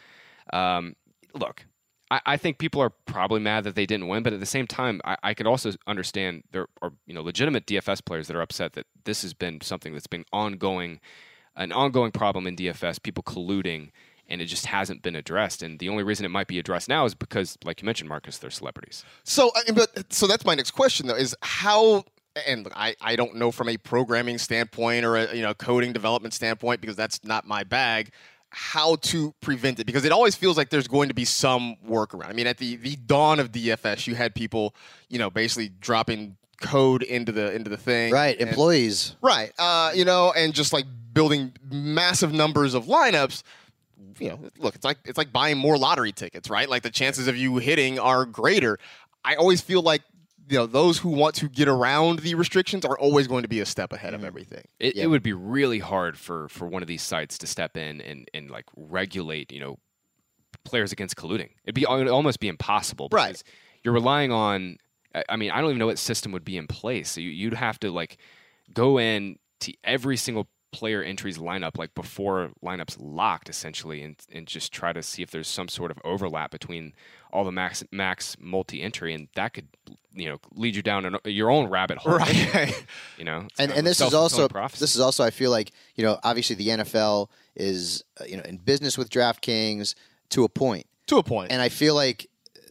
Um, 0.51 0.95
look, 1.33 1.65
I, 2.11 2.21
I, 2.25 2.37
think 2.37 2.59
people 2.59 2.81
are 2.81 2.91
probably 3.05 3.39
mad 3.39 3.63
that 3.63 3.75
they 3.75 3.85
didn't 3.85 4.07
win, 4.07 4.21
but 4.21 4.33
at 4.33 4.39
the 4.39 4.45
same 4.45 4.67
time, 4.67 5.01
I, 5.05 5.17
I 5.23 5.33
could 5.33 5.47
also 5.47 5.71
understand 5.87 6.43
there 6.51 6.67
are 6.81 6.91
you 7.07 7.13
know 7.13 7.21
legitimate 7.21 7.65
DFS 7.65 8.03
players 8.05 8.27
that 8.27 8.35
are 8.35 8.41
upset 8.41 8.73
that 8.73 8.85
this 9.05 9.21
has 9.23 9.33
been 9.33 9.61
something 9.61 9.93
that's 9.93 10.07
been 10.07 10.25
ongoing, 10.31 10.99
an 11.55 11.71
ongoing 11.71 12.11
problem 12.11 12.45
in 12.47 12.55
DFS. 12.55 13.01
People 13.01 13.23
colluding 13.23 13.91
and 14.27 14.41
it 14.41 14.45
just 14.45 14.65
hasn't 14.65 15.01
been 15.01 15.15
addressed. 15.15 15.61
And 15.61 15.79
the 15.79 15.89
only 15.89 16.03
reason 16.03 16.25
it 16.25 16.29
might 16.29 16.47
be 16.47 16.59
addressed 16.59 16.89
now 16.89 17.05
is 17.05 17.13
because, 17.13 17.57
like 17.63 17.81
you 17.81 17.85
mentioned, 17.85 18.09
Marcus, 18.09 18.37
they're 18.37 18.49
celebrities. 18.49 19.03
So, 19.23 19.51
but 19.73 20.11
so 20.13 20.27
that's 20.27 20.45
my 20.45 20.55
next 20.55 20.71
question 20.71 21.07
though: 21.07 21.15
is 21.15 21.35
how. 21.41 22.05
And 22.45 22.67
I, 22.75 22.95
I 22.99 23.15
don't 23.15 23.35
know 23.35 23.49
from 23.49 23.69
a 23.69 23.77
programming 23.77 24.37
standpoint 24.39 25.05
or 25.05 25.15
a 25.15 25.33
you 25.33 25.41
know 25.41 25.53
coding 25.53 25.93
development 25.93 26.33
standpoint 26.33 26.81
because 26.81 26.97
that's 26.97 27.23
not 27.23 27.47
my 27.47 27.63
bag 27.63 28.11
how 28.49 28.95
to 28.97 29.33
prevent 29.41 29.79
it 29.81 29.85
because 29.85 30.05
it 30.05 30.13
always 30.13 30.33
feels 30.33 30.55
like 30.55 30.69
there's 30.69 30.87
going 30.87 31.09
to 31.09 31.13
be 31.13 31.25
some 31.25 31.75
workaround. 31.85 32.29
I 32.29 32.33
mean, 32.33 32.47
at 32.47 32.57
the 32.57 32.75
the 32.77 32.95
dawn 32.95 33.39
of 33.39 33.51
DFS, 33.51 34.07
you 34.07 34.15
had 34.15 34.35
people, 34.35 34.75
you 35.09 35.17
know, 35.17 35.29
basically 35.29 35.69
dropping 35.79 36.37
code 36.61 37.03
into 37.03 37.31
the 37.31 37.53
into 37.53 37.69
the 37.69 37.77
thing. 37.77 38.13
Right, 38.13 38.39
and, 38.39 38.49
employees. 38.49 39.15
Right. 39.21 39.51
Uh, 39.59 39.91
you 39.93 40.05
know, 40.05 40.33
and 40.35 40.53
just 40.53 40.73
like 40.73 40.85
building 41.13 41.53
massive 41.69 42.33
numbers 42.33 42.73
of 42.73 42.85
lineups 42.85 43.43
you 44.19 44.29
know, 44.29 44.39
look, 44.57 44.75
it's 44.75 44.85
like 44.85 44.97
it's 45.05 45.17
like 45.17 45.31
buying 45.31 45.57
more 45.57 45.77
lottery 45.77 46.11
tickets, 46.11 46.49
right? 46.49 46.69
Like 46.69 46.83
the 46.83 46.91
chances 46.91 47.27
of 47.27 47.35
you 47.35 47.57
hitting 47.57 47.99
are 47.99 48.25
greater. 48.25 48.77
I 49.23 49.35
always 49.35 49.61
feel 49.61 49.81
like 49.81 50.01
you 50.49 50.57
know 50.57 50.65
those 50.65 50.99
who 50.99 51.09
want 51.09 51.35
to 51.35 51.49
get 51.49 51.67
around 51.67 52.19
the 52.19 52.35
restrictions 52.35 52.85
are 52.85 52.97
always 52.97 53.27
going 53.27 53.43
to 53.43 53.49
be 53.49 53.59
a 53.59 53.65
step 53.65 53.93
ahead 53.93 54.13
of 54.13 54.19
mm-hmm. 54.19 54.27
everything. 54.27 54.65
It, 54.79 54.95
yeah. 54.95 55.03
it 55.03 55.07
would 55.07 55.23
be 55.23 55.33
really 55.33 55.79
hard 55.79 56.17
for 56.17 56.47
for 56.49 56.67
one 56.67 56.81
of 56.81 56.87
these 56.87 57.01
sites 57.01 57.37
to 57.39 57.47
step 57.47 57.77
in 57.77 58.01
and 58.01 58.29
and 58.33 58.49
like 58.49 58.65
regulate, 58.75 59.51
you 59.51 59.59
know, 59.59 59.79
players 60.63 60.91
against 60.91 61.15
colluding. 61.15 61.49
It'd 61.63 61.75
be 61.75 61.83
it 61.83 61.89
would 61.89 62.07
almost 62.07 62.39
be 62.39 62.47
impossible, 62.47 63.09
right? 63.11 63.41
You're 63.83 63.93
relying 63.93 64.31
on. 64.31 64.77
I 65.29 65.37
mean, 65.37 65.51
I 65.51 65.61
don't 65.61 65.69
even 65.69 65.79
know 65.79 65.85
what 65.85 65.97
system 65.97 66.33
would 66.33 66.43
be 66.43 66.57
in 66.57 66.67
place. 66.67 67.11
So 67.11 67.21
you, 67.21 67.29
you'd 67.29 67.53
have 67.53 67.79
to 67.79 67.89
like 67.89 68.17
go 68.73 68.99
in 68.99 69.37
to 69.61 69.73
every 69.85 70.17
single 70.17 70.49
player 70.75 71.01
entries 71.01 71.37
lineup 71.37 71.77
like 71.77 71.95
before 71.95 72.51
lineups 72.61 72.97
locked 72.99 73.47
essentially 73.47 74.03
and, 74.03 74.17
and 74.29 74.45
just 74.45 74.73
try 74.73 74.91
to 74.91 75.01
see 75.01 75.21
if 75.23 75.31
there's 75.31 75.47
some 75.47 75.69
sort 75.69 75.89
of 75.89 75.97
overlap 76.03 76.51
between 76.51 76.91
all 77.31 77.45
the 77.45 77.51
max 77.51 77.81
max 77.91 78.35
multi 78.41 78.81
entry 78.81 79.13
and 79.13 79.29
that 79.35 79.53
could 79.53 79.69
you 80.13 80.27
know 80.27 80.37
lead 80.53 80.75
you 80.75 80.81
down 80.81 81.05
an, 81.05 81.17
your 81.23 81.49
own 81.49 81.69
rabbit 81.69 81.97
hole. 81.99 82.17
Right. 82.17 82.85
You 83.17 83.23
know 83.23 83.47
and 83.57 83.71
and 83.71 83.87
this 83.87 84.01
is 84.01 84.13
also 84.13 84.49
prophecy. 84.49 84.83
this 84.83 84.95
is 84.95 84.99
also 84.99 85.23
I 85.23 85.29
feel 85.29 85.49
like 85.49 85.71
you 85.95 86.03
know 86.03 86.19
obviously 86.23 86.57
the 86.57 86.67
NFL 86.67 87.29
is 87.55 88.03
uh, 88.19 88.25
you 88.25 88.35
know 88.35 88.43
in 88.43 88.57
business 88.57 88.97
with 88.97 89.09
DraftKings 89.09 89.95
to 90.31 90.43
a 90.43 90.49
point. 90.49 90.85
To 91.07 91.17
a 91.17 91.23
point. 91.23 91.51
And 91.51 91.61
I 91.61 91.69
feel 91.69 91.95
like 91.95 92.27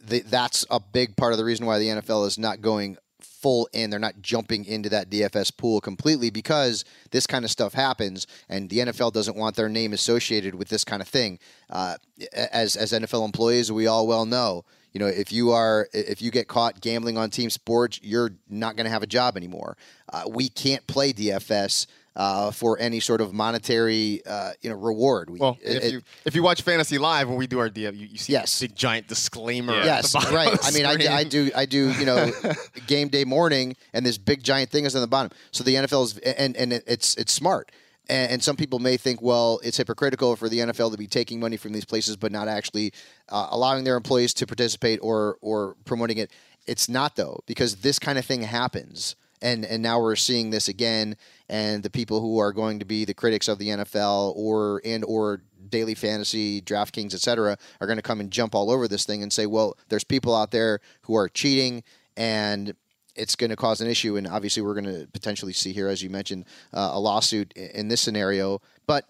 the, 0.07 0.21
that's 0.21 0.67
a 0.69 0.79
big 0.81 1.17
part 1.17 1.33
of 1.33 1.39
the 1.39 1.45
reason 1.45 1.65
why 1.65 1.79
the 1.79 1.87
NFL 1.87 2.27
is 2.27 2.37
not 2.37 2.61
going 2.61 2.99
full 3.25 3.69
in. 3.73 3.91
They're 3.91 3.99
not 3.99 4.23
jumping 4.23 4.65
into 4.65 4.89
that 4.91 5.11
DFS 5.11 5.57
pool 5.57 5.81
completely 5.81 6.31
because 6.31 6.85
this 7.11 7.27
kind 7.27 7.45
of 7.45 7.51
stuff 7.51 7.75
happens, 7.75 8.27
and 8.49 8.71
the 8.71 8.79
NFL 8.79 9.13
doesn't 9.13 9.37
want 9.37 9.57
their 9.57 9.69
name 9.69 9.93
associated 9.93 10.55
with 10.55 10.69
this 10.69 10.85
kind 10.85 11.03
of 11.03 11.09
thing. 11.09 11.39
Uh, 11.71 11.97
as 12.35 12.77
as 12.77 12.93
NFL 12.93 13.25
employees, 13.25 13.73
we 13.73 13.87
all 13.87 14.07
well 14.07 14.27
know. 14.27 14.65
You 14.93 15.01
know, 15.01 15.07
if 15.07 15.33
you 15.33 15.51
are 15.51 15.89
if 15.93 16.23
you 16.23 16.31
get 16.31 16.47
caught 16.47 16.81
gambling 16.81 17.19
on 17.19 17.31
team 17.31 17.51
sports, 17.51 17.99
you're 18.03 18.31
not 18.49 18.77
going 18.77 18.85
to 18.85 18.91
have 18.91 19.03
a 19.03 19.09
job 19.09 19.37
anymore. 19.37 19.77
Uh, 20.13 20.25
we 20.29 20.49
can't 20.49 20.87
play 20.87 21.13
DFS 21.13 21.87
uh, 22.17 22.51
for 22.51 22.79
any 22.79 23.01
sort 23.01 23.21
of 23.21 23.33
monetary 23.33 24.23
uh, 24.27 24.53
you 24.61 24.71
know 24.71 24.77
reward. 24.77 25.31
We, 25.31 25.39
well, 25.39 25.59
it, 25.63 25.83
if 25.83 25.93
you 25.93 26.03
if 26.25 26.35
you 26.35 26.43
watch 26.43 26.63
Fantasy 26.63 26.99
Live 26.99 27.29
when 27.29 27.39
we 27.39 27.47
do 27.47 27.59
our 27.59 27.69
DM, 27.69 27.97
you, 27.97 28.07
you 28.07 28.19
see 28.19 28.33
yes. 28.33 28.61
big 28.61 28.75
giant 28.75 29.09
disclaimer. 29.09 29.75
Yeah. 29.75 29.85
Yes, 29.85 30.15
right. 30.33 30.57
I 30.63 30.71
mean, 30.71 30.87
I, 30.87 31.17
I, 31.17 31.25
do 31.25 31.51
I 31.55 31.67
do 31.67 31.93
you 31.93 32.07
know 32.07 32.31
game 32.87 33.09
day 33.09 33.25
morning, 33.25 33.77
and 33.93 34.05
this 34.05 34.19
big 34.19 34.43
giant 34.43 34.71
thing 34.71 34.85
is 34.85 34.95
on 34.95 35.01
the 35.01 35.07
bottom. 35.07 35.31
So 35.51 35.65
the 35.65 35.75
NFL 35.75 36.05
is 36.05 36.19
and 36.19 36.57
and 36.57 36.73
it's 36.73 37.17
it's 37.17 37.33
smart. 37.33 37.73
And, 38.07 38.33
and 38.33 38.43
some 38.43 38.57
people 38.57 38.81
may 38.81 38.99
think, 38.99 39.23
well, 39.23 39.61
it's 39.65 39.79
hypocritical 39.79 40.37
for 40.37 40.51
the 40.51 40.59
NFL 40.59 40.93
to 40.93 40.99
be 40.99 41.07
taking 41.07 41.41
money 41.41 41.57
from 41.57 41.73
these 41.73 41.87
places, 41.87 42.19
but 42.19 42.33
not 42.33 42.49
actually 42.49 42.93
uh, 43.31 43.49
allowing 43.51 43.85
their 43.85 43.97
employees 43.97 44.35
to 44.35 44.47
participate 44.47 45.01
or 45.03 45.39
or 45.41 45.77
promoting 45.85 46.19
it. 46.19 46.31
It's 46.67 46.89
not 46.89 47.17
though, 47.17 47.41
because 47.47 47.77
this 47.77 47.99
kind 47.99 48.19
of 48.19 48.25
thing 48.25 48.43
happens 48.43 49.17
and 49.45 49.65
and 49.65 49.83
now 49.83 50.01
we're 50.01 50.17
seeing 50.17 50.51
this 50.51 50.67
again. 50.67 51.17
And 51.49 51.83
the 51.83 51.91
people 51.91 52.21
who 52.21 52.39
are 52.39 52.53
going 52.53 52.81
to 52.81 52.85
be 52.85 53.05
the 53.05 53.15
critics 53.15 53.47
of 53.47 53.59
the 53.59 53.69
NFL 53.69 54.35
or 54.35 54.81
and 54.85 55.05
or 55.05 55.43
daily 55.69 55.95
fantasy 55.95 56.61
DraftKings 56.61 57.15
etc 57.15 57.57
are 57.81 57.87
going 57.87 57.97
to 57.97 58.03
come 58.03 58.21
and 58.21 58.31
jump 58.31 58.55
all 58.55 58.71
over 58.71 58.89
this 58.89 59.05
thing 59.05 59.23
and 59.23 59.33
say 59.33 59.47
well 59.47 59.77
there's 59.89 60.05
people 60.05 60.35
out 60.35 60.51
there 60.51 60.81
who 61.03 61.17
are 61.17 61.29
cheating 61.29 61.83
and 62.17 62.75
it's 63.17 63.37
going 63.37 63.51
to 63.51 63.57
cause 63.57 63.81
an 63.81 63.87
issue. 63.87 64.17
And 64.17 64.27
obviously 64.27 64.63
we're 64.63 64.75
going 64.75 64.93
to 64.93 65.07
potentially 65.13 65.53
see 65.53 65.73
here 65.73 65.89
as 65.89 66.03
you 66.03 66.11
mentioned 66.11 66.47
uh, 66.73 66.91
a 66.93 66.99
lawsuit 67.01 67.53
in 67.53 67.89
this 67.89 68.01
scenario. 68.01 68.61
But 68.87 69.05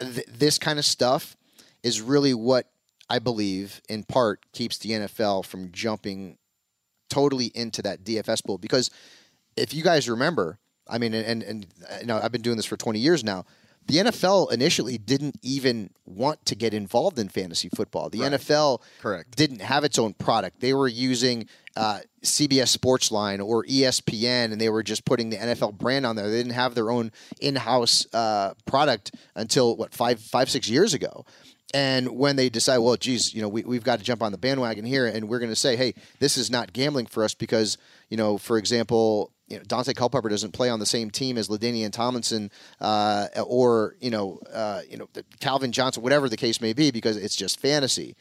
th- 0.00 0.26
this 0.26 0.58
kind 0.58 0.78
of 0.78 0.84
stuff 0.84 1.36
is 1.82 2.00
really 2.00 2.34
what 2.34 2.68
I 3.08 3.20
believe 3.20 3.80
in 3.88 4.02
part 4.02 4.44
keeps 4.52 4.78
the 4.78 4.90
NFL 4.90 5.44
from 5.44 5.70
jumping 5.70 6.38
totally 7.08 7.52
into 7.54 7.82
that 7.82 8.02
DFS 8.02 8.44
pool 8.44 8.58
because 8.58 8.90
if 9.56 9.74
you 9.74 9.82
guys 9.82 10.08
remember, 10.08 10.58
I 10.88 10.98
mean, 10.98 11.14
and, 11.14 11.26
and, 11.26 11.42
and 11.42 11.66
you 12.00 12.06
know, 12.06 12.20
I've 12.22 12.32
been 12.32 12.42
doing 12.42 12.56
this 12.56 12.66
for 12.66 12.76
20 12.76 12.98
years 12.98 13.24
now. 13.24 13.44
The 13.86 13.98
NFL 13.98 14.52
initially 14.52 14.98
didn't 14.98 15.36
even 15.42 15.90
want 16.04 16.44
to 16.46 16.56
get 16.56 16.74
involved 16.74 17.20
in 17.20 17.28
fantasy 17.28 17.68
football. 17.68 18.10
The 18.10 18.22
right. 18.22 18.32
NFL 18.32 18.80
Correct. 19.00 19.36
didn't 19.36 19.60
have 19.60 19.84
its 19.84 19.96
own 19.96 20.12
product. 20.14 20.58
They 20.60 20.74
were 20.74 20.88
using 20.88 21.46
uh, 21.76 22.00
CBS 22.24 22.76
Sportsline 22.76 23.44
or 23.44 23.64
ESPN, 23.64 24.50
and 24.50 24.60
they 24.60 24.70
were 24.70 24.82
just 24.82 25.04
putting 25.04 25.30
the 25.30 25.36
NFL 25.36 25.78
brand 25.78 26.04
on 26.04 26.16
there. 26.16 26.28
They 26.28 26.38
didn't 26.38 26.54
have 26.54 26.74
their 26.74 26.90
own 26.90 27.12
in-house 27.40 28.06
uh, 28.12 28.54
product 28.64 29.14
until 29.36 29.76
what 29.76 29.94
five, 29.94 30.18
five, 30.18 30.50
six 30.50 30.68
years 30.68 30.92
ago. 30.92 31.24
And 31.76 32.16
when 32.16 32.36
they 32.36 32.48
decide, 32.48 32.78
well, 32.78 32.96
geez, 32.96 33.34
you 33.34 33.42
know, 33.42 33.50
we, 33.50 33.62
we've 33.62 33.84
got 33.84 33.98
to 33.98 34.04
jump 34.04 34.22
on 34.22 34.32
the 34.32 34.38
bandwagon 34.38 34.86
here, 34.86 35.04
and 35.04 35.28
we're 35.28 35.38
going 35.38 35.50
to 35.50 35.54
say, 35.54 35.76
hey, 35.76 35.92
this 36.20 36.38
is 36.38 36.50
not 36.50 36.72
gambling 36.72 37.04
for 37.04 37.22
us 37.22 37.34
because, 37.34 37.76
you 38.08 38.16
know, 38.16 38.38
for 38.38 38.56
example, 38.56 39.30
you 39.46 39.58
know, 39.58 39.62
Daunte 39.62 39.94
Culpepper 39.94 40.30
doesn't 40.30 40.52
play 40.52 40.70
on 40.70 40.78
the 40.78 40.86
same 40.86 41.10
team 41.10 41.36
as 41.36 41.48
LaDainian 41.48 41.92
Tomlinson 41.92 42.50
uh, 42.80 43.28
or 43.44 43.94
you 44.00 44.10
know 44.10 44.40
uh, 44.50 44.80
you 44.88 44.96
know 44.96 45.06
Calvin 45.40 45.70
Johnson, 45.70 46.02
whatever 46.02 46.30
the 46.30 46.36
case 46.38 46.62
may 46.62 46.72
be, 46.72 46.90
because 46.90 47.18
it's 47.18 47.36
just 47.36 47.60
fantasy. 47.60 48.16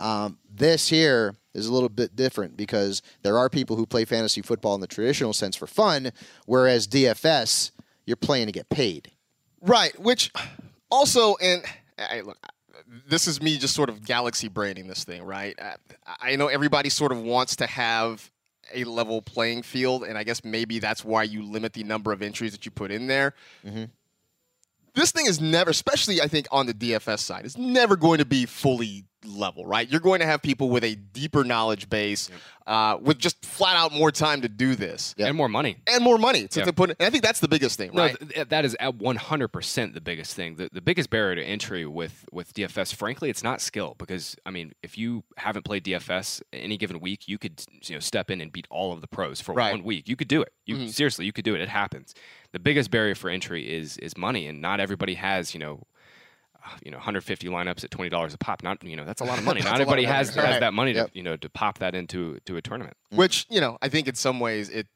Um, 0.00 0.38
this 0.52 0.88
here 0.88 1.36
is 1.54 1.68
a 1.68 1.72
little 1.72 1.88
bit 1.88 2.16
different 2.16 2.56
because 2.56 3.02
there 3.22 3.38
are 3.38 3.48
people 3.48 3.76
who 3.76 3.86
play 3.86 4.04
fantasy 4.04 4.42
football 4.42 4.74
in 4.74 4.80
the 4.80 4.88
traditional 4.88 5.32
sense 5.32 5.54
for 5.54 5.68
fun, 5.68 6.10
whereas 6.44 6.88
DFS 6.88 7.70
you're 8.04 8.16
playing 8.16 8.46
to 8.46 8.52
get 8.52 8.68
paid. 8.68 9.12
Right, 9.62 9.96
which 9.98 10.32
also 10.90 11.36
and 11.36 11.62
I, 11.98 12.20
look, 12.22 12.36
this 13.08 13.26
is 13.26 13.42
me 13.42 13.58
just 13.58 13.74
sort 13.74 13.88
of 13.88 14.04
galaxy 14.04 14.48
braining 14.48 14.86
this 14.86 15.04
thing, 15.04 15.22
right? 15.22 15.54
I, 15.60 15.74
I 16.20 16.36
know 16.36 16.48
everybody 16.48 16.88
sort 16.88 17.12
of 17.12 17.20
wants 17.20 17.56
to 17.56 17.66
have 17.66 18.30
a 18.74 18.84
level 18.84 19.22
playing 19.22 19.62
field, 19.62 20.04
and 20.04 20.18
I 20.18 20.24
guess 20.24 20.44
maybe 20.44 20.78
that's 20.78 21.04
why 21.04 21.24
you 21.24 21.42
limit 21.42 21.72
the 21.72 21.84
number 21.84 22.12
of 22.12 22.22
entries 22.22 22.52
that 22.52 22.64
you 22.64 22.70
put 22.70 22.90
in 22.90 23.06
there. 23.06 23.34
Mm-hmm. 23.64 23.84
This 24.94 25.10
thing 25.10 25.26
is 25.26 25.40
never, 25.40 25.70
especially 25.70 26.22
I 26.22 26.26
think 26.26 26.46
on 26.50 26.66
the 26.66 26.74
DFS 26.74 27.18
side, 27.18 27.44
is 27.44 27.58
never 27.58 27.96
going 27.96 28.18
to 28.18 28.24
be 28.24 28.46
fully 28.46 29.04
level, 29.26 29.66
right? 29.66 29.88
You're 29.88 30.00
going 30.00 30.20
to 30.20 30.26
have 30.26 30.42
people 30.42 30.70
with 30.70 30.84
a 30.84 30.94
deeper 30.94 31.44
knowledge 31.44 31.88
base, 31.88 32.30
yep. 32.30 32.40
uh, 32.66 32.98
with 33.00 33.18
just 33.18 33.44
flat 33.44 33.76
out 33.76 33.92
more 33.92 34.10
time 34.10 34.42
to 34.42 34.48
do 34.48 34.74
this, 34.74 35.14
yep. 35.16 35.28
and 35.28 35.36
more 35.36 35.48
money, 35.48 35.78
and 35.86 36.02
more 36.02 36.18
money. 36.18 36.46
So 36.50 36.60
yep. 36.60 36.68
to 36.68 36.72
put, 36.72 36.90
and 36.90 37.06
I 37.06 37.10
think 37.10 37.22
that's 37.22 37.40
the 37.40 37.48
biggest 37.48 37.76
thing, 37.76 37.92
right? 37.92 38.16
No, 38.36 38.44
that 38.44 38.64
is 38.64 38.76
at 38.80 38.96
100 38.96 39.48
percent 39.48 39.94
the 39.94 40.00
biggest 40.00 40.34
thing. 40.34 40.56
The, 40.56 40.68
the 40.72 40.80
biggest 40.80 41.10
barrier 41.10 41.36
to 41.36 41.42
entry 41.42 41.86
with 41.86 42.24
with 42.32 42.54
DFS, 42.54 42.94
frankly, 42.94 43.30
it's 43.30 43.42
not 43.42 43.60
skill 43.60 43.94
because 43.98 44.36
I 44.46 44.50
mean, 44.50 44.72
if 44.82 44.96
you 44.98 45.24
haven't 45.36 45.64
played 45.64 45.84
DFS 45.84 46.42
any 46.52 46.76
given 46.76 47.00
week, 47.00 47.28
you 47.28 47.38
could 47.38 47.62
you 47.84 47.94
know 47.94 48.00
step 48.00 48.30
in 48.30 48.40
and 48.40 48.52
beat 48.52 48.66
all 48.70 48.92
of 48.92 49.00
the 49.00 49.08
pros 49.08 49.40
for 49.40 49.54
right. 49.54 49.72
one 49.72 49.84
week. 49.84 50.08
You 50.08 50.16
could 50.16 50.28
do 50.28 50.42
it. 50.42 50.52
You 50.64 50.76
mm-hmm. 50.76 50.86
seriously, 50.88 51.26
you 51.26 51.32
could 51.32 51.44
do 51.44 51.54
it. 51.54 51.60
It 51.60 51.68
happens. 51.68 52.14
The 52.52 52.58
biggest 52.58 52.90
barrier 52.90 53.14
for 53.14 53.30
entry 53.30 53.68
is 53.70 53.98
is 53.98 54.16
money, 54.16 54.46
and 54.46 54.60
not 54.60 54.80
everybody 54.80 55.14
has 55.14 55.54
you 55.54 55.60
know 55.60 55.82
you 56.84 56.90
know 56.90 56.96
150 56.98 57.48
lineups 57.48 57.84
at 57.84 57.90
twenty 57.90 58.08
dollars 58.08 58.34
a 58.34 58.38
pop. 58.38 58.62
Not 58.62 58.82
you 58.82 58.96
know 58.96 59.04
that's 59.04 59.20
a 59.20 59.24
lot 59.24 59.38
of 59.38 59.44
money. 59.50 59.60
Not 59.60 59.74
everybody 59.74 60.04
money. 60.04 60.16
has 60.16 60.36
Right. 60.36 60.46
has 60.46 60.60
that 60.60 60.72
money 60.74 60.92
Yep. 60.92 61.12
to 61.12 61.16
you 61.16 61.22
know 61.22 61.36
to 61.36 61.48
pop 61.48 61.78
that 61.78 61.94
into 61.94 62.38
to 62.46 62.56
a 62.56 62.62
tournament. 62.62 62.96
Which 63.10 63.46
you 63.50 63.60
know, 63.60 63.78
I 63.82 63.88
think 63.88 64.08
in 64.08 64.14
some 64.14 64.40
ways 64.40 64.68
it, 64.68 64.86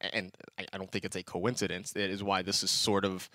and 0.00 0.32
I, 0.58 0.66
I 0.72 0.78
don't 0.78 0.90
think 0.90 1.04
it's 1.04 1.16
a 1.16 1.22
coincidence. 1.22 1.94
It 1.96 2.10
is 2.10 2.22
why 2.22 2.42
this 2.42 2.62
is 2.62 2.70
sort 2.70 3.04
of 3.04 3.28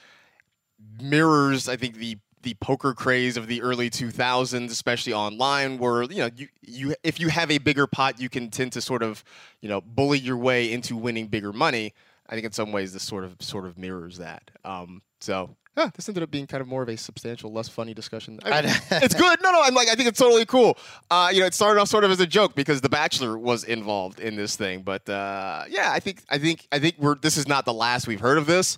mirrors. 1.01 1.67
I 1.69 1.75
think 1.75 1.95
the 1.95 2.17
the 2.43 2.53
poker 2.61 2.93
craze 2.93 3.37
of 3.37 3.47
the 3.47 3.59
early 3.63 3.89
2000s, 3.89 4.69
especially 4.69 5.13
online, 5.13 5.79
where 5.79 6.03
you 6.03 6.17
know 6.17 6.29
you 6.35 6.47
you 6.61 6.95
if 7.03 7.19
you 7.19 7.29
have 7.29 7.49
a 7.49 7.57
bigger 7.57 7.87
pot, 7.87 8.19
you 8.21 8.29
can 8.29 8.49
tend 8.51 8.71
to 8.73 8.81
sort 8.81 9.01
of 9.03 9.23
you 9.61 9.69
know 9.69 9.81
bully 9.81 10.19
your 10.19 10.37
way 10.37 10.71
into 10.71 10.95
winning 10.95 11.27
bigger 11.27 11.51
money. 11.53 11.93
I 12.27 12.33
think 12.33 12.45
in 12.45 12.51
some 12.51 12.71
ways 12.71 12.93
this 12.93 13.03
sort 13.03 13.23
of 13.23 13.35
sort 13.39 13.65
of 13.65 13.77
mirrors 13.77 14.17
that. 14.17 14.51
Um, 14.63 15.01
so. 15.19 15.55
Yeah, 15.77 15.89
this 15.93 16.07
ended 16.07 16.23
up 16.23 16.31
being 16.31 16.47
kind 16.47 16.61
of 16.61 16.67
more 16.67 16.81
of 16.81 16.89
a 16.89 16.95
substantial, 16.95 17.51
less 17.51 17.67
funny 17.67 17.93
discussion. 17.93 18.39
I 18.45 18.61
mean, 18.61 18.71
it's 18.91 19.13
good. 19.13 19.39
No, 19.41 19.51
no, 19.51 19.61
I'm 19.61 19.73
like, 19.73 19.89
I 19.89 19.95
think 19.95 20.07
it's 20.07 20.19
totally 20.19 20.45
cool. 20.45 20.77
Uh, 21.11 21.29
you 21.33 21.41
know, 21.41 21.45
it 21.45 21.53
started 21.53 21.81
off 21.81 21.89
sort 21.89 22.03
of 22.03 22.11
as 22.11 22.19
a 22.19 22.27
joke 22.27 22.55
because 22.55 22.81
The 22.81 22.89
Bachelor 22.89 23.37
was 23.37 23.63
involved 23.65 24.19
in 24.19 24.35
this 24.35 24.55
thing. 24.55 24.83
But 24.83 25.07
uh, 25.09 25.63
yeah, 25.69 25.91
I 25.91 25.99
think, 25.99 26.23
I 26.29 26.37
think, 26.37 26.67
I 26.71 26.79
think 26.79 26.95
we're. 26.97 27.15
This 27.15 27.37
is 27.37 27.47
not 27.47 27.65
the 27.65 27.73
last 27.73 28.07
we've 28.07 28.19
heard 28.19 28.37
of 28.37 28.45
this. 28.45 28.77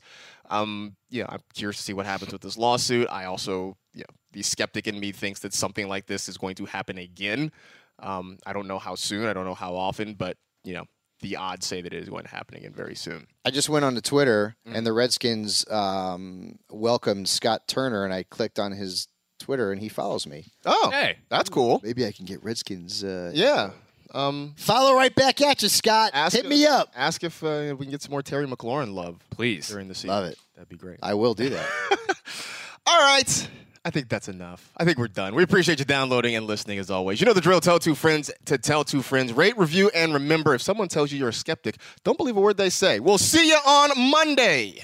Um, 0.49 0.95
you 1.09 1.21
know, 1.21 1.29
I'm 1.29 1.41
curious 1.53 1.77
to 1.77 1.83
see 1.83 1.93
what 1.93 2.05
happens 2.05 2.31
with 2.31 2.41
this 2.41 2.57
lawsuit. 2.57 3.07
I 3.11 3.25
also, 3.25 3.77
you 3.93 3.99
know, 4.01 4.15
the 4.31 4.41
skeptic 4.41 4.87
in 4.87 4.99
me 4.99 5.11
thinks 5.11 5.41
that 5.41 5.53
something 5.53 5.87
like 5.87 6.07
this 6.07 6.29
is 6.29 6.37
going 6.37 6.55
to 6.55 6.65
happen 6.65 6.97
again. 6.97 7.51
Um, 7.99 8.37
I 8.45 8.53
don't 8.53 8.67
know 8.67 8.79
how 8.79 8.95
soon. 8.95 9.27
I 9.27 9.33
don't 9.33 9.45
know 9.45 9.55
how 9.55 9.75
often, 9.75 10.13
but 10.13 10.37
you 10.63 10.73
know, 10.73 10.85
the 11.21 11.35
odds 11.37 11.65
say 11.65 11.81
that 11.81 11.93
it 11.93 12.01
is 12.03 12.09
going 12.09 12.23
to 12.23 12.29
happen 12.29 12.57
again 12.57 12.73
very 12.73 12.95
soon. 12.95 13.27
I 13.45 13.51
just 13.51 13.69
went 13.69 13.85
on 13.85 13.95
to 13.95 14.01
Twitter 14.01 14.55
Mm. 14.67 14.75
and 14.75 14.85
the 14.85 14.93
Redskins 14.93 15.65
um, 15.71 16.59
welcomed 16.69 17.27
Scott 17.27 17.67
Turner, 17.67 18.03
and 18.05 18.13
I 18.13 18.23
clicked 18.23 18.59
on 18.59 18.71
his 18.71 19.07
Twitter, 19.39 19.71
and 19.71 19.81
he 19.81 19.89
follows 19.89 20.25
me. 20.27 20.45
Oh, 20.65 20.89
hey, 20.91 21.17
that's 21.29 21.49
cool. 21.49 21.79
Maybe 21.83 22.05
I 22.05 22.11
can 22.11 22.25
get 22.25 22.43
Redskins. 22.43 23.03
Uh, 23.03 23.31
Yeah. 23.33 23.71
Um, 24.13 24.53
follow 24.57 24.95
right 24.95 25.13
back 25.13 25.41
at 25.41 25.61
you, 25.61 25.67
Scott. 25.67 26.11
Hit 26.31 26.47
me 26.47 26.65
up. 26.65 26.91
Ask 26.95 27.23
if 27.25 27.43
uh, 27.43 27.75
we 27.77 27.85
can 27.85 27.91
get 27.91 28.01
some 28.01 28.11
more 28.11 28.21
Terry 28.23 28.47
McLaurin 28.47 28.93
love, 28.93 29.19
please, 29.31 29.67
during 29.67 29.89
the 29.89 29.93
season. 29.95 30.09
Love 30.11 30.25
it. 30.25 30.37
That'd 30.55 30.69
be 30.69 30.77
great. 30.77 30.99
I 31.03 31.13
will 31.15 31.33
do 31.33 31.49
that. 31.49 31.67
All 32.87 32.97
right. 32.99 33.49
I 33.87 33.89
think 33.89 34.09
that's 34.09 34.27
enough. 34.27 34.69
I 34.75 34.83
think 34.83 34.97
we're 34.97 35.07
done. 35.07 35.33
We 35.33 35.43
appreciate 35.43 35.79
you 35.79 35.85
downloading 35.85 36.35
and 36.35 36.45
listening 36.45 36.77
as 36.77 36.91
always. 36.91 37.21
You 37.21 37.25
know 37.25 37.31
the 37.31 37.39
drill. 37.39 37.61
Tell 37.61 37.79
two 37.79 37.95
friends 37.95 38.29
to 38.43 38.57
tell 38.57 38.83
two 38.83 39.01
friends. 39.01 39.31
Rate, 39.31 39.57
review, 39.57 39.89
and 39.95 40.13
remember 40.13 40.53
if 40.53 40.61
someone 40.61 40.89
tells 40.89 41.09
you 41.09 41.17
you're 41.17 41.29
a 41.29 41.33
skeptic, 41.33 41.77
don't 42.03 42.17
believe 42.17 42.35
a 42.35 42.41
word 42.41 42.57
they 42.57 42.69
say. 42.69 42.99
We'll 42.99 43.17
see 43.17 43.47
you 43.47 43.55
on 43.55 43.91
Monday. 44.11 44.83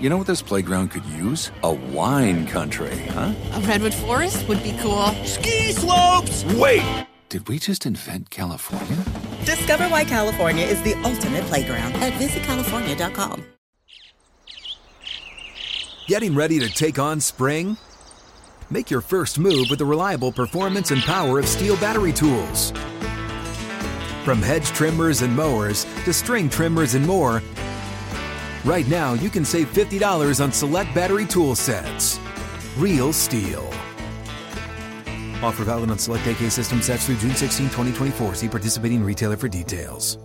you 0.00 0.08
know 0.08 0.16
what 0.16 0.26
this 0.26 0.40
playground 0.40 0.90
could 0.90 1.04
use? 1.06 1.50
A 1.62 1.72
wine 1.72 2.46
country, 2.46 2.96
huh? 3.10 3.34
A 3.52 3.60
redwood 3.60 3.92
forest 3.92 4.48
would 4.48 4.62
be 4.62 4.74
cool. 4.80 5.08
Ski 5.24 5.72
slopes! 5.72 6.44
Wait! 6.54 7.06
Did 7.28 7.48
we 7.48 7.58
just 7.58 7.84
invent 7.84 8.30
California? 8.30 8.96
Discover 9.44 9.84
why 9.88 10.04
California 10.04 10.64
is 10.64 10.82
the 10.82 10.94
ultimate 11.04 11.44
playground 11.44 11.92
at 11.96 12.14
visitcalifornia.com. 12.14 13.44
Getting 16.06 16.34
ready 16.34 16.58
to 16.58 16.68
take 16.68 16.98
on 16.98 17.20
spring? 17.20 17.76
Make 18.70 18.90
your 18.90 19.00
first 19.00 19.38
move 19.38 19.66
with 19.68 19.78
the 19.78 19.84
reliable 19.84 20.32
performance 20.32 20.90
and 20.90 21.02
power 21.02 21.38
of 21.38 21.44
STIHL 21.44 21.78
battery 21.80 22.12
tools. 22.12 22.72
From 24.24 24.42
hedge 24.42 24.66
trimmers 24.68 25.22
and 25.22 25.34
mowers 25.36 25.84
to 26.04 26.12
string 26.12 26.48
trimmers 26.48 26.94
and 26.94 27.06
more, 27.06 27.42
right 28.64 28.88
now 28.88 29.14
you 29.14 29.30
can 29.30 29.44
save 29.44 29.72
$50 29.72 30.42
on 30.42 30.52
select 30.52 30.94
battery 30.94 31.26
tool 31.26 31.54
sets. 31.54 32.18
Real 32.76 33.12
STIHL. 33.12 33.66
Offer 35.42 35.64
valid 35.64 35.90
on 35.90 35.98
select 35.98 36.26
AK 36.26 36.50
system 36.50 36.82
sets 36.82 37.06
through 37.06 37.16
June 37.16 37.34
16, 37.34 37.66
2024. 37.66 38.34
See 38.34 38.48
participating 38.48 39.02
retailer 39.02 39.36
for 39.36 39.48
details. 39.48 40.18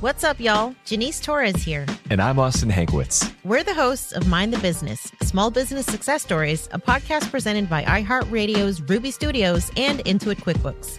What's 0.00 0.24
up, 0.24 0.40
y'all? 0.40 0.74
Janice 0.86 1.20
Torres 1.20 1.62
here. 1.62 1.84
And 2.08 2.22
I'm 2.22 2.38
Austin 2.38 2.70
Hankwitz. 2.70 3.34
We're 3.44 3.62
the 3.62 3.74
hosts 3.74 4.12
of 4.12 4.26
Mind 4.28 4.50
the 4.50 4.58
Business 4.60 5.12
Small 5.20 5.50
Business 5.50 5.84
Success 5.84 6.22
Stories, 6.22 6.70
a 6.72 6.78
podcast 6.78 7.30
presented 7.30 7.68
by 7.68 7.84
iHeartRadio's 7.84 8.80
Ruby 8.80 9.10
Studios 9.10 9.70
and 9.76 9.98
Intuit 10.06 10.36
QuickBooks. 10.36 10.98